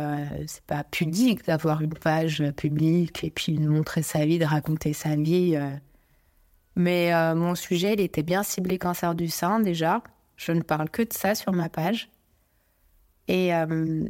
c'est 0.47 0.63
pas 0.63 0.85
pudique 0.85 1.45
d'avoir 1.45 1.81
une 1.81 1.93
page 1.93 2.43
publique 2.55 3.23
et 3.23 3.31
puis 3.31 3.53
de 3.53 3.67
montrer 3.67 4.01
sa 4.01 4.25
vie, 4.25 4.39
de 4.39 4.45
raconter 4.45 4.93
sa 4.93 5.15
vie. 5.15 5.59
Mais 6.79 7.13
euh, 7.13 7.35
mon 7.35 7.55
sujet, 7.55 7.91
il 7.91 7.99
était 7.99 8.23
bien 8.23 8.41
ciblé 8.41 8.77
cancer 8.77 9.13
du 9.13 9.27
sein 9.27 9.59
déjà. 9.59 10.01
Je 10.37 10.53
ne 10.53 10.61
parle 10.61 10.89
que 10.89 11.01
de 11.01 11.11
ça 11.11 11.35
sur 11.35 11.51
ma 11.51 11.67
page. 11.67 12.09
Et, 13.27 13.53
euh, 13.53 14.07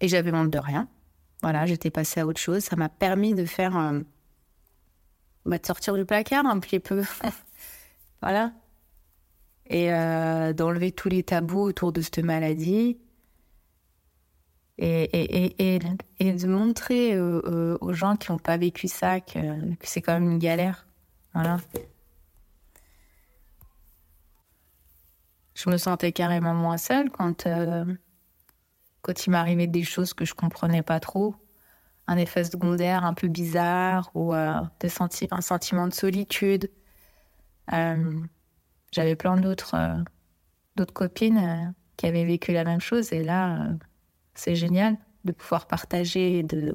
et 0.00 0.08
j'avais 0.08 0.32
honte 0.34 0.50
de 0.50 0.58
rien. 0.58 0.88
Voilà, 1.40 1.64
j'étais 1.64 1.90
passée 1.90 2.18
à 2.18 2.26
autre 2.26 2.40
chose. 2.40 2.64
Ça 2.64 2.74
m'a 2.74 2.88
permis 2.88 3.34
de 3.34 3.44
faire. 3.44 3.76
Euh, 3.76 4.00
bah, 5.46 5.58
de 5.58 5.64
sortir 5.64 5.94
du 5.94 6.04
placard 6.04 6.44
un 6.46 6.58
petit 6.58 6.80
peu. 6.80 7.04
voilà. 8.22 8.52
Et 9.70 9.86
d'enlever 10.54 10.90
tous 10.90 11.08
les 11.08 11.22
tabous 11.22 11.60
autour 11.60 11.92
de 11.92 12.00
cette 12.00 12.18
maladie. 12.18 12.98
Et, 14.78 15.04
et, 15.04 15.76
et, 15.76 15.80
et 16.18 16.32
de 16.32 16.46
montrer 16.48 17.18
aux 17.20 17.92
gens 17.92 18.16
qui 18.16 18.32
n'ont 18.32 18.38
pas 18.38 18.56
vécu 18.56 18.88
ça 18.88 19.20
que, 19.20 19.74
que 19.76 19.86
c'est 19.86 20.02
quand 20.02 20.14
même 20.14 20.28
une 20.28 20.38
galère. 20.38 20.86
Voilà. 21.34 21.58
Je 25.54 25.70
me 25.70 25.76
sentais 25.76 26.12
carrément 26.12 26.54
moins 26.54 26.78
seule 26.78 27.10
quand, 27.10 27.46
euh, 27.46 27.84
quand 29.02 29.26
il 29.26 29.30
m'arrivait 29.30 29.66
des 29.66 29.84
choses 29.84 30.14
que 30.14 30.24
je 30.24 30.34
comprenais 30.34 30.82
pas 30.82 31.00
trop. 31.00 31.34
Un 32.08 32.16
effet 32.16 32.44
secondaire 32.44 33.04
un 33.04 33.14
peu 33.14 33.28
bizarre 33.28 34.10
ou 34.14 34.34
euh, 34.34 34.60
un 35.30 35.40
sentiment 35.40 35.86
de 35.86 35.94
solitude. 35.94 36.70
Euh, 37.72 38.20
j'avais 38.90 39.14
plein 39.14 39.36
d'autres 39.36 39.76
d'autres 40.74 40.92
copines 40.92 41.74
qui 41.96 42.06
avaient 42.06 42.24
vécu 42.24 42.52
la 42.52 42.64
même 42.64 42.80
chose 42.80 43.12
et 43.12 43.22
là, 43.22 43.68
c'est 44.34 44.56
génial 44.56 44.96
de 45.24 45.32
pouvoir 45.32 45.66
partager 45.66 46.38
et 46.38 46.42
de, 46.42 46.74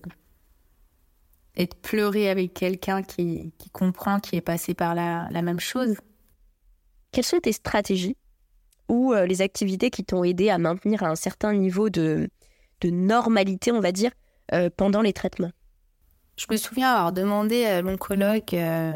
et 1.57 1.65
de 1.65 1.75
pleurer 1.75 2.29
avec 2.29 2.53
quelqu'un 2.53 3.01
qui, 3.01 3.51
comprend, 3.73 4.19
qui 4.19 4.35
est 4.35 4.41
passé 4.41 4.75
par 4.75 4.93
la, 4.93 5.41
même 5.41 5.59
chose. 5.59 5.95
Quelles 7.11 7.25
sont 7.25 7.39
tes 7.39 7.51
stratégies 7.51 8.15
ou 8.87 9.11
euh, 9.11 9.25
les 9.25 9.41
activités 9.41 9.89
qui 9.89 10.05
t'ont 10.05 10.23
aidé 10.23 10.49
à 10.49 10.59
maintenir 10.59 11.03
un 11.03 11.15
certain 11.15 11.53
niveau 11.53 11.89
de, 11.89 12.29
normalité, 12.83 13.71
on 13.71 13.81
va 13.81 13.91
dire, 13.91 14.11
euh, 14.53 14.69
pendant 14.75 15.01
les 15.01 15.13
traitements? 15.13 15.51
Je 16.37 16.45
me 16.51 16.57
souviens 16.57 16.93
avoir 16.93 17.11
demandé 17.11 17.65
à 17.65 17.81
l'oncologue 17.81 18.53
euh, 18.53 18.93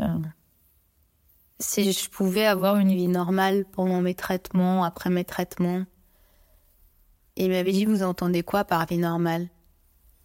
si 1.59 1.91
je 1.91 2.09
pouvais 2.11 2.45
avoir 2.45 2.77
une 2.77 2.93
vie 2.93 3.07
normale 3.07 3.65
pendant 3.71 4.01
mes 4.01 4.13
traitements, 4.13 4.83
après 4.83 5.09
mes 5.09 5.25
traitements. 5.25 5.83
il 7.35 7.49
m'avait 7.49 7.71
dit, 7.71 7.85
vous 7.85 8.03
entendez 8.03 8.43
quoi 8.43 8.65
par 8.65 8.85
vie 8.85 8.99
normale? 8.99 9.49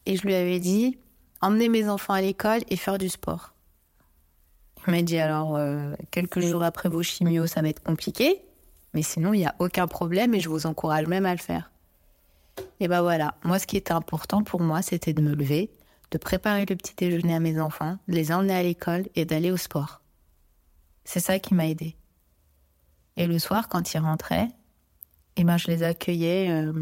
Et 0.05 0.17
je 0.17 0.23
lui 0.27 0.35
avais 0.35 0.61
dit, 0.61 0.99
emmener 1.47 1.69
mes 1.69 1.89
enfants 1.89 2.15
à 2.15 2.21
l'école 2.21 2.61
et 2.69 2.77
faire 2.77 2.99
du 2.99 3.09
sport. 3.09 3.53
Il 4.87 4.93
m'a 4.93 5.03
dit 5.03 5.19
alors, 5.19 5.57
euh, 5.57 5.95
quelques 6.11 6.41
jours 6.41 6.63
après 6.63 6.89
vos 6.89 7.03
chimios, 7.03 7.47
ça 7.47 7.63
va 7.63 7.69
être 7.69 7.83
compliqué, 7.83 8.43
mais 8.95 9.03
sinon, 9.03 9.33
il 9.35 9.39
n'y 9.39 9.47
a 9.47 9.55
aucun 9.59 9.87
problème 9.87 10.35
et 10.35 10.41
je 10.41 10.49
vous 10.49 10.67
encourage 10.67 11.07
même 11.07 11.27
à 11.27 11.33
le 11.33 11.41
faire. 11.41 11.71
Et 12.81 12.89
ben 12.89 13.03
voilà, 13.03 13.35
moi, 13.45 13.59
ce 13.59 13.67
qui 13.67 13.77
était 13.77 13.93
important 13.93 14.43
pour 14.43 14.61
moi, 14.61 14.83
c'était 14.83 15.13
de 15.13 15.23
me 15.23 15.35
lever, 15.35 15.71
de 16.11 16.19
préparer 16.19 16.65
le 16.67 16.77
petit 16.77 16.95
déjeuner 16.95 17.35
à 17.35 17.41
mes 17.41 17.61
enfants, 17.61 17.99
de 18.09 18.15
les 18.15 18.33
emmener 18.33 18.55
à 18.55 18.63
l'école 18.63 19.07
et 19.15 19.25
d'aller 19.25 19.51
au 19.51 19.57
sport. 19.57 20.01
C'est 21.05 21.21
ça 21.21 21.39
qui 21.39 21.55
m'a 21.55 21.67
aidé. 21.67 21.97
Et 23.17 23.27
le 23.27 23.39
soir, 23.39 23.69
quand 23.69 23.95
ils 23.95 23.99
rentraient, 23.99 24.49
et 25.37 25.43
eh 25.43 25.45
ben, 25.45 25.59
je 25.59 25.67
les 25.67 25.83
accueillais 25.83 26.51
euh, 26.51 26.73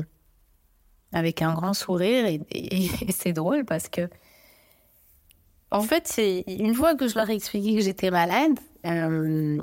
avec 1.13 1.43
un 1.43 1.55
grand 1.55 1.75
sourire. 1.75 2.27
Et, 2.27 2.89
c'est 3.11 3.33
drôle 3.33 3.65
parce 3.65 3.89
que, 3.89 4.09
en 5.75 5.83
fait, 5.83 6.07
c'est 6.07 6.45
une 6.47 6.73
fois 6.73 6.95
que 6.95 7.09
je 7.09 7.17
leur 7.17 7.29
ai 7.29 7.35
expliqué 7.35 7.75
que 7.75 7.81
j'étais 7.81 8.13
malade, 8.13 8.61
euh, 8.87 9.59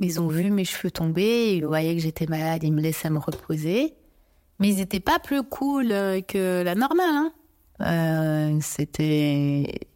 ils 0.00 0.20
ont 0.20 0.26
vu 0.26 0.50
mes 0.50 0.64
cheveux 0.64 0.90
tomber, 0.90 1.54
ils 1.56 1.64
voyaient 1.64 1.94
que 1.94 2.02
j'étais 2.02 2.26
malade, 2.26 2.64
ils 2.64 2.72
me 2.72 2.80
laissaient 2.80 3.08
me 3.08 3.20
reposer. 3.20 3.94
Mais 4.58 4.70
ils 4.70 4.76
n'étaient 4.78 4.98
pas 4.98 5.20
plus 5.20 5.44
cool 5.44 5.92
euh, 5.92 6.20
que 6.20 6.64
la 6.64 6.74
normale. 6.74 7.06
Hein. 7.14 7.32
Euh, 7.80 8.58
c'était. 8.60 9.88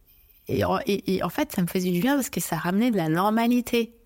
Et, 0.47 0.65
en 0.65 1.29
fait, 1.29 1.51
ça 1.51 1.63
me 1.63 1.67
faisait 1.67 1.91
du 1.91 2.01
bien 2.01 2.15
parce 2.15 2.31
que 2.31 2.41
ça 2.41 2.57
ramenait 2.57 2.93
de 2.93 2.97
la 2.97 3.09
normalité. 3.09 3.97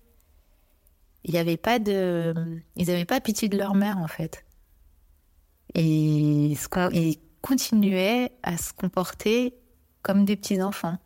Il 1.25 1.37
avait 1.37 1.57
pas 1.57 1.77
de. 1.77 2.33
Ils 2.75 2.87
n'avaient 2.87 3.05
pas 3.05 3.21
pitié 3.21 3.49
de 3.49 3.57
leur 3.57 3.75
mère, 3.75 3.99
en 3.99 4.07
fait. 4.07 4.45
Et 5.75 5.83
ils 5.83 7.17
continuaient 7.41 8.31
à 8.41 8.57
se 8.57 8.73
comporter 8.73 9.53
comme 10.07 10.23
des 10.23 10.37
petits 10.37 10.61
enfants. 10.61 10.97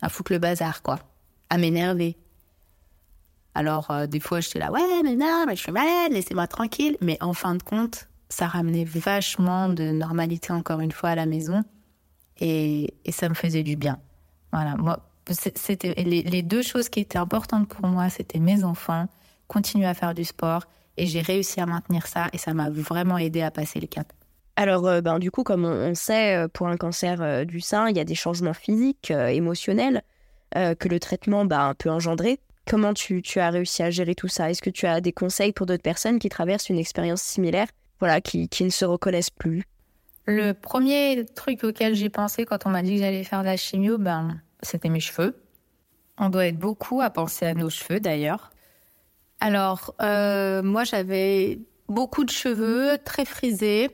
À 0.00 0.08
foutre 0.08 0.32
le 0.32 0.38
bazar, 0.38 0.82
quoi. 0.82 0.98
À 1.50 1.58
m'énerver. 1.58 2.16
Alors, 3.54 3.90
euh, 3.90 4.06
des 4.06 4.20
fois, 4.20 4.40
j'étais 4.40 4.58
là, 4.58 4.72
ouais, 4.72 5.02
mais 5.04 5.16
non, 5.16 5.44
mais 5.46 5.54
je 5.54 5.62
suis 5.62 5.72
malade, 5.72 6.12
laissez-moi 6.12 6.46
tranquille. 6.46 6.96
Mais 7.02 7.18
en 7.20 7.34
fin 7.34 7.54
de 7.54 7.62
compte, 7.62 8.08
ça 8.30 8.46
ramenait 8.46 8.84
vachement 8.84 9.68
de 9.68 9.90
normalité, 9.90 10.52
encore 10.52 10.80
une 10.80 10.92
fois, 10.92 11.10
à 11.10 11.14
la 11.14 11.26
maison 11.26 11.62
et, 12.40 12.94
ça 13.10 13.28
me 13.28 13.34
faisait 13.34 13.62
du 13.62 13.76
bien. 13.76 13.98
Voilà, 14.52 14.76
moi, 14.76 15.00
c'était 15.28 15.94
les, 15.94 16.42
deux 16.42 16.62
choses 16.62 16.88
qui 16.88 17.00
étaient 17.00 17.18
importantes 17.18 17.68
pour 17.68 17.86
moi, 17.86 18.08
c'était 18.08 18.38
mes 18.38 18.64
enfants, 18.64 19.06
continuer 19.46 19.86
à 19.86 19.94
faire 19.94 20.14
du 20.14 20.24
sport, 20.24 20.64
et 20.96 21.06
j'ai 21.06 21.20
réussi 21.20 21.60
à 21.60 21.66
maintenir 21.66 22.06
ça, 22.06 22.28
et 22.32 22.38
ça 22.38 22.54
m'a 22.54 22.70
vraiment 22.70 23.18
aidé 23.18 23.42
à 23.42 23.50
passer 23.50 23.80
le 23.80 23.86
cap. 23.86 24.12
Alors, 24.60 24.88
euh, 24.88 25.00
ben, 25.00 25.20
du 25.20 25.30
coup, 25.30 25.44
comme 25.44 25.64
on, 25.64 25.94
sait, 25.94 26.34
euh, 26.34 26.48
pour 26.48 26.66
un 26.66 26.76
cancer 26.76 27.22
euh, 27.22 27.44
du 27.44 27.60
sein, 27.60 27.88
il 27.90 27.96
y 27.96 28.00
a 28.00 28.04
des 28.04 28.16
changements 28.16 28.52
physiques, 28.52 29.12
émotionnels, 29.12 30.02
que 30.54 30.88
le 30.88 30.98
traitement 30.98 31.44
ben, 31.44 31.74
peut 31.78 31.90
engendrer. 31.90 32.40
Comment 32.66 32.92
tu, 32.92 33.22
as 33.36 33.50
réussi 33.50 33.82
à 33.84 33.90
gérer 33.90 34.16
tout 34.16 34.26
ça? 34.26 34.50
Est-ce 34.50 34.62
que 34.62 34.70
tu 34.70 34.86
as 34.86 35.00
des 35.00 35.12
conseils 35.12 35.52
pour 35.52 35.66
d'autres 35.66 35.82
personnes 35.82 36.18
qui 36.18 36.28
traversent 36.28 36.70
une 36.70 36.78
expérience 36.78 37.22
similaire, 37.22 37.68
voilà, 38.00 38.20
qui, 38.20 38.48
qui 38.48 38.64
ne 38.64 38.70
se 38.70 38.84
reconnaissent 38.84 39.30
plus? 39.30 39.62
Le 40.26 40.52
premier 40.52 41.24
truc 41.36 41.62
auquel 41.62 41.94
j'ai 41.94 42.08
pensé 42.08 42.44
quand 42.44 42.66
on 42.66 42.70
m'a 42.70 42.82
dit 42.82 42.94
que 42.94 43.02
j'allais 43.02 43.24
faire 43.24 43.42
de 43.42 43.46
la 43.46 43.56
chimio, 43.56 43.98
ben, 43.98 44.40
c'était 44.62 44.88
mes 44.88 45.00
cheveux. 45.00 45.36
On 46.16 46.30
doit 46.30 46.46
être 46.46 46.58
beaucoup 46.58 47.00
à 47.00 47.10
penser 47.10 47.46
à 47.46 47.54
nos 47.54 47.70
cheveux 47.70 48.00
d'ailleurs. 48.00 48.50
Alors, 49.38 49.94
moi 50.00 50.82
j'avais 50.82 51.60
beaucoup 51.88 52.24
de 52.24 52.30
cheveux, 52.30 52.98
très 53.04 53.24
frisés, 53.24 53.90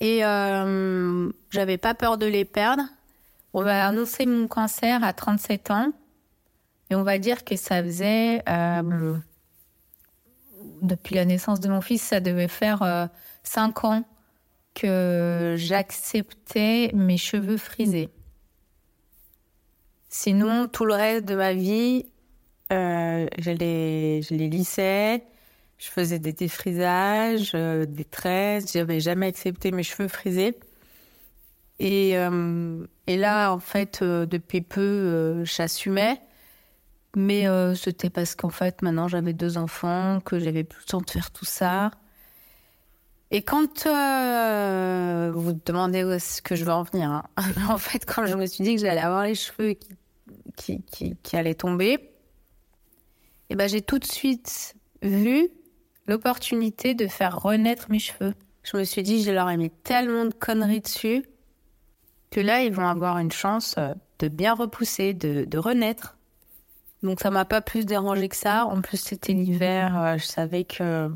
et 0.00 0.24
euh, 0.24 1.30
j'avais 1.50 1.78
pas 1.78 1.94
peur 1.94 2.18
de 2.18 2.26
les 2.26 2.44
perdre. 2.44 2.82
On 3.52 3.62
m'a 3.62 3.86
annoncé 3.86 4.26
mon 4.26 4.48
cancer 4.48 5.02
à 5.02 5.12
37 5.12 5.70
ans, 5.70 5.92
et 6.90 6.94
on 6.94 7.02
va 7.02 7.18
dire 7.18 7.44
que 7.44 7.56
ça 7.56 7.82
faisait, 7.82 8.42
euh, 8.48 9.16
depuis 10.82 11.14
la 11.14 11.24
naissance 11.24 11.60
de 11.60 11.68
mon 11.68 11.80
fils, 11.80 12.02
ça 12.02 12.20
devait 12.20 12.48
faire 12.48 13.08
5 13.42 13.84
ans 13.84 14.04
que 14.74 15.54
j'acceptais 15.56 16.90
mes 16.92 17.16
cheveux 17.16 17.56
frisés. 17.56 18.10
Sinon, 20.08 20.68
tout 20.68 20.84
le 20.84 20.94
reste 20.94 21.24
de 21.24 21.34
ma 21.34 21.52
vie, 21.52 22.06
euh, 22.72 23.26
je, 23.38 23.50
les, 23.50 24.22
je 24.22 24.34
les 24.34 24.48
lissais, 24.48 25.24
je 25.78 25.88
faisais 25.88 26.18
des 26.18 26.32
défrisages, 26.32 27.52
euh, 27.54 27.86
des 27.86 28.04
tresses, 28.04 28.72
j'avais 28.72 29.00
jamais 29.00 29.26
accepté 29.26 29.70
mes 29.70 29.82
cheveux 29.82 30.08
frisés. 30.08 30.58
Et, 31.78 32.16
euh, 32.16 32.86
et 33.06 33.16
là, 33.16 33.52
en 33.52 33.58
fait, 33.58 34.02
depuis 34.02 34.62
peu, 34.62 35.44
j'assumais. 35.44 36.20
Mais 37.14 37.46
c'était 37.74 38.10
parce 38.10 38.34
qu'en 38.34 38.50
fait, 38.50 38.82
maintenant, 38.82 39.08
j'avais 39.08 39.32
deux 39.32 39.58
enfants, 39.58 40.20
que 40.20 40.38
j'avais 40.38 40.64
plus 40.64 40.80
le 40.80 40.86
temps 40.86 41.00
de 41.00 41.10
faire 41.10 41.30
tout 41.30 41.44
ça. 41.44 41.90
Et 43.30 43.42
quand 43.42 43.86
euh, 43.86 45.32
vous 45.34 45.52
demandez 45.52 46.04
où 46.04 46.10
est-ce 46.10 46.40
que 46.40 46.54
je 46.54 46.64
veux 46.64 46.72
en 46.72 46.84
venir, 46.84 47.10
hein. 47.10 47.24
en 47.68 47.78
fait, 47.78 48.06
quand 48.06 48.26
je 48.26 48.34
me 48.34 48.46
suis 48.46 48.62
dit 48.62 48.76
que 48.76 48.80
j'allais 48.80 49.00
avoir 49.00 49.24
les 49.24 49.34
cheveux 49.34 49.74
qui, 50.56 50.82
qui, 50.82 51.16
qui, 51.22 51.36
allaient 51.36 51.54
tomber, 51.54 52.10
eh 53.50 53.56
ben, 53.56 53.68
j'ai 53.68 53.82
tout 53.82 53.98
de 53.98 54.04
suite 54.04 54.76
vu 55.02 55.48
l'opportunité 56.06 56.94
de 56.94 57.06
faire 57.06 57.40
renaître 57.40 57.90
mes 57.90 57.98
cheveux. 57.98 58.34
Je 58.62 58.76
me 58.76 58.84
suis 58.84 59.02
dit, 59.02 59.22
je 59.22 59.30
leur 59.30 59.48
ai 59.48 59.56
mis 59.56 59.70
tellement 59.70 60.24
de 60.24 60.34
conneries 60.34 60.80
dessus 60.80 61.24
que 62.30 62.40
là, 62.40 62.62
ils 62.62 62.72
vont 62.72 62.86
avoir 62.86 63.18
une 63.18 63.32
chance 63.32 63.74
euh, 63.78 63.94
de 64.18 64.28
bien 64.28 64.54
repousser, 64.54 65.14
de, 65.14 65.44
de 65.44 65.58
renaître. 65.58 66.16
Donc 67.02 67.20
ça 67.20 67.30
m'a 67.30 67.44
pas 67.44 67.60
plus 67.60 67.86
dérangé 67.86 68.28
que 68.28 68.36
ça. 68.36 68.66
En 68.66 68.80
plus, 68.80 68.96
c'était 68.96 69.32
l'hiver. 69.32 69.96
Euh, 69.96 70.18
je 70.18 70.24
savais 70.24 70.64
que 70.64 71.10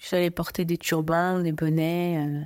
J'allais 0.00 0.30
porter 0.30 0.64
des 0.64 0.78
turbans, 0.78 1.40
des 1.40 1.52
bonnets. 1.52 2.26
Euh. 2.26 2.40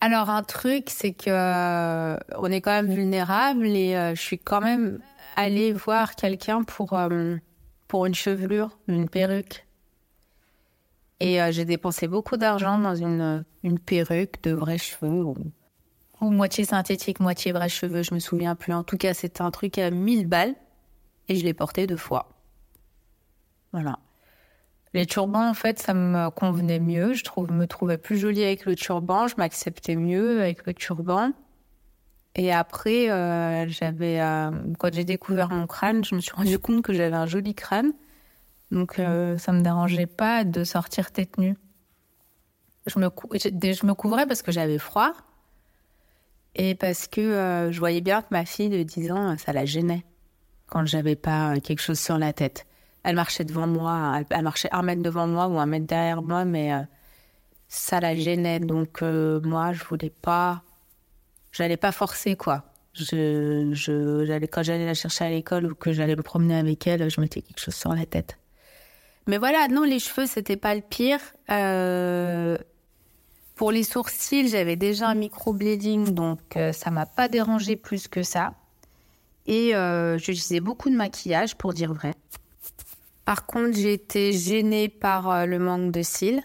Alors 0.00 0.30
un 0.30 0.44
truc, 0.44 0.88
c'est 0.88 1.12
que 1.12 1.30
euh, 1.30 2.16
on 2.38 2.50
est 2.50 2.60
quand 2.60 2.70
même 2.70 2.92
vulnérable 2.92 3.66
et 3.66 3.96
euh, 3.96 4.14
je 4.14 4.20
suis 4.20 4.38
quand 4.38 4.60
même 4.60 5.00
allée 5.34 5.72
voir 5.72 6.14
quelqu'un 6.14 6.62
pour 6.62 6.96
pour 7.88 8.06
une 8.06 8.14
chevelure, 8.14 8.78
une 8.86 9.08
perruque. 9.08 9.65
Et 11.20 11.38
j'ai 11.50 11.64
dépensé 11.64 12.08
beaucoup 12.08 12.36
d'argent 12.36 12.78
dans 12.78 12.94
une 12.94 13.44
une 13.66 13.78
perruque 13.78 14.42
de 14.42 14.52
vrais 14.52 14.78
cheveux 14.78 15.24
ou, 15.24 15.34
ou, 16.20 16.30
moitié 16.30 16.64
synthétique, 16.64 17.20
moitié 17.20 17.52
vrais 17.52 17.68
cheveux, 17.68 18.02
je 18.02 18.14
me 18.14 18.20
souviens 18.20 18.54
plus. 18.54 18.72
En 18.72 18.84
tout 18.84 18.96
cas, 18.96 19.12
c'était 19.12 19.42
un 19.42 19.50
truc 19.50 19.78
à 19.78 19.90
1000 19.90 20.26
balles 20.28 20.54
et 21.28 21.36
je 21.36 21.44
l'ai 21.44 21.54
porté 21.54 21.86
deux 21.86 21.96
fois. 21.96 22.28
Voilà. 23.72 23.98
Les 24.94 25.04
turbans, 25.04 25.48
en 25.48 25.54
fait, 25.54 25.78
ça 25.78 25.92
me 25.92 26.30
convenait 26.30 26.78
mieux. 26.78 27.12
Je 27.12 27.24
trouve, 27.24 27.52
me 27.52 27.66
trouvais 27.66 27.98
plus 27.98 28.16
jolie 28.16 28.44
avec 28.44 28.64
le 28.64 28.76
turban. 28.76 29.26
Je 29.26 29.34
m'acceptais 29.36 29.96
mieux 29.96 30.40
avec 30.40 30.64
le 30.64 30.72
turban. 30.72 31.32
Et 32.36 32.52
après, 32.52 33.10
euh, 33.10 33.66
j'avais, 33.68 34.20
euh, 34.20 34.50
quand 34.78 34.94
j'ai 34.94 35.04
découvert 35.04 35.50
mon 35.50 35.66
crâne, 35.66 36.04
je 36.04 36.14
me 36.14 36.20
suis 36.20 36.32
rendu 36.32 36.58
compte 36.58 36.82
que 36.82 36.92
j'avais 36.92 37.16
un 37.16 37.26
joli 37.26 37.54
crâne. 37.54 37.92
Donc, 38.70 38.98
euh, 38.98 39.38
ça 39.38 39.52
me 39.52 39.60
dérangeait 39.60 40.06
pas 40.06 40.44
de 40.44 40.64
sortir 40.64 41.12
tête 41.12 41.38
nue. 41.38 41.56
Je 42.86 42.98
me, 42.98 43.08
je 43.34 43.86
me 43.86 43.94
couvrais 43.94 44.26
parce 44.26 44.42
que 44.42 44.52
j'avais 44.52 44.78
froid 44.78 45.12
et 46.54 46.74
parce 46.74 47.08
que 47.08 47.68
je 47.72 47.78
voyais 47.78 48.00
bien 48.00 48.22
que 48.22 48.28
ma 48.30 48.44
fille 48.44 48.68
de 48.68 48.82
10 48.82 49.10
ans, 49.10 49.36
ça 49.38 49.52
la 49.52 49.64
gênait 49.64 50.04
quand 50.68 50.86
j'avais 50.86 51.16
pas 51.16 51.58
quelque 51.58 51.80
chose 51.80 51.98
sur 51.98 52.16
la 52.16 52.32
tête 52.32 52.64
elle 53.06 53.14
marchait 53.14 53.44
devant 53.44 53.68
moi, 53.68 54.20
elle, 54.30 54.42
marchait 54.42 54.68
un 54.72 54.82
mètre 54.82 55.00
devant 55.00 55.28
moi 55.28 55.46
ou 55.46 55.60
un 55.60 55.66
mètre 55.66 55.86
derrière 55.86 56.22
moi, 56.22 56.44
mais 56.44 56.74
euh, 56.74 56.80
ça 57.68 58.00
la 58.00 58.16
gênait. 58.16 58.58
Donc 58.58 59.00
euh, 59.00 59.40
moi, 59.44 59.72
je 59.72 59.84
voulais 59.84 60.10
pas, 60.10 60.62
j'allais 61.52 61.76
pas 61.76 61.92
forcer 61.92 62.34
quoi. 62.34 62.64
Je, 62.94 64.46
quand 64.46 64.62
j'allais 64.64 64.86
la 64.86 64.94
chercher 64.94 65.24
à 65.24 65.30
l'école 65.30 65.66
ou 65.66 65.74
que 65.76 65.92
j'allais 65.92 66.16
me 66.16 66.22
promener 66.22 66.56
avec 66.56 66.84
elle, 66.88 67.08
je 67.08 67.20
mettais 67.20 67.42
quelque 67.42 67.60
chose 67.60 67.76
sur 67.76 67.94
la 67.94 68.06
tête. 68.06 68.38
Mais 69.26 69.38
voilà, 69.38 69.68
non, 69.68 69.82
les 69.82 69.98
cheveux, 69.98 70.26
c'était 70.26 70.56
pas 70.56 70.74
le 70.74 70.82
pire. 70.82 71.20
Euh, 71.50 72.56
pour 73.54 73.72
les 73.72 73.82
sourcils, 73.82 74.48
j'avais 74.48 74.76
déjà 74.76 75.08
un 75.08 75.14
microblading, 75.14 76.10
donc 76.14 76.40
ça 76.72 76.90
m'a 76.90 77.06
pas 77.06 77.28
dérangé 77.28 77.76
plus 77.76 78.06
que 78.06 78.22
ça. 78.22 78.54
Et 79.46 79.72
j'utilisais 80.18 80.60
beaucoup 80.60 80.90
de 80.90 80.96
maquillage, 80.96 81.56
pour 81.56 81.72
dire 81.72 81.92
vrai. 81.92 82.14
Par 83.26 83.44
contre, 83.44 83.76
j'ai 83.76 83.92
été 83.92 84.32
gênée 84.32 84.88
par 84.88 85.28
euh, 85.28 85.46
le 85.46 85.58
manque 85.58 85.90
de 85.90 86.00
cils. 86.00 86.40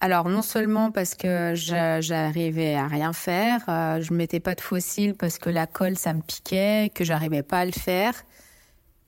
Alors, 0.00 0.30
non 0.30 0.40
seulement 0.40 0.90
parce 0.90 1.14
que 1.14 1.52
j'arrivais 1.54 2.74
à 2.74 2.88
rien 2.88 3.12
faire, 3.12 3.62
euh, 3.68 4.00
je 4.00 4.14
mettais 4.14 4.40
pas 4.40 4.54
de 4.54 4.62
faux 4.62 4.80
cils 4.80 5.14
parce 5.14 5.38
que 5.38 5.50
la 5.50 5.66
colle, 5.66 5.96
ça 5.96 6.14
me 6.14 6.22
piquait, 6.22 6.90
que 6.94 7.04
j'arrivais 7.04 7.42
pas 7.42 7.58
à 7.58 7.64
le 7.66 7.72
faire. 7.72 8.14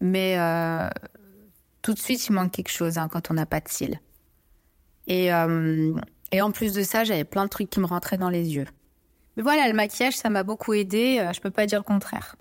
Mais 0.00 0.36
euh, 0.38 0.88
tout 1.84 1.92
de 1.92 1.98
suite, 1.98 2.26
il 2.26 2.32
manque 2.32 2.50
quelque 2.50 2.70
chose 2.70 2.96
hein, 2.96 3.08
quand 3.08 3.30
on 3.30 3.34
n'a 3.34 3.44
pas 3.44 3.60
de 3.60 3.68
cils. 3.68 4.00
Et, 5.06 5.26
et 6.32 6.40
en 6.40 6.50
plus 6.50 6.72
de 6.72 6.82
ça, 6.82 7.04
j'avais 7.04 7.24
plein 7.24 7.44
de 7.44 7.50
trucs 7.50 7.68
qui 7.68 7.78
me 7.78 7.84
rentraient 7.84 8.16
dans 8.16 8.30
les 8.30 8.54
yeux. 8.54 8.64
Mais 9.36 9.42
voilà, 9.42 9.68
le 9.68 9.74
maquillage, 9.74 10.16
ça 10.16 10.30
m'a 10.30 10.44
beaucoup 10.44 10.72
aidé, 10.72 11.28
je 11.34 11.40
peux 11.40 11.50
pas 11.50 11.66
dire 11.66 11.78
le 11.78 11.84
contraire. 11.84 12.36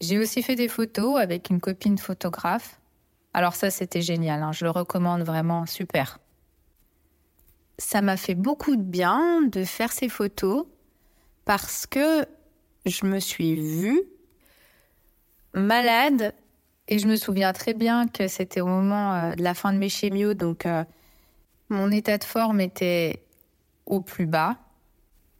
J'ai 0.00 0.18
aussi 0.18 0.42
fait 0.42 0.56
des 0.56 0.66
photos 0.66 1.20
avec 1.20 1.50
une 1.50 1.60
copine 1.60 1.98
photographe. 1.98 2.80
Alors 3.32 3.54
ça, 3.54 3.70
c'était 3.70 4.02
génial. 4.02 4.42
Hein. 4.42 4.50
Je 4.50 4.64
le 4.64 4.70
recommande 4.70 5.22
vraiment, 5.22 5.66
super. 5.66 6.18
Ça 7.78 8.02
m'a 8.02 8.16
fait 8.16 8.34
beaucoup 8.34 8.74
de 8.74 8.82
bien 8.82 9.42
de 9.42 9.62
faire 9.62 9.92
ces 9.92 10.08
photos 10.08 10.66
parce 11.44 11.86
que 11.86 12.26
je 12.86 13.06
me 13.06 13.20
suis 13.20 13.54
vue 13.54 14.02
malade 15.54 16.34
et 16.90 16.98
je 16.98 17.06
me 17.06 17.14
souviens 17.14 17.52
très 17.52 17.72
bien 17.72 18.08
que 18.08 18.26
c'était 18.26 18.60
au 18.60 18.66
moment 18.66 19.14
euh, 19.14 19.34
de 19.34 19.42
la 19.42 19.54
fin 19.54 19.72
de 19.72 19.78
mes 19.78 19.88
chémios, 19.88 20.34
donc 20.34 20.66
euh, 20.66 20.84
mon 21.68 21.90
état 21.92 22.18
de 22.18 22.24
forme 22.24 22.60
était 22.60 23.22
au 23.86 24.00
plus 24.00 24.26
bas. 24.26 24.56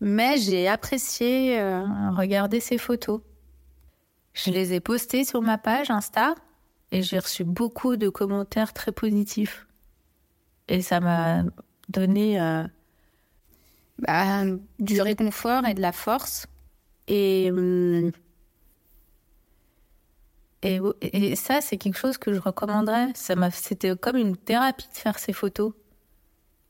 Mais 0.01 0.39
j'ai 0.39 0.69
apprécié 0.69 1.61
euh, 1.61 1.85
regarder 2.13 2.61
ces 2.61 2.79
photos. 2.79 3.21
Je 4.33 4.53
les 4.53 4.73
ai 4.73 4.81
postées 4.81 5.25
sur 5.25 5.43
ma 5.43 5.59
page 5.59 5.91
Insta 5.91 6.37
et 6.93 7.03
j'ai 7.03 7.19
reçu 7.19 7.43
beaucoup 7.43 7.97
de 7.97 8.09
commentaires 8.09 8.73
très 8.73 8.93
positifs. 8.93 9.67
Et 10.69 10.83
ça 10.83 11.01
m'a 11.01 11.43
donné 11.89 12.39
bah, 13.99 14.45
du 14.79 15.03
réconfort 15.03 15.67
et 15.67 15.75
de 15.75 15.81
la 15.81 15.91
force. 15.91 16.47
Et, 17.09 17.51
hum, 17.51 18.13
et, 20.63 21.37
ça, 21.37 21.61
c'est 21.61 21.79
quelque 21.79 21.97
chose 21.97 22.19
que 22.19 22.33
je 22.33 22.41
recommanderais. 22.41 23.09
Ça 23.15 23.35
m'a, 23.35 23.51
c'était 23.51 23.97
comme 23.97 24.17
une 24.17 24.37
thérapie 24.37 24.89
de 24.93 24.99
faire 24.99 25.19
ces 25.19 25.33
photos. 25.33 25.73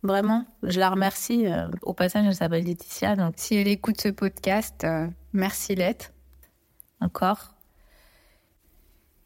Vraiment, 0.02 0.46
je 0.62 0.78
la 0.78 0.90
remercie. 0.90 1.46
Euh, 1.46 1.68
au 1.82 1.92
passage, 1.92 2.24
elle 2.26 2.34
s'appelle 2.34 2.64
Laetitia. 2.64 3.16
Donc, 3.16 3.34
si 3.36 3.56
elle 3.56 3.68
écoute 3.68 4.00
ce 4.00 4.08
podcast, 4.08 4.84
euh, 4.84 5.08
merci 5.32 5.74
Lette. 5.74 6.12
Encore. 7.00 7.54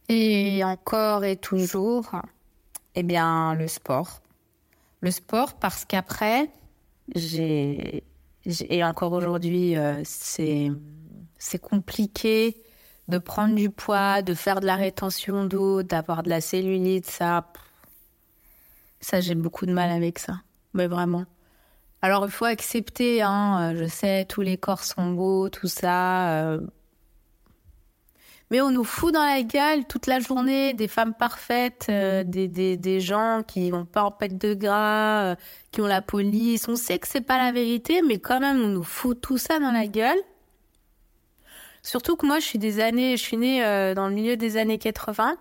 Et 0.09 0.63
encore 0.65 1.25
et 1.25 1.37
toujours, 1.37 2.11
eh 2.95 3.03
bien, 3.03 3.55
le 3.55 3.69
sport. 3.69 4.21
Le 5.01 5.11
sport 5.11 5.55
parce 5.55 5.85
qu'après, 5.85 6.51
j'ai 7.15 8.05
et 8.47 8.85
encore 8.85 9.13
aujourd'hui, 9.13 9.77
euh, 9.77 10.01
c'est 10.05 10.71
c'est 11.39 11.61
compliqué 11.61 12.57
de 13.09 13.19
prendre 13.19 13.55
du 13.55 13.71
poids, 13.71 14.23
de 14.23 14.35
faire 14.35 14.61
de 14.61 14.67
la 14.67 14.77
rétention 14.77 15.45
d'eau, 15.45 15.83
d'avoir 15.83 16.23
de 16.23 16.31
la 16.31 16.41
cellulite, 16.41 17.07
ça, 17.07 17.53
ça 19.01 19.21
j'ai 19.21 19.35
beaucoup 19.35 19.67
de 19.67 19.73
mal 19.73 19.91
avec 19.91 20.19
ça, 20.19 20.41
mais 20.73 20.87
vraiment. 20.87 21.25
Alors 22.03 22.25
il 22.25 22.31
faut 22.31 22.45
accepter, 22.45 23.23
hein, 23.23 23.73
euh, 23.75 23.79
je 23.79 23.89
sais, 23.89 24.27
tous 24.27 24.43
les 24.43 24.57
corps 24.57 24.85
sont 24.85 25.13
beaux, 25.13 25.49
tout 25.49 25.69
ça. 25.69 26.31
Euh, 26.33 26.61
mais 28.51 28.61
on 28.61 28.71
nous 28.71 28.85
fout 28.85 29.13
dans 29.13 29.25
la 29.25 29.43
gueule 29.43 29.85
toute 29.87 30.07
la 30.07 30.21
journée 30.21 30.75
des 30.75 30.87
femmes 30.87 31.15
parfaites, 31.15 31.87
euh, 31.89 32.25
des, 32.25 32.47
des, 32.47 32.77
des, 32.77 33.01
gens 33.01 33.43
qui 33.47 33.71
vont 33.71 33.87
pas 33.87 34.05
en 34.05 34.11
pète 34.11 34.39
de 34.39 34.55
gras, 34.55 35.33
euh, 35.33 35.35
qui 35.73 35.81
ont 35.81 35.87
la 35.87 36.03
police. 36.03 36.69
On 36.69 36.77
sait 36.77 36.99
que 36.99 37.09
c'est 37.09 37.21
pas 37.23 37.39
la 37.39 37.53
vérité, 37.53 38.03
mais 38.03 38.19
quand 38.19 38.41
même, 38.41 38.61
on 38.63 38.69
nous 38.69 38.85
fout 38.85 39.21
tout 39.21 39.39
ça 39.39 39.59
dans 39.59 39.73
la 39.73 39.87
gueule. 39.87 40.19
Surtout 41.85 42.17
que 42.17 42.27
moi, 42.27 42.41
je 42.41 42.47
suis 42.47 42.59
des 42.59 42.81
années, 42.81 43.17
je 43.17 43.23
suis 43.23 43.37
née 43.37 43.65
euh, 43.65 43.95
dans 43.95 44.09
le 44.09 44.15
milieu 44.15 44.37
des 44.37 44.57
années 44.57 44.79
80. 44.79 45.37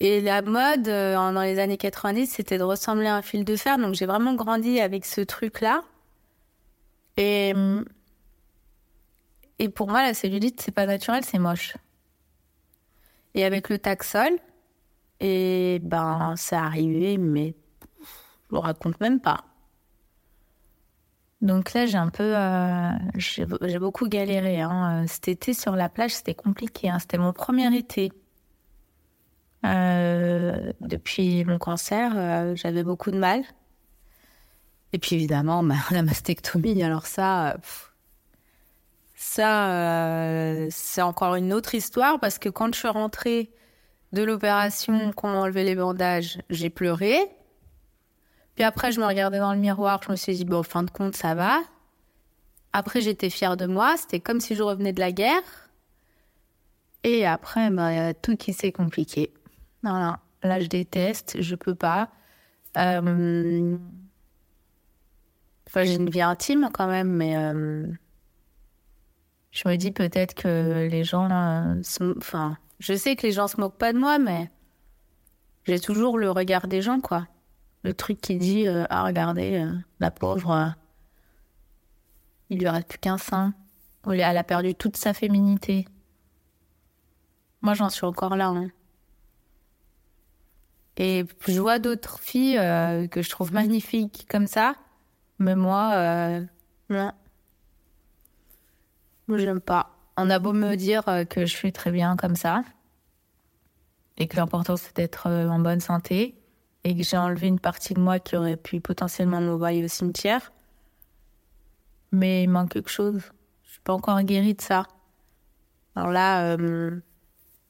Et 0.00 0.20
la 0.20 0.42
mode 0.42 0.82
dans 0.82 1.42
les 1.42 1.58
années 1.58 1.78
90, 1.78 2.26
c'était 2.26 2.58
de 2.58 2.62
ressembler 2.62 3.06
à 3.06 3.16
un 3.16 3.22
fil 3.22 3.44
de 3.44 3.56
fer. 3.56 3.78
Donc 3.78 3.94
j'ai 3.94 4.06
vraiment 4.06 4.34
grandi 4.34 4.80
avec 4.80 5.06
ce 5.06 5.22
truc-là. 5.22 5.82
Et 7.16 7.52
hum, 7.54 7.84
et 9.58 9.68
pour 9.68 9.88
moi, 9.88 10.02
la 10.02 10.14
cellulite, 10.14 10.60
c'est 10.60 10.72
pas 10.72 10.86
naturel, 10.86 11.24
c'est 11.24 11.38
moche. 11.38 11.76
Et 13.34 13.44
avec 13.44 13.68
le 13.68 13.78
taxol, 13.78 14.38
et 15.20 15.80
ben, 15.82 16.34
c'est 16.36 16.56
arrivé, 16.56 17.18
mais 17.18 17.54
je 18.00 18.54
le 18.54 18.58
raconte 18.58 19.00
même 19.00 19.20
pas. 19.20 19.44
Donc 21.40 21.72
là, 21.72 21.86
j'ai 21.86 21.98
un 21.98 22.08
peu, 22.08 22.36
euh, 22.36 22.90
j'ai 23.16 23.78
beaucoup 23.78 24.08
galéré. 24.08 24.60
Hein. 24.60 25.04
Cet 25.06 25.28
été 25.28 25.54
sur 25.54 25.76
la 25.76 25.88
plage, 25.88 26.14
c'était 26.14 26.34
compliqué. 26.34 26.88
Hein. 26.90 26.98
C'était 26.98 27.18
mon 27.18 27.32
premier 27.32 27.74
été. 27.76 28.12
Euh, 29.64 30.72
depuis 30.80 31.44
mon 31.44 31.58
cancer, 31.58 32.12
euh, 32.16 32.54
j'avais 32.56 32.82
beaucoup 32.82 33.10
de 33.10 33.18
mal. 33.18 33.42
Et 34.92 34.98
puis 34.98 35.16
évidemment, 35.16 35.62
la 35.90 36.02
mastectomie, 36.02 36.82
alors 36.82 37.06
ça, 37.06 37.56
ça, 39.14 39.70
euh, 39.70 40.68
c'est 40.70 41.02
encore 41.02 41.34
une 41.34 41.52
autre 41.52 41.74
histoire 41.74 42.20
parce 42.20 42.38
que 42.38 42.48
quand 42.48 42.72
je 42.74 42.78
suis 42.78 42.88
rentrée 42.88 43.50
de 44.12 44.22
l'opération, 44.22 45.12
qu'on 45.12 45.28
m'a 45.28 45.40
enlevé 45.40 45.64
les 45.64 45.74
bandages, 45.74 46.40
j'ai 46.50 46.70
pleuré. 46.70 47.18
Puis 48.58 48.64
après, 48.64 48.90
je 48.90 48.98
me 48.98 49.06
regardais 49.06 49.38
dans 49.38 49.52
le 49.52 49.60
miroir, 49.60 50.00
je 50.04 50.10
me 50.10 50.16
suis 50.16 50.34
dit, 50.34 50.44
bon, 50.44 50.64
fin 50.64 50.82
de 50.82 50.90
compte, 50.90 51.14
ça 51.14 51.36
va. 51.36 51.60
Après, 52.72 53.00
j'étais 53.00 53.30
fière 53.30 53.56
de 53.56 53.66
moi, 53.66 53.96
c'était 53.96 54.18
comme 54.18 54.40
si 54.40 54.56
je 54.56 54.64
revenais 54.64 54.92
de 54.92 54.98
la 54.98 55.12
guerre. 55.12 55.70
Et 57.04 57.24
après, 57.24 57.70
bah, 57.70 57.86
a 58.08 58.14
tout 58.14 58.36
qui 58.36 58.52
s'est 58.52 58.72
compliqué. 58.72 59.32
Voilà. 59.84 60.18
Là, 60.42 60.58
je 60.58 60.66
déteste, 60.66 61.40
je 61.40 61.54
peux 61.54 61.76
pas. 61.76 62.08
Euh, 62.76 63.78
enfin, 65.68 65.84
j'ai 65.84 65.94
une 65.94 66.10
vie 66.10 66.20
intime 66.20 66.68
quand 66.72 66.88
même, 66.88 67.10
mais 67.12 67.36
euh, 67.36 67.86
je 69.52 69.68
me 69.68 69.76
dis 69.76 69.92
peut-être 69.92 70.34
que 70.34 70.88
les 70.90 71.04
gens, 71.04 71.28
enfin, 72.16 72.58
je 72.80 72.94
sais 72.94 73.14
que 73.14 73.24
les 73.24 73.32
gens 73.32 73.46
se 73.46 73.60
moquent 73.60 73.78
pas 73.78 73.92
de 73.92 73.98
moi, 73.98 74.18
mais 74.18 74.50
j'ai 75.62 75.78
toujours 75.78 76.18
le 76.18 76.32
regard 76.32 76.66
des 76.66 76.82
gens, 76.82 76.98
quoi. 76.98 77.28
Le 77.88 77.94
truc 77.94 78.20
qui 78.20 78.36
dit, 78.36 78.68
euh, 78.68 78.84
ah 78.90 79.04
regardez, 79.04 79.60
euh, 79.60 79.72
la 79.98 80.10
pauvre, 80.10 80.50
euh, 80.50 80.68
il 82.50 82.58
lui 82.58 82.68
reste 82.68 82.86
plus 82.86 82.98
qu'un 82.98 83.16
sein. 83.16 83.54
Elle 84.04 84.20
a 84.20 84.44
perdu 84.44 84.74
toute 84.74 84.98
sa 84.98 85.14
féminité. 85.14 85.88
Moi, 87.62 87.72
j'en 87.72 87.88
suis 87.88 88.04
encore 88.04 88.36
là. 88.36 88.48
Hein. 88.48 88.68
Et 90.98 91.24
je 91.46 91.60
vois 91.62 91.78
d'autres 91.78 92.18
filles 92.18 92.58
que 93.10 93.22
je 93.22 93.30
trouve 93.30 93.54
magnifiques 93.54 94.26
comme 94.28 94.46
ça, 94.46 94.74
mais 95.38 95.56
moi, 95.56 96.40
non. 96.90 97.12
Moi, 99.28 99.38
j'aime 99.38 99.62
pas. 99.62 99.96
On 100.18 100.28
a 100.28 100.38
beau 100.38 100.52
me 100.52 100.74
dire 100.74 101.04
que 101.30 101.46
je 101.46 101.56
suis 101.56 101.72
très 101.72 101.90
bien 101.90 102.18
comme 102.18 102.36
ça, 102.36 102.64
et 104.18 104.26
que 104.26 104.36
l'important 104.36 104.76
c'est 104.76 104.94
d'être 104.94 105.30
en 105.30 105.58
bonne 105.58 105.80
santé, 105.80 106.34
et 106.84 106.96
que 106.96 107.02
j'ai 107.02 107.16
enlevé 107.16 107.48
une 107.48 107.60
partie 107.60 107.94
de 107.94 108.00
moi 108.00 108.18
qui 108.18 108.36
aurait 108.36 108.56
pu 108.56 108.80
potentiellement 108.80 109.40
m'envoyer 109.40 109.84
au 109.84 109.88
cimetière. 109.88 110.52
Mais 112.12 112.44
il 112.44 112.48
manque 112.48 112.72
quelque 112.72 112.90
chose. 112.90 113.20
Je 113.64 113.72
suis 113.72 113.80
pas 113.80 113.92
encore 113.92 114.20
guérie 114.22 114.54
de 114.54 114.62
ça. 114.62 114.84
Alors 115.94 116.10
là, 116.10 116.54
il 116.54 116.62
euh, 116.62 117.00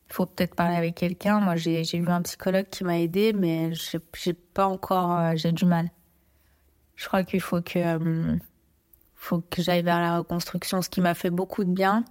faut 0.09 0.27
peut-être 0.27 0.55
parler 0.55 0.77
avec 0.77 0.95
quelqu'un. 0.95 1.41
Moi, 1.41 1.57
j'ai 1.57 1.83
vu 1.83 2.09
un 2.09 2.23
psychologue 2.23 2.67
qui 2.71 2.85
m'a 2.85 2.99
aidé, 2.99 3.33
mais 3.33 3.73
j'ai 3.73 4.35
pas 4.35 4.67
encore, 4.67 5.37
j'ai 5.37 5.53
du 5.53 5.65
mal. 5.65 5.91
Je 6.95 7.07
crois 7.07 7.25
qu'il 7.25 7.41
faut 7.41 7.63
que 7.63 8.39
faut 9.15 9.41
que 9.41 9.63
j'aille 9.63 9.83
vers 9.83 9.99
la 9.99 10.19
reconstruction. 10.19 10.81
Ce 10.81 10.89
qui 10.89 11.01
m'a 11.01 11.15
fait 11.15 11.31
beaucoup 11.31 11.65
de 11.65 11.73
bien, 11.73 12.05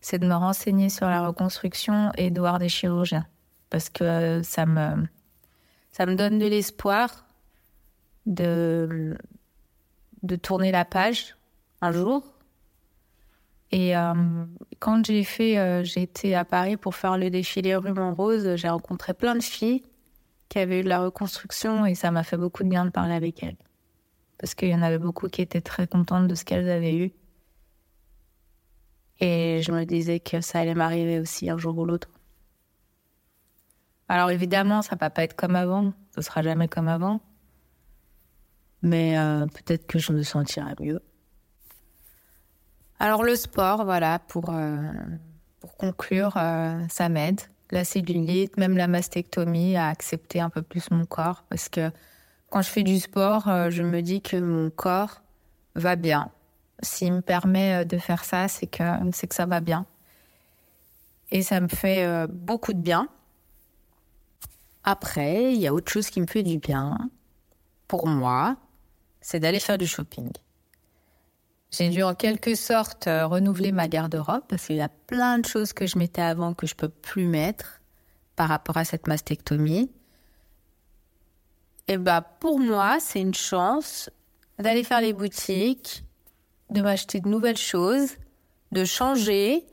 c'est 0.00 0.18
de 0.18 0.26
me 0.26 0.34
renseigner 0.34 0.90
sur 0.90 1.06
la 1.06 1.26
reconstruction 1.26 2.12
et 2.16 2.30
de 2.30 2.38
voir 2.38 2.58
des 2.58 2.68
chirurgiens. 2.68 3.26
Parce 3.70 3.88
que 3.88 4.42
ça 4.42 4.66
me, 4.66 5.06
ça 5.94 6.06
me 6.06 6.16
donne 6.16 6.40
de 6.40 6.46
l'espoir 6.46 7.24
de, 8.26 9.16
de 10.24 10.34
tourner 10.34 10.72
la 10.72 10.84
page 10.84 11.36
un 11.80 11.92
jour. 11.92 12.24
Et 13.70 13.96
euh, 13.96 14.12
quand 14.80 15.06
j'ai 15.06 15.22
fait, 15.22 15.56
euh, 15.56 15.84
j'ai 15.84 16.02
été 16.02 16.34
à 16.34 16.44
Paris 16.44 16.76
pour 16.76 16.96
faire 16.96 17.16
le 17.16 17.30
défilé 17.30 17.76
rue 17.76 17.92
Rose, 17.92 18.56
j'ai 18.56 18.68
rencontré 18.68 19.14
plein 19.14 19.36
de 19.36 19.42
filles 19.42 19.84
qui 20.48 20.58
avaient 20.58 20.80
eu 20.80 20.82
de 20.82 20.88
la 20.88 21.00
reconstruction 21.00 21.86
et 21.86 21.94
ça 21.94 22.10
m'a 22.10 22.24
fait 22.24 22.38
beaucoup 22.38 22.64
de 22.64 22.68
bien 22.68 22.84
de 22.84 22.90
parler 22.90 23.14
avec 23.14 23.44
elles 23.44 23.56
parce 24.38 24.56
qu'il 24.56 24.70
y 24.70 24.74
en 24.74 24.82
avait 24.82 24.98
beaucoup 24.98 25.28
qui 25.28 25.42
étaient 25.42 25.60
très 25.60 25.86
contentes 25.86 26.26
de 26.26 26.34
ce 26.34 26.44
qu'elles 26.44 26.68
avaient 26.68 26.96
eu. 26.96 27.12
Et 29.20 29.62
je 29.62 29.70
me 29.70 29.84
disais 29.84 30.18
que 30.18 30.40
ça 30.40 30.58
allait 30.58 30.74
m'arriver 30.74 31.20
aussi 31.20 31.48
un 31.48 31.56
jour 31.56 31.78
ou 31.78 31.84
l'autre. 31.84 32.08
Alors 34.08 34.30
évidemment, 34.30 34.82
ça 34.82 34.96
va 34.96 35.10
pas 35.10 35.24
être 35.24 35.34
comme 35.34 35.56
avant, 35.56 35.92
ce 36.14 36.20
sera 36.20 36.42
jamais 36.42 36.68
comme 36.68 36.88
avant. 36.88 37.20
Mais 38.82 39.18
euh, 39.18 39.46
peut-être 39.46 39.86
que 39.86 39.98
je 39.98 40.12
me 40.12 40.22
sentirai 40.22 40.74
mieux. 40.78 41.00
Alors 42.98 43.24
le 43.24 43.34
sport, 43.34 43.84
voilà, 43.84 44.18
pour, 44.18 44.50
euh, 44.50 44.92
pour 45.60 45.76
conclure, 45.76 46.36
euh, 46.36 46.78
ça 46.90 47.08
m'aide. 47.08 47.40
La 47.70 47.84
cellulite, 47.84 48.58
même 48.58 48.76
la 48.76 48.86
mastectomie, 48.86 49.76
à 49.76 49.88
accepter 49.88 50.40
un 50.40 50.50
peu 50.50 50.60
plus 50.60 50.90
mon 50.90 51.06
corps 51.06 51.44
parce 51.48 51.70
que 51.70 51.90
quand 52.50 52.60
je 52.60 52.68
fais 52.68 52.82
du 52.82 53.00
sport, 53.00 53.48
je 53.70 53.82
me 53.82 54.00
dis 54.00 54.20
que 54.20 54.36
mon 54.36 54.70
corps 54.70 55.22
va 55.74 55.96
bien. 55.96 56.30
S'il 56.82 57.14
me 57.14 57.20
permet 57.20 57.84
de 57.84 57.98
faire 57.98 58.22
ça, 58.22 58.46
c'est 58.46 58.68
que, 58.68 58.84
c'est 59.12 59.26
que 59.26 59.34
ça 59.34 59.46
va 59.46 59.60
bien. 59.60 59.86
Et 61.32 61.42
ça 61.42 61.60
me 61.60 61.66
fait 61.66 62.28
beaucoup 62.28 62.74
de 62.74 62.78
bien. 62.78 63.08
Après, 64.84 65.54
il 65.54 65.60
y 65.60 65.66
a 65.66 65.72
autre 65.72 65.90
chose 65.90 66.10
qui 66.10 66.20
me 66.20 66.26
fait 66.26 66.42
du 66.42 66.58
bien. 66.58 66.98
Pour 67.88 68.06
moi, 68.06 68.56
c'est 69.20 69.40
d'aller 69.40 69.60
faire 69.60 69.78
du 69.78 69.86
shopping. 69.86 70.30
J'ai 71.70 71.88
dû 71.88 72.02
en 72.02 72.14
quelque 72.14 72.54
sorte 72.54 73.08
euh, 73.08 73.26
renouveler 73.26 73.72
ma 73.72 73.88
garde-robe 73.88 74.42
parce 74.46 74.66
qu'il 74.66 74.76
y 74.76 74.82
a 74.82 74.88
plein 74.88 75.38
de 75.38 75.46
choses 75.46 75.72
que 75.72 75.86
je 75.86 75.98
mettais 75.98 76.22
avant 76.22 76.54
que 76.54 76.66
je 76.66 76.74
peux 76.74 76.88
plus 76.88 77.26
mettre 77.26 77.80
par 78.36 78.48
rapport 78.48 78.76
à 78.76 78.84
cette 78.84 79.08
mastectomie. 79.08 79.90
Et 81.88 81.96
bah 81.96 82.20
pour 82.20 82.60
moi, 82.60 82.98
c'est 83.00 83.20
une 83.20 83.34
chance 83.34 84.10
d'aller 84.58 84.84
faire 84.84 85.00
les 85.00 85.12
boutiques, 85.12 86.04
de 86.70 86.80
m'acheter 86.80 87.20
de 87.20 87.28
nouvelles 87.28 87.56
choses, 87.56 88.10
de 88.70 88.84
changer, 88.84 89.66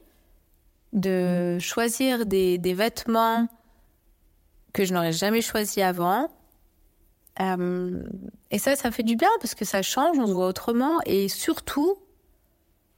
de 0.94 1.58
choisir 1.60 2.26
des, 2.26 2.58
des 2.58 2.74
vêtements 2.74 3.48
que 4.74 4.86
je 4.86 4.94
n'aurais 4.94 5.12
jamais 5.12 5.42
choisi 5.42 5.82
avant. 5.82 6.30
Euh, 7.40 8.04
et 8.52 8.60
ça, 8.60 8.76
ça 8.76 8.92
fait 8.92 9.04
du 9.04 9.16
bien 9.16 9.30
parce 9.40 9.56
que 9.56 9.66
ça 9.66 9.82
change, 9.82 10.18
on 10.20 10.28
se 10.28 10.34
voit 10.34 10.48
autrement. 10.48 11.00
Et 11.06 11.28
surtout, 11.28 11.98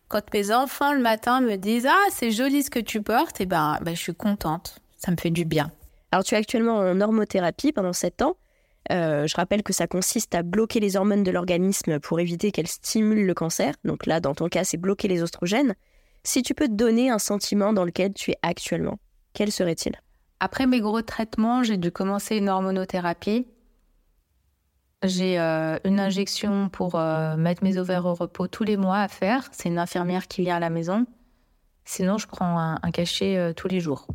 quand 0.08 0.34
mes 0.34 0.52
enfants 0.52 0.94
le 0.94 1.02
matin 1.02 1.42
me 1.42 1.56
disent 1.56 1.88
Ah, 1.88 2.06
c'est 2.12 2.32
joli 2.32 2.64
ce 2.64 2.70
que 2.70 2.80
tu 2.80 3.02
portes, 3.02 3.40
et 3.40 3.44
eh 3.44 3.48
ben, 3.48 3.80
ben, 3.82 3.96
je 3.96 4.02
suis 4.02 4.16
contente. 4.16 4.80
Ça 4.98 5.12
me 5.12 5.18
fait 5.18 5.32
du 5.32 5.46
bien. 5.46 5.72
Alors, 6.12 6.24
tu 6.24 6.36
es 6.36 6.38
actuellement 6.38 6.78
en 6.78 6.96
normothérapie 6.96 7.72
pendant 7.72 7.94
7 7.94 8.22
ans. 8.22 8.38
Euh, 8.92 9.28
je 9.28 9.36
rappelle 9.36 9.64
que 9.64 9.74
ça 9.74 9.88
consiste 9.88 10.36
à 10.36 10.44
bloquer 10.44 10.80
les 10.80 10.98
hormones 10.98 11.24
de 11.24 11.32
l'organisme 11.32 12.00
pour 12.00 12.20
éviter 12.20 12.52
qu'elles 12.52 12.68
stimulent 12.68 13.26
le 13.26 13.34
cancer. 13.34 13.74
Donc 13.84 14.06
là, 14.06 14.20
dans 14.20 14.36
ton 14.36 14.50
cas, 14.50 14.64
c'est 14.64 14.78
bloquer 14.78 15.08
les 15.08 15.24
oestrogènes. 15.24 15.74
Si 16.24 16.44
tu 16.44 16.54
peux 16.54 16.68
te 16.68 16.74
donner 16.74 17.10
un 17.10 17.20
sentiment 17.20 17.74
dans 17.74 17.86
lequel 17.86 18.14
tu 18.14 18.32
es 18.32 18.38
actuellement, 18.42 19.00
quel 19.34 19.52
serait-il? 19.52 19.94
Après 20.46 20.68
mes 20.68 20.82
gros 20.82 21.02
traitements, 21.02 21.64
j'ai 21.64 21.78
dû 21.78 21.90
commencer 21.90 22.36
une 22.36 22.50
hormonothérapie. 22.50 23.48
J'ai 25.02 25.40
euh, 25.40 25.78
une 25.86 26.02
injection 26.02 26.68
pour 26.68 26.96
euh, 26.96 27.38
mettre 27.38 27.64
mes 27.64 27.78
ovaires 27.78 28.06
au 28.06 28.14
repos 28.14 28.48
tous 28.48 28.66
les 28.66 28.76
mois 28.76 28.98
à 28.98 29.08
faire. 29.08 29.48
C'est 29.54 29.70
une 29.70 29.80
infirmière 29.80 30.28
qui 30.28 30.42
vient 30.42 30.58
à 30.58 30.60
la 30.60 30.70
maison. 30.70 31.06
Sinon, 31.86 32.18
je 32.18 32.28
prends 32.28 32.60
un, 32.60 32.92
cachet 32.92 33.38
euh, 33.38 33.54
tous 33.54 33.70
les 33.70 33.80
jours. 33.80 34.06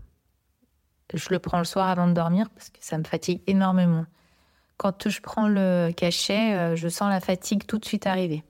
Je 1.14 1.30
le 1.30 1.38
prends 1.38 1.56
le 1.60 1.64
soir 1.64 1.88
avant 1.88 2.06
de 2.06 2.12
dormir 2.12 2.50
parce 2.50 2.68
que 2.68 2.78
ça 2.82 2.98
me 2.98 3.04
fatigue 3.04 3.40
énormément. 3.46 4.04
Quand 4.76 5.08
je 5.08 5.22
prends 5.22 5.48
le 5.48 5.92
cachet, 5.96 6.76
je 6.76 6.88
sens 6.88 7.08
la 7.08 7.20
fatigue 7.20 7.64
tout 7.64 7.78
de 7.78 7.86
suite 7.86 8.06
arriver. 8.06 8.44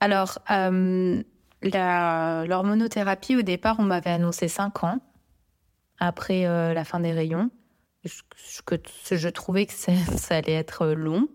Alors, 0.00 0.38
l'hormonothérapie, 1.62 3.36
au 3.36 3.42
départ, 3.42 3.76
on 3.78 3.84
m'avait 3.84 4.10
annoncé 4.10 4.48
5 4.48 4.84
ans 4.84 5.00
après 6.00 6.44
la 6.44 6.84
fin 6.84 7.00
des 7.00 7.12
rayons 7.12 7.50
je 8.04 9.28
trouvais 9.28 9.66
que 9.66 9.72
ça, 9.72 9.92
allait 10.34 10.52
être 10.52 10.86
long. 10.86 11.28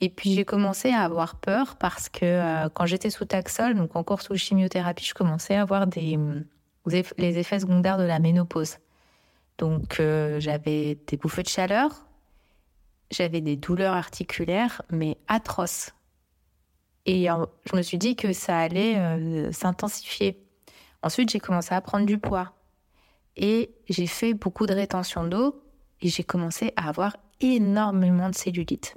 Et 0.00 0.10
puis 0.10 0.34
j'ai 0.34 0.44
commencé 0.44 0.90
à 0.90 1.00
avoir 1.00 1.36
peur 1.36 1.76
parce 1.76 2.08
que 2.08 2.24
euh, 2.24 2.68
quand 2.68 2.84
j'étais 2.84 3.10
sous 3.10 3.24
Taxol, 3.24 3.74
donc 3.74 3.96
encore 3.96 4.20
sous 4.20 4.36
chimiothérapie, 4.36 5.04
je 5.04 5.14
commençais 5.14 5.54
à 5.54 5.62
avoir 5.62 5.86
des, 5.86 6.18
les 6.86 7.38
effets 7.38 7.60
secondaires 7.60 7.96
de 7.96 8.04
la 8.04 8.18
ménopause. 8.18 8.76
Donc 9.56 9.98
euh, 9.98 10.38
j'avais 10.38 10.98
des 11.06 11.16
bouffées 11.16 11.42
de 11.42 11.48
chaleur, 11.48 12.04
j'avais 13.10 13.40
des 13.40 13.56
douleurs 13.56 13.94
articulaires, 13.94 14.82
mais 14.90 15.16
atroces. 15.28 15.92
Et 17.06 17.30
euh, 17.30 17.46
je 17.64 17.76
me 17.76 17.80
suis 17.80 17.96
dit 17.96 18.16
que 18.16 18.34
ça 18.34 18.58
allait 18.58 19.52
s'intensifier. 19.52 20.42
Ensuite, 21.02 21.30
j'ai 21.30 21.40
commencé 21.40 21.74
à 21.74 21.80
prendre 21.80 22.04
du 22.04 22.18
poids. 22.18 22.52
Et 23.36 23.74
j'ai 23.88 24.06
fait 24.06 24.34
beaucoup 24.34 24.66
de 24.66 24.72
rétention 24.72 25.24
d'eau 25.24 25.62
et 26.00 26.08
j'ai 26.08 26.24
commencé 26.24 26.72
à 26.76 26.88
avoir 26.88 27.16
énormément 27.40 28.30
de 28.30 28.34
cellulite. 28.34 28.94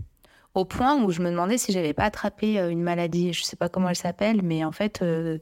Au 0.54 0.66
point 0.66 1.02
où 1.02 1.12
je 1.12 1.22
me 1.22 1.30
demandais 1.30 1.58
si 1.58 1.72
j'avais 1.72 1.94
pas 1.94 2.06
attrapé 2.06 2.60
euh, 2.60 2.70
une 2.70 2.82
maladie, 2.82 3.34
je 3.34 3.44
sais 3.44 3.56
pas 3.56 3.70
comment 3.70 3.90
elle 3.90 3.96
s'appelle, 3.96 4.42
mais 4.42 4.64
en 4.64 4.72
fait, 4.72 5.02
euh, 5.02 5.38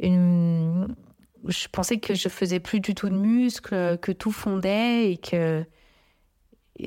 je 0.00 1.68
pensais 1.70 1.98
que 1.98 2.14
je 2.14 2.28
faisais 2.28 2.60
plus 2.60 2.80
du 2.80 2.94
tout 2.94 3.08
de 3.08 3.14
muscles, 3.14 3.98
que 3.98 4.12
tout 4.12 4.32
fondait 4.32 5.12
et 5.12 5.16
que 5.16 5.64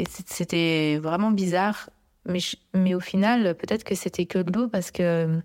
c'était 0.08 0.98
vraiment 1.02 1.32
bizarre. 1.32 1.90
Mais, 2.26 2.40
mais 2.74 2.94
au 2.94 3.00
final, 3.00 3.56
peut-être 3.56 3.84
que 3.84 3.96
c'était 3.96 4.26
que 4.26 4.40
de 4.40 4.52
l'eau 4.52 4.68
parce 4.68 4.92
que 4.92 5.42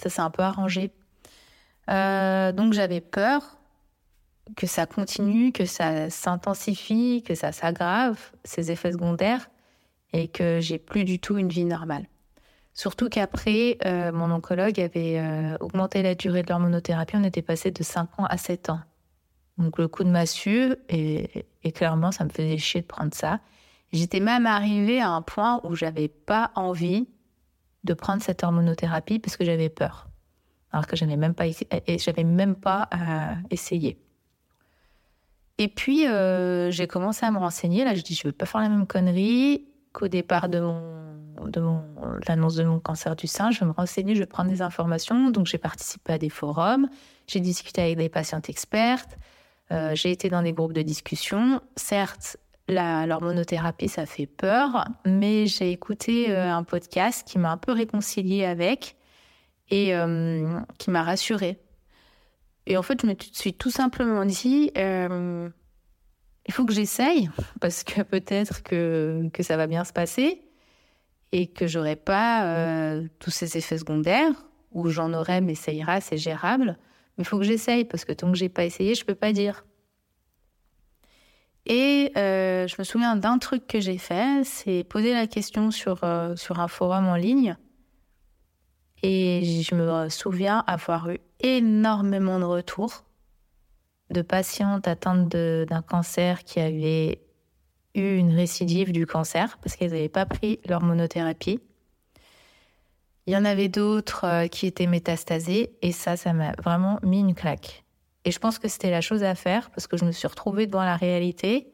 ça 0.00 0.10
s'est 0.10 0.20
un 0.20 0.30
peu 0.30 0.42
arrangé. 0.42 0.92
Euh, 1.90 2.52
donc 2.52 2.72
j'avais 2.72 3.00
peur 3.00 3.58
que 4.56 4.66
ça 4.66 4.86
continue, 4.86 5.52
que 5.52 5.64
ça 5.64 6.10
s'intensifie, 6.10 7.22
que 7.26 7.34
ça 7.34 7.52
s'aggrave, 7.52 8.18
ces 8.44 8.70
effets 8.70 8.92
secondaires, 8.92 9.48
et 10.12 10.28
que 10.28 10.60
j'ai 10.60 10.78
plus 10.78 11.04
du 11.04 11.18
tout 11.18 11.38
une 11.38 11.48
vie 11.48 11.64
normale. 11.64 12.06
Surtout 12.74 13.08
qu'après, 13.08 13.78
euh, 13.84 14.12
mon 14.12 14.30
oncologue 14.30 14.80
avait 14.80 15.18
euh, 15.18 15.56
augmenté 15.60 16.02
la 16.02 16.14
durée 16.14 16.42
de 16.42 16.48
l'hormonothérapie, 16.48 17.16
on 17.16 17.24
était 17.24 17.42
passé 17.42 17.70
de 17.70 17.82
5 17.82 18.18
ans 18.18 18.24
à 18.24 18.38
7 18.38 18.70
ans. 18.70 18.80
Donc 19.58 19.78
le 19.78 19.88
coup 19.88 20.04
de 20.04 20.10
massue, 20.10 20.74
et, 20.88 21.44
clairement, 21.74 22.12
ça 22.12 22.24
me 22.24 22.30
faisait 22.30 22.56
chier 22.56 22.80
de 22.80 22.86
prendre 22.86 23.14
ça. 23.14 23.40
J'étais 23.92 24.20
même 24.20 24.46
arrivée 24.46 25.00
à 25.00 25.10
un 25.10 25.20
point 25.20 25.60
où 25.64 25.74
j'avais 25.74 26.08
pas 26.08 26.50
envie 26.54 27.08
de 27.84 27.92
prendre 27.92 28.22
cette 28.22 28.42
hormonothérapie 28.42 29.18
parce 29.18 29.36
que 29.36 29.44
j'avais 29.44 29.68
peur. 29.68 30.08
Alors 30.70 30.86
que 30.86 30.96
j'avais 30.96 31.18
même 31.18 31.34
pas, 31.34 31.44
j'avais 31.98 32.24
même 32.24 32.54
pas 32.54 32.88
euh, 32.94 33.34
essayé. 33.50 33.98
Et 35.58 35.68
puis, 35.68 36.06
euh, 36.06 36.70
j'ai 36.70 36.86
commencé 36.86 37.26
à 37.26 37.30
me 37.30 37.38
renseigner. 37.38 37.84
Là, 37.84 37.94
je 37.94 38.02
dis, 38.02 38.14
je 38.14 38.26
ne 38.26 38.28
veux 38.30 38.36
pas 38.36 38.46
faire 38.46 38.60
la 38.60 38.68
même 38.68 38.86
connerie 38.86 39.66
qu'au 39.92 40.08
départ 40.08 40.48
de 40.48 40.60
mon, 40.60 40.80
de 41.46 41.62
l'annonce 42.26 42.54
de 42.56 42.64
mon 42.64 42.80
cancer 42.80 43.14
du 43.16 43.26
sein. 43.26 43.50
Je 43.50 43.60
vais 43.60 43.66
me 43.66 43.72
renseigner, 43.72 44.14
je 44.14 44.20
vais 44.20 44.26
prendre 44.26 44.50
des 44.50 44.62
informations. 44.62 45.30
Donc, 45.30 45.46
j'ai 45.46 45.58
participé 45.58 46.14
à 46.14 46.18
des 46.18 46.30
forums, 46.30 46.88
j'ai 47.26 47.40
discuté 47.40 47.82
avec 47.82 47.98
des 47.98 48.08
patientes 48.08 48.48
expertes, 48.48 49.18
euh, 49.70 49.94
j'ai 49.94 50.10
été 50.10 50.28
dans 50.28 50.42
des 50.42 50.52
groupes 50.52 50.72
de 50.72 50.82
discussion. 50.82 51.60
Certes, 51.76 52.36
l'hormonothérapie, 52.68 53.88
ça 53.88 54.06
fait 54.06 54.26
peur, 54.26 54.86
mais 55.04 55.46
j'ai 55.46 55.70
écouté 55.70 56.30
euh, 56.30 56.52
un 56.52 56.62
podcast 56.62 57.26
qui 57.26 57.38
m'a 57.38 57.50
un 57.50 57.56
peu 57.56 57.72
réconciliée 57.72 58.44
avec 58.44 58.96
et 59.70 59.94
qui 60.78 60.90
m'a 60.90 61.02
rassurée 61.02 61.58
et 62.66 62.76
en 62.76 62.82
fait, 62.82 63.00
je 63.02 63.06
me 63.06 63.14
suis 63.32 63.54
tout 63.54 63.70
simplement 63.70 64.24
dit, 64.24 64.70
euh, 64.76 65.48
il 66.46 66.54
faut 66.54 66.64
que 66.64 66.72
j'essaye, 66.72 67.28
parce 67.60 67.82
que 67.82 68.02
peut-être 68.02 68.62
que, 68.62 69.28
que 69.32 69.42
ça 69.42 69.56
va 69.56 69.66
bien 69.66 69.84
se 69.84 69.92
passer 69.92 70.42
et 71.32 71.46
que 71.46 71.66
j'aurai 71.66 71.96
pas 71.96 72.44
euh, 72.44 73.08
tous 73.18 73.30
ces 73.30 73.56
effets 73.56 73.78
secondaires, 73.78 74.32
ou 74.70 74.88
j'en 74.88 75.12
aurai, 75.12 75.40
mais 75.40 75.54
ça 75.54 75.72
ira, 75.72 76.00
c'est 76.00 76.18
gérable. 76.18 76.78
Mais 77.16 77.24
il 77.24 77.26
faut 77.26 77.38
que 77.38 77.44
j'essaye, 77.44 77.84
parce 77.84 78.04
que 78.04 78.12
tant 78.12 78.30
que 78.30 78.38
j'ai 78.38 78.48
pas 78.48 78.64
essayé, 78.64 78.94
je 78.94 79.04
peux 79.04 79.14
pas 79.14 79.32
dire. 79.32 79.64
Et 81.66 82.12
euh, 82.16 82.66
je 82.66 82.74
me 82.78 82.84
souviens 82.84 83.16
d'un 83.16 83.38
truc 83.38 83.66
que 83.66 83.80
j'ai 83.80 83.98
fait, 83.98 84.44
c'est 84.44 84.84
poser 84.84 85.14
la 85.14 85.26
question 85.26 85.70
sur, 85.70 86.00
sur 86.36 86.60
un 86.60 86.68
forum 86.68 87.06
en 87.06 87.16
ligne 87.16 87.56
et 89.02 89.62
je 89.62 89.74
me 89.74 90.08
souviens 90.08 90.62
avoir 90.66 91.10
eu 91.10 91.18
énormément 91.42 92.38
de 92.38 92.44
retours 92.44 93.04
de 94.12 94.22
patientes 94.22 94.86
atteintes 94.86 95.28
d'un 95.28 95.82
cancer 95.82 96.44
qui 96.44 96.60
avaient 96.60 97.20
eu 97.94 98.16
une 98.16 98.34
récidive 98.34 98.92
du 98.92 99.06
cancer 99.06 99.58
parce 99.58 99.76
qu'elles 99.76 99.92
n'avaient 99.92 100.08
pas 100.08 100.26
pris 100.26 100.60
leur 100.66 100.82
monothérapie. 100.82 101.60
Il 103.26 103.34
y 103.34 103.36
en 103.36 103.44
avait 103.44 103.68
d'autres 103.68 104.24
euh, 104.24 104.46
qui 104.48 104.66
étaient 104.66 104.86
métastasées 104.86 105.76
et 105.80 105.92
ça, 105.92 106.16
ça 106.16 106.32
m'a 106.32 106.52
vraiment 106.62 106.98
mis 107.02 107.20
une 107.20 107.34
claque. 107.34 107.84
Et 108.24 108.30
je 108.30 108.38
pense 108.38 108.58
que 108.58 108.68
c'était 108.68 108.90
la 108.90 109.00
chose 109.00 109.22
à 109.22 109.34
faire 109.34 109.70
parce 109.70 109.86
que 109.86 109.96
je 109.96 110.04
me 110.04 110.12
suis 110.12 110.26
retrouvée 110.26 110.66
devant 110.66 110.84
la 110.84 110.96
réalité 110.96 111.72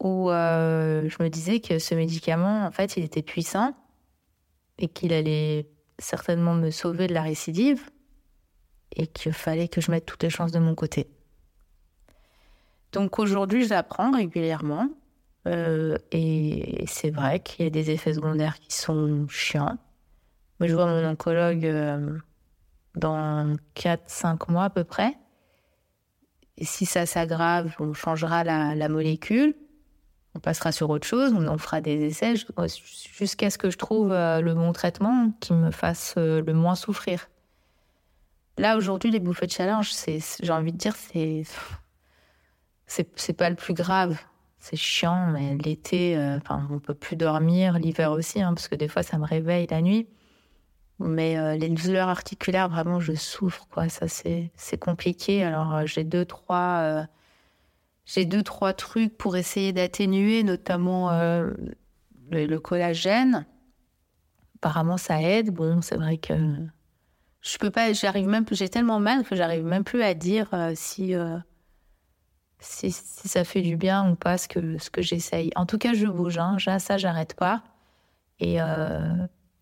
où 0.00 0.30
euh, 0.30 1.08
je 1.08 1.22
me 1.22 1.28
disais 1.28 1.60
que 1.60 1.78
ce 1.78 1.94
médicament, 1.94 2.66
en 2.66 2.70
fait, 2.70 2.96
il 2.96 3.04
était 3.04 3.22
puissant 3.22 3.74
et 4.78 4.88
qu'il 4.88 5.12
allait 5.12 5.68
certainement 5.98 6.54
me 6.54 6.70
sauver 6.70 7.06
de 7.06 7.14
la 7.14 7.22
récidive 7.22 7.88
et 8.94 9.06
qu'il 9.06 9.32
fallait 9.32 9.68
que 9.68 9.80
je 9.80 9.90
mette 9.90 10.06
toutes 10.06 10.22
les 10.22 10.30
chances 10.30 10.52
de 10.52 10.58
mon 10.58 10.74
côté. 10.74 11.08
Donc 12.92 13.18
aujourd'hui, 13.18 13.66
j'apprends 13.66 14.12
régulièrement 14.12 14.88
euh, 15.46 15.96
et 16.12 16.84
c'est 16.86 17.10
vrai 17.10 17.40
qu'il 17.40 17.64
y 17.64 17.68
a 17.68 17.70
des 17.70 17.90
effets 17.90 18.14
secondaires 18.14 18.58
qui 18.58 18.74
sont 18.74 19.26
chiants. 19.28 19.78
Moi, 20.60 20.68
je 20.68 20.74
vois 20.74 20.86
mon 20.86 21.06
oncologue 21.06 21.66
euh, 21.66 22.18
dans 22.94 23.54
4-5 23.74 24.50
mois 24.50 24.64
à 24.64 24.70
peu 24.70 24.84
près. 24.84 25.14
Et 26.56 26.64
si 26.64 26.86
ça 26.86 27.04
s'aggrave, 27.04 27.74
on 27.80 27.92
changera 27.92 28.44
la 28.44 28.88
molécule 28.88 29.54
on 30.36 30.38
passera 30.38 30.70
sur 30.70 30.90
autre 30.90 31.06
chose, 31.06 31.32
on, 31.32 31.58
fera 31.58 31.80
des 31.80 32.04
essais 32.04 32.34
jusqu'à 33.16 33.48
ce 33.48 33.56
que 33.56 33.70
je 33.70 33.78
trouve 33.78 34.12
euh, 34.12 34.42
le 34.42 34.54
bon 34.54 34.72
traitement 34.72 35.32
qui 35.40 35.54
me 35.54 35.70
fasse 35.70 36.14
le 36.16 36.52
moins 36.52 36.74
souffrir. 36.74 37.28
Là, 38.58 38.76
aujourd'hui, 38.76 39.10
les 39.10 39.20
bouffées 39.20 39.46
de 39.46 39.52
chaleur, 39.52 39.82
j'ai 39.82 40.52
envie 40.52 40.72
de 40.72 40.78
dire, 40.78 40.96
c'est, 40.96 41.42
c'est, 42.86 43.32
pas 43.34 43.50
le 43.50 43.56
plus 43.56 43.74
grave. 43.74 44.18
C'est 44.58 44.76
chiant, 44.76 45.26
mais 45.30 45.56
l'été, 45.56 46.16
euh, 46.16 46.38
enfin, 46.38 46.66
on 46.70 46.78
peut 46.78 46.94
plus 46.94 47.16
dormir, 47.16 47.78
l'hiver 47.78 48.12
aussi, 48.12 48.40
hein, 48.40 48.54
parce 48.54 48.68
que 48.68 48.74
des 48.74 48.88
fois, 48.88 49.02
ça 49.02 49.18
me 49.18 49.26
réveille 49.26 49.66
la 49.70 49.82
nuit. 49.82 50.08
Mais 50.98 51.38
euh, 51.38 51.56
les 51.56 51.68
douleurs 51.68 52.08
articulaires, 52.08 52.70
vraiment, 52.70 52.98
je 52.98 53.12
souffre, 53.12 53.66
quoi. 53.70 53.90
Ça, 53.90 54.08
c'est, 54.08 54.50
c'est 54.56 54.78
compliqué. 54.78 55.44
Alors, 55.44 55.74
euh, 55.74 55.86
j'ai 55.86 56.04
deux, 56.04 56.24
trois, 56.24 57.06
j'ai 58.06 58.24
deux, 58.24 58.42
trois 58.42 58.72
trucs 58.72 59.16
pour 59.18 59.36
essayer 59.36 59.74
d'atténuer, 59.74 60.42
notamment 60.42 61.10
le, 61.10 61.54
le, 62.30 62.60
collagène. 62.60 63.46
Apparemment, 64.56 64.96
ça 64.96 65.20
aide. 65.20 65.50
Bon, 65.50 65.82
c'est 65.82 65.96
vrai 65.96 66.16
que 66.16 66.34
je 67.46 67.58
peux 67.58 67.70
pas, 67.70 67.92
j'arrive 67.92 68.28
même, 68.28 68.44
j'ai 68.50 68.68
tellement 68.68 69.00
mal 69.00 69.24
que 69.24 69.36
j'arrive 69.36 69.64
même 69.64 69.84
plus 69.84 70.02
à 70.02 70.14
dire 70.14 70.48
si, 70.74 71.14
si, 72.58 72.90
si, 72.90 73.28
ça 73.28 73.44
fait 73.44 73.62
du 73.62 73.76
bien 73.76 74.10
ou 74.10 74.16
pas 74.16 74.38
ce 74.38 74.48
que, 74.48 74.78
ce 74.78 74.90
que 74.90 75.02
j'essaye. 75.02 75.52
En 75.56 75.66
tout 75.66 75.78
cas, 75.78 75.94
je 75.94 76.06
bouge, 76.06 76.38
hein. 76.38 76.58
ça, 76.78 76.98
j'arrête 76.98 77.34
pas. 77.34 77.62
Et, 78.40 78.58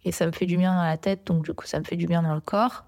et 0.05 0.13
ça 0.13 0.27
me 0.27 0.33
fait 0.33 0.47
du 0.47 0.57
bien 0.57 0.75
dans 0.75 0.83
la 0.85 0.97
tête, 0.97 1.27
donc 1.27 1.45
du 1.45 1.55
coup, 1.55 1.67
ça 1.67 1.79
me 1.79 1.85
fait 1.85 1.97
du 1.97 2.07
bien 2.07 2.23
dans 2.23 2.35
le 2.35 2.41
corps. 2.41 2.85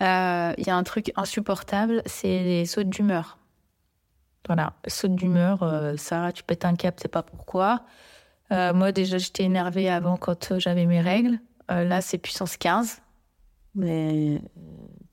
Euh, 0.00 0.54
il 0.56 0.66
y 0.66 0.70
a 0.70 0.76
un 0.76 0.82
truc 0.82 1.12
insupportable, 1.16 2.02
c'est 2.06 2.42
les 2.42 2.64
sautes 2.64 2.88
d'humeur. 2.88 3.38
Voilà, 4.46 4.72
sautes 4.86 5.14
d'humeur, 5.14 5.62
euh, 5.62 5.96
ça, 5.96 6.32
tu 6.32 6.42
pètes 6.42 6.64
un 6.64 6.74
cap, 6.74 6.94
c'est 6.98 7.08
pas 7.08 7.22
pourquoi. 7.22 7.84
Euh, 8.50 8.72
moi, 8.72 8.92
déjà, 8.92 9.18
j'étais 9.18 9.44
énervée 9.44 9.90
avant 9.90 10.16
quand 10.16 10.58
j'avais 10.58 10.86
mes 10.86 11.00
règles. 11.00 11.38
là, 11.68 12.00
c'est 12.00 12.18
puissance 12.18 12.56
15. 12.56 13.00
Mais 13.74 14.40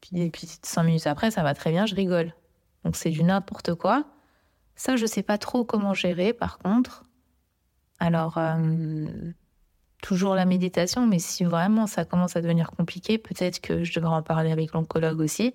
puis, 0.02 0.30
puis, 0.30 0.48
cinq 0.64 0.84
minutes 0.84 1.08
après, 1.08 1.32
ça 1.32 1.44
va 1.44 1.54
très 1.54 1.72
bien, 1.72 1.86
je 1.86 1.96
rigole. 1.96 2.34
Donc, 2.84 2.96
c'est 2.96 3.10
du 3.10 3.24
n'importe 3.24 3.76
quoi. 3.76 4.06
Ça, 4.76 4.96
je 4.96 5.06
sais 5.06 5.24
pas 5.24 5.38
trop 5.38 5.64
comment 5.64 5.94
gérer, 5.94 6.34
par 6.34 6.58
contre. 6.60 7.04
Alors, 8.00 8.40
toujours 10.02 10.36
la 10.36 10.46
méditation, 10.46 11.08
mais 11.08 11.20
si 11.20 11.44
vraiment 11.44 11.88
ça 11.88 12.06
commence 12.06 12.36
à 12.36 12.42
devenir 12.42 12.72
compliqué, 12.72 13.18
peut-être 13.18 13.60
que 13.60 13.84
je 13.84 13.94
devrais 14.00 14.16
en 14.16 14.24
parler 14.24 14.52
avec 14.52 14.74
l'oncologue 14.74 15.20
aussi. 15.20 15.54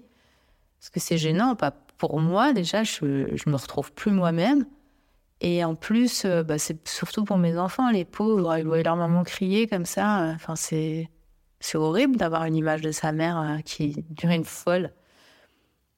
Parce 0.80 0.90
que 0.90 1.00
c'est 1.00 1.18
gênant, 1.18 1.54
pas 1.54 1.70
pour 1.98 2.18
moi 2.20 2.52
déjà, 2.52 2.82
je, 2.82 3.28
je 3.36 3.50
me 3.50 3.54
retrouve 3.54 3.92
plus 3.92 4.10
moi-même. 4.10 4.66
Et 5.40 5.64
en 5.64 5.74
plus, 5.74 6.24
euh, 6.24 6.42
bah, 6.42 6.58
c'est 6.58 6.86
surtout 6.88 7.24
pour 7.24 7.36
mes 7.36 7.58
enfants, 7.58 7.90
les 7.90 8.04
pauvres, 8.04 8.56
ils 8.58 8.64
voient 8.64 8.82
leur 8.82 8.96
maman 8.96 9.24
crier 9.24 9.66
comme 9.66 9.86
ça. 9.86 10.22
Euh, 10.22 10.34
enfin, 10.34 10.54
c'est, 10.56 11.08
c'est 11.62 11.78
horrible 11.78 12.16
d'avoir 12.16 12.44
une 12.44 12.56
image 12.56 12.82
de 12.82 12.92
sa 12.92 13.12
mère 13.12 13.38
euh, 13.38 13.58
qui 13.64 14.04
dure 14.10 14.30
une 14.30 14.44
folle. 14.44 14.92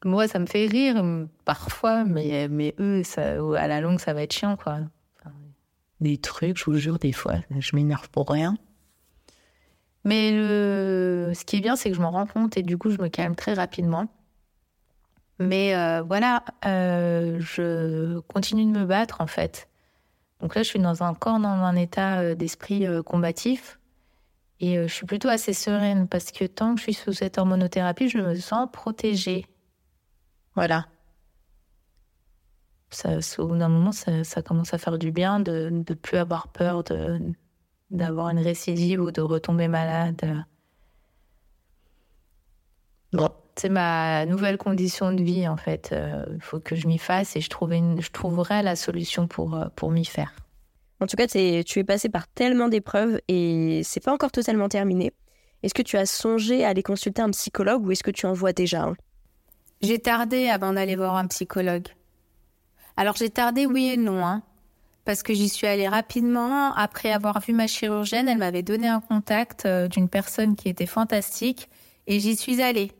Moi, 0.05 0.29
ça 0.29 0.39
me 0.39 0.47
fait 0.47 0.67
rire 0.67 1.03
parfois, 1.45 2.05
mais, 2.05 2.47
mais 2.49 2.75
eux, 2.79 3.03
ça, 3.03 3.37
à 3.57 3.67
la 3.67 3.81
longue, 3.81 3.99
ça 3.99 4.13
va 4.13 4.23
être 4.23 4.35
chiant, 4.35 4.57
quoi 4.57 4.81
des 6.05 6.19
trucs, 6.19 6.59
je 6.59 6.65
vous 6.67 6.77
jure, 6.77 6.99
des 6.99 7.13
fois, 7.13 7.35
je 7.59 7.75
m'énerve 7.75 8.09
pour 8.11 8.29
rien. 8.29 8.57
Mais 10.05 10.33
le... 10.33 11.33
ce 11.35 11.45
qui 11.45 11.57
est 11.57 11.61
bien, 11.61 11.77
c'est 11.77 11.91
que 11.91 11.97
je 11.97 12.01
m'en 12.03 12.11
rends 12.11 12.27
compte 12.27 12.57
et 12.57 12.63
du 12.63 12.77
coup, 12.77 12.91
je 12.91 13.01
me 13.01 13.09
calme 13.09 13.35
très 13.35 13.55
rapidement. 13.55 14.07
Mais 15.41 15.75
euh, 15.75 16.03
voilà, 16.03 16.45
euh, 16.67 17.39
je 17.41 18.21
continue 18.21 18.67
de 18.71 18.79
me 18.79 18.85
battre 18.85 19.21
en 19.21 19.27
fait. 19.27 19.69
Donc 20.41 20.55
là, 20.55 20.63
je 20.63 20.69
suis 20.69 20.79
dans 20.79 21.03
un 21.03 21.15
corps, 21.15 21.41
dans 21.41 21.49
un 21.49 21.75
état 21.75 22.35
d'esprit 22.35 22.87
combatif. 23.05 23.79
Et 24.73 24.89
je 24.89 24.93
suis 24.93 25.07
plutôt 25.07 25.29
assez 25.29 25.53
sereine 25.53 26.09
parce 26.09 26.31
que 26.33 26.45
tant 26.45 26.75
que 26.75 26.81
je 26.81 26.85
suis 26.85 26.95
sous 26.95 27.13
cette 27.13 27.39
hormonothérapie, 27.39 28.09
je 28.09 28.19
me 28.19 28.35
sens 28.35 28.69
protégée. 28.73 29.47
Voilà 30.55 30.87
ça, 32.95 33.19
au 33.39 33.47
bout 33.49 33.57
d'un 33.57 33.69
moment, 33.69 33.93
ça, 33.93 34.43
commence 34.43 34.73
à 34.73 34.79
faire 34.79 34.99
du 34.99 35.11
bien 35.11 35.41
de 35.41 35.69
ne 35.71 35.83
plus 35.95 36.17
avoir 36.17 36.49
peur 36.49 36.85
d'avoir 37.91 38.31
une 38.31 38.39
récidive 38.39 39.01
ou 39.01 39.11
de 39.11 39.21
retomber 39.21 39.69
malade. 39.69 40.45
Bon, 43.13 43.31
c'est 43.55 43.69
ma 43.69 44.27
nouvelle 44.27 44.59
condition 44.59 45.13
de 45.13 45.23
vie, 45.23 45.47
en 45.47 45.57
fait. 45.57 45.91
Il 45.93 45.97
euh, 45.97 46.39
faut 46.41 46.59
que 46.59 46.75
je 46.75 46.89
m'y 46.89 46.99
fasse 46.99 47.37
et 47.37 47.41
je, 47.41 47.49
je 47.49 48.11
trouverai 48.11 48.63
la 48.63 48.75
solution 48.75 49.29
pour, 49.29 49.55
euh, 49.55 49.67
pour 49.77 49.93
m'y 49.93 50.05
faire. 50.05 50.33
En 51.05 51.07
tout 51.07 51.17
cas, 51.17 51.27
tu 51.27 51.39
es 51.39 51.85
passé 51.85 52.09
par 52.09 52.27
tellement 52.29 52.69
d'épreuves 52.69 53.21
et 53.29 53.83
c'est 53.85 54.03
pas 54.03 54.11
encore 54.11 54.33
totalement 54.33 54.71
terminé. 54.71 55.13
Est-ce 55.63 55.75
que 55.75 55.83
tu 55.83 55.99
as 55.99 56.07
songé 56.07 56.65
à 56.65 56.71
aller 56.71 56.83
consulter 56.83 57.21
un 57.21 57.29
psychologue 57.29 57.85
ou 57.85 57.93
est-ce 57.93 58.03
que 58.03 58.11
tu 58.11 58.25
en 58.25 58.33
vois 58.33 58.55
déjà 58.55 58.91
J'ai 59.83 59.99
tardé 59.99 60.49
avant 60.49 60.73
d'aller 60.73 60.97
voir 60.97 61.17
un 61.17 61.27
psychologue. 61.27 61.89
Alors 62.97 63.17
j'ai 63.17 63.29
tardé 63.29 63.67
oui 63.67 63.91
et 63.91 63.97
non, 63.99 64.25
hein, 64.25 64.43
parce 65.05 65.23
que 65.23 65.35
j'y 65.35 65.51
suis 65.51 65.67
allée 65.67 65.89
rapidement. 65.89 66.73
Après 66.73 67.13
avoir 67.13 67.39
vu 67.41 67.53
ma 67.53 67.67
chirurgienne, 67.67 68.27
elle 68.27 68.39
m'avait 68.39 68.63
donné 68.63 68.89
un 68.89 69.03
contact 69.03 69.67
euh, 69.67 69.89
d'une 69.89 70.09
personne 70.09 70.57
qui 70.57 70.71
était 70.71 70.87
fantastique 70.87 71.69
et 72.07 72.19
j'y 72.19 72.35
suis 72.35 72.63
allée. 72.63 72.93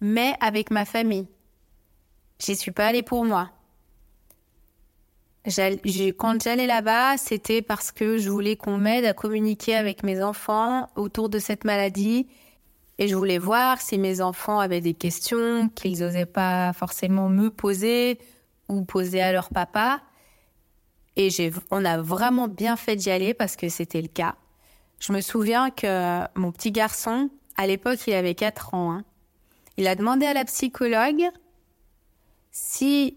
Mais 0.00 0.32
avec 0.40 0.70
ma 0.70 0.86
famille. 0.86 1.28
J'y 2.38 2.56
suis 2.56 2.70
pas 2.70 2.86
allée 2.86 3.02
pour 3.02 3.26
moi. 3.26 3.50
Quand 5.48 6.42
j'allais 6.42 6.66
là-bas, 6.66 7.16
c'était 7.16 7.62
parce 7.62 7.90
que 7.90 8.18
je 8.18 8.28
voulais 8.28 8.56
qu'on 8.56 8.76
m'aide 8.76 9.06
à 9.06 9.14
communiquer 9.14 9.74
avec 9.76 10.02
mes 10.02 10.22
enfants 10.22 10.90
autour 10.94 11.30
de 11.30 11.38
cette 11.38 11.64
maladie. 11.64 12.26
Et 12.98 13.08
je 13.08 13.16
voulais 13.16 13.38
voir 13.38 13.80
si 13.80 13.96
mes 13.96 14.20
enfants 14.20 14.58
avaient 14.58 14.80
des 14.80 14.92
questions 14.92 15.70
qu'ils 15.70 16.00
n'osaient 16.00 16.26
pas 16.26 16.72
forcément 16.74 17.28
me 17.28 17.48
poser, 17.48 18.18
ou 18.68 18.84
poser 18.84 19.22
à 19.22 19.32
leur 19.32 19.48
papa. 19.48 20.02
Et 21.16 21.30
on 21.70 21.84
a 21.84 22.00
vraiment 22.00 22.48
bien 22.48 22.76
fait 22.76 22.96
d'y 22.96 23.10
aller 23.10 23.32
parce 23.32 23.56
que 23.56 23.68
c'était 23.68 24.02
le 24.02 24.08
cas. 24.08 24.36
Je 25.00 25.12
me 25.12 25.20
souviens 25.20 25.70
que 25.70 26.20
mon 26.38 26.52
petit 26.52 26.72
garçon, 26.72 27.30
à 27.56 27.66
l'époque, 27.66 28.00
il 28.06 28.12
avait 28.12 28.34
4 28.34 28.74
ans. 28.74 28.92
Hein. 28.92 29.04
il 29.76 29.86
a 29.86 29.94
demandé 29.94 30.26
à 30.26 30.34
la 30.34 30.44
psychologue 30.44 31.24
si 32.50 33.16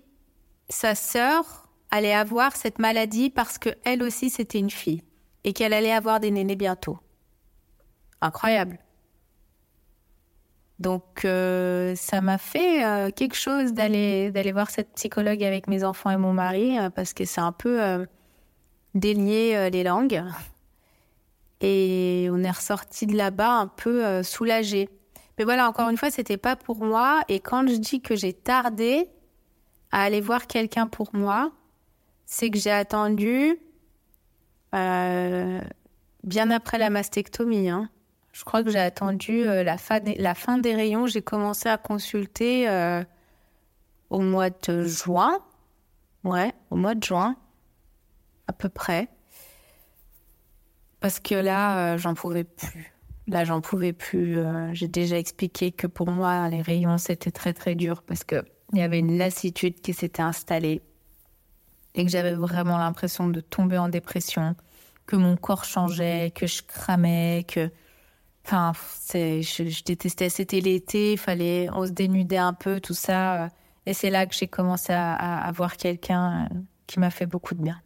sa 0.70 0.96
sœur 0.96 1.71
allait 1.92 2.14
avoir 2.14 2.56
cette 2.56 2.80
maladie 2.80 3.30
parce 3.30 3.58
que 3.58 3.70
elle 3.84 4.02
aussi 4.02 4.30
c'était 4.30 4.60
une 4.60 4.70
fille 4.70 5.04
et 5.44 5.54
qu'elle 5.54 5.74
allait 5.74 5.92
avoir 5.92 6.20
des 6.20 6.32
nénés 6.32 6.56
bientôt. 6.56 6.98
Incroyable. 8.22 8.80
Donc 10.82 11.26
euh, 11.26 11.94
ça 11.96 12.22
m'a 12.22 12.40
fait 12.40 12.84
euh, 12.84 13.12
quelque 13.12 13.36
chose 13.36 13.74
d'aller 13.74 14.32
d'aller 14.32 14.52
voir 14.52 14.72
cette 14.72 14.94
psychologue 14.96 15.44
avec 15.44 15.68
mes 15.68 15.84
enfants 15.84 16.10
et 16.10 16.18
mon 16.18 16.34
mari 16.34 16.80
euh, 16.80 16.90
parce 16.90 17.14
que 17.14 17.24
c'est 17.24 17.42
un 17.42 17.52
peu 17.52 18.08
délier 18.96 19.70
les 19.70 19.84
langues 19.84 20.24
et 21.62 22.28
on 22.32 22.44
est 22.44 22.52
ressorti 22.52 23.06
de 23.06 23.16
là-bas 23.16 23.52
un 23.52 23.68
peu 23.68 24.24
soulagé. 24.24 24.90
Mais 25.38 25.44
voilà, 25.44 25.70
encore 25.70 25.90
une 25.90 25.98
fois, 25.98 26.10
c'était 26.10 26.38
pas 26.38 26.56
pour 26.56 26.84
moi 26.84 27.22
et 27.30 27.40
quand 27.40 27.68
je 27.68 27.76
dis 27.76 28.02
que 28.02 28.16
j'ai 28.16 28.34
tardé 28.34 29.08
à 29.92 30.02
aller 30.04 30.22
voir 30.22 30.48
quelqu'un 30.48 30.88
pour 30.88 31.14
moi, 31.14 31.52
c'est 32.32 32.50
que 32.50 32.58
j'ai 32.58 32.72
attendu 32.72 33.60
bien 34.72 36.50
après 36.50 36.78
la 36.78 36.90
mastectomie. 36.90 37.70
Hein. 37.70 37.90
Je 38.32 38.46
crois 38.46 38.64
que 38.64 38.70
j'ai 38.70 38.80
attendu 38.80 39.46
euh, 39.46 39.64
la, 39.64 39.78
fin 39.78 40.00
des, 40.00 40.76
rayons. 40.76 41.08
J'ai 41.08 41.22
commencé 41.22 41.68
à 41.68 41.78
consulter 41.78 42.70
euh, 42.70 43.04
au 44.10 44.20
mois 44.20 44.50
de 44.50 44.84
juin. 44.84 45.40
Ouais, 46.24 46.54
au 46.70 46.78
mois 46.78 46.96
de 46.96 47.04
juin, 47.04 47.36
à 48.48 48.54
peu 48.54 48.70
près. 48.70 49.10
Parce 51.02 51.20
que 51.20 51.36
là, 51.36 51.96
euh, 51.96 51.98
j'en 51.98 52.14
pouvais 52.14 52.46
plus. 52.46 52.94
Là, 53.28 53.44
j'en 53.44 53.60
pouvais 53.60 53.94
plus. 53.94 54.40
j'ai 54.74 54.88
déjà 54.88 55.18
expliqué 55.18 55.72
que 55.72 55.88
pour 55.88 56.10
moi, 56.10 56.48
les 56.50 56.62
rayons, 56.62 56.98
c'était 56.98 57.32
très, 57.32 57.54
très 57.54 57.76
dur 57.76 58.02
parce 58.02 58.24
qu'il 58.24 58.44
y 58.74 58.82
avait 58.82 59.00
une 59.00 59.18
lassitude 59.18 59.82
qui 59.82 59.94
s'était 59.94 60.22
installée 60.22 60.82
et 61.96 62.06
que 62.06 62.12
j'avais 62.12 62.34
vraiment 62.34 62.78
l'impression 62.78 63.28
de 63.28 63.42
tomber 63.42 63.78
en 63.78 63.90
dépression, 63.90 64.56
que 65.06 65.16
mon 65.16 65.36
corps 65.36 65.66
changeait, 65.66 66.32
que 66.34 66.48
je 66.48 66.62
cramais, 66.64 67.46
que 67.48 67.72
Enfin, 68.46 68.74
c'est, 69.00 69.42
je, 69.42 69.84
détestais. 69.84 70.30
C'était 70.30 70.62
l'été, 70.62 71.14
il 71.14 71.18
fallait, 71.18 71.70
on 71.74 71.86
se 71.86 71.92
dénudait 71.92 72.38
un 72.38 72.54
peu, 72.54 72.80
tout 72.80 72.94
ça. 72.94 73.50
Et 73.86 73.94
c'est 73.94 74.10
là 74.10 74.26
que 74.26 74.34
j'ai 74.36 74.48
commencé 74.48 74.94
à, 74.94 75.14
à, 75.16 75.52
voir 75.52 75.78
quelqu'un 75.78 76.46
euh, 76.52 76.56
qui 76.88 77.00
m'a 77.00 77.10
fait 77.10 77.26
beaucoup 77.26 77.56
de 77.56 77.62
bien. 77.62 77.82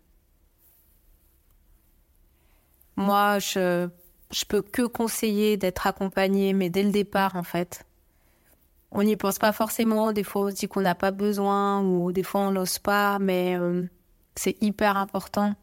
Moi, 2.95 3.39
je, 3.39 3.89
je 4.31 4.45
peux 4.45 4.61
que 4.61 4.83
conseiller 4.83 5.57
d'être 5.57 5.87
accompagné, 5.87 6.53
mais 6.53 6.69
dès 6.69 6.83
le 6.83 6.91
départ, 6.91 7.35
en 7.35 7.43
fait. 7.43 7.85
On 8.91 9.03
n'y 9.03 9.17
pense 9.17 9.39
pas 9.39 9.51
forcément. 9.51 10.13
Des 10.13 10.23
fois, 10.23 10.43
on 10.43 10.49
se 10.49 10.55
dit 10.55 10.67
qu'on 10.67 10.81
n'a 10.81 10.95
pas 10.95 11.11
besoin, 11.11 11.81
ou 11.81 12.13
des 12.13 12.23
fois, 12.23 12.41
on 12.41 12.51
n'ose 12.51 12.79
pas, 12.79 13.19
mais 13.19 13.57
euh, 13.57 13.83
c'est 14.36 14.61
hyper 14.61 14.97
important. 14.97 15.55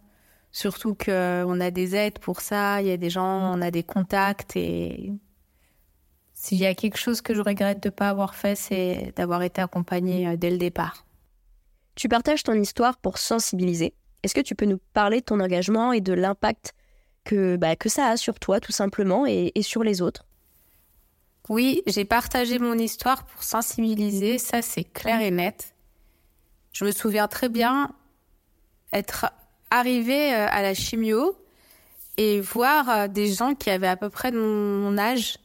Surtout 0.51 0.95
qu'on 0.95 1.61
a 1.61 1.71
des 1.71 1.95
aides 1.95 2.19
pour 2.19 2.41
ça, 2.41 2.83
il 2.83 2.89
y 2.89 2.91
a 2.91 2.97
des 2.97 3.11
gens, 3.11 3.55
on 3.55 3.63
a 3.63 3.71
des 3.71 3.83
contacts 3.83 4.57
et 4.57 5.13
s'il 6.35 6.59
y 6.59 6.67
a 6.67 6.75
quelque 6.75 6.99
chose 6.99 7.21
que 7.21 7.35
je 7.35 7.41
regrette 7.41 7.81
de 7.81 7.89
ne 7.89 7.93
pas 7.93 8.09
avoir 8.09 8.35
fait, 8.35 8.57
c'est 8.57 9.13
d'avoir 9.17 9.43
été 9.43 9.63
accompagnée 9.63 10.27
euh, 10.27 10.37
dès 10.37 10.51
le 10.51 10.59
départ. 10.59 11.07
Tu 11.95 12.09
partages 12.09 12.43
ton 12.43 12.55
histoire 12.55 12.97
pour 12.99 13.19
sensibiliser. 13.19 13.95
Est-ce 14.23 14.35
que 14.35 14.41
tu 14.41 14.57
peux 14.57 14.67
nous 14.67 14.81
parler 14.93 15.21
de 15.21 15.25
ton 15.25 15.39
engagement 15.39 15.93
et 15.93 16.01
de 16.01 16.13
l'impact 16.13 16.75
que, 17.25 17.57
bah, 17.57 17.77
que 17.77 17.89
ça 17.89 18.09
a 18.09 18.17
sur 18.17 18.41
toi, 18.41 18.59
tout 18.59 18.73
simplement, 18.73 19.25
et, 19.25 19.53
sur 19.63 19.85
les 19.85 20.03
autres? 20.03 20.27
Oui, 21.49 21.83
j'ai 21.87 22.05
partagé 22.05 22.59
mon 22.59 22.77
histoire 22.77 23.25
pour 23.25 23.45
sensibiliser, 23.45 24.39
ça 24.39 24.63
c'est 24.63 24.85
clair 24.85 25.21
et 25.21 25.31
net. 25.31 25.75
Je 26.73 26.85
me 26.85 26.91
souviens 26.91 27.29
très 27.29 27.49
bien 27.49 27.95
être 28.93 29.27
arrivée 29.71 30.35
euh, 30.35 30.47
à 30.51 30.63
la 30.63 30.75
chimio 30.75 31.37
et 32.17 32.41
voir 32.41 32.89
euh, 32.89 33.09
des 33.09 33.33
gens 33.33 33.55
qui 33.55 33.71
avaient 33.71 33.89
à 33.89 33.97
peu 33.97 34.11
près 34.11 34.33
mon 34.33 34.97
âge. 34.99 35.39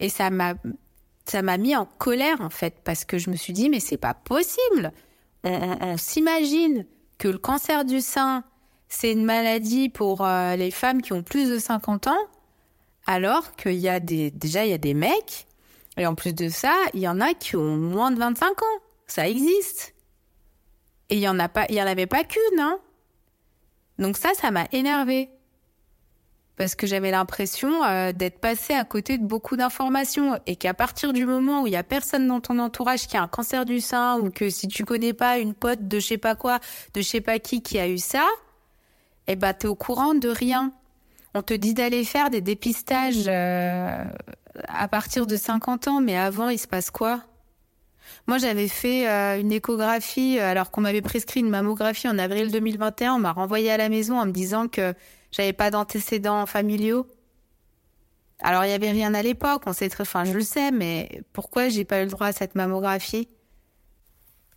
Et 0.00 0.08
ça 0.08 0.30
m'a, 0.30 0.54
ça 1.26 1.42
m'a 1.42 1.58
mis 1.58 1.76
en 1.76 1.86
colère, 1.86 2.40
en 2.40 2.50
fait, 2.50 2.76
parce 2.84 3.04
que 3.04 3.18
je 3.18 3.30
me 3.30 3.36
suis 3.36 3.52
dit, 3.52 3.68
mais 3.68 3.80
c'est 3.80 3.96
pas 3.96 4.14
possible. 4.14 4.92
On, 5.44 5.96
s'imagine 5.98 6.86
que 7.18 7.28
le 7.28 7.38
cancer 7.38 7.84
du 7.84 8.00
sein, 8.00 8.44
c'est 8.88 9.12
une 9.12 9.24
maladie 9.24 9.90
pour 9.90 10.24
euh, 10.24 10.56
les 10.56 10.70
femmes 10.70 11.02
qui 11.02 11.12
ont 11.12 11.22
plus 11.22 11.50
de 11.50 11.58
50 11.58 12.06
ans, 12.06 12.26
alors 13.06 13.54
qu'il 13.56 13.74
y 13.74 13.88
a 13.88 14.00
des, 14.00 14.30
déjà, 14.30 14.64
il 14.64 14.70
y 14.70 14.74
a 14.74 14.78
des 14.78 14.94
mecs, 14.94 15.46
et 15.96 16.06
en 16.06 16.14
plus 16.14 16.34
de 16.34 16.48
ça, 16.48 16.74
il 16.94 17.00
y 17.00 17.08
en 17.08 17.20
a 17.20 17.34
qui 17.34 17.56
ont 17.56 17.76
moins 17.76 18.10
de 18.10 18.18
25 18.18 18.62
ans. 18.62 18.78
Ça 19.06 19.28
existe. 19.28 19.94
Et 21.10 21.16
il 21.16 21.20
y 21.20 21.28
en 21.28 21.38
a 21.38 21.48
pas, 21.48 21.66
il 21.68 21.74
y 21.74 21.82
en 21.82 21.86
avait 21.86 22.06
pas 22.06 22.24
qu'une, 22.24 22.58
hein. 22.58 22.78
Donc 23.98 24.16
ça, 24.16 24.34
ça 24.34 24.50
m'a 24.50 24.66
énervée 24.72 25.30
parce 26.56 26.74
que 26.74 26.86
j'avais 26.86 27.10
l'impression 27.10 27.84
euh, 27.84 28.12
d'être 28.12 28.38
passée 28.38 28.74
à 28.74 28.84
côté 28.84 29.18
de 29.18 29.24
beaucoup 29.24 29.56
d'informations 29.56 30.38
et 30.46 30.56
qu'à 30.56 30.72
partir 30.72 31.12
du 31.12 31.26
moment 31.26 31.62
où 31.62 31.66
il 31.66 31.72
y 31.72 31.76
a 31.76 31.82
personne 31.82 32.28
dans 32.28 32.40
ton 32.40 32.58
entourage 32.58 33.06
qui 33.08 33.16
a 33.16 33.22
un 33.22 33.28
cancer 33.28 33.64
du 33.64 33.80
sein 33.80 34.18
ou 34.20 34.30
que 34.30 34.50
si 34.50 34.68
tu 34.68 34.84
connais 34.84 35.12
pas 35.12 35.38
une 35.38 35.54
pote 35.54 35.88
de 35.88 35.98
je 35.98 36.06
sais 36.06 36.18
pas 36.18 36.34
quoi, 36.34 36.60
de 36.94 37.00
je 37.00 37.06
sais 37.08 37.20
pas 37.20 37.38
qui 37.38 37.62
qui 37.62 37.78
a 37.78 37.88
eu 37.88 37.98
ça, 37.98 38.26
eh 39.26 39.36
ben 39.36 39.52
t'es 39.52 39.66
au 39.66 39.74
courant 39.74 40.14
de 40.14 40.28
rien. 40.28 40.72
On 41.34 41.42
te 41.42 41.54
dit 41.54 41.74
d'aller 41.74 42.04
faire 42.04 42.30
des 42.30 42.40
dépistages 42.40 43.24
euh, 43.26 44.04
à 44.68 44.88
partir 44.88 45.26
de 45.26 45.36
50 45.36 45.88
ans, 45.88 46.00
mais 46.00 46.16
avant 46.16 46.48
il 46.48 46.58
se 46.58 46.68
passe 46.68 46.90
quoi? 46.92 47.20
Moi, 48.26 48.38
j'avais 48.38 48.68
fait 48.68 49.08
euh, 49.08 49.40
une 49.40 49.52
échographie 49.52 50.38
alors 50.38 50.70
qu'on 50.70 50.80
m'avait 50.80 51.02
prescrit 51.02 51.40
une 51.40 51.50
mammographie 51.50 52.08
en 52.08 52.18
avril 52.18 52.50
2021. 52.50 53.14
On 53.14 53.18
m'a 53.18 53.32
renvoyé 53.32 53.70
à 53.70 53.76
la 53.76 53.88
maison 53.88 54.18
en 54.18 54.26
me 54.26 54.32
disant 54.32 54.68
que 54.68 54.94
j'avais 55.30 55.52
pas 55.52 55.70
d'antécédents 55.70 56.46
familiaux. 56.46 57.06
Alors 58.40 58.64
il 58.64 58.70
y 58.70 58.74
avait 58.74 58.90
rien 58.90 59.14
à 59.14 59.22
l'époque, 59.22 59.62
on 59.66 59.72
sait 59.72 59.88
très, 59.88 60.02
enfin 60.02 60.24
je 60.24 60.32
le 60.32 60.42
sais, 60.42 60.70
mais 60.70 61.22
pourquoi 61.32 61.68
j'ai 61.68 61.84
pas 61.84 62.00
eu 62.00 62.04
le 62.04 62.10
droit 62.10 62.26
à 62.26 62.32
cette 62.32 62.54
mammographie? 62.54 63.28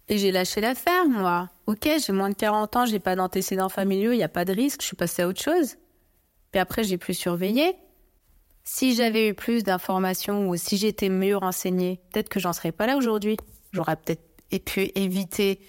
Et 0.09 0.17
j'ai 0.17 0.31
lâché 0.31 0.61
l'affaire, 0.61 1.05
moi. 1.07 1.49
Ok, 1.67 1.87
j'ai 2.05 2.13
moins 2.13 2.29
de 2.29 2.35
40 2.35 2.75
ans, 2.75 2.85
j'ai 2.85 2.99
pas 2.99 3.15
d'antécédents 3.15 3.69
familiaux, 3.69 4.11
il 4.13 4.17
y 4.17 4.23
a 4.23 4.29
pas 4.29 4.45
de 4.45 4.53
risque, 4.53 4.81
je 4.81 4.87
suis 4.87 4.95
passée 4.95 5.21
à 5.21 5.27
autre 5.27 5.41
chose. 5.41 5.75
Puis 6.51 6.59
après 6.59 6.83
j'ai 6.83 6.97
plus 6.97 7.13
surveillé. 7.13 7.75
Si 8.69 8.95
j'avais 8.95 9.29
eu 9.29 9.33
plus 9.33 9.63
d'informations 9.63 10.49
ou 10.49 10.57
si 10.57 10.75
j'étais 10.75 11.07
mieux 11.07 11.37
renseignée, 11.37 12.01
peut-être 12.11 12.27
que 12.27 12.41
j'en 12.41 12.51
serais 12.51 12.73
pas 12.73 12.85
là 12.85 12.97
aujourd'hui. 12.97 13.37
J'aurais 13.71 13.95
peut-être 13.95 14.21
pu 14.65 14.91
éviter 14.93 15.61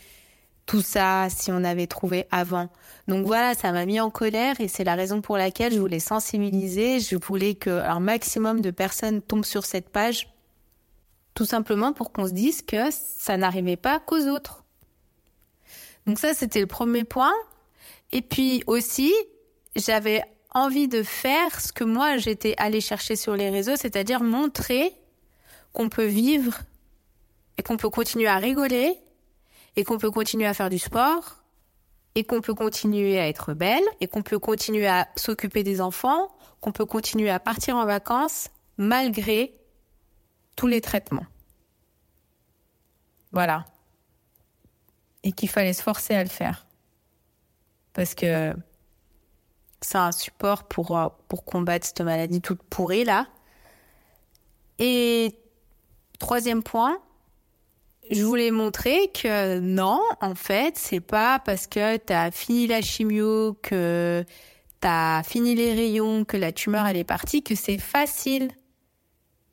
tout 0.67 0.81
ça 0.81 1.29
si 1.31 1.53
on 1.53 1.63
avait 1.63 1.87
trouvé 1.87 2.27
avant. 2.33 2.71
Donc 3.07 3.25
voilà, 3.25 3.55
ça 3.55 3.71
m'a 3.71 3.87
mis 3.87 4.01
en 4.01 4.11
colère 4.11 4.61
et 4.61 4.67
c'est 4.67 4.83
la 4.83 4.97
raison 4.97 5.21
pour 5.21 5.37
laquelle 5.37 5.73
je 5.73 5.79
voulais 5.79 6.01
sensibiliser. 6.01 6.99
Je 6.99 7.15
voulais 7.15 7.55
qu'un 7.55 8.01
maximum 8.01 8.63
de 8.63 8.73
personnes 8.73 9.23
tombent 9.23 9.45
sur 9.45 9.65
cette 9.65 9.91
page, 9.91 10.35
tout 11.35 11.45
simplement 11.45 11.93
pour 11.93 12.13
qu'on 12.13 12.27
se 12.27 12.33
dise 12.33 12.63
que 12.63 12.91
ça 12.91 13.37
n'arrivait 13.37 13.77
pas 13.77 14.01
qu'aux 14.01 14.27
autres. 14.27 14.65
Donc 16.05 16.19
ça, 16.19 16.35
c'était 16.35 16.61
le 16.61 16.67
premier 16.67 17.05
point. 17.05 17.35
Et 18.11 18.23
puis 18.23 18.65
aussi, 18.67 19.15
j'avais 19.77 20.25
envie 20.51 20.89
de 20.89 21.03
faire 21.03 21.61
ce 21.61 21.73
que 21.73 21.85
moi 21.85 22.17
j'étais 22.17 22.55
allée 22.59 22.81
chercher 22.81 23.17
sur 23.17 23.37
les 23.37 23.51
réseaux, 23.51 23.77
c'est-à-dire 23.77 24.23
montrer 24.23 24.93
qu'on 25.73 25.89
peut 25.89 26.07
vivre 26.07 26.59
et 27.59 27.63
qu'on 27.63 27.77
peut 27.77 27.91
continuer 27.91 28.29
à 28.29 28.37
rigoler 28.37 28.97
et 29.77 29.85
qu'on 29.85 29.99
peut 29.99 30.11
continuer 30.11 30.47
à 30.47 30.55
faire 30.55 30.71
du 30.71 30.79
sport 30.79 31.37
et 32.15 32.25
qu'on 32.25 32.41
peut 32.41 32.55
continuer 32.55 33.19
à 33.19 33.29
être 33.29 33.55
belle 33.55 33.85
et 34.01 34.09
qu'on 34.09 34.23
peut 34.23 34.39
continuer 34.39 34.87
à 34.87 35.09
s'occuper 35.17 35.63
des 35.63 35.81
enfants, 35.81 36.35
qu'on 36.61 36.73
peut 36.73 36.87
continuer 36.87 37.31
à 37.31 37.39
partir 37.39 37.77
en 37.77 37.85
vacances 37.85 38.49
malgré 38.77 39.55
tous 40.57 40.67
les 40.67 40.81
traitements. 40.81 41.27
Voilà. 43.33 43.67
Et 45.23 45.33
qu'il 45.33 45.49
fallait 45.49 45.73
se 45.73 45.83
forcer 45.83 46.15
à 46.15 46.25
le 46.25 46.31
faire. 46.31 46.67
Parce 47.93 48.15
que 48.15 48.55
c'est 49.81 49.99
un 49.99 50.13
support 50.13 50.65
pour, 50.65 50.97
euh, 50.97 51.09
pour 51.29 51.45
combattre 51.45 51.87
cette 51.87 52.01
maladie 52.01 52.41
toute 52.41 52.63
pourrie 52.63 53.05
là. 53.05 53.27
Et 54.79 55.35
troisième 56.19 56.63
point, 56.63 56.99
je 58.11 58.23
voulais 58.23 58.51
montrer 58.51 59.11
que 59.13 59.59
non, 59.59 60.01
en 60.21 60.35
fait, 60.35 60.77
c'est 60.79 61.01
pas 61.01 61.39
parce 61.41 61.67
que 61.67 61.97
tu 61.99 62.13
as 62.13 62.31
fini 62.31 62.67
la 62.67 62.81
chimio, 62.81 63.55
que 63.63 64.25
tu 64.81 64.89
as 64.89 65.23
fini 65.25 65.55
les 65.55 65.75
rayons, 65.75 66.25
que 66.25 66.37
la 66.37 66.53
tumeur 66.53 66.87
elle 66.87 66.97
est 66.97 67.05
partie, 67.05 67.43
que 67.43 67.55
c'est 67.55 67.79
facile. 67.79 68.51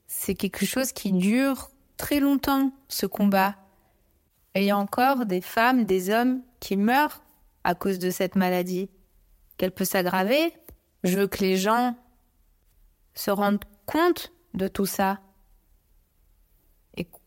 C'est 0.07 0.36
quelque 0.36 0.65
chose 0.65 0.91
qui 0.91 1.11
dure 1.11 1.69
très 1.97 2.19
longtemps, 2.19 2.71
ce 2.88 3.05
combat. 3.05 3.55
Et 4.53 4.61
il 4.61 4.65
y 4.67 4.71
a 4.71 4.78
encore 4.78 5.26
des 5.26 5.41
femmes, 5.41 5.84
des 5.84 6.09
hommes 6.09 6.41
qui 6.59 6.78
meurent 6.78 7.21
à 7.63 7.76
cause 7.76 7.99
de 7.99 8.09
cette 8.09 8.36
maladie. 8.36 8.89
Qu'elle 9.58 9.72
peut 9.72 9.86
s'aggraver. 9.86 10.53
Je 11.03 11.18
veux 11.18 11.28
que 11.28 11.39
les 11.39 11.58
gens 11.58 11.95
se 13.14 13.32
rendent 13.32 13.64
compte 13.86 14.32
de 14.53 14.68
tout 14.68 14.86
ça 14.86 15.20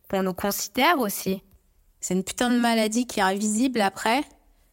qu'on 0.08 0.22
nous 0.22 0.34
considère 0.34 0.98
aussi. 0.98 1.42
C'est 2.00 2.14
une 2.14 2.24
putain 2.24 2.50
de 2.50 2.58
maladie 2.58 3.06
qui 3.06 3.20
est 3.20 3.24
invisible 3.24 3.80
après. 3.80 4.22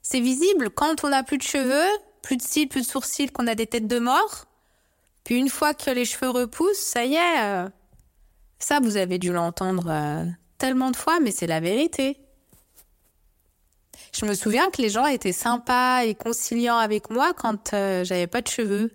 C'est 0.01 0.19
visible 0.19 0.69
quand 0.69 1.03
on 1.03 1.09
n'a 1.09 1.23
plus 1.23 1.37
de 1.37 1.43
cheveux, 1.43 1.89
plus 2.21 2.37
de 2.37 2.41
cils, 2.41 2.67
plus 2.67 2.81
de 2.81 2.87
sourcils, 2.87 3.29
qu'on 3.29 3.47
a 3.47 3.55
des 3.55 3.67
têtes 3.67 3.87
de 3.87 3.99
mort. 3.99 4.45
Puis 5.23 5.35
une 5.35 5.49
fois 5.49 5.73
que 5.73 5.89
les 5.89 6.05
cheveux 6.05 6.29
repoussent, 6.29 6.77
ça 6.77 7.03
y 7.05 7.15
est. 7.15 7.43
Euh, 7.43 7.69
ça, 8.59 8.79
vous 8.79 8.97
avez 8.97 9.17
dû 9.17 9.33
l'entendre 9.33 9.87
euh, 9.89 10.25
tellement 10.57 10.91
de 10.91 10.95
fois, 10.95 11.19
mais 11.19 11.31
c'est 11.31 11.47
la 11.47 11.59
vérité. 11.59 12.17
Je 14.13 14.25
me 14.25 14.33
souviens 14.33 14.69
que 14.69 14.81
les 14.81 14.89
gens 14.89 15.05
étaient 15.05 15.31
sympas 15.31 16.03
et 16.03 16.15
conciliants 16.15 16.77
avec 16.77 17.09
moi 17.09 17.33
quand 17.33 17.73
euh, 17.73 18.03
j'avais 18.03 18.27
pas 18.27 18.41
de 18.41 18.47
cheveux. 18.47 18.91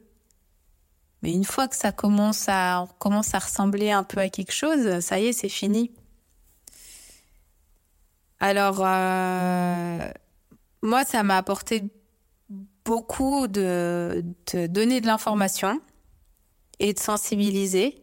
Mais 1.22 1.32
une 1.32 1.44
fois 1.44 1.68
que 1.68 1.76
ça 1.76 1.92
commence 1.92 2.46
à, 2.48 2.86
commence 2.98 3.34
à 3.34 3.38
ressembler 3.38 3.90
un 3.90 4.04
peu 4.04 4.20
à 4.20 4.28
quelque 4.28 4.52
chose, 4.52 5.00
ça 5.00 5.18
y 5.20 5.26
est, 5.26 5.32
c'est 5.32 5.48
fini. 5.50 5.92
Alors, 8.40 8.80
euh, 8.80 10.10
moi, 10.82 11.04
ça 11.04 11.22
m'a 11.22 11.36
apporté 11.36 11.84
beaucoup 12.84 13.46
de, 13.46 14.24
donner 14.68 15.02
de 15.02 15.06
l'information 15.06 15.80
et 16.78 16.94
de 16.94 16.98
sensibiliser. 16.98 18.02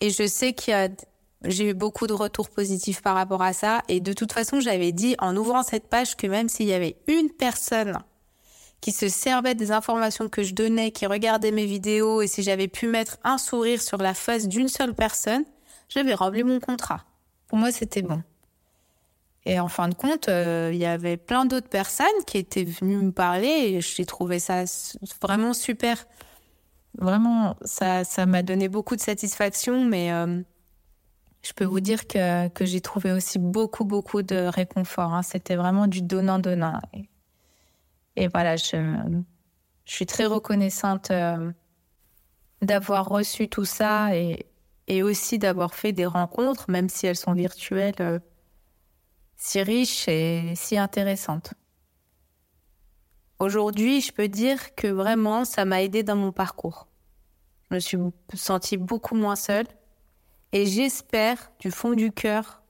Et 0.00 0.08
je 0.08 0.26
sais 0.26 0.54
qu'il 0.54 0.72
y 0.72 0.74
a, 0.74 0.88
j'ai 1.44 1.70
eu 1.70 1.74
beaucoup 1.74 2.06
de 2.06 2.12
retours 2.12 2.50
positifs 2.50 3.02
par 3.02 3.14
rapport 3.14 3.42
à 3.42 3.52
ça. 3.52 3.82
Et 3.88 4.00
de 4.00 4.12
toute 4.12 4.32
façon, 4.32 4.60
j'avais 4.60 4.92
dit 4.92 5.16
en 5.18 5.36
ouvrant 5.36 5.62
cette 5.62 5.88
page 5.88 6.16
que 6.16 6.26
même 6.26 6.48
s'il 6.48 6.66
y 6.66 6.72
avait 6.72 6.96
une 7.06 7.30
personne 7.30 7.98
qui 8.80 8.92
se 8.92 9.08
servait 9.08 9.54
des 9.54 9.72
informations 9.72 10.28
que 10.28 10.42
je 10.42 10.54
donnais, 10.54 10.90
qui 10.90 11.06
regardait 11.06 11.52
mes 11.52 11.66
vidéos, 11.66 12.22
et 12.22 12.26
si 12.26 12.42
j'avais 12.42 12.68
pu 12.68 12.88
mettre 12.88 13.18
un 13.24 13.38
sourire 13.38 13.80
sur 13.80 13.98
la 13.98 14.14
face 14.14 14.48
d'une 14.48 14.68
seule 14.68 14.94
personne, 14.94 15.44
j'avais 15.88 16.14
rempli 16.14 16.44
mon 16.44 16.60
contrat. 16.60 17.04
Pour 17.46 17.58
moi, 17.58 17.72
c'était 17.72 18.02
bon. 18.02 18.22
Et 19.46 19.58
en 19.58 19.68
fin 19.68 19.88
de 19.88 19.94
compte, 19.94 20.28
euh, 20.28 20.70
il 20.72 20.78
y 20.78 20.86
avait 20.86 21.16
plein 21.16 21.46
d'autres 21.46 21.68
personnes 21.68 22.06
qui 22.26 22.38
étaient 22.38 22.64
venues 22.64 22.96
me 22.96 23.12
parler 23.12 23.48
et 23.48 23.80
j'ai 23.80 24.04
trouvé 24.04 24.38
ça 24.38 24.64
vraiment 25.20 25.54
super. 25.54 26.06
Vraiment, 26.98 27.56
ça, 27.64 28.04
m'a 28.26 28.42
donné 28.42 28.68
beaucoup 28.68 28.96
de 28.96 29.00
satisfaction, 29.00 29.84
mais 29.84 30.12
euh, 30.12 30.42
je 31.42 31.52
peux 31.52 31.64
vous 31.64 31.80
dire 31.80 32.06
que, 32.06 32.48
que 32.48 32.64
j'ai 32.64 32.80
trouvé 32.80 33.12
aussi 33.12 33.38
beaucoup, 33.38 33.84
beaucoup 33.84 34.22
de 34.22 34.36
réconfort. 34.36 35.14
Hein. 35.14 35.22
C'était 35.22 35.56
vraiment 35.56 35.86
du 35.86 36.02
donnant-donnant. 36.02 36.80
Et, 38.16 38.28
voilà, 38.28 38.56
je, 38.56 38.94
suis 39.84 40.06
très 40.06 40.26
reconnaissante 40.26 41.10
euh, 41.10 41.50
d'avoir 42.60 43.08
reçu 43.08 43.48
tout 43.48 43.64
ça 43.64 44.14
et, 44.14 44.46
et 44.86 45.02
aussi 45.02 45.38
d'avoir 45.38 45.74
fait 45.74 45.92
des 45.92 46.06
rencontres, 46.06 46.70
même 46.70 46.88
si 46.88 47.06
elles 47.06 47.16
sont 47.16 47.32
virtuelles 47.32 48.20
si 49.40 49.62
riche 49.62 50.06
et 50.06 50.52
si 50.54 50.76
intéressante. 50.76 51.54
Aujourd'hui, 53.38 54.02
je 54.02 54.12
peux 54.12 54.28
dire 54.28 54.74
que 54.74 54.86
vraiment, 54.86 55.46
ça 55.46 55.64
m'a 55.64 55.82
aidé 55.82 56.02
dans 56.02 56.14
mon 56.14 56.30
parcours. 56.30 56.88
Je 57.70 57.74
me 57.74 57.80
suis 57.80 57.98
sentie 58.34 58.76
beaucoup 58.76 59.14
moins 59.14 59.36
seule 59.36 59.66
et 60.52 60.66
j'espère 60.66 61.52
du 61.60 61.70
fond 61.70 61.92
du 61.94 62.12
cœur 62.12 62.62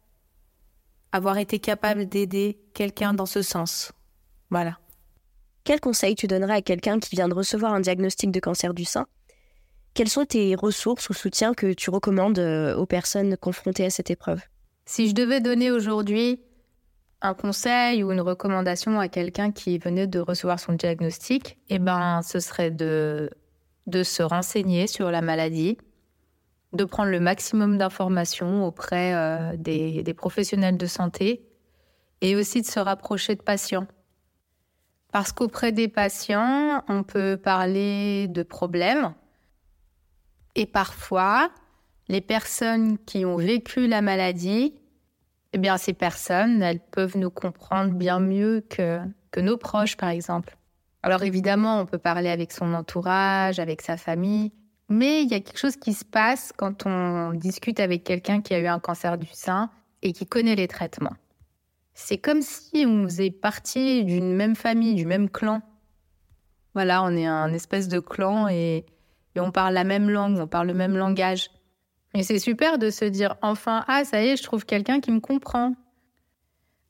avoir 1.13 1.39
été 1.39 1.59
capable 1.59 2.07
d'aider 2.07 2.61
quelqu'un 2.75 3.15
dans 3.15 3.27
ce 3.27 3.43
sens. 3.43 3.93
Voilà. 4.51 4.79
quel 5.65 5.81
conseil 5.81 6.15
tu 6.17 6.27
donnerais 6.27 6.55
à 6.55 6.63
quelqu'un 6.63 6.99
qui 6.99 7.15
vient 7.15 7.29
de 7.29 7.35
recevoir 7.35 7.73
un 7.73 7.81
diagnostic 7.81 8.31
de 8.33 8.41
cancer 8.41 8.75
du 8.75 8.85
sein? 8.85 9.07
Quelles 9.95 10.09
sont 10.09 10.25
tes 10.25 10.55
ressources 10.55 11.09
ou 11.09 11.15
soutiens 11.15 11.55
que 11.55 11.73
tu 11.73 11.91
recommandes 11.91 12.39
euh, 12.39 12.77
aux 12.77 12.87
personnes 12.87 13.37
confrontées 13.37 13.85
à 13.85 13.91
cette 13.91 14.11
épreuve? 14.11 14.41
Si 14.87 15.09
je 15.09 15.15
devais 15.15 15.41
donner 15.41 15.71
aujourd'hui 15.71 16.41
un 17.23 17.35
conseil 17.35 18.03
ou 18.03 18.13
une 18.13 18.21
recommandation 18.21 18.99
à 18.99 19.09
quelqu'un 19.09 19.53
qui 19.53 19.79
venait 19.79 20.07
de 20.07 20.21
recevoir 20.21 20.59
son 20.59 20.73
diagnostic, 20.73 21.59
eh 21.69 21.79
ben, 21.79 22.23
ce 22.23 22.41
serait 22.41 22.71
de, 22.71 23.31
de 23.87 24.03
se 24.03 24.23
renseigner 24.23 24.87
sur 24.87 25.11
la 25.11 25.21
maladie, 25.21 25.77
de 26.73 26.85
prendre 26.85 27.11
le 27.11 27.21
maximum 27.21 27.79
d'informations 27.79 28.65
auprès 28.65 29.15
euh, 29.15 29.57
des, 29.57 30.03
des 30.03 30.15
professionnels 30.15 30.77
de 30.77 30.87
santé 30.87 31.47
et 32.21 32.37
aussi 32.37 32.61
de 32.61 32.67
se 32.67 32.79
rapprocher 32.79 33.35
de 33.35 33.43
patients. 33.43 33.87
Parce 35.13 35.33
qu'auprès 35.33 35.73
des 35.73 35.89
patients, 35.89 36.85
on 36.89 37.03
peut 37.03 37.37
parler 37.37 38.29
de 38.29 38.43
problèmes 38.43 39.15
et 40.55 40.67
parfois, 40.67 41.51
les 42.09 42.21
personnes 42.21 42.99
qui 42.99 43.25
ont 43.25 43.37
vécu 43.37 43.87
la 43.87 44.03
maladie 44.03 44.75
eh 45.53 45.59
bien, 45.59 45.79
ces 45.79 45.95
personnes, 45.95 46.63
elles 46.63 46.81
peuvent 46.81 47.17
nous 47.17 47.31
comprendre 47.31 47.93
bien 47.93 48.21
mieux 48.21 48.65
que, 48.69 49.01
que 49.33 49.41
nos 49.41 49.57
proches, 49.57 49.97
par 49.97 50.11
exemple. 50.11 50.57
Alors 51.03 51.25
évidemment, 51.25 51.81
on 51.81 51.87
peut 51.87 51.99
parler 51.99 52.29
avec 52.29 52.53
son 52.53 52.73
entourage, 52.73 53.59
avec 53.59 53.83
sa 53.83 53.97
famille, 53.97 54.53
mais 54.91 55.23
il 55.23 55.31
y 55.31 55.35
a 55.35 55.41
quelque 55.41 55.59
chose 55.59 55.77
qui 55.77 55.95
se 55.95 56.05
passe 56.05 56.53
quand 56.57 56.85
on 56.85 57.33
discute 57.33 57.79
avec 57.79 58.03
quelqu'un 58.03 58.43
qui 58.43 58.53
a 58.55 58.59
eu 58.59 58.67
un 58.67 58.81
cancer 58.81 59.17
du 59.17 59.29
sein 59.33 59.71
et 60.03 60.13
qui 60.13 60.27
connaît 60.27 60.57
les 60.57 60.67
traitements. 60.67 61.15
C'est 61.95 62.19
comme 62.19 62.43
si 62.43 62.85
on 62.87 63.05
faisait 63.05 63.31
partie 63.31 64.05
d'une 64.05 64.35
même 64.35 64.57
famille, 64.57 64.97
du 64.97 65.07
même 65.07 65.31
clan. 65.31 65.63
Voilà, 66.75 67.05
on 67.05 67.17
est 67.17 67.27
un 67.27 67.53
espèce 67.53 67.87
de 67.87 68.01
clan 68.01 68.49
et, 68.49 68.85
on 69.37 69.53
parle 69.53 69.75
la 69.75 69.85
même 69.85 70.11
langue, 70.11 70.39
on 70.39 70.49
parle 70.49 70.67
le 70.67 70.75
même 70.75 70.97
langage. 70.97 71.51
Et 72.13 72.25
c'est 72.25 72.41
super 72.41 72.77
de 72.77 72.91
se 72.91 73.05
dire 73.05 73.37
enfin, 73.43 73.85
ah, 73.87 74.05
ça 74.05 74.23
y 74.23 74.29
est, 74.29 74.37
je 74.37 74.43
trouve 74.43 74.67
quelqu'un 74.67 75.01
qui 75.01 75.13
me 75.13 75.21
comprend. 75.21 75.75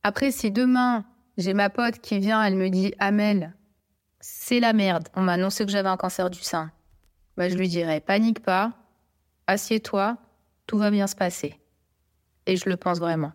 Après, 0.03 0.31
si 0.31 0.51
demain, 0.51 1.05
j'ai 1.37 1.53
ma 1.53 1.69
pote 1.69 1.99
qui 1.99 2.19
vient, 2.19 2.43
elle 2.43 2.57
me 2.57 2.71
dit, 2.71 2.95
Amel, 2.99 3.55
c'est 4.21 4.59
la 4.59 4.73
merde, 4.73 5.09
on 5.15 5.21
m'a 5.21 5.35
annoncé 5.35 5.67
que 5.67 5.71
j'avais 5.71 5.91
un 5.91 5.99
cancer 5.99 6.31
du 6.31 6.41
sein. 6.41 6.73
Bah, 7.41 7.49
je 7.49 7.57
lui 7.57 7.69
dirais, 7.69 8.01
panique 8.01 8.43
pas, 8.43 8.75
assieds-toi, 9.47 10.19
tout 10.67 10.77
va 10.77 10.91
bien 10.91 11.07
se 11.07 11.17
passer. 11.17 11.59
Et 12.45 12.57
je 12.57 12.69
le 12.69 12.77
pense 12.77 12.99
vraiment. 12.99 13.33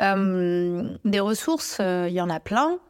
Euh, 0.00 0.96
des 1.04 1.20
ressources, 1.20 1.78
euh, 1.80 2.08
il 2.08 2.14
y 2.14 2.20
en 2.20 2.28
a 2.28 2.40
plein. 2.40 2.80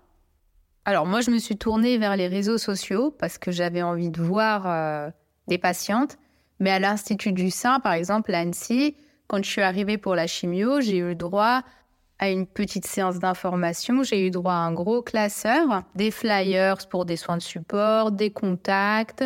Alors 0.87 1.05
moi, 1.05 1.21
je 1.21 1.31
me 1.31 1.37
suis 1.37 1.59
tournée 1.59 1.99
vers 1.99 2.17
les 2.17 2.29
réseaux 2.29 2.57
sociaux 2.57 3.11
parce 3.11 3.37
que 3.37 3.51
j'avais 3.51 3.83
envie 3.83 4.09
de 4.09 4.23
voir 4.23 4.67
euh, 4.67 5.11
des 5.49 5.59
patientes 5.59 6.17
mais 6.61 6.71
à 6.71 6.79
l'Institut 6.79 7.33
du 7.33 7.51
sein, 7.51 7.79
par 7.79 7.93
exemple, 7.93 8.33
à 8.33 8.39
Annecy, 8.39 8.97
quand 9.27 9.45
je 9.45 9.51
suis 9.51 9.61
arrivée 9.61 9.99
pour 9.99 10.15
la 10.15 10.27
chimio, 10.27 10.81
j'ai 10.81 10.97
eu 10.97 11.15
droit 11.15 11.61
à 12.19 12.31
une 12.31 12.47
petite 12.47 12.87
séance 12.87 13.19
d'information. 13.19 14.03
J'ai 14.03 14.27
eu 14.27 14.31
droit 14.31 14.55
à 14.55 14.61
un 14.61 14.73
gros 14.73 15.03
classeur, 15.03 15.83
des 15.95 16.11
flyers 16.11 16.89
pour 16.89 17.05
des 17.05 17.17
soins 17.17 17.37
de 17.37 17.43
support, 17.43 18.13
des 18.13 18.31
contacts. 18.31 19.25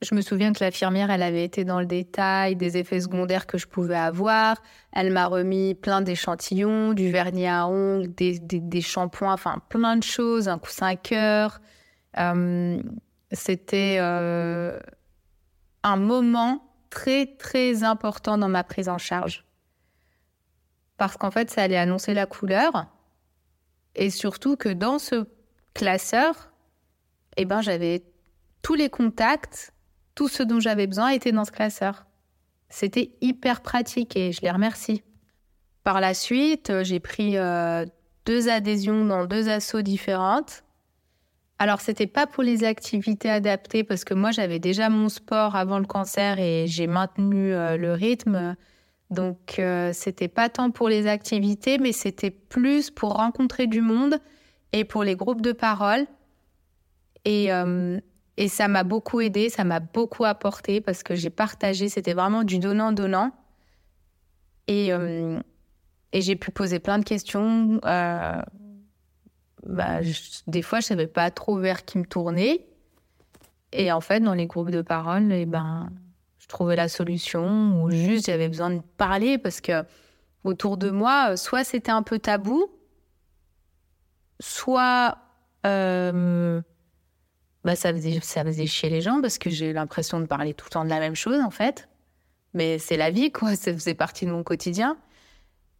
Je 0.00 0.14
me 0.14 0.20
souviens 0.20 0.52
que 0.52 0.62
l'infirmière, 0.62 1.10
elle 1.10 1.22
avait 1.22 1.44
été 1.44 1.64
dans 1.64 1.80
le 1.80 1.86
détail 1.86 2.54
des 2.54 2.76
effets 2.76 3.00
secondaires 3.00 3.46
que 3.46 3.58
je 3.58 3.66
pouvais 3.66 3.96
avoir. 3.96 4.62
Elle 4.92 5.12
m'a 5.12 5.26
remis 5.26 5.74
plein 5.74 6.00
d'échantillons, 6.00 6.92
du 6.92 7.10
vernis 7.10 7.48
à 7.48 7.66
ongles, 7.66 8.08
des, 8.14 8.80
shampoings, 8.80 9.32
enfin 9.32 9.60
plein 9.68 9.96
de 9.96 10.04
choses, 10.04 10.48
un 10.48 10.58
coussin 10.58 10.94
cœur. 10.94 11.60
Euh, 12.18 12.80
C'était 13.32 13.96
euh, 14.00 14.78
un 15.82 15.96
moment 15.96 16.64
très 16.90 17.26
très 17.26 17.82
important 17.82 18.38
dans 18.38 18.48
ma 18.48 18.64
prise 18.64 18.88
en 18.88 18.98
charge. 18.98 19.44
Parce 20.96 21.16
qu'en 21.16 21.30
fait, 21.30 21.50
ça 21.50 21.62
allait 21.62 21.76
annoncer 21.76 22.14
la 22.14 22.26
couleur. 22.26 22.86
Et 23.94 24.10
surtout 24.10 24.56
que 24.56 24.68
dans 24.68 24.98
ce 24.98 25.26
classeur, 25.74 26.52
eh 27.36 27.44
ben, 27.44 27.62
j'avais 27.62 28.04
tous 28.62 28.74
les 28.74 28.90
contacts, 28.90 29.72
tout 30.14 30.28
ce 30.28 30.42
dont 30.42 30.60
j'avais 30.60 30.86
besoin 30.86 31.10
était 31.10 31.32
dans 31.32 31.44
ce 31.44 31.52
classeur. 31.52 32.06
C'était 32.68 33.12
hyper 33.20 33.62
pratique 33.62 34.16
et 34.16 34.32
je 34.32 34.42
les 34.42 34.50
remercie. 34.50 35.02
Par 35.84 36.00
la 36.00 36.12
suite, 36.12 36.72
j'ai 36.82 37.00
pris 37.00 37.38
euh, 37.38 37.86
deux 38.26 38.48
adhésions 38.48 39.04
dans 39.04 39.24
deux 39.24 39.48
assos 39.48 39.82
différentes 39.82 40.64
alors, 41.60 41.80
c'était 41.80 42.06
pas 42.06 42.26
pour 42.26 42.44
les 42.44 42.62
activités 42.62 43.28
adaptées 43.28 43.82
parce 43.82 44.04
que 44.04 44.14
moi, 44.14 44.30
j'avais 44.30 44.60
déjà 44.60 44.88
mon 44.90 45.08
sport 45.08 45.56
avant 45.56 45.80
le 45.80 45.86
cancer 45.86 46.38
et 46.38 46.66
j'ai 46.68 46.86
maintenu 46.86 47.52
euh, 47.52 47.76
le 47.76 47.92
rythme. 47.94 48.54
Donc, 49.10 49.58
euh, 49.58 49.90
c'était 49.92 50.28
pas 50.28 50.48
tant 50.50 50.70
pour 50.70 50.88
les 50.88 51.08
activités, 51.08 51.78
mais 51.78 51.92
c'était 51.92 52.30
plus 52.30 52.90
pour 52.90 53.14
rencontrer 53.14 53.66
du 53.66 53.80
monde 53.80 54.18
et 54.72 54.84
pour 54.84 55.02
les 55.02 55.16
groupes 55.16 55.40
de 55.40 55.52
parole. 55.52 56.06
Et, 57.24 57.52
euh, 57.52 57.98
et 58.38 58.48
ça 58.48 58.68
m'a 58.68 58.84
beaucoup 58.84 59.20
aidé, 59.20 59.50
ça 59.50 59.64
m'a 59.64 59.80
beaucoup 59.80 60.24
apporté 60.24 60.80
parce 60.80 61.02
que 61.02 61.14
j'ai 61.14 61.28
partagé, 61.28 61.90
c'était 61.90 62.14
vraiment 62.14 62.44
du 62.44 62.58
donnant-donnant. 62.58 63.32
Et, 64.68 64.90
et 66.12 66.20
j'ai 66.20 66.36
pu 66.36 66.50
poser 66.50 66.78
plein 66.78 66.98
de 66.98 67.04
questions 67.04 67.80
bah, 69.68 70.00
des 70.46 70.62
fois, 70.62 70.80
je 70.80 70.86
savais 70.86 71.06
pas 71.06 71.30
trop 71.30 71.58
vers 71.58 71.84
qui 71.84 71.98
me 71.98 72.04
tourner. 72.04 72.66
Et 73.72 73.92
en 73.92 74.00
fait, 74.00 74.20
dans 74.20 74.34
les 74.34 74.46
groupes 74.46 74.70
de 74.70 74.82
parole, 74.82 75.30
eh 75.32 75.46
ben, 75.46 75.90
je 76.38 76.46
trouvais 76.46 76.76
la 76.76 76.88
solution 76.88 77.82
ou 77.82 77.90
juste 77.90 78.26
j'avais 78.26 78.48
besoin 78.48 78.70
de 78.70 78.80
parler 78.96 79.36
parce 79.36 79.60
que 79.60 79.84
autour 80.44 80.78
de 80.78 80.90
moi, 80.90 81.36
soit 81.36 81.64
c'était 81.64 81.90
un 81.90 82.02
peu 82.02 82.18
tabou, 82.18 82.66
soit 84.40 85.18
euh, 85.66 86.62
bah, 87.64 87.76
ça, 87.76 87.92
faisait, 87.92 88.20
ça 88.20 88.44
faisait 88.44 88.66
chier 88.66 88.90
les 88.90 89.00
gens 89.00 89.20
parce 89.20 89.38
que 89.38 89.50
j'ai 89.50 89.72
l'impression 89.72 90.20
de 90.20 90.26
parler 90.26 90.54
tout 90.54 90.66
le 90.66 90.70
temps 90.70 90.84
de 90.84 90.90
la 90.90 91.00
même 91.00 91.16
chose 91.16 91.40
en 91.40 91.50
fait. 91.50 91.88
Mais 92.54 92.78
c'est 92.78 92.96
la 92.96 93.10
vie, 93.10 93.30
quoi. 93.30 93.54
Ça 93.56 93.72
faisait 93.72 93.94
partie 93.94 94.26
de 94.26 94.30
mon 94.30 94.42
quotidien. 94.42 94.96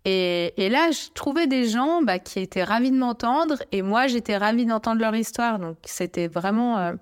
Et, 0.04 0.68
là, 0.70 0.90
je 0.90 1.10
trouvais 1.12 1.46
des 1.46 1.68
gens 1.68 2.00
bah, 2.00 2.18
qui 2.18 2.38
étaient 2.38 2.64
ravis 2.64 2.90
de 2.90 2.96
m'entendre 2.96 3.56
et 3.72 3.82
moi, 3.82 4.06
j'étais 4.06 4.38
ravie 4.38 4.64
d'entendre 4.64 5.02
leur 5.02 5.14
histoire. 5.14 5.58
Donc, 5.58 5.76
c'était 5.84 6.28
vraiment 6.28 6.78
euh, 6.78 6.92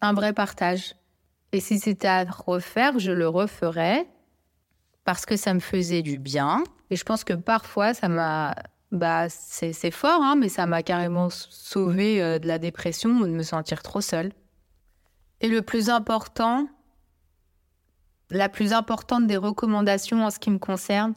un 0.00 0.12
vrai 0.12 0.32
partage. 0.32 0.94
Et 1.52 1.58
si 1.58 1.80
c'était 1.80 2.06
à 2.06 2.24
refaire, 2.24 3.00
je 3.00 3.10
le 3.10 3.26
referais 3.26 4.06
parce 5.04 5.26
que 5.26 5.36
ça 5.36 5.52
me 5.52 5.58
faisait 5.58 6.02
du 6.02 6.18
bien. 6.18 6.62
Et 6.90 6.96
je 6.96 7.02
pense 7.02 7.24
que 7.24 7.32
parfois, 7.32 7.92
ça 7.92 8.08
m'a. 8.08 8.54
Bah, 8.92 9.28
c'est 9.28 9.92
fort, 9.92 10.20
hein, 10.22 10.34
mais 10.36 10.48
ça 10.48 10.66
m'a 10.66 10.82
carrément 10.82 11.30
sauvé 11.30 12.20
euh, 12.20 12.38
de 12.40 12.48
la 12.48 12.58
dépression 12.58 13.10
ou 13.10 13.24
de 13.24 13.30
me 13.30 13.44
sentir 13.44 13.82
trop 13.82 14.00
seule. 14.00 14.32
Et 15.40 15.48
le 15.48 15.62
plus 15.62 15.90
important, 15.90 16.66
la 18.30 18.48
plus 18.48 18.72
importante 18.72 19.26
des 19.26 19.36
recommandations 19.36 20.24
en 20.24 20.30
ce 20.30 20.40
qui 20.40 20.50
me 20.50 20.58
concerne, 20.58 21.14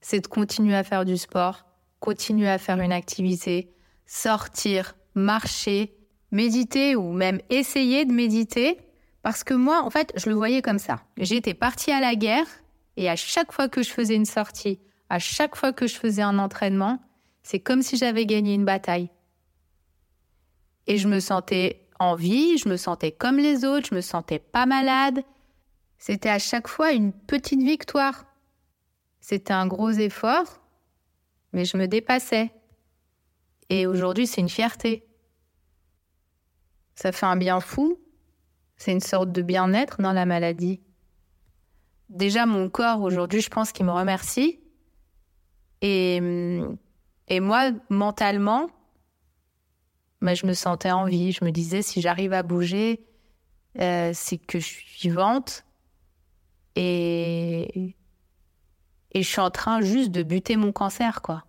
c'est 0.00 0.20
de 0.20 0.26
continuer 0.26 0.74
à 0.74 0.84
faire 0.84 1.04
du 1.04 1.18
sport, 1.18 1.66
continuer 2.00 2.48
à 2.48 2.58
faire 2.58 2.80
une 2.80 2.92
activité, 2.92 3.72
sortir, 4.06 4.94
marcher, 5.14 5.94
méditer 6.30 6.96
ou 6.96 7.12
même 7.12 7.40
essayer 7.50 8.06
de 8.06 8.12
méditer. 8.12 8.78
Parce 9.22 9.44
que 9.44 9.54
moi, 9.54 9.82
en 9.84 9.90
fait, 9.90 10.12
je 10.16 10.28
le 10.30 10.34
voyais 10.34 10.62
comme 10.62 10.78
ça. 10.78 11.02
J'étais 11.18 11.54
partie 11.54 11.92
à 11.92 12.00
la 12.00 12.14
guerre 12.16 12.46
et 12.96 13.08
à 13.08 13.16
chaque 13.16 13.52
fois 13.52 13.68
que 13.68 13.82
je 13.82 13.90
faisais 13.90 14.16
une 14.16 14.24
sortie, 14.24 14.80
à 15.12 15.18
chaque 15.18 15.56
fois 15.56 15.74
que 15.74 15.86
je 15.86 15.96
faisais 15.96 16.22
un 16.22 16.38
entraînement, 16.38 16.98
c'est 17.42 17.60
comme 17.60 17.82
si 17.82 17.98
j'avais 17.98 18.24
gagné 18.24 18.54
une 18.54 18.64
bataille. 18.64 19.10
Et 20.86 20.96
je 20.96 21.06
me 21.06 21.20
sentais 21.20 21.86
en 21.98 22.14
vie, 22.14 22.56
je 22.56 22.66
me 22.66 22.78
sentais 22.78 23.12
comme 23.12 23.36
les 23.36 23.66
autres, 23.66 23.88
je 23.90 23.94
me 23.94 24.00
sentais 24.00 24.38
pas 24.38 24.64
malade. 24.64 25.22
C'était 25.98 26.30
à 26.30 26.38
chaque 26.38 26.66
fois 26.66 26.92
une 26.92 27.12
petite 27.12 27.60
victoire. 27.60 28.24
C'était 29.20 29.52
un 29.52 29.66
gros 29.66 29.90
effort, 29.90 30.62
mais 31.52 31.66
je 31.66 31.76
me 31.76 31.88
dépassais. 31.88 32.50
Et 33.68 33.86
aujourd'hui, 33.86 34.26
c'est 34.26 34.40
une 34.40 34.48
fierté. 34.48 35.06
Ça 36.94 37.12
fait 37.12 37.26
un 37.26 37.36
bien 37.36 37.60
fou. 37.60 38.00
C'est 38.78 38.92
une 38.92 39.00
sorte 39.00 39.30
de 39.30 39.42
bien-être 39.42 40.00
dans 40.00 40.14
la 40.14 40.24
maladie. 40.24 40.80
Déjà, 42.08 42.46
mon 42.46 42.70
corps, 42.70 43.02
aujourd'hui, 43.02 43.42
je 43.42 43.50
pense 43.50 43.72
qu'il 43.72 43.84
me 43.84 43.92
remercie. 43.92 44.61
Et, 45.82 46.62
et 47.28 47.40
moi, 47.40 47.72
mentalement, 47.90 48.70
bah, 50.22 50.34
je 50.34 50.46
me 50.46 50.54
sentais 50.54 50.90
en 50.90 51.04
vie. 51.04 51.32
Je 51.32 51.44
me 51.44 51.50
disais, 51.50 51.82
si 51.82 52.00
j'arrive 52.00 52.32
à 52.32 52.42
bouger, 52.42 53.04
euh, 53.78 54.12
c'est 54.14 54.38
que 54.38 54.58
je 54.58 54.64
suis 54.64 55.08
vivante. 55.08 55.64
Et, 56.76 57.94
et 59.10 59.22
je 59.22 59.28
suis 59.28 59.40
en 59.40 59.50
train 59.50 59.82
juste 59.82 60.10
de 60.10 60.22
buter 60.22 60.56
mon 60.56 60.72
cancer, 60.72 61.20
quoi. 61.20 61.44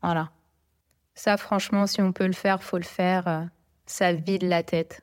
Voilà. 0.00 0.30
Ça, 1.14 1.36
franchement, 1.36 1.86
si 1.86 2.00
on 2.00 2.12
peut 2.12 2.26
le 2.26 2.32
faire, 2.32 2.62
faut 2.62 2.78
le 2.78 2.84
faire. 2.84 3.28
Euh, 3.28 3.44
ça 3.84 4.12
vide 4.12 4.44
la 4.44 4.62
tête. 4.62 5.02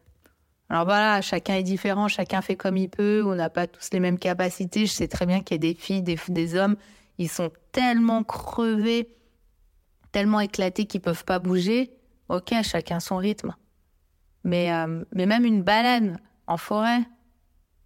Alors 0.70 0.86
voilà, 0.86 1.22
chacun 1.22 1.56
est 1.56 1.64
différent, 1.64 2.08
chacun 2.08 2.42
fait 2.42 2.56
comme 2.56 2.78
il 2.78 2.90
peut, 2.90 3.24
on 3.26 3.36
n'a 3.36 3.50
pas 3.50 3.66
tous 3.68 3.90
les 3.92 4.00
mêmes 4.00 4.20
capacités. 4.20 4.86
Je 4.86 4.92
sais 4.92 5.08
très 5.08 5.26
bien 5.26 5.42
qu'il 5.42 5.56
y 5.56 5.60
a 5.68 5.74
des 5.74 5.74
filles, 5.74 6.04
des, 6.04 6.18
des 6.30 6.56
hommes, 6.56 6.76
ils 7.18 7.30
sont 7.30 7.52
tellement 7.72 8.24
crevés, 8.24 9.16
tellement 10.12 10.40
éclatés 10.40 10.86
qu'ils 10.86 11.02
peuvent 11.02 11.26
pas 11.26 11.40
bouger. 11.40 11.92
Ok, 12.30 12.54
chacun 12.64 13.00
son 13.00 13.18
rythme. 13.18 13.56
Mais, 14.44 14.72
euh, 14.72 15.04
mais 15.14 15.26
même 15.26 15.46
une 15.46 15.64
balade 15.64 16.18
en 16.48 16.58
forêt, 16.58 17.02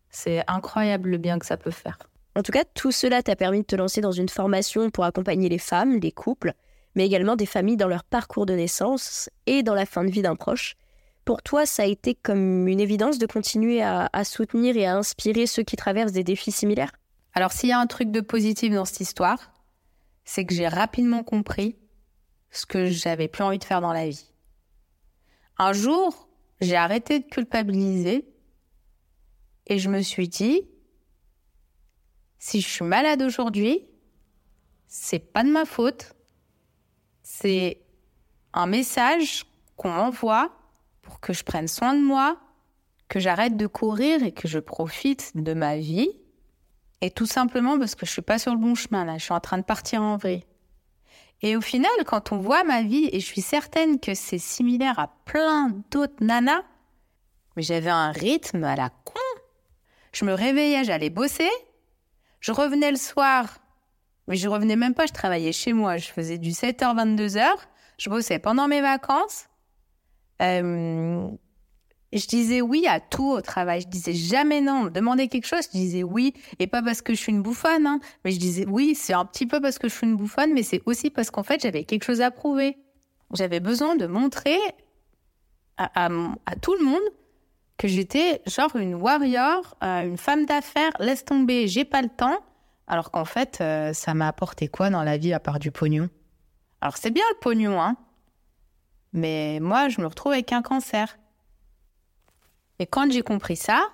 c'est 0.10 0.44
incroyable 0.48 1.10
le 1.10 1.18
bien 1.18 1.40
que 1.40 1.46
ça 1.46 1.58
peut 1.58 1.72
faire. 1.72 1.98
En 2.36 2.42
tout 2.42 2.52
cas, 2.52 2.64
tout 2.74 2.92
cela 2.92 3.22
t'a 3.22 3.36
permis 3.36 3.62
de 3.62 3.66
te 3.66 3.76
lancer 3.76 4.02
dans 4.02 4.12
une 4.12 4.30
formation 4.30 4.90
pour 4.90 5.06
accompagner 5.06 5.50
les 5.50 5.60
femmes, 5.60 6.00
les 6.00 6.12
couples, 6.12 6.54
mais 6.96 7.06
également 7.06 7.36
des 7.36 7.46
familles 7.46 7.78
dans 7.78 7.88
leur 7.88 8.04
parcours 8.04 8.46
de 8.46 8.54
naissance 8.54 9.30
et 9.46 9.64
dans 9.64 9.76
la 9.76 9.86
fin 9.86 10.04
de 10.04 10.12
vie 10.12 10.22
d'un 10.22 10.36
proche. 10.36 10.76
Pour 11.26 11.42
toi, 11.42 11.66
ça 11.66 11.84
a 11.84 11.86
été 11.86 12.16
comme 12.16 12.68
une 12.68 12.80
évidence 12.80 13.18
de 13.18 13.26
continuer 13.26 13.82
à, 13.82 14.10
soutenir 14.24 14.76
et 14.76 14.86
à 14.86 14.98
inspirer 14.98 15.48
ceux 15.48 15.64
qui 15.64 15.76
traversent 15.76 16.12
des 16.12 16.24
défis 16.24 16.52
similaires? 16.52 16.92
Alors 17.34 17.52
s'il 17.52 17.70
y 17.70 17.72
a 17.72 17.80
un 17.80 17.88
truc 17.88 18.12
de 18.12 18.22
positif 18.22 18.74
dans 18.74 18.86
cette 18.86 19.00
histoire, 19.00 19.53
c'est 20.26 20.46
que 20.46 20.54
j'ai 20.54 20.68
rapidement 20.68 21.24
compris 21.24 21.78
ce 22.52 22.66
que 22.66 22.86
j'avais 22.86 23.28
plus 23.28 23.44
envie 23.44 23.60
de 23.60 23.64
faire 23.64 23.82
dans 23.82 23.94
la 23.94 24.08
vie. 24.08 24.32
Un 25.58 25.74
jour, 25.74 26.28
j'ai 26.62 26.76
arrêté 26.76 27.20
de 27.20 27.26
culpabiliser 27.26 28.26
et 29.68 29.80
je 29.80 29.90
me 29.90 30.02
suis 30.02 30.28
dit, 30.28 30.68
si 32.40 32.62
je 32.62 32.68
suis 32.68 32.86
malade 32.86 33.22
aujourd'hui, 33.22 33.88
c'est 34.88 35.20
pas 35.20 35.44
de 35.44 35.50
ma 35.50 35.66
faute. 35.66 36.16
C'est 37.22 37.82
un 38.54 38.68
message 38.68 39.46
qu'on 39.76 39.90
m'envoie 39.90 40.52
pour 41.02 41.20
que 41.20 41.34
je 41.34 41.44
prenne 41.44 41.68
soin 41.68 41.94
de 41.94 42.02
moi, 42.02 42.40
que 43.08 43.20
j'arrête 43.20 43.58
de 43.58 43.68
courir 43.68 44.24
et 44.24 44.32
que 44.32 44.48
je 44.48 44.60
profite 44.60 45.36
de 45.36 45.54
ma 45.54 45.78
vie. 45.78 46.10
Et 47.04 47.12
tout 47.12 47.26
simplement 47.26 47.78
parce 47.78 47.96
que 47.96 48.06
je 48.06 48.12
suis 48.12 48.22
pas 48.22 48.40
sur 48.40 48.54
le 48.54 48.58
bon 48.58 48.76
chemin 48.76 49.04
là, 49.04 49.18
je 49.18 49.26
suis 49.26 49.34
en 49.34 49.42
train 49.42 49.58
de 49.58 49.64
partir 49.64 50.02
en 50.02 50.16
vrille. 50.16 50.46
Et 51.42 51.58
au 51.58 51.62
final, 51.62 51.92
quand 52.06 52.32
on 52.32 52.38
voit 52.38 52.64
ma 52.64 52.82
vie, 52.82 53.10
et 53.12 53.20
je 53.20 53.26
suis 53.26 53.42
certaine 53.42 54.00
que 54.00 54.14
c'est 54.14 54.38
similaire 54.38 55.00
à 55.00 55.14
plein 55.26 55.72
d'autres 55.92 56.24
nanas, 56.24 56.64
mais 57.58 57.62
j'avais 57.62 57.90
un 57.90 58.12
rythme 58.12 58.64
à 58.64 58.78
la 58.78 58.90
con. 58.90 59.20
Je 60.14 60.24
me 60.24 60.32
réveillais, 60.34 60.86
j'allais 60.86 61.10
bosser. 61.10 61.50
Je 62.40 62.54
revenais 62.54 62.90
le 62.90 62.98
soir. 62.98 63.58
Mais 64.30 64.38
je 64.38 64.48
revenais 64.48 64.78
même 64.78 64.94
pas, 64.94 65.06
je 65.06 65.12
travaillais 65.12 65.52
chez 65.52 65.74
moi. 65.74 65.98
Je 65.98 66.08
faisais 66.08 66.38
du 66.38 66.52
7h, 66.52 66.96
22h. 66.96 67.46
Je 67.98 68.10
bossais 68.10 68.40
pendant 68.40 68.70
mes 68.70 68.80
vacances. 68.80 69.50
Euh, 70.42 71.28
je 72.18 72.28
disais 72.28 72.62
oui 72.62 72.86
à 72.88 73.00
tout 73.00 73.32
au 73.32 73.42
travail. 73.42 73.82
Je 73.82 73.88
disais 73.88 74.14
jamais 74.14 74.62
non. 74.62 74.74
On 74.74 74.84
me 74.84 74.90
demandait 74.90 75.28
quelque 75.28 75.48
chose, 75.48 75.66
je 75.74 75.78
disais 75.78 76.04
oui. 76.04 76.34
Et 76.60 76.68
pas 76.68 76.82
parce 76.82 77.02
que 77.02 77.14
je 77.14 77.20
suis 77.20 77.32
une 77.32 77.42
bouffonne, 77.42 77.88
hein. 77.88 78.00
mais 78.24 78.32
je 78.32 78.40
disais 78.40 78.66
oui, 78.68 78.96
c'est 78.96 79.14
un 79.14 79.26
petit 79.26 79.46
peu 79.46 79.60
parce 79.60 79.80
que 79.80 79.88
je 79.88 79.94
suis 79.94 80.08
une 80.08 80.16
bouffonne, 80.16 80.54
mais 80.54 80.64
c'est 80.64 80.82
aussi 80.86 81.10
parce 81.10 81.32
qu'en 81.32 81.44
fait, 81.44 81.62
j'avais 81.62 81.84
quelque 81.84 82.04
chose 82.04 82.22
à 82.22 82.32
prouver. 82.32 82.78
J'avais 83.34 83.60
besoin 83.60 83.96
de 83.96 84.06
montrer 84.06 84.60
à, 85.78 86.10
tout 86.62 86.76
le 86.76 86.86
monde 86.86 87.02
que 87.78 87.88
j'étais 87.88 88.42
genre 88.46 88.76
une 88.76 88.96
warrior, 88.96 89.76
euh, 89.84 90.04
une 90.04 90.18
femme 90.18 90.46
d'affaires, 90.46 90.92
laisse 91.00 91.26
tomber, 91.26 91.68
j'ai 91.68 91.86
pas 91.86 92.02
le 92.02 92.10
temps. 92.10 92.38
Alors 92.86 93.12
qu'en 93.12 93.26
fait, 93.26 93.60
euh, 93.62 93.94
ça 93.94 94.14
m'a 94.14 94.28
apporté 94.28 94.68
quoi 94.68 94.90
dans 94.90 95.04
la 95.04 95.18
vie 95.18 95.34
à 95.34 95.40
part 95.40 95.58
du 95.58 95.72
pognon? 95.72 96.10
Alors 96.82 96.98
c'est 96.98 97.12
bien 97.12 97.24
le 97.32 97.40
pognon, 97.40 97.82
hein. 97.82 97.96
Mais 99.14 99.60
moi, 99.62 99.90
je 99.90 100.02
me 100.02 100.08
retrouve 100.08 100.34
avec 100.34 100.52
un 100.52 100.62
cancer. 100.62 101.18
Et 102.80 102.86
quand 102.86 103.12
j'ai 103.12 103.22
compris 103.22 103.56
ça, 103.56 103.90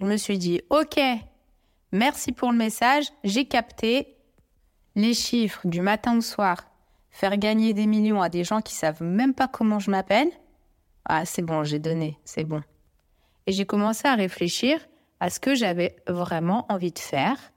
je 0.00 0.06
me 0.06 0.16
suis 0.16 0.38
dit, 0.38 0.60
OK, 0.70 1.00
merci 1.92 2.32
pour 2.32 2.52
le 2.52 2.58
message, 2.58 3.06
j'ai 3.24 3.46
capté 3.46 4.16
les 4.94 5.14
chiffres 5.14 5.66
du 5.66 5.80
matin 5.80 6.18
au 6.18 6.20
soir, 6.20 6.64
faire 7.10 7.36
gagner 7.36 7.74
des 7.74 7.86
millions 7.86 8.22
à 8.22 8.28
des 8.28 8.44
gens 8.44 8.60
qui 8.60 8.74
savent 8.74 9.02
même 9.02 9.34
pas 9.34 9.48
comment 9.48 9.78
je 9.78 9.90
m'appelle, 9.90 10.30
ah, 11.04 11.24
c'est 11.24 11.42
bon, 11.42 11.64
j'ai 11.64 11.78
donné, 11.78 12.18
c'est 12.24 12.44
bon. 12.44 12.62
Et 13.46 13.52
j'ai 13.52 13.66
commencé 13.66 14.06
à 14.06 14.14
réfléchir 14.14 14.78
à 15.18 15.30
ce 15.30 15.40
que 15.40 15.54
j'avais 15.54 15.96
vraiment 16.06 16.66
envie 16.68 16.92
de 16.92 16.98
faire. 16.98 17.52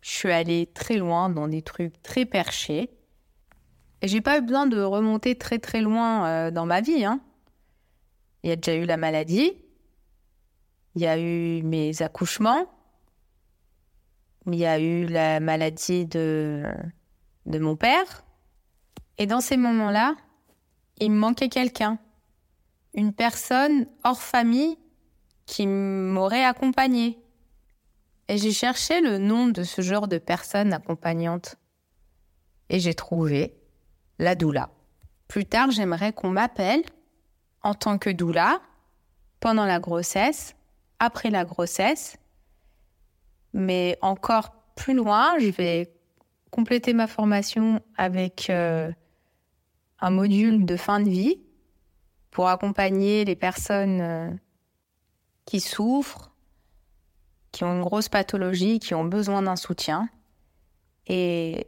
Je 0.00 0.10
suis 0.10 0.30
allée 0.30 0.66
très 0.66 0.96
loin 0.96 1.30
dans 1.30 1.48
des 1.48 1.62
trucs 1.62 2.02
très 2.02 2.24
perchés. 2.24 2.90
Et 4.00 4.08
j'ai 4.08 4.20
pas 4.20 4.38
eu 4.38 4.42
besoin 4.42 4.66
de 4.66 4.80
remonter 4.80 5.36
très 5.36 5.58
très 5.58 5.80
loin 5.80 6.26
euh, 6.26 6.50
dans 6.50 6.66
ma 6.66 6.80
vie. 6.80 7.04
Hein. 7.04 7.20
Il 8.42 8.50
y 8.50 8.52
a 8.52 8.56
déjà 8.56 8.74
eu 8.74 8.84
la 8.84 8.96
maladie, 8.96 9.52
il 10.94 11.02
y 11.02 11.06
a 11.06 11.18
eu 11.18 11.62
mes 11.62 12.02
accouchements, 12.02 12.66
il 14.46 14.56
y 14.56 14.66
a 14.66 14.80
eu 14.80 15.06
la 15.06 15.40
maladie 15.40 16.06
de, 16.06 16.64
de 17.46 17.58
mon 17.58 17.76
père. 17.76 18.24
Et 19.18 19.26
dans 19.26 19.40
ces 19.40 19.56
moments-là, 19.56 20.16
il 20.98 21.12
me 21.12 21.18
manquait 21.18 21.48
quelqu'un 21.48 21.98
une 22.94 23.12
personne 23.12 23.86
hors 24.04 24.20
famille 24.20 24.76
qui 25.46 25.66
m'aurait 25.66 26.44
accompagnée. 26.44 27.18
Et 28.28 28.38
j'ai 28.38 28.52
cherché 28.52 29.00
le 29.00 29.18
nom 29.18 29.48
de 29.48 29.62
ce 29.62 29.82
genre 29.82 30.08
de 30.08 30.18
personne 30.18 30.72
accompagnante. 30.72 31.56
Et 32.68 32.80
j'ai 32.80 32.94
trouvé 32.94 33.54
la 34.18 34.34
doula. 34.34 34.70
Plus 35.28 35.46
tard, 35.46 35.70
j'aimerais 35.70 36.12
qu'on 36.12 36.30
m'appelle 36.30 36.82
en 37.62 37.74
tant 37.74 37.98
que 37.98 38.10
doula 38.10 38.60
pendant 39.40 39.66
la 39.66 39.80
grossesse, 39.80 40.54
après 40.98 41.30
la 41.30 41.44
grossesse. 41.44 42.16
Mais 43.52 43.98
encore 44.00 44.52
plus 44.76 44.94
loin, 44.94 45.38
je 45.38 45.50
vais 45.50 45.92
compléter 46.50 46.92
ma 46.92 47.06
formation 47.06 47.80
avec 47.96 48.48
euh, 48.50 48.90
un 50.00 50.10
module 50.10 50.64
de 50.64 50.76
fin 50.76 51.00
de 51.00 51.08
vie 51.08 51.40
pour 52.30 52.48
accompagner 52.48 53.24
les 53.24 53.36
personnes 53.36 54.00
euh, 54.00 54.30
qui 55.44 55.60
souffrent, 55.60 56.32
qui 57.52 57.64
ont 57.64 57.74
une 57.74 57.82
grosse 57.82 58.08
pathologie, 58.08 58.78
qui 58.78 58.94
ont 58.94 59.04
besoin 59.04 59.42
d'un 59.42 59.56
soutien. 59.56 60.08
Et, 61.06 61.66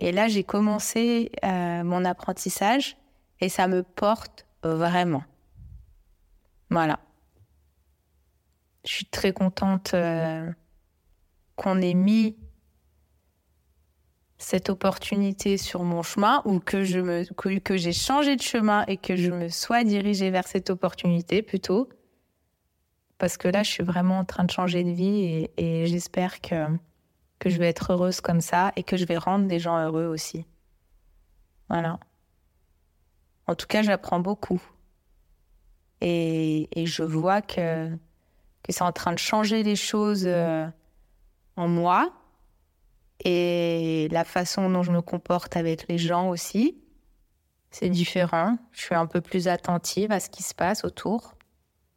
là, 0.00 0.28
j'ai 0.28 0.44
commencé 0.44 1.30
euh, 1.44 1.84
mon 1.84 2.04
apprentissage 2.04 2.96
et 3.40 3.48
ça 3.48 3.68
me 3.68 3.82
porte 3.82 4.46
vraiment. 4.62 5.24
Voilà. 6.70 7.00
Je 8.84 8.92
suis 8.92 9.06
très 9.06 9.32
contente 9.32 9.92
euh, 9.94 10.50
qu'on 11.56 11.80
ait 11.80 11.94
mis 11.94 12.36
cette 14.38 14.70
opportunité 14.70 15.58
sur 15.58 15.84
mon 15.84 16.02
chemin 16.02 16.40
ou 16.46 16.60
que 16.60 16.82
je 16.82 16.98
me 16.98 17.24
que, 17.58 17.76
j'ai 17.76 17.92
changé 17.92 18.36
de 18.36 18.42
chemin 18.42 18.84
et 18.86 18.96
que 18.96 19.14
je 19.14 19.30
me 19.30 19.50
sois 19.50 19.84
dirigée 19.84 20.30
vers 20.30 20.48
cette 20.48 20.70
opportunité 20.70 21.42
plutôt 21.42 21.90
parce 23.18 23.36
que 23.36 23.48
là 23.48 23.62
je 23.62 23.70
suis 23.70 23.84
vraiment 23.84 24.20
en 24.20 24.24
train 24.24 24.44
de 24.44 24.50
changer 24.50 24.82
de 24.82 24.92
vie 24.92 25.46
et, 25.58 25.86
j'espère 25.86 26.40
que 26.40 26.66
que 27.38 27.50
je 27.50 27.58
vais 27.58 27.68
être 27.68 27.92
heureuse 27.92 28.22
comme 28.22 28.40
ça 28.40 28.72
et 28.76 28.82
que 28.82 28.96
je 28.96 29.04
vais 29.04 29.18
rendre 29.18 29.46
des 29.46 29.58
gens 29.58 29.78
heureux 29.78 30.06
aussi. 30.06 30.46
Voilà. 31.68 31.98
En 33.50 33.56
tout 33.56 33.66
cas, 33.66 33.82
j'apprends 33.82 34.20
beaucoup. 34.20 34.62
Et, 36.00 36.68
je 36.76 37.02
vois 37.02 37.42
que, 37.42 37.90
que 37.90 38.72
c'est 38.72 38.82
en 38.82 38.92
train 38.92 39.12
de 39.12 39.18
changer 39.18 39.64
les 39.64 39.74
choses 39.74 40.22
euh, 40.24 40.68
en 41.56 41.66
moi 41.66 42.12
et 43.24 44.06
la 44.12 44.22
façon 44.22 44.70
dont 44.70 44.84
je 44.84 44.92
me 44.92 45.02
comporte 45.02 45.56
avec 45.56 45.88
les 45.88 45.98
gens 45.98 46.28
aussi. 46.28 46.78
C'est 47.72 47.88
différent. 47.88 48.56
Je 48.70 48.82
suis 48.82 48.94
un 48.94 49.06
peu 49.06 49.20
plus 49.20 49.48
attentive 49.48 50.12
à 50.12 50.20
ce 50.20 50.30
qui 50.30 50.44
se 50.44 50.54
passe 50.54 50.84
autour. 50.84 51.34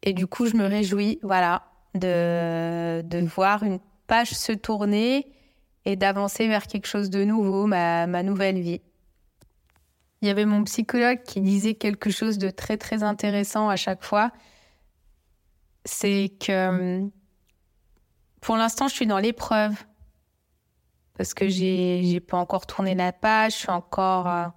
Et 0.01 0.13
du 0.13 0.25
coup, 0.25 0.47
je 0.47 0.55
me 0.55 0.65
réjouis, 0.65 1.19
voilà, 1.21 1.67
de, 1.93 3.03
de 3.03 3.19
voir 3.27 3.61
une 3.61 3.79
page 4.07 4.31
se 4.31 4.53
tourner 4.53 5.31
et 5.85 5.97
d'avancer 5.97 6.47
vers 6.47 6.65
quelque 6.65 6.87
chose 6.87 7.11
de 7.11 7.23
nouveau, 7.23 7.67
ma, 7.67 8.07
ma 8.07 8.23
nouvelle 8.23 8.59
vie. 8.59 8.81
Il 10.23 10.27
y 10.27 10.29
avait 10.29 10.45
mon 10.45 10.63
psychologue 10.63 11.21
qui 11.23 11.41
disait 11.41 11.73
quelque 11.73 12.09
chose 12.09 12.37
de 12.37 12.49
très 12.49 12.77
très 12.77 13.03
intéressant 13.03 13.67
à 13.67 13.75
chaque 13.75 14.05
fois. 14.05 14.31
C'est 15.83 16.31
que 16.39 17.09
pour 18.39 18.55
l'instant, 18.55 18.87
je 18.87 18.93
suis 18.93 19.05
dans 19.05 19.17
l'épreuve 19.17 19.75
parce 21.17 21.33
que 21.33 21.49
j'ai 21.49 22.03
j'ai 22.05 22.21
pas 22.21 22.37
encore 22.37 22.65
tourné 22.65 22.95
la 22.95 23.11
page, 23.11 23.51
je 23.51 23.57
suis 23.57 23.69
encore 23.69 24.29
euh, 24.29 24.47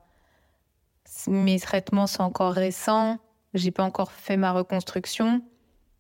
mes 1.27 1.59
traitements 1.59 2.07
sont 2.07 2.23
encore 2.23 2.53
récents, 2.53 3.19
j'ai 3.53 3.73
pas 3.73 3.83
encore 3.83 4.13
fait 4.13 4.37
ma 4.37 4.53
reconstruction. 4.53 5.43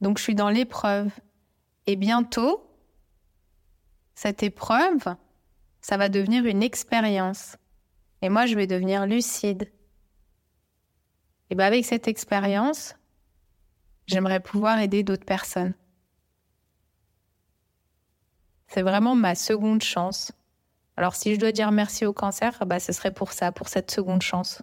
Donc 0.01 0.19
je 0.19 0.23
suis 0.23 0.37
dans 0.37 0.49
l'épreuve 0.49 1.11
et 1.89 1.97
bientôt 1.97 2.71
cette 4.15 4.45
épreuve 4.45 5.17
ça 5.81 5.97
va 5.97 6.09
devenir 6.09 6.47
une 6.47 6.63
expérience. 6.63 7.57
Et 8.23 8.29
moi, 8.29 8.47
je 8.47 8.55
vais 8.55 8.67
devenir 8.67 9.07
lucide. 9.07 9.71
Et 11.51 11.55
bien 11.55 11.67
avec 11.67 11.85
cette 11.85 12.09
expérience, 12.09 12.95
j'aimerais 14.07 14.41
pouvoir 14.41 14.81
aider 14.81 15.03
d'autres 15.03 15.25
personnes. 15.25 15.75
C'est 18.69 18.83
vraiment 18.83 19.15
ma 19.15 19.35
seconde 19.35 19.83
chance. 19.83 20.33
Alors 20.97 21.15
si 21.15 21.35
je 21.35 21.41
dois 21.41 21.53
dire 21.53 21.71
merci 21.73 22.07
au 22.07 22.13
cancer, 22.13 22.65
bah, 22.67 22.81
ce 22.81 22.93
serait 22.93 23.13
pour 23.13 23.33
ça, 23.33 23.53
pour 23.53 23.69
cette 23.69 23.91
seconde 23.91 24.23
chance. 24.23 24.63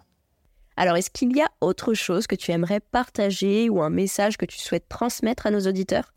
Alors 0.76 0.96
est-ce 0.96 1.10
qu'il 1.10 1.34
y 1.36 1.40
a 1.40 1.48
autre 1.60 1.94
chose 1.94 2.26
que 2.26 2.34
tu 2.34 2.50
aimerais 2.50 2.80
partager 2.80 3.70
ou 3.70 3.80
un 3.80 3.90
message 3.90 4.36
que 4.36 4.44
tu 4.44 4.58
souhaites 4.58 4.88
transmettre 4.88 5.46
à 5.46 5.50
nos 5.50 5.60
auditeurs? 5.60 6.12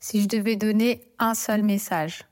Si 0.00 0.22
je 0.22 0.28
devais 0.28 0.56
donner 0.56 1.06
un 1.18 1.34
seul 1.34 1.62
message. 1.62 2.24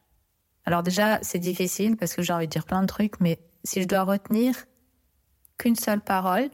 Alors 0.65 0.83
déjà, 0.83 1.19
c'est 1.23 1.39
difficile 1.39 1.97
parce 1.97 2.15
que 2.15 2.23
j'ai 2.23 2.33
envie 2.33 2.47
de 2.47 2.53
dire 2.53 2.65
plein 2.65 2.83
de 2.83 2.87
trucs, 2.87 3.21
mais 3.21 3.39
si 3.65 3.83
je 3.83 3.89
dois 3.89 4.03
retenir 4.03 4.55
qu'une 5.59 5.77
seule 5.77 6.01
parole, 6.01 6.51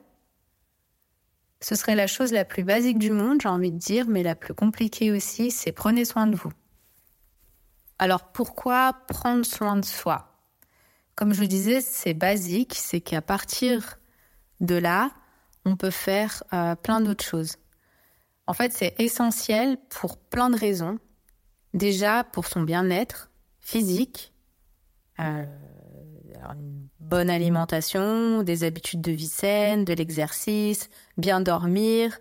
ce 1.61 1.75
serait 1.75 1.97
la 1.97 2.07
chose 2.07 2.33
la 2.33 2.45
plus 2.45 2.63
basique 2.63 2.99
du 2.99 3.11
monde, 3.11 3.41
j'ai 3.43 3.49
envie 3.49 3.73
de 3.73 3.79
dire, 3.79 4.07
mais 4.09 4.23
la 4.23 4.35
plus 4.35 4.55
compliquée 4.55 5.11
aussi, 5.11 5.51
c'est 5.51 5.73
prenez 5.73 6.05
soin 6.05 6.27
de 6.27 6.37
vous. 6.37 6.53
Alors 7.99 8.31
pourquoi 8.33 8.93
prendre 9.09 9.45
soin 9.45 9.77
de 9.77 9.85
soi? 9.85 10.37
Comme 11.17 11.35
je 11.35 11.45
disais, 11.45 11.81
c'est 11.81 12.15
basique, 12.15 12.75
c'est 12.77 13.01
qu'à 13.01 13.21
partir 13.21 13.99
de 14.61 14.77
là, 14.77 15.11
on 15.65 15.75
peut 15.75 15.91
faire 15.91 16.45
euh, 16.53 16.77
plein 16.77 17.01
d'autres 17.01 17.25
choses. 17.25 17.57
En 18.47 18.53
fait, 18.53 18.73
c'est 18.73 18.95
essentiel 18.99 19.79
pour 19.91 20.17
plein 20.17 20.49
de 20.49 20.57
raisons. 20.57 20.99
Déjà 21.75 22.23
pour 22.23 22.47
son 22.47 22.63
bien-être 22.63 23.31
physique, 23.61 24.33
euh, 25.19 25.45
une 26.45 26.89
bonne 27.01 27.31
alimentation, 27.31 28.43
des 28.43 28.65
habitudes 28.65 29.01
de 29.01 29.13
vie 29.13 29.27
saines, 29.27 29.85
de 29.85 29.93
l'exercice, 29.93 30.91
bien 31.17 31.41
dormir. 31.41 32.19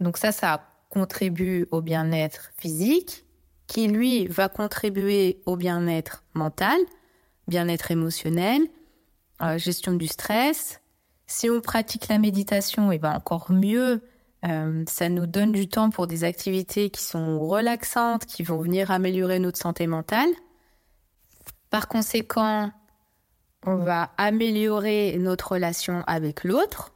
Donc 0.00 0.16
ça, 0.16 0.32
ça 0.32 0.68
contribue 0.90 1.66
au 1.70 1.80
bien-être 1.80 2.50
physique, 2.56 3.24
qui 3.66 3.88
lui 3.88 4.26
va 4.26 4.48
contribuer 4.48 5.40
au 5.46 5.56
bien-être 5.56 6.22
mental, 6.34 6.78
bien-être 7.48 7.90
émotionnel, 7.90 8.62
euh, 9.42 9.58
gestion 9.58 9.94
du 9.94 10.06
stress. 10.06 10.80
Si 11.26 11.48
on 11.50 11.60
pratique 11.60 12.08
la 12.08 12.18
méditation, 12.18 12.92
et 12.92 12.96
eh 12.96 12.98
ben 12.98 13.14
encore 13.14 13.50
mieux, 13.50 14.02
euh, 14.44 14.84
ça 14.86 15.08
nous 15.08 15.26
donne 15.26 15.52
du 15.52 15.68
temps 15.68 15.90
pour 15.90 16.06
des 16.06 16.24
activités 16.24 16.90
qui 16.90 17.02
sont 17.02 17.40
relaxantes, 17.40 18.26
qui 18.26 18.42
vont 18.42 18.58
venir 18.58 18.90
améliorer 18.90 19.38
notre 19.38 19.58
santé 19.58 19.86
mentale. 19.86 20.28
Par 21.74 21.88
conséquent, 21.88 22.70
on 23.66 23.74
va 23.74 24.12
améliorer 24.16 25.16
notre 25.18 25.54
relation 25.54 26.04
avec 26.06 26.44
l'autre. 26.44 26.94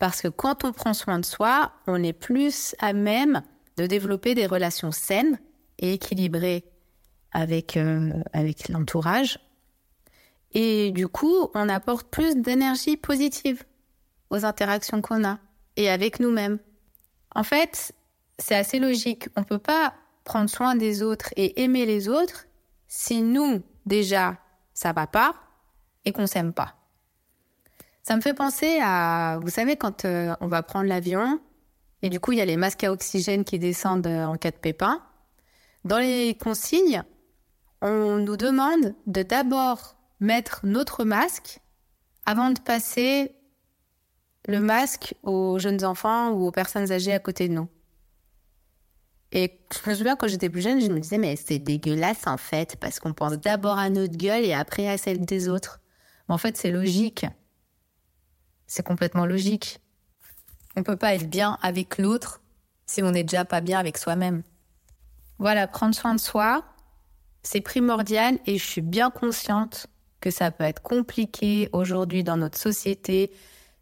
Parce 0.00 0.20
que 0.20 0.26
quand 0.26 0.64
on 0.64 0.72
prend 0.72 0.94
soin 0.94 1.20
de 1.20 1.24
soi, 1.24 1.70
on 1.86 2.02
est 2.02 2.12
plus 2.12 2.74
à 2.80 2.92
même 2.92 3.42
de 3.76 3.86
développer 3.86 4.34
des 4.34 4.46
relations 4.46 4.90
saines 4.90 5.38
et 5.78 5.92
équilibrées 5.92 6.64
avec, 7.30 7.76
euh, 7.76 8.10
avec 8.32 8.68
l'entourage. 8.68 9.38
Et 10.50 10.90
du 10.90 11.06
coup, 11.06 11.48
on 11.54 11.68
apporte 11.68 12.08
plus 12.08 12.34
d'énergie 12.34 12.96
positive 12.96 13.62
aux 14.30 14.44
interactions 14.44 15.00
qu'on 15.00 15.24
a 15.24 15.38
et 15.76 15.88
avec 15.88 16.18
nous-mêmes. 16.18 16.58
En 17.32 17.44
fait, 17.44 17.92
c'est 18.40 18.56
assez 18.56 18.80
logique. 18.80 19.28
On 19.36 19.42
ne 19.42 19.46
peut 19.46 19.58
pas 19.58 19.94
prendre 20.24 20.50
soin 20.50 20.74
des 20.74 21.04
autres 21.04 21.28
et 21.36 21.62
aimer 21.62 21.86
les 21.86 22.08
autres 22.08 22.48
si 22.94 23.22
nous, 23.22 23.62
déjà, 23.86 24.36
ça 24.74 24.92
va 24.92 25.06
pas 25.06 25.34
et 26.04 26.12
qu'on 26.12 26.26
s'aime 26.26 26.52
pas. 26.52 26.74
Ça 28.02 28.16
me 28.16 28.20
fait 28.20 28.34
penser 28.34 28.80
à, 28.82 29.38
vous 29.40 29.48
savez, 29.48 29.76
quand 29.76 30.04
euh, 30.04 30.34
on 30.42 30.46
va 30.46 30.62
prendre 30.62 30.86
l'avion 30.86 31.40
et 32.02 32.10
du 32.10 32.20
coup, 32.20 32.32
il 32.32 32.38
y 32.38 32.42
a 32.42 32.44
les 32.44 32.58
masques 32.58 32.84
à 32.84 32.92
oxygène 32.92 33.44
qui 33.44 33.58
descendent 33.58 34.06
euh, 34.06 34.26
en 34.26 34.36
cas 34.36 34.50
de 34.50 34.56
pépin. 34.56 35.00
Dans 35.86 35.96
les 35.96 36.34
consignes, 36.34 37.02
on 37.80 38.18
nous 38.18 38.36
demande 38.36 38.94
de 39.06 39.22
d'abord 39.22 39.96
mettre 40.20 40.60
notre 40.64 41.04
masque 41.04 41.60
avant 42.26 42.50
de 42.50 42.60
passer 42.60 43.34
le 44.48 44.60
masque 44.60 45.14
aux 45.22 45.58
jeunes 45.58 45.82
enfants 45.82 46.32
ou 46.32 46.46
aux 46.46 46.52
personnes 46.52 46.92
âgées 46.92 47.14
à 47.14 47.20
côté 47.20 47.48
de 47.48 47.54
nous. 47.54 47.68
Et 49.32 49.58
je 49.72 49.90
me 49.90 49.94
souviens 49.94 50.14
quand 50.14 50.28
j'étais 50.28 50.50
plus 50.50 50.60
jeune, 50.60 50.80
je 50.80 50.88
me 50.88 51.00
disais, 51.00 51.16
mais 51.16 51.36
c'est 51.36 51.58
dégueulasse 51.58 52.26
en 52.26 52.36
fait, 52.36 52.76
parce 52.76 53.00
qu'on 53.00 53.14
pense 53.14 53.38
d'abord 53.38 53.78
à 53.78 53.88
notre 53.88 54.16
gueule 54.16 54.44
et 54.44 54.52
après 54.52 54.88
à 54.88 54.98
celle 54.98 55.24
des 55.24 55.48
autres. 55.48 55.80
Mais 56.28 56.34
en 56.34 56.38
fait, 56.38 56.56
c'est 56.58 56.70
logique. 56.70 57.24
C'est 58.66 58.84
complètement 58.84 59.24
logique. 59.24 59.80
On 60.76 60.82
peut 60.82 60.96
pas 60.96 61.14
être 61.14 61.28
bien 61.28 61.58
avec 61.62 61.98
l'autre 61.98 62.42
si 62.86 63.02
on 63.02 63.10
n'est 63.10 63.24
déjà 63.24 63.46
pas 63.46 63.62
bien 63.62 63.78
avec 63.78 63.96
soi-même. 63.96 64.42
Voilà, 65.38 65.66
prendre 65.66 65.94
soin 65.94 66.14
de 66.14 66.20
soi, 66.20 66.64
c'est 67.42 67.62
primordial 67.62 68.38
et 68.46 68.58
je 68.58 68.64
suis 68.64 68.80
bien 68.82 69.10
consciente 69.10 69.86
que 70.20 70.30
ça 70.30 70.50
peut 70.50 70.64
être 70.64 70.82
compliqué 70.82 71.68
aujourd'hui 71.72 72.22
dans 72.22 72.36
notre 72.36 72.58
société. 72.58 73.32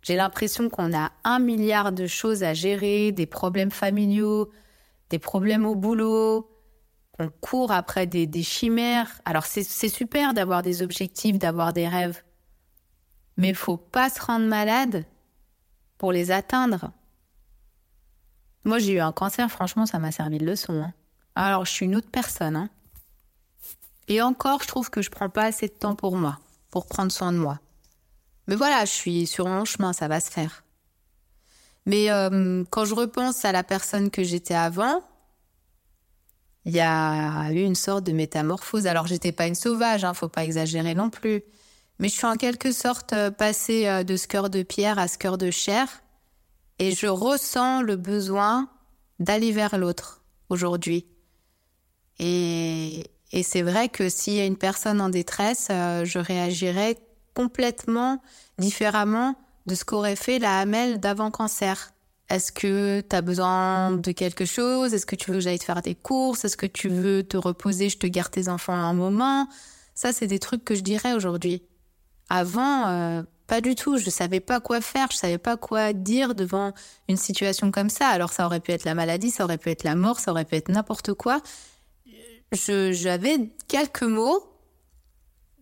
J'ai 0.02 0.16
l'impression 0.16 0.70
qu'on 0.70 0.96
a 0.96 1.10
un 1.24 1.38
milliard 1.38 1.92
de 1.92 2.06
choses 2.06 2.42
à 2.44 2.54
gérer, 2.54 3.12
des 3.12 3.26
problèmes 3.26 3.70
familiaux, 3.70 4.50
des 5.10 5.18
problèmes 5.18 5.66
au 5.66 5.74
boulot, 5.74 6.48
qu'on 7.12 7.28
court 7.28 7.72
après 7.72 8.06
des, 8.06 8.42
chimères. 8.42 9.20
Alors 9.24 9.44
c'est 9.44 9.88
super 9.88 10.32
d'avoir 10.32 10.62
des 10.62 10.82
objectifs, 10.82 11.38
d'avoir 11.38 11.72
des 11.72 11.88
rêves, 11.88 12.22
mais 13.36 13.52
faut 13.52 13.76
pas 13.76 14.08
se 14.08 14.22
rendre 14.22 14.46
malade 14.46 15.04
pour 15.98 16.12
les 16.12 16.30
atteindre. 16.30 16.92
Moi 18.64 18.78
j'ai 18.78 18.94
eu 18.94 19.00
un 19.00 19.12
cancer, 19.12 19.50
franchement 19.50 19.86
ça 19.86 19.98
m'a 19.98 20.12
servi 20.12 20.38
de 20.38 20.46
leçon. 20.46 20.82
Hein. 20.82 20.94
Alors 21.34 21.66
je 21.66 21.72
suis 21.72 21.86
une 21.86 21.96
autre 21.96 22.10
personne. 22.10 22.56
Hein. 22.56 22.70
Et 24.08 24.22
encore, 24.22 24.62
je 24.62 24.68
trouve 24.68 24.90
que 24.90 25.02
je 25.02 25.10
prends 25.10 25.30
pas 25.30 25.44
assez 25.44 25.68
de 25.68 25.72
temps 25.72 25.94
pour 25.94 26.16
moi, 26.16 26.40
pour 26.70 26.86
prendre 26.86 27.12
soin 27.12 27.32
de 27.32 27.38
moi. 27.38 27.60
Mais 28.48 28.56
voilà, 28.56 28.84
je 28.84 28.90
suis 28.90 29.26
sur 29.28 29.46
mon 29.46 29.64
chemin, 29.64 29.92
ça 29.92 30.08
va 30.08 30.18
se 30.18 30.30
faire. 30.30 30.64
Mais 31.86 32.10
euh, 32.10 32.64
quand 32.70 32.84
je 32.84 32.94
repense 32.94 33.44
à 33.44 33.52
la 33.52 33.62
personne 33.62 34.10
que 34.10 34.22
j'étais 34.22 34.54
avant, 34.54 35.02
il 36.64 36.72
y 36.72 36.80
a 36.80 37.50
eu 37.52 37.62
une 37.62 37.74
sorte 37.74 38.04
de 38.04 38.12
métamorphose. 38.12 38.86
Alors 38.86 39.06
j'étais 39.06 39.32
pas 39.32 39.46
une 39.46 39.54
sauvage, 39.54 40.04
hein, 40.04 40.14
faut 40.14 40.28
pas 40.28 40.44
exagérer 40.44 40.94
non 40.94 41.10
plus. 41.10 41.42
Mais 41.98 42.08
je 42.08 42.14
suis 42.14 42.26
en 42.26 42.36
quelque 42.36 42.72
sorte 42.72 43.12
euh, 43.12 43.30
passée 43.30 43.86
euh, 43.86 44.04
de 44.04 44.16
ce 44.16 44.26
cœur 44.26 44.50
de 44.50 44.62
pierre 44.62 44.98
à 44.98 45.08
ce 45.08 45.18
cœur 45.18 45.38
de 45.38 45.50
chair. 45.50 46.02
Et 46.78 46.92
je 46.92 47.06
ressens 47.06 47.82
le 47.82 47.96
besoin 47.96 48.70
d'aller 49.18 49.52
vers 49.52 49.76
l'autre 49.76 50.22
aujourd'hui. 50.48 51.06
Et, 52.18 53.04
et 53.32 53.42
c'est 53.42 53.62
vrai 53.62 53.88
que 53.88 54.08
s'il 54.08 54.34
y 54.34 54.40
a 54.40 54.46
une 54.46 54.56
personne 54.56 55.00
en 55.00 55.10
détresse, 55.10 55.68
je 55.68 56.18
réagirais 56.18 56.96
complètement 57.34 58.22
différemment 58.58 59.36
de 59.66 59.74
ce 59.74 59.84
qu'aurait 59.84 60.16
fait 60.16 60.38
la 60.38 60.60
Hamel 60.60 61.00
d'avant 61.00 61.30
cancer. 61.30 61.92
Est-ce 62.28 62.52
que 62.52 63.00
tu 63.00 63.16
as 63.16 63.22
besoin 63.22 63.92
de 63.92 64.12
quelque 64.12 64.44
chose? 64.44 64.94
Est-ce 64.94 65.06
que 65.06 65.16
tu 65.16 65.30
veux 65.30 65.38
que 65.38 65.42
j'aille 65.42 65.58
te 65.58 65.64
faire 65.64 65.82
des 65.82 65.96
courses? 65.96 66.44
Est-ce 66.44 66.56
que 66.56 66.66
tu 66.66 66.88
veux 66.88 67.24
te 67.24 67.36
reposer? 67.36 67.88
Je 67.88 67.98
te 67.98 68.06
garde 68.06 68.30
tes 68.30 68.48
enfants 68.48 68.72
un 68.72 68.94
moment. 68.94 69.48
Ça, 69.94 70.12
c'est 70.12 70.28
des 70.28 70.38
trucs 70.38 70.64
que 70.64 70.74
je 70.74 70.82
dirais 70.82 71.12
aujourd'hui. 71.12 71.62
Avant, 72.28 72.86
euh, 72.86 73.22
pas 73.48 73.60
du 73.60 73.74
tout. 73.74 73.98
Je 73.98 74.04
ne 74.04 74.10
savais 74.10 74.38
pas 74.38 74.60
quoi 74.60 74.80
faire. 74.80 75.08
Je 75.10 75.16
savais 75.16 75.38
pas 75.38 75.56
quoi 75.56 75.92
dire 75.92 76.36
devant 76.36 76.72
une 77.08 77.16
situation 77.16 77.72
comme 77.72 77.90
ça. 77.90 78.06
Alors, 78.06 78.32
ça 78.32 78.46
aurait 78.46 78.60
pu 78.60 78.70
être 78.70 78.84
la 78.84 78.94
maladie, 78.94 79.30
ça 79.30 79.42
aurait 79.42 79.58
pu 79.58 79.70
être 79.70 79.82
la 79.82 79.96
mort, 79.96 80.20
ça 80.20 80.30
aurait 80.30 80.44
pu 80.44 80.54
être 80.54 80.68
n'importe 80.68 81.14
quoi. 81.14 81.42
J'avais 82.52 83.50
quelques 83.66 84.02
mots 84.02 84.50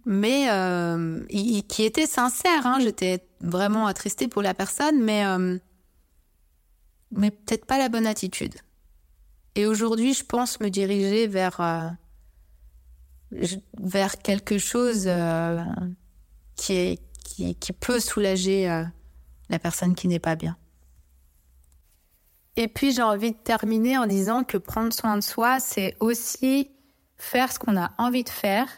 mais 0.09 0.49
euh, 0.51 1.23
qui 1.69 1.85
était 1.85 2.07
sincère. 2.07 2.67
Hein. 2.67 2.79
J'étais 2.81 3.28
vraiment 3.41 3.87
attristée 3.87 4.29
pour 4.29 4.43
la 4.43 4.55
personne, 4.55 5.03
mais, 5.03 5.25
euh, 5.25 5.59
mais 7.11 7.31
peut-être 7.31 7.67
pas 7.67 7.79
la 7.79 7.89
bonne 7.89 8.07
attitude. 8.07 8.55
Et 9.55 9.67
aujourd'hui, 9.67 10.15
je 10.15 10.25
pense 10.25 10.61
me 10.61 10.69
diriger 10.69 11.27
vers, 11.27 11.61
euh, 11.61 11.89
vers 13.79 14.19
quelque 14.19 14.59
chose 14.59 15.05
euh, 15.07 15.63
qui, 16.55 16.73
est, 16.75 17.03
qui, 17.25 17.55
qui, 17.55 17.73
peut 17.73 18.01
soulager 18.01 18.67
la 19.49 19.59
personne 19.59 19.95
qui 19.95 20.09
n'est 20.09 20.19
pas 20.19 20.37
bien. 20.37 20.57
Et 22.57 22.69
puis, 22.69 22.93
j'ai 22.93 23.03
envie 23.03 23.33
de 23.33 23.37
terminer 23.37 23.99
en 23.99 24.07
disant 24.07 24.45
que 24.45 24.59
prendre 24.59 24.93
soin 24.93 25.17
de 25.17 25.23
soi, 25.23 25.61
c'est 25.61 25.97
aussi 26.01 26.71
faire 27.17 27.53
ce 27.53 27.59
qu'on 27.59 27.77
a 27.77 27.93
envie 27.99 28.25
de 28.25 28.29
faire 28.29 28.69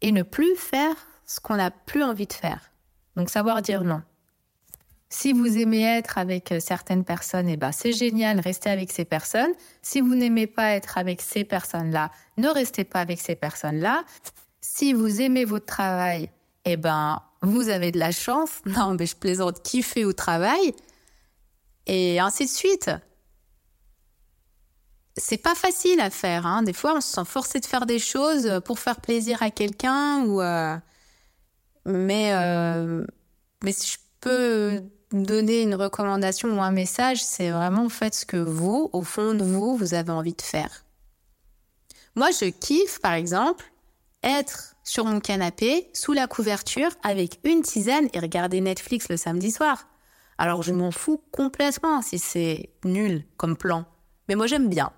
et 0.00 0.12
ne 0.12 0.22
plus 0.22 0.56
faire 0.56 0.94
ce 1.24 1.40
qu'on 1.40 1.56
n'a 1.56 1.70
plus 1.70 2.02
envie 2.02 2.26
de 2.26 2.32
faire. 2.32 2.67
Donc 3.18 3.30
savoir 3.30 3.62
dire 3.62 3.82
non. 3.82 4.00
Si 5.10 5.32
vous 5.32 5.58
aimez 5.58 5.82
être 5.82 6.18
avec 6.18 6.52
euh, 6.52 6.60
certaines 6.60 7.04
personnes, 7.04 7.48
eh 7.48 7.56
ben 7.56 7.72
c'est 7.72 7.92
génial, 7.92 8.38
restez 8.38 8.70
avec 8.70 8.92
ces 8.92 9.04
personnes. 9.04 9.50
Si 9.82 10.00
vous 10.00 10.14
n'aimez 10.14 10.46
pas 10.46 10.70
être 10.70 10.98
avec 10.98 11.20
ces 11.20 11.42
personnes-là, 11.42 12.12
ne 12.36 12.48
restez 12.48 12.84
pas 12.84 13.00
avec 13.00 13.20
ces 13.20 13.34
personnes-là. 13.34 14.04
Si 14.60 14.92
vous 14.92 15.20
aimez 15.20 15.44
votre 15.44 15.66
travail 15.66 16.30
eh 16.64 16.76
ben, 16.76 17.20
vous 17.42 17.70
avez 17.70 17.90
de 17.90 17.98
la 17.98 18.12
chance. 18.12 18.50
Non, 18.66 18.94
mais 18.94 19.06
je 19.06 19.16
plaisante, 19.16 19.62
kiffer 19.62 20.04
au 20.04 20.12
travail. 20.12 20.74
Et 21.86 22.20
ainsi 22.20 22.44
de 22.44 22.50
suite. 22.50 22.90
C'est 25.16 25.38
pas 25.42 25.56
facile 25.56 25.98
à 25.98 26.10
faire. 26.10 26.46
Hein. 26.46 26.62
Des 26.62 26.72
fois, 26.72 26.94
on 26.94 27.00
se 27.00 27.08
sent 27.08 27.24
forcé 27.24 27.58
de 27.58 27.66
faire 27.66 27.86
des 27.86 27.98
choses 27.98 28.60
pour 28.64 28.78
faire 28.78 29.00
plaisir 29.00 29.42
à 29.42 29.50
quelqu'un 29.50 30.20
ou. 30.24 30.40
Euh, 30.40 30.76
mais 31.88 32.30
euh... 32.32 33.04
mais 33.64 33.72
si 33.72 33.92
je 33.92 33.98
peux 34.20 34.82
donner 35.12 35.62
une 35.62 35.74
recommandation 35.74 36.56
ou 36.56 36.60
un 36.60 36.70
message, 36.70 37.22
c'est 37.22 37.50
vraiment 37.50 37.88
faites 37.88 38.14
ce 38.14 38.26
que 38.26 38.36
vous, 38.36 38.90
au 38.92 39.02
fond 39.02 39.34
de 39.34 39.42
vous, 39.42 39.76
vous 39.76 39.94
avez 39.94 40.12
envie 40.12 40.34
de 40.34 40.42
faire. 40.42 40.84
Moi, 42.14 42.30
je 42.30 42.46
kiffe, 42.46 43.00
par 43.00 43.14
exemple, 43.14 43.64
être 44.22 44.74
sur 44.84 45.04
mon 45.04 45.20
canapé, 45.20 45.88
sous 45.94 46.12
la 46.12 46.26
couverture, 46.26 46.90
avec 47.02 47.40
une 47.44 47.62
tisane 47.62 48.08
et 48.12 48.18
regarder 48.18 48.60
Netflix 48.60 49.08
le 49.08 49.16
samedi 49.16 49.50
soir. 49.50 49.86
Alors, 50.36 50.62
je 50.62 50.72
m'en 50.72 50.90
fous 50.90 51.22
complètement 51.32 52.02
si 52.02 52.18
c'est 52.18 52.70
nul 52.84 53.24
comme 53.36 53.56
plan. 53.56 53.84
Mais 54.28 54.34
moi, 54.34 54.46
j'aime 54.46 54.68
bien. 54.68 54.92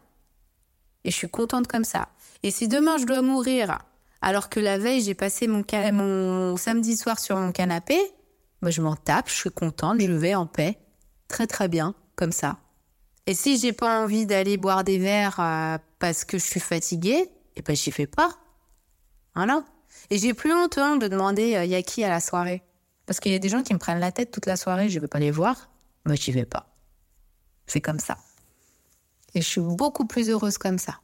Et 1.05 1.11
je 1.11 1.17
suis 1.17 1.31
contente 1.31 1.67
comme 1.67 1.85
ça. 1.85 2.09
Et 2.43 2.51
si 2.51 2.69
demain 2.69 2.99
je 2.99 3.07
dois 3.07 3.23
mourir, 3.23 3.79
alors 4.20 4.48
que 4.48 4.60
la 4.60 4.78
veille 4.78 5.02
j'ai 5.02 5.14
passé 5.14 5.47
mon, 5.47 5.64
mon 5.92 6.56
samedi 6.56 6.97
soir 6.97 7.18
sur 7.18 7.36
mon 7.36 7.52
canapé, 7.52 7.98
moi, 8.62 8.70
je 8.70 8.82
m'en 8.82 8.94
tape, 8.94 9.28
je 9.28 9.34
suis 9.34 9.51
contente, 9.51 10.01
je 10.01 10.12
vais 10.12 10.34
en 10.34 10.47
paix. 10.47 10.78
Très 11.28 11.47
très 11.47 11.68
bien, 11.68 11.94
comme 12.14 12.32
ça. 12.32 12.59
Et 13.26 13.34
si 13.34 13.59
j'ai 13.59 13.72
pas 13.72 14.02
envie 14.02 14.26
d'aller 14.26 14.56
boire 14.56 14.84
des 14.84 14.98
verres 14.98 15.40
euh, 15.40 15.78
parce 15.98 16.24
que 16.24 16.38
je 16.38 16.44
suis 16.44 16.60
fatiguée, 16.60 17.30
eh 17.56 17.62
ben 17.62 17.74
j'y 17.74 17.90
fais 17.90 18.06
pas. 18.06 18.36
Voilà. 19.34 19.64
Et 20.10 20.18
j'ai 20.18 20.34
plus 20.34 20.52
honte 20.52 20.76
hein, 20.78 20.97
de 20.97 21.09
demander 21.09 21.56
euh, 21.56 21.64
y 21.64 21.74
a 21.74 21.82
qui 21.82 22.05
à 22.05 22.09
la 22.09 22.20
soirée. 22.20 22.62
Parce 23.06 23.20
qu'il 23.20 23.32
y 23.32 23.34
a 23.34 23.38
des 23.38 23.48
gens 23.48 23.62
qui 23.62 23.72
me 23.72 23.78
prennent 23.78 24.01
la 24.01 24.12
tête 24.12 24.30
toute 24.30 24.47
la 24.47 24.56
soirée, 24.56 24.88
je 24.88 24.98
vais 25.01 25.09
pas 25.09 25.18
les 25.18 25.30
voir. 25.30 25.70
Moi, 26.05 26.16
j'y 26.16 26.32
vais 26.32 26.44
pas. 26.44 26.74
C'est 27.66 27.80
comme 27.80 27.98
ça. 27.98 28.18
Et 29.34 29.40
je 29.40 29.47
suis 29.47 29.60
beaucoup 29.60 30.06
plus 30.06 30.28
heureuse 30.28 30.59
comme 30.59 30.78
ça. 30.78 31.01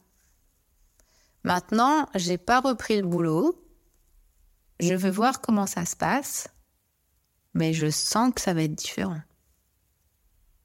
Maintenant, 1.46 2.06
j'ai 2.14 2.36
pas 2.36 2.60
repris 2.60 3.00
le 3.00 3.06
boulot. 3.06 3.58
Je 4.80 4.94
veux 4.94 5.10
voir 5.10 5.40
comment 5.40 5.66
ça 5.66 5.86
se 5.86 5.96
passe 5.96 6.48
mais 7.56 7.72
je 7.72 7.90
sens 7.90 8.32
que 8.34 8.40
ça 8.40 8.54
va 8.54 8.62
être 8.62 8.74
différent. 8.74 9.20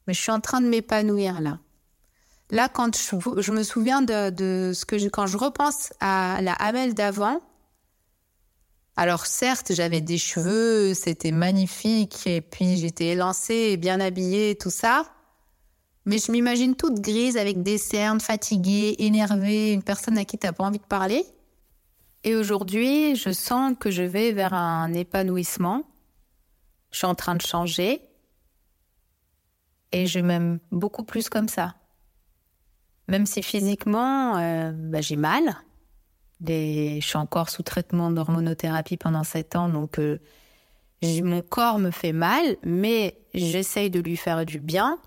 Mais 0.06 0.14
je 0.14 0.22
suis 0.22 0.32
en 0.32 0.42
train 0.42 0.62
de 0.62 0.68
m'épanouir 0.68 1.42
là. 1.42 1.60
Là, 2.50 2.68
quand 2.68 2.98
je, 2.98 3.52
me 3.52 3.64
souviens 3.64 4.02
de, 4.02 4.74
ce 4.76 4.84
que 4.84 4.98
je, 4.98 5.08
quand 5.08 5.26
je 5.26 5.38
repense 5.38 5.94
à 6.02 6.40
la 6.42 6.52
Amel 6.54 6.94
d'avant, 6.94 7.40
alors 8.98 9.26
certes, 9.26 9.72
j'avais 9.74 10.02
des 10.02 10.18
cheveux, 10.18 10.94
c'était 10.94 11.32
magnifique, 11.32 12.28
et 12.28 12.42
puis 12.42 12.76
j'étais 12.76 13.08
élancée, 13.08 13.78
bien 13.78 14.02
habillée, 14.02 14.58
tout 14.58 14.70
ça. 14.70 15.06
Mais 16.06 16.18
je 16.18 16.32
m'imagine 16.32 16.76
toute 16.76 17.00
grise 17.00 17.38
avec 17.38 17.62
des 17.62 17.78
cernes, 17.78 18.20
fatiguée, 18.20 18.96
énervée, 19.00 19.74
une 19.74 19.84
personne 19.84 20.18
à 20.18 20.26
qui 20.26 20.38
tu 20.38 20.48
n'as 20.48 20.54
pas 20.54 20.64
envie 20.64 20.80
de 20.80 20.84
parler. 20.84 21.24
Et 22.24 22.36
aujourd'hui, 22.36 23.16
je 23.16 23.32
sens 23.32 23.74
que 23.80 23.92
je 23.92 24.04
vais 24.04 24.32
vers 24.32 24.54
un 24.54 24.94
épanouissement 24.94 25.86
je 26.92 26.98
suis 26.98 27.08
en 27.08 27.16
train 27.16 27.36
de 27.36 27.42
changer 27.42 28.02
et 29.92 30.06
je 30.06 30.20
m'aime 30.20 30.60
beaucoup 30.72 31.04
plus 31.04 31.30
comme 31.30 31.48
ça. 31.48 31.76
Même 33.08 33.26
si 33.26 33.42
physiquement, 33.42 34.38
euh, 34.38 34.72
bah, 34.74 35.02
j'ai 35.02 35.16
mal. 35.16 35.44
je 36.46 37.00
suis 37.02 37.18
encore 37.18 37.50
sous 37.50 37.64
traitement 37.64 38.12
d'hormonothérapie 38.12 38.98
pendant 38.98 39.24
sept 39.24 39.56
ans, 39.56 39.70
donc 39.70 40.00
euh, 40.00 40.20
mon 41.02 41.42
corps 41.42 41.80
me 41.80 41.92
fait 41.92 42.14
mal, 42.14 42.44
mais 42.64 43.18
j'essaye 43.34 43.90
de 43.90 44.00
lui 44.00 44.18
faire 44.18 44.46
du 44.46 44.60
bien. 44.60 45.00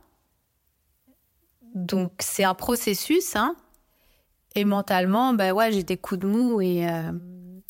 Donc 1.74 2.12
c'est 2.20 2.44
un 2.44 2.54
processus, 2.54 3.36
hein. 3.36 3.56
Et 4.54 4.64
mentalement, 4.64 5.34
bah 5.34 5.52
ouais, 5.52 5.72
j'ai 5.72 5.82
des 5.82 5.96
coups 5.96 6.20
de 6.20 6.28
mou 6.28 6.60
et, 6.60 6.88
euh, 6.88 7.12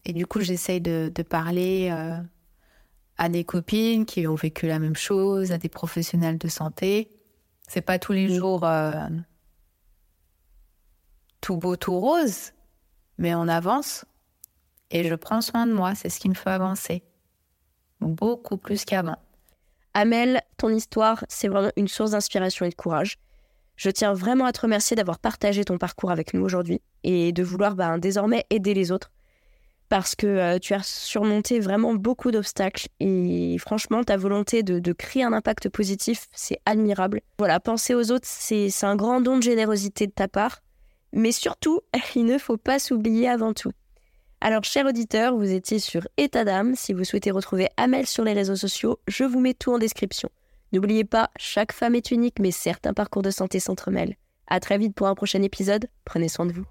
et 0.04 0.12
du 0.12 0.26
coup 0.26 0.40
j'essaye 0.40 0.82
de, 0.82 1.10
de 1.14 1.22
parler 1.22 1.90
à 3.16 3.28
des 3.28 3.44
copines 3.44 4.06
qui 4.06 4.26
ont 4.26 4.34
vécu 4.34 4.66
la 4.66 4.78
même 4.78 4.96
chose, 4.96 5.52
à 5.52 5.58
des 5.58 5.68
professionnels 5.68 6.38
de 6.38 6.48
santé. 6.48 7.10
C'est 7.68 7.80
pas 7.80 7.98
tous 7.98 8.12
les 8.12 8.34
jours 8.34 8.64
euh, 8.64 8.92
tout 11.40 11.56
beau, 11.56 11.76
tout 11.76 11.98
rose, 11.98 12.52
mais 13.18 13.34
on 13.34 13.48
avance 13.48 14.04
et 14.90 15.08
je 15.08 15.14
prends 15.14 15.40
soin 15.40 15.66
de 15.66 15.72
moi. 15.72 15.94
C'est 15.94 16.08
ce 16.08 16.20
qui 16.20 16.28
me 16.28 16.34
fait 16.34 16.50
avancer. 16.50 17.02
Beaucoup 18.00 18.56
plus 18.56 18.84
qu'avant. 18.84 19.18
Amel, 19.94 20.42
ton 20.56 20.70
histoire, 20.70 21.24
c'est 21.28 21.48
vraiment 21.48 21.70
une 21.76 21.88
source 21.88 22.10
d'inspiration 22.10 22.66
et 22.66 22.70
de 22.70 22.74
courage. 22.74 23.18
Je 23.76 23.90
tiens 23.90 24.14
vraiment 24.14 24.44
à 24.44 24.52
te 24.52 24.60
remercier 24.60 24.96
d'avoir 24.96 25.18
partagé 25.18 25.64
ton 25.64 25.78
parcours 25.78 26.10
avec 26.10 26.34
nous 26.34 26.42
aujourd'hui 26.42 26.80
et 27.02 27.32
de 27.32 27.42
vouloir 27.42 27.74
ben, 27.74 27.98
désormais 27.98 28.44
aider 28.50 28.74
les 28.74 28.92
autres 28.92 29.10
parce 29.88 30.14
que 30.14 30.26
euh, 30.26 30.58
tu 30.58 30.74
as 30.74 30.82
surmonté 30.82 31.60
vraiment 31.60 31.94
beaucoup 31.94 32.30
d'obstacles 32.30 32.88
et 33.00 33.56
franchement, 33.58 34.02
ta 34.02 34.16
volonté 34.16 34.62
de, 34.62 34.92
créer 34.92 35.22
un 35.22 35.32
impact 35.32 35.68
positif, 35.68 36.26
c'est 36.32 36.58
admirable. 36.66 37.20
Voilà, 37.38 37.60
penser 37.60 37.94
aux 37.94 38.10
autres, 38.10 38.26
c'est 38.28 38.70
un 38.82 38.96
grand 38.96 39.20
don 39.20 39.38
de 39.38 39.42
générosité 39.42 40.06
de 40.06 40.12
ta 40.12 40.28
part, 40.28 40.62
mais 41.12 41.32
surtout, 41.32 41.80
il 42.16 42.24
ne 42.24 42.38
faut 42.38 42.56
pas 42.56 42.78
s'oublier 42.78 43.28
avant 43.28 43.52
tout. 43.52 43.70
Alors, 44.40 44.64
chers 44.64 44.86
auditeurs, 44.86 45.36
vous 45.36 45.52
étiez 45.52 45.78
sur 45.78 46.06
État 46.16 46.44
d'âme. 46.44 46.74
Si 46.74 46.92
vous 46.92 47.04
souhaitez 47.04 47.30
retrouver 47.30 47.68
Amel 47.76 48.06
sur 48.06 48.24
les 48.24 48.34
réseaux 48.34 48.56
sociaux, 48.56 48.98
je 49.08 49.24
vous 49.24 49.40
mets 49.40 49.54
tout 49.54 49.72
en 49.72 49.78
description. 49.78 50.28
N'oubliez 50.74 51.04
pas, 51.04 51.30
chaque 51.36 51.70
femme 51.70 51.94
est 51.94 52.10
unique, 52.10 52.40
mais 52.40 52.50
certains 52.50 52.94
parcours 52.94 53.22
de 53.22 53.30
santé 53.30 53.60
s'entremêlent. 53.60 54.16
À 54.48 54.58
très 54.58 54.76
vite 54.76 54.92
pour 54.92 55.06
un 55.06 55.14
prochain 55.14 55.40
épisode. 55.40 55.88
Prenez 56.04 56.28
soin 56.28 56.46
de 56.46 56.52
vous. 56.52 56.64